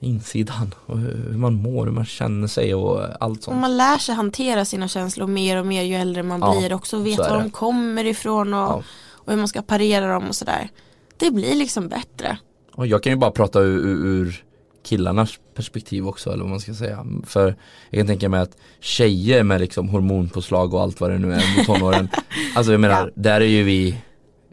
insidan 0.00 0.74
och 0.86 0.98
hur 0.98 1.36
man 1.36 1.54
mår, 1.54 1.86
hur 1.86 1.92
man 1.92 2.04
känner 2.04 2.46
sig 2.48 2.74
och 2.74 3.02
allt 3.20 3.42
sånt 3.42 3.54
Och 3.54 3.60
man 3.60 3.76
lär 3.76 3.98
sig 3.98 4.14
hantera 4.14 4.64
sina 4.64 4.88
känslor 4.88 5.26
mer 5.26 5.56
och 5.56 5.66
mer 5.66 5.82
ju 5.82 5.94
äldre 5.94 6.22
man 6.22 6.40
Ja, 6.40 6.58
blir 6.58 6.72
också 6.72 6.96
och 6.98 7.06
vet 7.06 7.18
var 7.18 7.28
det. 7.36 7.42
de 7.42 7.50
kommer 7.50 8.04
ifrån 8.04 8.54
och, 8.54 8.60
Ja. 8.60 8.82
och 9.12 9.32
hur 9.32 9.38
man 9.38 9.48
ska 9.48 9.62
parera 9.62 10.12
dem 10.14 10.28
och 10.28 10.34
sådär. 10.34 10.68
Det 11.16 11.30
blir 11.30 11.54
liksom 11.54 11.88
bättre. 11.88 12.38
Och 12.74 12.86
jag 12.86 13.02
kan 13.02 13.12
ju 13.12 13.16
bara 13.16 13.30
prata 13.30 13.60
ur, 13.60 13.86
ur, 14.06 14.44
killarnas 14.82 15.30
perspektiv 15.54 16.08
också 16.08 16.30
eller 16.32 16.42
vad 16.42 16.50
man 16.50 16.60
ska 16.60 16.74
säga. 16.74 17.06
För 17.26 17.56
jag 17.90 18.00
kan 18.00 18.06
tänka 18.06 18.28
mig 18.28 18.40
att 18.40 18.56
tjejer 18.80 19.42
med 19.42 19.60
liksom 19.60 19.88
hormonpåslag 19.88 20.74
och 20.74 20.80
allt 20.82 21.00
vad 21.00 21.10
det 21.10 21.18
nu 21.18 21.32
är 21.32 21.60
i 21.62 21.64
tonåren. 21.64 22.08
alltså 22.54 22.72
jag 22.72 22.80
menar, 22.80 23.12
där 23.14 23.40
är 23.40 23.44
ju 23.44 23.62
vi 23.64 23.96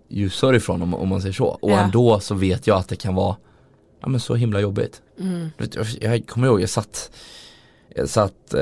ljusår 0.09 0.55
ifrån 0.55 0.81
om, 0.81 0.93
om 0.93 1.09
man 1.09 1.21
säger 1.21 1.33
så. 1.33 1.45
Och 1.47 1.71
Ja. 1.71 1.79
ändå 1.79 2.19
så 2.19 2.35
vet 2.35 2.67
jag 2.67 2.77
att 2.77 2.89
det 2.89 2.95
kan 2.95 3.15
vara 3.15 3.35
ja, 4.01 4.07
men 4.07 4.19
så 4.19 4.35
himla 4.35 4.59
jobbigt. 4.59 5.01
Vet, 5.57 5.75
jag, 6.01 6.27
kommer 6.27 6.47
ihåg, 6.47 6.61
jag 6.61 6.69
satt 6.69 7.11
Jag 7.95 8.09
satt 8.09 8.53
eh, 8.53 8.61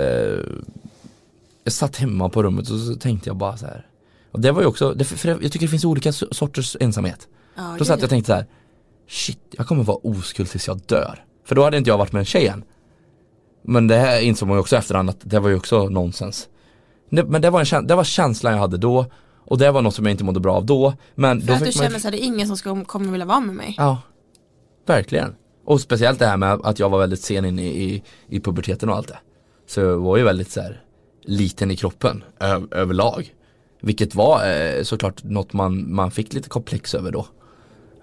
Jag 1.63 1.73
satt 1.73 1.95
hemma 1.97 2.29
på 2.29 2.43
rummet 2.43 2.69
och 2.69 2.79
så 2.79 2.95
tänkte 2.95 3.29
jag 3.29 3.37
bara 3.37 3.57
så 3.57 3.65
här. 3.65 3.87
Och 4.31 4.39
det 4.41 4.51
var 4.51 4.61
ju 4.61 4.67
också, 4.67 4.93
det, 4.93 5.03
för 5.05 5.29
jag 5.29 5.39
tycker 5.51 5.59
det 5.59 5.67
finns 5.67 5.85
olika 5.85 6.11
so- 6.11 6.33
sorters 6.33 6.77
ensamhet. 6.79 7.27
Ja, 7.55 7.75
Då 7.79 7.85
satt 7.85 7.99
jag 7.99 8.03
och 8.03 8.09
tänkte 8.09 8.27
så 8.31 8.35
här. 8.35 8.45
Shit, 9.07 9.39
jag 9.51 9.67
kommer 9.67 9.83
vara 9.83 9.97
oskuld 9.97 10.49
tills 10.49 10.67
jag 10.67 10.81
dör. 10.85 11.25
För 11.45 11.55
då 11.55 11.63
hade 11.63 11.77
inte 11.77 11.89
jag 11.89 11.97
varit 11.97 12.11
med 12.11 12.19
en 12.19 12.25
tjej 12.25 12.47
än. 12.47 12.63
Men 13.61 13.87
det 13.87 13.95
här 13.97 14.19
insåg 14.21 14.47
man 14.47 14.57
ju 14.57 14.61
också 14.61 14.75
efterhand 14.75 15.09
att 15.09 15.17
det 15.23 15.39
var 15.39 15.49
ju 15.49 15.55
också 15.55 15.89
nonsens. 15.89 16.47
Men 17.09 17.41
det 17.41 17.49
var, 17.49 17.73
en, 17.75 17.87
det 17.87 17.95
var 17.95 18.03
känslan 18.03 18.53
jag 18.53 18.59
hade 18.59 18.77
då. 18.77 19.05
Och 19.45 19.57
det 19.57 19.71
var 19.71 19.81
något 19.81 19.95
som 19.95 20.05
jag 20.05 20.11
inte 20.13 20.23
mådde 20.23 20.39
bra 20.39 20.55
av 20.55 20.65
då. 20.65 20.93
Men 21.15 21.41
För 21.41 21.47
då 21.47 21.53
att 21.53 21.59
du 21.59 21.65
man, 21.65 21.71
känner 21.71 21.99
så 21.99 22.07
här, 22.07 22.11
det 22.11 22.23
är 22.23 22.25
ingen 22.25 22.47
som 22.47 22.57
ska, 22.57 22.85
kommer 22.85 23.11
vilja 23.11 23.25
vara 23.25 23.39
med 23.39 23.55
mig. 23.55 23.75
Ja, 23.77 24.01
verkligen. 24.85 25.35
Och 25.65 25.81
speciellt 25.81 26.19
det 26.19 26.25
här 26.25 26.37
med 26.37 26.53
att 26.63 26.79
jag 26.79 26.89
var 26.89 26.99
väldigt 26.99 27.21
sen 27.21 27.45
in 27.45 27.59
i, 27.59 27.83
i, 27.83 28.03
i 28.27 28.39
puberteten 28.39 28.89
och 28.89 28.95
allt 28.95 29.07
det. 29.07 29.17
Så 29.67 29.79
jag 29.81 29.97
var 29.97 30.17
ju 30.17 30.23
väldigt 30.23 30.51
så 30.51 30.61
här, 30.61 30.81
liten 31.23 31.71
i 31.71 31.75
kroppen 31.75 32.23
ö, 32.39 32.61
överlag. 32.71 33.33
Vilket 33.81 34.15
var 34.15 34.51
eh, 34.51 34.83
såklart 34.83 35.23
något 35.23 35.53
man, 35.53 35.93
man 35.95 36.11
fick 36.11 36.33
lite 36.33 36.49
komplex 36.49 36.95
över 36.95 37.11
då. 37.11 37.27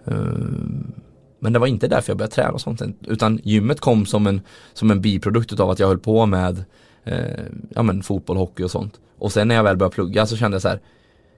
Ehm, 0.07 0.93
men 1.38 1.53
det 1.53 1.59
var 1.59 1.66
inte 1.66 1.88
därför 1.88 2.11
jag 2.11 2.18
började 2.18 2.34
träna 2.34 2.51
och 2.53 2.61
sånt. 2.61 2.82
Utan 3.07 3.40
gymmet 3.43 3.80
kom 3.80 4.07
som 4.07 4.26
en, 4.26 4.40
som 4.72 4.90
en 4.90 5.01
biprodukt 5.01 5.61
av 5.61 5.70
att 5.70 5.78
jag 5.78 5.88
höll 5.88 5.99
på 5.99 6.26
med 6.26 6.64
eh, 7.05 7.45
ja, 7.70 7.82
men 7.82 8.03
fotboll, 8.03 8.36
hockey 8.36 8.62
och 8.62 8.70
sånt. 8.70 9.01
Och 9.18 9.32
sen 9.32 9.49
när 9.49 9.55
jag 9.55 9.62
väl 9.62 9.76
började 9.76 9.95
plugga 9.95 10.26
så 10.26 10.36
kände 10.36 10.55
jag 10.55 10.62
så 10.62 10.68
här 10.68 10.80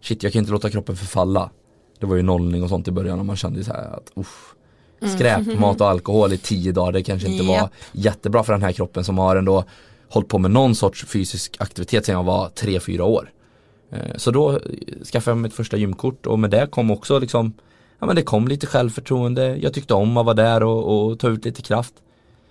Shit 0.05 0.23
jag 0.23 0.33
kan 0.33 0.41
inte 0.41 0.53
låta 0.53 0.71
kroppen 0.71 0.97
förfalla. 0.97 1.51
Det 1.99 2.07
var 2.07 2.17
ju 2.17 2.23
nollning 2.23 2.63
och 2.63 2.69
sånt 2.69 2.89
i 2.89 2.91
början 2.91 3.19
och 3.19 3.27
man 3.27 3.37
kände 3.37 3.65
så 3.65 3.73
här 3.73 3.97
att 3.97 4.13
uff, 4.15 4.55
Skräp, 5.17 5.59
mat 5.61 5.81
och 5.81 5.89
alkohol 5.89 6.33
i 6.33 6.39
tio 6.39 6.73
dagar 6.73 6.93
det 6.93 7.03
kanske 7.03 7.29
inte 7.29 7.45
var 7.45 7.69
jättebra 7.93 8.43
för 8.45 8.53
den 8.53 8.63
här 8.63 8.73
kroppen 8.73 9.05
som 9.05 9.19
har 9.19 9.37
ändå 9.37 9.65
hållit 10.09 10.29
på 10.29 10.39
med 10.39 10.51
någon 10.51 10.75
sorts 10.75 11.05
fysisk 11.05 11.57
aktivitet 11.59 12.07
sedan 12.07 12.15
jag 12.15 12.23
var 12.23 12.49
3-4 12.49 13.01
år. 13.01 13.31
Eh, 13.91 14.17
Så 14.17 14.31
då 14.31 14.51
eh, 14.53 14.59
skaffade 15.13 15.37
jag 15.37 15.43
mitt 15.43 15.55
första 15.55 15.77
gymkort 15.77 16.27
och 16.27 16.39
med 16.39 16.51
det 16.51 16.67
kom 16.71 16.91
också 16.91 17.19
liksom 17.19 17.53
Ja 17.99 18.07
men 18.07 18.17
det 18.17 18.23
kom 18.23 18.49
lite 18.49 18.67
självförtroende, 18.67 19.57
jag 19.57 19.75
tyckte 19.75 19.95
om 19.95 20.17
att 20.17 20.25
vara 20.27 20.35
där 20.35 20.63
och, 20.63 21.07
och 21.07 21.19
ta 21.19 21.29
ut 21.29 21.45
lite 21.45 21.63
kraft 21.63 21.95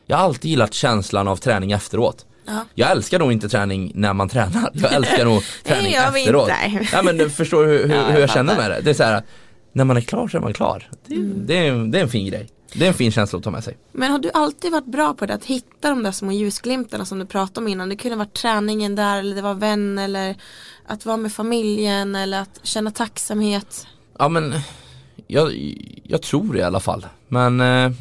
Jag 0.06 0.18
har 0.18 0.24
alltid 0.24 0.51
gillat 0.51 0.74
känslan 0.74 1.28
av 1.28 1.36
träning 1.36 1.72
efteråt. 1.72 2.26
Ja. 2.46 2.66
Jag 2.76 2.91
älskar 2.91 3.20
nog 3.20 3.32
inte 3.32 3.50
träning 3.50 3.91
när 3.96 4.14
man 4.14 4.30
tränar, 4.30 4.70
jag 4.74 4.94
älskar 4.94 5.26
nog 5.26 5.44
träning 5.64 5.91
vi 6.14 6.20
efteråt. 6.22 6.50
inte. 6.66 6.88
Ja 6.91 7.02
men 7.04 7.18
du 7.18 7.30
förstår 7.30 7.66
hur, 7.66 7.88
hur, 7.88 7.96
Ja, 7.96 8.02
jag 8.02 8.12
hur 8.14 8.20
jag 8.20 8.30
känner 8.30 8.56
med 8.56 8.72
det. 8.72 8.82
Det 8.82 8.89
är 8.89 8.94
så 8.94 9.04
här, 9.04 9.24
när 9.72 9.84
man 9.84 9.98
är 9.98 10.02
klar 10.02 10.28
så 10.28 10.38
är 10.38 10.41
man 10.41 10.54
klar. 10.54 10.89
Det, 11.08 11.16
Mm. 11.16 11.46
det, 11.46 11.68
är, 11.68 11.74
det 11.91 11.98
är 12.00 12.04
en 12.04 12.10
fin 12.10 12.26
grej. 12.28 12.50
Det 12.76 12.84
är 12.84 12.88
en 12.88 12.94
fin 12.94 13.12
känsla 13.12 13.38
att 13.38 13.44
ta 13.44 13.52
med 13.52 13.64
sig. 13.64 13.78
Men 13.91 14.12
har 14.12 14.20
du 14.20 14.32
alltid 14.34 14.72
varit 14.72 14.86
bra 14.86 15.14
på 15.14 15.26
det 15.26 15.34
att 15.34 15.46
hitta 15.46 15.89
de 15.89 16.04
där 16.04 16.12
små 16.12 16.32
ljusglimtarna 16.32 17.06
som 17.06 17.20
du 17.20 17.26
pratade 17.26 17.60
om 17.60 17.68
innan? 17.68 17.89
Det 17.89 17.96
kunde 17.96 18.18
vara 18.18 18.28
träningen 18.28 18.96
där 18.96 19.20
eller 19.20 19.36
det 19.36 19.41
var 19.41 19.54
vän 19.54 19.98
eller 19.98 20.36
att 20.88 21.06
vara 21.06 21.18
med 21.18 21.34
familjen 21.34 22.16
eller 22.16 22.39
att 22.41 22.60
känna 22.64 22.91
tacksamhet. 22.91 23.88
Ja 24.20 24.30
men 24.30 24.54
jag, 25.28 25.54
jag 26.04 26.22
tror 26.22 26.58
i 26.58 26.62
alla 26.64 26.80
fall. 26.80 27.06
Men 27.28 27.62
eh, 27.62 27.91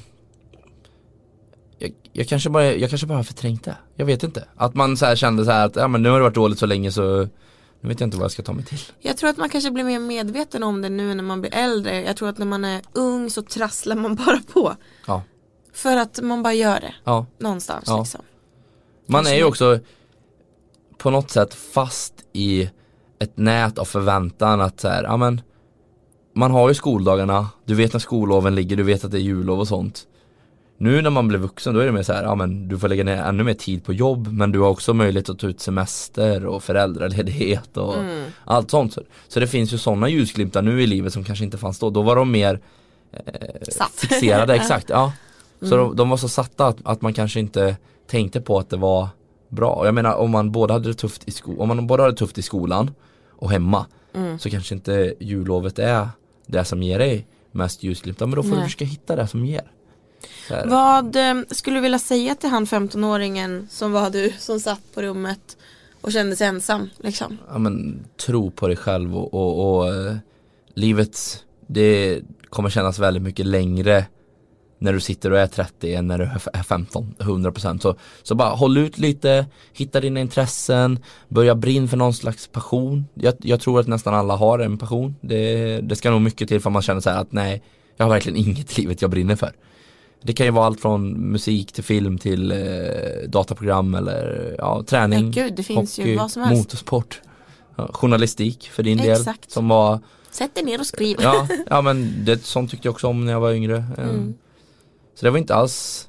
jag, 1.82 1.92
jag, 2.12 2.28
kanske 2.28 2.50
bara, 2.50 2.64
jag 2.72 2.90
kanske 2.90 3.06
bara 3.06 3.18
har 3.18 3.22
förträngt 3.24 3.64
det. 3.64 3.76
Jag 3.94 4.06
vet 4.06 4.22
inte. 4.22 4.48
Att 4.56 4.74
man 4.74 4.96
så 4.96 5.16
kände 5.16 5.44
så 5.44 5.50
här 5.50 5.66
att 5.66 5.76
ja, 5.76 5.88
men 5.88 6.02
nu 6.02 6.08
har 6.08 6.16
det 6.16 6.22
varit 6.22 6.34
dåligt 6.34 6.58
så 6.58 6.66
länge 6.66 6.92
så 6.92 7.28
nu 7.80 7.88
vet 7.88 8.00
jag 8.00 8.06
inte 8.06 8.16
vad 8.16 8.24
jag 8.24 8.30
ska 8.32 8.42
ta 8.42 8.52
mig 8.52 8.64
till. 8.64 8.78
Jag 9.00 9.16
tror 9.16 9.30
att 9.30 9.36
man 9.36 9.48
kanske 9.48 9.70
blir 9.70 9.84
mer 9.84 9.98
medveten 10.00 10.62
om 10.62 10.82
det 10.82 10.88
nu 10.88 11.14
när 11.14 11.22
man 11.22 11.40
blir 11.40 11.54
äldre. 11.54 12.02
Jag 12.02 12.16
tror 12.16 12.28
att 12.28 12.38
när 12.38 12.46
man 12.46 12.64
är 12.64 12.80
ung 12.92 13.30
så 13.30 13.42
trasslar 13.42 13.96
man 13.96 14.14
bara 14.26 14.40
på. 14.52 14.76
Ja. 15.06 15.22
För 15.72 15.96
att 15.96 16.20
man 16.22 16.42
bara 16.42 16.54
gör 16.54 16.80
det 16.80 16.94
Ja. 17.04 17.26
någonstans 17.38 17.84
Ja. 17.86 17.98
liksom. 17.98 18.20
Man 19.06 19.18
Kanske 19.18 19.34
är 19.34 19.38
ju 19.38 19.44
också 19.44 19.78
på 20.98 21.10
något 21.10 21.30
sätt 21.30 21.54
fast 21.54 22.14
i 22.32 22.70
ett 23.18 23.36
nät 23.36 23.78
av 23.78 23.84
förväntan 23.84 24.60
att 24.60 24.80
så 24.80 24.88
här, 24.88 25.02
ja 25.02 25.16
men 25.16 25.40
man 26.34 26.50
har 26.50 26.68
ju 26.68 26.74
skoldagarna, 26.74 27.48
du 27.64 27.74
vet 27.74 27.92
när 27.92 28.00
skolloven 28.00 28.54
ligger, 28.54 28.76
du 28.76 28.82
vet 28.82 29.04
att 29.04 29.10
det 29.10 29.18
är 29.18 29.20
jullov 29.22 29.60
och 29.60 29.68
sånt. 29.68 30.06
Nu 30.78 31.02
när 31.02 31.10
man 31.10 31.28
blir 31.28 31.38
vuxen 31.38 31.74
då 31.74 31.80
är 31.80 31.86
det 31.86 31.92
mer 31.92 32.02
så 32.02 32.12
här, 32.12 32.22
ja 32.22 32.34
men 32.34 32.68
du 32.68 32.78
får 32.78 32.88
lägga 32.88 33.04
ner 33.04 33.16
ännu 33.22 33.44
mer 33.44 33.54
tid 33.54 33.84
på 33.84 33.92
jobb 33.92 34.28
men 34.32 34.52
du 34.52 34.58
har 34.60 34.68
också 34.68 34.94
möjlighet 34.94 35.28
att 35.28 35.38
ta 35.38 35.46
ut 35.46 35.60
semester 35.60 36.46
och 36.46 36.62
föräldraledighet 36.62 37.76
och 37.76 37.94
Mm. 37.98 38.24
allt 38.44 38.70
sånt. 38.70 38.96
Så, 39.28 39.40
det 39.40 39.46
finns 39.46 39.72
ju 39.72 39.78
sådana 39.78 40.08
ljusglimtar 40.08 40.62
nu 40.62 40.82
i 40.82 40.86
livet 40.86 41.12
som 41.12 41.24
kanske 41.24 41.44
inte 41.44 41.58
fanns 41.58 41.78
då. 41.78 41.90
Då 41.90 42.02
var 42.02 42.16
de 42.16 42.30
mer 42.30 42.60
Satt. 43.62 43.90
fixerade, 43.92 44.54
exakt. 44.54 44.88
Ja. 44.88 45.12
Så 45.60 45.66
Mm. 45.74 45.78
de, 45.78 45.96
de 45.96 46.10
var 46.10 46.16
så 46.16 46.28
satta 46.28 46.66
att, 46.66 46.76
att 46.84 47.02
man 47.02 47.12
kanske 47.14 47.40
inte 47.40 47.76
tänkte 48.10 48.40
på 48.40 48.58
att 48.58 48.70
det 48.70 48.76
var 48.76 49.08
bra. 49.48 49.70
Och 49.72 49.86
jag 49.86 49.94
menar 49.94 50.14
om 50.14 50.30
man 50.30 50.52
både 50.52 50.72
hade 50.72 50.88
det 50.88 50.94
tufft 50.94 51.28
i 51.28 51.30
sko- 51.30 51.56
om 51.62 51.68
man 51.68 51.86
både 51.86 52.02
hade 52.02 52.16
tufft 52.16 52.38
i 52.38 52.42
skolan 52.42 52.90
och 53.30 53.50
hemma 53.50 53.86
Mm. 54.14 54.38
så 54.38 54.50
kanske 54.50 54.74
inte 54.74 55.14
jullovet 55.20 55.78
är 55.78 56.08
det 56.46 56.64
som 56.64 56.82
ger 56.82 56.98
dig 56.98 57.26
mest 57.52 57.82
ljusglimtar. 57.82 58.26
Men 58.26 58.34
då 58.36 58.42
får 58.42 58.50
Nej. 58.50 58.58
du 58.58 58.64
försöka 58.64 58.84
hitta 58.84 59.16
det 59.16 59.26
som 59.26 59.46
ger. 59.46 59.62
Vad 60.64 61.16
eh, 61.16 61.34
skulle 61.50 61.76
du 61.76 61.80
vilja 61.80 61.98
säga 61.98 62.34
till 62.34 62.50
han 62.50 62.64
15-åringen 62.64 63.66
som 63.70 63.92
var 63.92 64.10
du 64.10 64.32
som 64.38 64.60
satt 64.60 64.94
på 64.94 65.02
rummet 65.02 65.56
och 66.00 66.12
kände 66.12 66.36
sig 66.36 66.46
ensam 66.46 66.90
liksom? 66.98 67.38
ja, 67.48 67.58
men, 67.58 68.04
tro 68.26 68.50
på 68.50 68.66
dig 68.66 68.76
själv 68.76 69.16
och, 69.16 69.34
och, 69.34 69.78
och 69.78 69.94
eh, 69.94 70.16
livet 70.74 71.44
det 71.66 72.20
kommer 72.48 72.70
kännas 72.70 72.98
väldigt 72.98 73.22
mycket 73.22 73.46
längre 73.46 74.06
när 74.82 74.92
du 74.92 75.00
sitter 75.00 75.30
och 75.30 75.38
är 75.38 75.46
30 75.46 75.94
än 75.94 76.06
när 76.06 76.18
du 76.18 76.24
är 76.52 76.62
15, 76.62 77.14
100% 77.18 77.78
så, 77.78 77.96
så 78.22 78.34
bara 78.34 78.48
håll 78.48 78.78
ut 78.78 78.98
lite, 78.98 79.46
hitta 79.72 80.00
dina 80.00 80.20
intressen, 80.20 80.98
börja 81.28 81.54
brinna 81.54 81.88
för 81.88 81.96
någon 81.96 82.14
slags 82.14 82.46
passion. 82.46 83.04
Jag, 83.14 83.34
jag 83.38 83.60
tror 83.60 83.80
att 83.80 83.86
nästan 83.86 84.14
alla 84.14 84.36
har 84.36 84.58
en 84.58 84.78
passion. 84.78 85.16
Det, 85.20 85.80
det 85.80 85.96
ska 85.96 86.10
nog 86.10 86.20
mycket 86.20 86.48
till 86.48 86.60
för 86.60 86.70
man 86.70 86.82
känner 86.82 87.00
så 87.00 87.10
att 87.10 87.32
nej, 87.32 87.62
jag 87.96 88.04
har 88.04 88.10
verkligen 88.10 88.38
inget 88.38 88.78
i 88.78 88.82
livet 88.82 89.02
jag 89.02 89.10
brinner 89.10 89.36
för. 89.36 89.52
Det 90.22 90.32
kan 90.32 90.46
ju 90.46 90.52
vara 90.52 90.66
allt 90.66 90.80
från 90.80 91.30
musik 91.30 91.72
till 91.72 91.84
film 91.84 92.18
till 92.18 92.52
eh, 92.52 92.58
dataprogram 93.28 93.94
eller 93.94 94.54
ja, 94.58 94.82
träning, 94.86 95.32
Ja, 95.34 95.42
gud, 95.44 95.54
det 95.56 95.62
finns 95.62 95.98
ju 95.98 96.02
hockey, 96.02 96.16
vad 96.16 96.30
som 96.30 96.42
helst. 96.42 96.62
motorsport, 96.62 97.20
ja, 97.76 97.90
journalistik 97.92 98.70
för 98.70 98.82
din 98.82 98.98
del 98.98 99.10
Exakt. 99.10 99.50
som 99.50 99.68
var 99.68 100.00
Sätt 100.30 100.54
dig 100.54 100.64
ner 100.64 100.80
och 100.80 100.86
skriv. 100.86 101.16
Ja, 101.20 101.48
ja 101.70 101.82
men 101.82 102.24
det, 102.24 102.44
sånt 102.44 102.70
tyckte 102.70 102.88
jag 102.88 102.92
också 102.92 103.06
om 103.06 103.24
när 103.24 103.32
jag 103.32 103.40
var 103.40 103.52
yngre 103.52 103.76
Eh, 103.98 104.04
Mm. 104.04 104.34
Så 105.14 105.24
det 105.24 105.30
var 105.30 105.38
inte 105.38 105.54
alls 105.54 106.08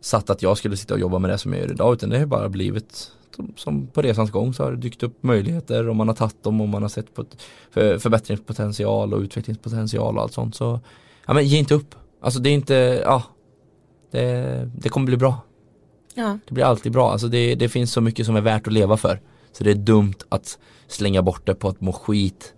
satt 0.00 0.30
att 0.30 0.42
jag 0.42 0.58
skulle 0.58 0.76
sitta 0.76 0.94
och 0.94 1.00
jobba 1.00 1.18
med 1.18 1.30
det 1.30 1.38
som 1.38 1.52
jag 1.52 1.62
gör 1.62 1.70
idag 1.70 1.92
utan 1.94 2.10
det 2.10 2.18
har 2.18 2.26
bara 2.26 2.48
blivit 2.48 3.10
som, 3.56 3.86
på 3.86 4.02
resans 4.02 4.30
gång 4.30 4.54
så 4.54 4.64
har 4.64 4.70
det 4.70 4.76
dykt 4.76 5.02
upp 5.02 5.22
möjligheter 5.22 5.88
och 5.88 5.96
man 5.96 6.08
har 6.08 6.14
tagit 6.14 6.42
dem 6.42 6.60
och 6.60 6.68
man 6.68 6.82
har 6.82 6.88
sett 6.88 7.14
på 7.14 7.24
förbättringspotential 7.72 9.14
och 9.14 9.20
utvecklingspotential 9.20 10.16
och 10.16 10.22
allt 10.22 10.32
sånt 10.32 10.54
så 10.56 10.80
Ja 11.26 11.32
men 11.34 11.46
ge 11.46 11.58
inte 11.58 11.74
upp 11.74 11.94
Alltså 12.22 12.40
det 12.40 12.50
är 12.50 12.54
inte, 12.54 13.02
ja 13.04 13.22
Det, 14.10 14.70
det 14.74 14.88
kommer 14.88 15.06
bli 15.06 15.16
bra 15.16 15.40
Ja. 16.14 16.38
Det 16.48 16.54
blir 16.54 16.64
alltid 16.64 16.92
bra, 16.92 17.12
alltså 17.12 17.28
det, 17.28 17.54
det 17.54 17.68
finns 17.68 17.92
så 17.92 18.00
mycket 18.00 18.26
som 18.26 18.36
är 18.36 18.40
värt 18.40 18.66
att 18.66 18.72
leva 18.72 18.96
för 18.96 19.20
Så 19.52 19.64
det 19.64 19.70
är 19.70 19.74
dumt 19.74 20.14
att 20.28 20.58
slänga 20.86 21.22
bort 21.22 21.46
det 21.46 21.54
på 21.54 21.68
att 21.68 21.80
må 21.80 21.92
skit 21.92 22.54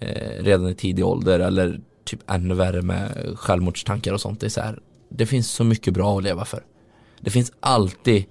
eh, 0.00 0.42
redan 0.42 0.68
i 0.68 0.74
tidig 0.74 1.06
ålder 1.06 1.40
eller 1.40 1.80
typ 2.04 2.30
ännu 2.30 2.54
värre 2.54 2.82
med 2.82 3.32
självmordstankar 3.36 4.12
och 4.12 4.20
sånt. 4.20 4.40
Det 4.40 4.46
är 4.46 4.50
så 4.50 4.60
här, 4.60 4.78
det 5.08 5.26
finns 5.26 5.50
så 5.50 5.64
mycket 5.64 5.94
bra 5.94 6.18
att 6.18 6.24
leva 6.24 6.44
för. 6.44 6.64
Det 7.20 7.30
finns 7.30 7.52
alltid 7.60 8.24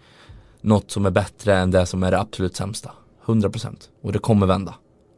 något 0.61 0.91
som 0.91 1.05
är 1.05 1.11
bättre 1.11 1.57
än 1.57 1.71
det 1.71 1.85
som 1.85 2.03
är 2.03 2.11
det 2.11 2.19
absolut 2.19 2.55
sämsta. 2.55 2.91
100% 3.25 3.89
och 4.01 4.11
det 4.11 4.19
kommer 4.19 4.47
vända. 4.47 4.75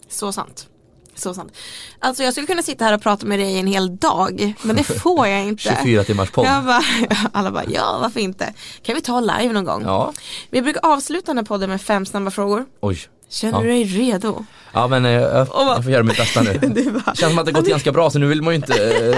Så 0.08 0.32
sant. 0.32 0.70
Så 1.16 1.34
sant. 1.34 1.52
Alltså 2.00 2.24
jag 2.24 2.34
skulle 2.34 2.48
kunna 2.48 2.62
sitta 2.62 2.86
här 2.86 2.94
och 2.94 3.02
prata 3.02 3.26
med 3.26 3.40
dig 3.40 3.60
en 3.60 3.68
hel 3.68 3.98
dag 3.98 4.54
men 4.62 4.76
det 4.76 4.84
får 4.84 5.28
jag 5.28 5.44
inte. 5.48 5.64
24 5.64 6.04
timmars 6.04 6.32
podd. 6.32 6.46
Bara, 6.46 6.82
alla 7.32 7.52
bara, 7.52 7.64
ja 7.70 7.98
varför 8.02 8.20
inte. 8.20 8.54
Kan 8.82 8.96
vi 8.96 9.02
ta 9.02 9.20
live 9.20 9.54
någon 9.54 9.66
gång? 9.66 9.82
Ja, 9.86 10.14
Vi 10.50 10.62
brukar 10.62 10.82
avsluta 10.86 11.26
den 11.26 11.38
här 11.38 11.44
podden 11.46 11.70
med 11.70 11.82
fem 11.82 12.06
snabba 12.06 12.32
frågor. 12.32 12.66
oj. 12.80 13.00
Känner 13.30 13.58
Ja. 13.58 13.64
du 13.64 13.68
dig 13.70 13.84
redo? 13.84 14.46
Ja 14.74 14.88
men 14.88 15.06
eh, 15.06 15.12
jag, 15.12 15.46
vad- 15.46 15.68
jag 15.78 15.84
får 15.84 15.92
göra 15.92 16.04
mitt 16.04 16.18
bästa 16.18 16.42
nu. 16.42 16.60
Bara, 17.06 17.16
Känns 17.16 17.20
som 17.32 17.40
att 17.40 17.46
det 17.46 17.52
gått 17.52 17.68
ganska 17.68 17.92
bra 17.92 18.10
så 18.10 18.20
nu 18.20 18.26
vill 18.28 18.42
man 18.42 18.54
ju 18.54 18.56
inte 18.56 19.08
eh, 19.10 19.18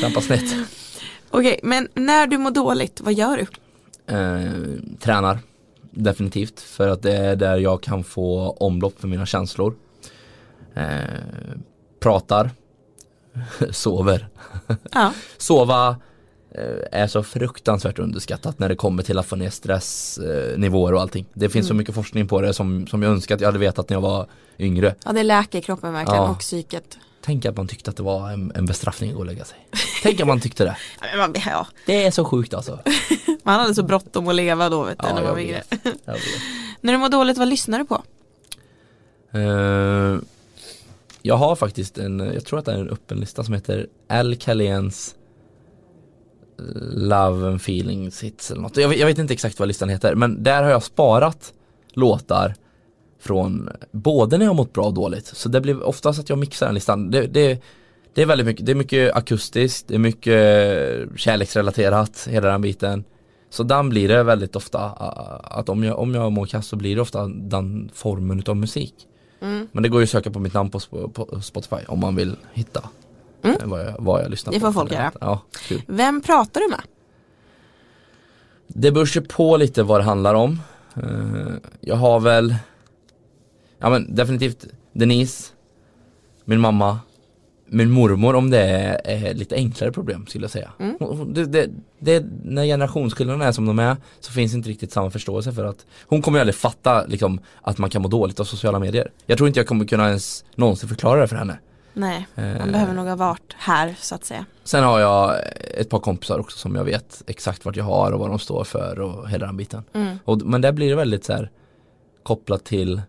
trampa 0.00 0.20
snett. 0.20 0.54
Okej, 1.30 1.60
men 1.62 1.88
när 1.94 2.26
du 2.26 2.38
mår 2.38 2.50
dåligt, 2.50 3.00
vad 3.00 3.14
gör 3.14 3.36
du? 3.36 3.46
Eh, 4.16 4.50
tränar 5.00 5.38
definitivt 5.90 6.60
för 6.60 6.88
att 6.88 7.02
det 7.02 7.16
är 7.16 7.36
där 7.36 7.56
jag 7.56 7.82
kan 7.82 8.04
få 8.04 8.50
omlopp 8.60 9.00
för 9.00 9.08
mina 9.08 9.26
känslor. 9.26 9.74
Eh, 10.74 11.04
pratar, 12.00 12.50
sover. 13.70 14.28
Ja, 14.92 15.12
Sova 15.38 15.96
eh, 16.54 17.00
är 17.00 17.06
så 17.06 17.22
fruktansvärt 17.22 17.98
underskattat 17.98 18.58
när 18.58 18.68
det 18.68 18.76
kommer 18.76 19.02
till 19.02 19.18
att 19.18 19.26
få 19.26 19.36
ner 19.36 19.50
stressnivåer 19.50 20.94
och 20.94 21.00
allting. 21.00 21.26
Det 21.34 21.48
finns 21.48 21.68
så 21.68 21.74
mycket 21.74 21.94
forskning 21.94 22.28
på 22.28 22.40
det 22.40 22.54
som, 22.54 22.86
som 22.86 23.02
jag 23.02 23.12
önskar 23.12 23.34
att 23.34 23.40
jag 23.40 23.48
hade 23.48 23.58
vetat 23.58 23.88
när 23.88 23.96
jag 23.96 24.00
var 24.02 24.26
yngre. 24.58 24.94
ja 25.04 25.12
det 25.12 25.22
läker 25.22 25.60
kroppen 25.60 25.92
verkligen 25.92 26.22
Ja. 26.22 26.30
och 26.30 26.38
psyket. 26.38 26.98
Tänk 27.26 27.46
att 27.46 27.56
man 27.56 27.68
tyckte 27.68 27.90
att 27.90 27.96
det 27.96 28.02
var 28.02 28.30
en, 28.30 28.52
en 28.54 28.66
bestraffning 28.66 29.10
att 29.10 29.14
gå 29.16 29.20
och 29.20 29.26
lägga 29.26 29.44
sig. 29.44 29.58
Tänk 30.02 30.20
att 30.20 30.26
man 30.26 30.40
tyckte 30.40 30.64
det. 30.64 30.76
Ja, 31.46 31.66
Det 31.86 32.04
är 32.06 32.10
så 32.10 32.24
sjukt 32.24 32.54
alltså. 32.54 32.78
man 33.42 33.60
hade 33.60 33.74
så 33.74 33.82
bråttom 33.82 34.28
att 34.28 34.34
leva 34.34 34.68
då 34.68 34.82
vet 34.82 34.98
du, 34.98 35.04
Ja, 35.08 35.14
när 35.14 35.22
man 35.22 35.24
jag 35.24 35.32
var 35.32 35.40
yngre. 35.40 35.62
När 36.80 36.92
du 36.92 36.98
mår 36.98 37.08
dåligt, 37.08 37.38
vad 37.38 37.48
lyssnar 37.48 37.78
du 37.78 37.84
på? 37.84 38.02
Eh, 39.38 40.18
jag 41.26 41.36
har 41.36 41.56
faktiskt 41.56 41.98
en, 41.98 42.18
jag 42.20 42.44
tror 42.44 42.58
att 42.58 42.64
det 42.64 42.72
är 42.72 42.78
en 42.78 42.88
öppen 42.90 43.20
lista 43.20 43.44
som 43.44 43.54
heter 43.54 43.86
Al 44.08 44.36
Caléns 44.36 45.14
eh, 46.58 46.64
Love 46.96 47.46
and 47.48 47.56
Feelings 47.56 48.22
Hits 48.22 48.50
eller 48.50 48.62
något. 48.62 48.76
Jag, 48.76 48.88
vet- 48.88 48.98
jag 48.98 49.06
vet 49.06 49.18
inte 49.18 49.34
exakt 49.34 49.58
vad 49.58 49.68
listan 49.68 49.88
heter 49.88 50.14
men 50.14 50.42
där 50.42 50.62
har 50.62 50.70
jag 50.70 50.82
sparat 50.82 51.52
låtar 51.92 52.54
från 53.20 53.68
både 53.92 54.38
när 54.38 54.44
jag 54.44 54.50
har 54.50 54.56
mått 54.56 54.72
bra 54.72 54.84
och 54.84 54.94
dåligt. 54.94 55.26
Så 55.26 55.48
det 55.48 55.60
blir 55.60 55.82
oftast 55.82 56.20
att 56.20 56.28
jag 56.28 56.38
mixar 56.38 56.66
den 56.66 56.74
listan. 56.74 57.10
Det, 57.10 57.26
det, 57.26 57.62
det 58.14 58.22
är 58.22 58.26
väldigt 58.26 58.46
mycket, 58.46 58.66
det 58.66 58.72
är 58.72 58.76
mycket 58.76 59.14
akustiskt, 59.16 59.88
det 59.88 59.94
är 59.94 59.98
mycket 59.98 60.32
eh, 60.32 61.16
kärleksrelaterat, 61.16 62.28
hela 62.30 62.48
den 62.48 62.60
biten. 62.60 63.04
Så 63.50 63.62
den 63.62 63.88
blir 63.88 64.08
det 64.08 64.22
väldigt 64.22 64.56
ofta 64.56 64.80
att 64.80 65.68
om 65.68 65.84
jag, 65.84 65.98
om 65.98 66.14
jag 66.14 66.32
mår 66.32 66.46
kass 66.46 66.66
så 66.66 66.76
blir 66.76 66.94
det 66.96 67.02
ofta 67.02 67.26
den 67.26 67.90
formen 67.94 68.38
utav 68.38 68.56
musik. 68.56 68.94
Mm. 69.44 69.68
Men 69.72 69.82
det 69.82 69.88
går 69.88 70.00
ju 70.00 70.04
att 70.04 70.10
söka 70.10 70.30
på 70.30 70.38
mitt 70.38 70.54
namn 70.54 70.70
på, 70.70 70.78
på 71.08 71.40
Spotify 71.42 71.76
om 71.88 72.00
man 72.00 72.16
vill 72.16 72.36
hitta 72.52 72.88
Mm. 73.42 73.56
eh, 73.60 73.66
vad, 73.66 73.80
jag, 73.86 73.94
vad 73.98 74.22
jag 74.24 74.30
lyssnar 74.30 74.52
Det 74.52 74.60
på. 74.60 74.66
får 74.66 74.72
folk 74.72 74.92
göra. 74.92 75.12
Ja, 75.20 75.40
kul. 75.68 75.82
Vem 75.86 76.20
pratar 76.20 76.60
du 76.60 76.68
med? 76.70 76.80
Det 78.66 78.90
beror 78.92 79.06
sig 79.06 79.22
på 79.22 79.56
lite 79.56 79.82
vad 79.82 80.00
det 80.00 80.04
handlar 80.04 80.34
om. 80.34 80.60
Eh, 80.96 81.54
Jag 81.80 81.96
har 81.96 82.20
väl 82.20 82.54
Ja 83.78 83.90
men 83.90 84.14
definitivt 84.14 84.64
Denise 84.92 85.52
Min 86.44 86.60
mamma 86.60 86.98
Min 87.74 87.90
mormor 87.90 88.34
om 88.34 88.50
det 88.50 88.58
är, 88.60 89.00
är 89.04 89.34
lite 89.34 89.54
enklare 89.54 89.92
problem 89.92 90.26
skulle 90.26 90.44
jag 90.44 90.50
säga. 90.50 90.70
Mm. 90.80 90.96
Hon- 91.00 91.34
Det, 91.34 91.44
det, 91.46 91.70
det, 91.98 92.24
när 92.44 92.64
generationsskillnaderna 92.64 93.44
är 93.44 93.52
som 93.52 93.66
de 93.66 93.78
är 93.78 93.96
så 94.20 94.32
finns 94.32 94.54
inte 94.54 94.68
riktigt 94.68 94.92
samma 94.92 95.10
förståelse 95.10 95.52
för 95.52 95.64
att 95.64 95.86
Hon 96.06 96.22
kommer 96.22 96.38
ju 96.38 96.40
aldrig 96.40 96.54
fatta 96.54 97.04
liksom, 97.06 97.40
att 97.62 97.78
man 97.78 97.90
kan 97.90 98.02
må 98.02 98.08
dåligt 98.08 98.40
av 98.40 98.44
sociala 98.44 98.78
medier. 98.78 99.10
Jag 99.26 99.38
tror 99.38 99.48
inte 99.48 99.60
jag 99.60 99.66
kommer 99.66 99.84
kunna 99.84 100.08
ens 100.08 100.44
någonsin 100.54 100.88
förklara 100.88 101.20
det 101.20 101.28
för 101.28 101.36
henne. 101.36 101.58
Nej, 101.96 102.26
man 102.34 102.44
Eh. 102.44 102.66
behöver 102.66 102.94
nog 102.94 103.06
ha 103.06 103.16
varit 103.16 103.54
här 103.58 103.94
så 104.00 104.14
att 104.14 104.24
säga. 104.24 104.44
Sen 104.64 104.84
har 104.84 105.00
jag 105.00 105.34
ett 105.78 105.88
par 105.90 105.98
kompisar 105.98 106.38
också 106.38 106.58
som 106.58 106.74
jag 106.74 106.84
vet 106.84 107.22
exakt 107.26 107.64
vart 107.64 107.76
jag 107.76 107.84
har 107.84 108.12
och 108.12 108.20
vad 108.20 108.28
de 108.30 108.38
står 108.38 108.64
för 108.64 108.98
och 109.00 109.28
hela 109.28 109.46
den 109.46 109.56
biten. 109.56 109.82
Mm. 109.92 110.16
Och, 110.24 110.42
men 110.42 110.60
där 110.60 110.72
blir 110.72 110.88
det 110.90 110.96
väldigt 110.96 111.24
så 111.24 111.32
här 111.32 111.50
kopplat 112.22 112.64
till 112.64 113.02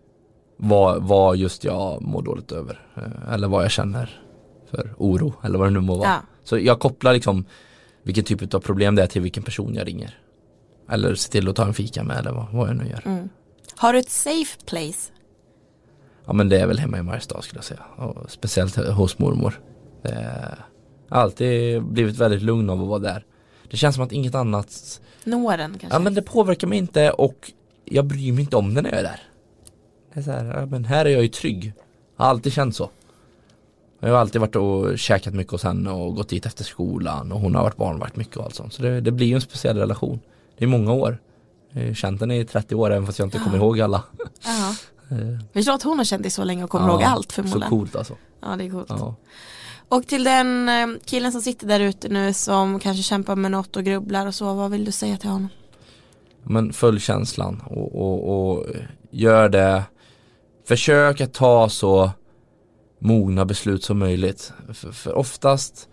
vad, 0.56 1.02
vad 1.02 1.36
just 1.36 1.64
jag 1.64 2.02
mår 2.02 2.22
dåligt 2.22 2.52
över. 2.52 2.80
eh, 2.96 3.32
Eller 3.34 3.48
vad 3.48 3.64
jag 3.64 3.70
känner 3.70 4.20
för 4.70 4.94
oro 4.98 5.34
eller 5.42 5.58
vad 5.58 5.66
det 5.66 5.72
nu 5.72 5.80
må 5.80 5.94
vara. 5.94 6.08
Ja. 6.08 6.20
Så 6.44 6.58
jag 6.58 6.80
kopplar 6.80 7.12
liksom 7.12 7.44
vilken 8.02 8.24
typ 8.24 8.54
av 8.54 8.60
problem 8.60 8.94
det 8.94 9.02
är 9.02 9.06
till 9.06 9.22
vilken 9.22 9.42
person 9.42 9.74
jag 9.74 9.86
ringer. 9.86 10.18
Eller 10.90 11.14
se 11.14 11.32
till 11.32 11.48
att 11.48 11.56
ta 11.56 11.64
en 11.64 11.74
fika 11.74 12.02
med 12.02 12.18
eller 12.18 12.32
vad, 12.32 12.52
vad 12.52 12.68
jag 12.68 12.76
nu 12.76 12.88
gör. 12.88 13.02
Mm. 13.04 13.28
Har 13.76 13.92
du 13.92 13.98
ett 13.98 14.10
safe 14.10 14.58
place? 14.66 15.12
Ja 16.26 16.32
men 16.32 16.48
det 16.48 16.60
är 16.60 16.66
väl 16.66 16.78
hemma 16.78 16.98
i 16.98 17.02
Mariestad 17.02 17.42
skulle 17.42 17.58
jag 17.58 17.64
säga. 17.64 17.82
Och 17.96 18.30
speciellt 18.30 18.76
hos 18.76 19.18
mormor. 19.18 19.60
Har 21.08 21.20
alltid 21.20 21.82
blivit 21.82 22.16
väldigt 22.16 22.42
lugn 22.42 22.70
av 22.70 22.82
att 22.82 22.88
vara 22.88 22.98
där. 22.98 23.24
Det 23.70 23.76
känns 23.76 23.94
som 23.94 24.04
att 24.04 24.12
inget 24.12 24.34
annat 24.34 25.00
Når 25.24 25.56
den 25.56 25.70
kanske? 25.70 25.96
Ja 25.96 25.98
men 25.98 26.14
det 26.14 26.22
påverkar 26.22 26.66
mig 26.66 26.78
inte 26.78 27.10
och 27.10 27.52
jag 27.84 28.04
bryr 28.04 28.32
mig 28.32 28.40
inte 28.40 28.56
om 28.56 28.74
det 28.74 28.82
när 28.82 28.90
jag 28.90 28.98
är 28.98 29.02
där. 29.02 29.22
Det 30.14 30.20
är 30.20 30.24
så 30.24 30.30
här, 30.30 30.44
ja, 30.44 30.66
men 30.66 30.84
här 30.84 31.04
är 31.04 31.10
jag 31.10 31.22
ju 31.22 31.28
trygg. 31.28 31.72
Har 32.16 32.26
alltid 32.26 32.52
känt 32.52 32.76
så. 32.76 32.90
Jag 34.06 34.12
har 34.12 34.20
alltid 34.20 34.40
varit 34.40 34.56
och 34.56 34.98
käkat 34.98 35.34
mycket 35.34 35.50
hos 35.52 35.62
henne 35.62 35.90
och 35.90 36.14
gått 36.14 36.28
dit 36.28 36.46
efter 36.46 36.64
skolan 36.64 37.32
och 37.32 37.40
hon 37.40 37.54
har 37.54 37.62
varit 37.62 37.76
barnvakt 37.76 38.16
mycket 38.16 38.36
och 38.36 38.44
allt 38.44 38.54
sånt. 38.54 38.72
Så 38.72 38.82
det, 38.82 39.00
det 39.00 39.10
blir 39.12 39.26
ju 39.26 39.34
en 39.34 39.40
speciell 39.40 39.76
relation. 39.78 40.20
Det 40.58 40.64
är 40.64 40.68
många 40.68 40.92
år. 40.92 41.18
Jag 41.72 41.86
har 41.86 41.94
känt 41.94 42.20
henne 42.20 42.36
i 42.36 42.44
30 42.44 42.74
år 42.74 42.90
även 42.90 43.06
fast 43.06 43.18
jag 43.18 43.26
inte 43.26 43.38
kommer 43.38 43.56
ihåg 43.56 43.80
alla. 43.80 44.02
Ja. 44.44 44.74
Eh, 45.16 45.38
Förstår 45.52 45.72
att 45.72 45.82
hon 45.82 45.98
har 45.98 46.04
känt 46.04 46.22
dig 46.22 46.30
så 46.30 46.44
länge 46.44 46.64
och 46.64 46.70
kommer 46.70 46.86
ja, 46.88 46.92
ihåg 46.92 47.02
allt 47.02 47.32
Så 47.32 47.34
förmodligen. 47.34 47.70
coolt 47.70 47.96
alltså. 47.96 48.14
Ja 48.42 48.56
det 48.56 48.64
är 48.64 48.70
coolt. 48.70 48.86
Ja. 48.88 49.14
Och 49.88 50.06
till 50.06 50.24
den 50.24 50.68
eh, 50.68 50.86
killen 51.04 51.32
som 51.32 51.40
sitter 51.40 51.66
där 51.66 51.80
ute 51.80 52.08
nu 52.08 52.32
som 52.32 52.80
kanske 52.80 53.02
kämpar 53.02 53.36
med 53.36 53.50
något 53.50 53.76
och 53.76 53.84
grubblar 53.84 54.26
och 54.26 54.34
så, 54.34 54.54
vad 54.54 54.70
vill 54.70 54.84
du 54.84 54.92
säga 54.92 55.16
till 55.16 55.30
honom? 55.30 55.48
Men 56.42 56.72
följ 56.72 57.00
känslan 57.00 57.62
och, 57.66 57.94
och, 57.94 58.50
och 58.56 58.66
gör 59.10 59.48
det 59.48 59.82
Försök 60.68 61.20
att 61.20 61.34
ta 61.34 61.68
så 61.68 62.10
mogna 62.98 63.44
beslut 63.44 63.84
som 63.84 63.98
möjligt 63.98 64.52
för, 64.72 64.92
för 64.92 65.14
oftast 65.14 65.88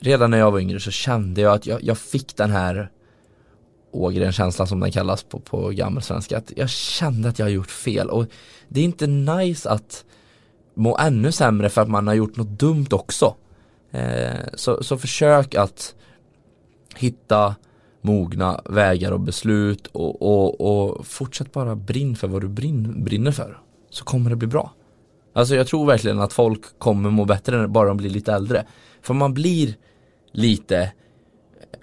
Redan 0.00 0.30
när 0.30 0.38
jag 0.38 0.50
var 0.50 0.60
yngre 0.60 0.80
så 0.80 0.90
kände 0.90 1.40
jag 1.40 1.54
att 1.54 1.66
jag, 1.66 1.82
jag 1.82 1.98
fick 1.98 2.36
den 2.36 2.50
här 2.50 2.90
Ågren-känslan 3.92 4.66
som 4.66 4.80
den 4.80 4.92
kallas 4.92 5.22
på, 5.22 5.38
på 5.38 5.68
gammelsvenska 5.68 6.38
att 6.38 6.52
Jag 6.56 6.70
kände 6.70 7.28
att 7.28 7.38
jag 7.38 7.46
har 7.46 7.50
gjort 7.50 7.70
fel 7.70 8.10
och 8.10 8.26
det 8.68 8.80
är 8.80 8.84
inte 8.84 9.06
nice 9.06 9.70
att 9.70 10.04
må 10.74 10.98
ännu 10.98 11.32
sämre 11.32 11.68
för 11.68 11.80
att 11.80 11.88
man 11.88 12.06
har 12.06 12.14
gjort 12.14 12.36
något 12.36 12.58
dumt 12.58 12.86
också 12.90 13.34
eh, 13.90 14.40
så, 14.54 14.82
så 14.82 14.98
försök 14.98 15.54
att 15.54 15.94
hitta 16.96 17.54
mogna 18.00 18.60
vägar 18.64 19.12
och 19.12 19.20
beslut 19.20 19.86
och, 19.86 20.22
och, 20.22 20.60
och 20.60 21.06
fortsätt 21.06 21.52
bara 21.52 21.76
brinn 21.76 22.16
för 22.16 22.28
vad 22.28 22.40
du 22.40 22.48
brinn, 22.48 23.04
brinner 23.04 23.30
för. 23.30 23.58
Så 23.90 24.04
kommer 24.04 24.30
det 24.30 24.36
bli 24.36 24.48
bra. 24.48 24.72
Alltså 25.36 25.54
jag 25.54 25.66
tror 25.66 25.86
verkligen 25.86 26.20
att 26.20 26.32
folk 26.32 26.78
kommer 26.78 27.10
må 27.10 27.24
bättre 27.24 27.68
bara 27.68 27.88
de 27.88 27.96
blir 27.96 28.10
lite 28.10 28.32
äldre. 28.32 28.66
För 29.02 29.14
man 29.14 29.34
blir 29.34 29.74
lite, 30.32 30.92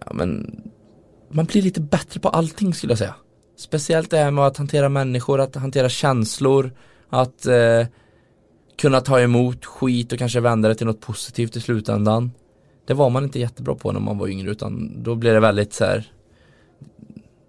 ja 0.06 0.14
men, 0.14 0.62
man 1.32 1.46
blir 1.46 1.62
lite 1.62 1.82
bättre 1.82 2.20
på 2.20 2.30
allting 2.30 2.74
skulle 2.74 2.92
jag 2.92 2.98
säga. 2.98 3.16
Speciellt 3.58 4.10
det 4.10 4.18
här 4.18 4.32
med 4.32 4.46
att 4.46 4.58
hantera 4.58 4.90
människor, 4.90 5.42
att 5.42 5.56
hantera 5.56 5.90
känslor, 5.90 6.72
att 7.10 7.46
eh, 7.46 7.86
kunna 8.78 9.02
ta 9.02 9.20
emot 9.20 9.66
skit 9.66 10.12
och 10.12 10.20
kanske 10.20 10.40
vända 10.40 10.70
det 10.70 10.76
till 10.76 10.88
något 10.88 11.02
positivt 11.02 11.56
i 11.56 11.62
slutändan. 11.62 12.32
Det 12.88 12.94
var 12.94 13.10
man 13.10 13.24
inte 13.24 13.40
jättebra 13.40 13.76
på 13.76 13.92
när 13.92 14.00
man 14.00 14.18
var 14.18 14.28
yngre 14.28 14.52
utan 14.52 15.04
då 15.04 15.16
blev 15.16 15.34
det 15.34 15.40
väldigt 15.40 15.74
så 15.74 15.86
här 15.86 16.12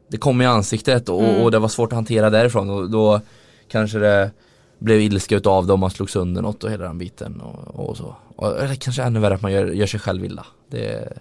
Det 0.09 0.17
kom 0.17 0.43
i 0.43 0.47
ansiktet 0.47 1.09
och, 1.09 1.23
Mm. 1.23 1.43
och 1.43 1.51
det 1.51 1.59
var 1.59 1.69
svårt 1.69 1.93
att 1.93 1.97
hantera 1.97 2.31
därifrån 2.31 2.71
och 2.71 2.91
då 2.91 3.21
kanske 3.69 3.99
det 3.99 4.31
blev 4.79 5.01
ilska 5.01 5.37
utav 5.37 5.67
det 5.67 5.73
om 5.73 5.81
man 5.81 5.91
slog 5.91 6.11
sönder 6.11 6.43
något 6.43 6.65
och 6.65 6.71
hela 6.71 6.85
den 6.85 6.99
biten 6.99 7.41
och, 7.41 7.89
och 7.89 7.97
så. 7.97 8.17
Och, 8.37 8.59
eller 8.63 8.75
kanske 8.75 9.03
ännu 9.03 9.21
värre 9.21 9.35
att 9.35 9.43
man 9.43 9.53
gör, 9.53 9.67
gör 9.67 9.87
sig 9.87 10.01
själv 10.01 10.25
illa. 10.25 10.47
Det, 10.71 11.13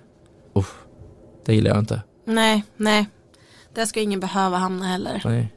uff, 0.56 0.76
det 1.46 1.56
gillar 1.56 1.70
jag 1.70 1.80
inte. 1.80 2.02
Nej, 2.26 2.64
nej. 2.78 3.08
Där 3.74 3.86
ska 3.86 4.02
ingen 4.02 4.20
behöva 4.20 4.58
hamna 4.58 4.86
heller. 4.86 5.22
Nej. 5.26 5.54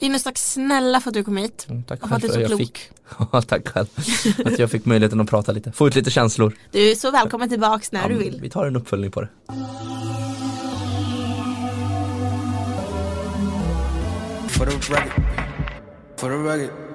Linus, 0.00 0.22
tack 0.22 0.38
snälla 0.38 1.00
för 1.00 1.10
att 1.10 1.14
du 1.14 1.24
kom 1.24 1.36
hit. 1.36 1.66
Mm, 1.68 1.82
Tack 1.82 2.02
Och 2.02 2.08
för 2.08 2.16
att 2.16 2.22
du 2.22 2.28
är 2.28 2.32
så 2.32 2.40
jag 2.40 2.48
klok. 2.48 2.60
fick. 2.60 2.90
Tack 3.48 3.68
själv. 3.68 3.86
Att 4.44 4.58
jag 4.58 4.70
fick 4.70 4.84
möjligheten 4.84 5.20
att 5.20 5.30
prata 5.30 5.52
lite. 5.52 5.72
Få 5.72 5.86
ut 5.88 5.94
lite 5.94 6.10
känslor. 6.10 6.52
Du 6.70 6.90
är 6.90 6.94
så 6.94 7.10
välkommen 7.10 7.48
tillbaks 7.48 7.92
när 7.92 8.02
Ja, 8.02 8.08
du 8.08 8.14
vill. 8.14 8.38
Vi 8.42 8.50
tar 8.50 8.66
en 8.66 8.76
uppföljning 8.76 9.10
på 9.10 9.20
det. 9.20 9.28
For 14.48 14.66
the 14.66 14.92
record, 14.92 15.22
for 16.18 16.32
the. 16.32 16.87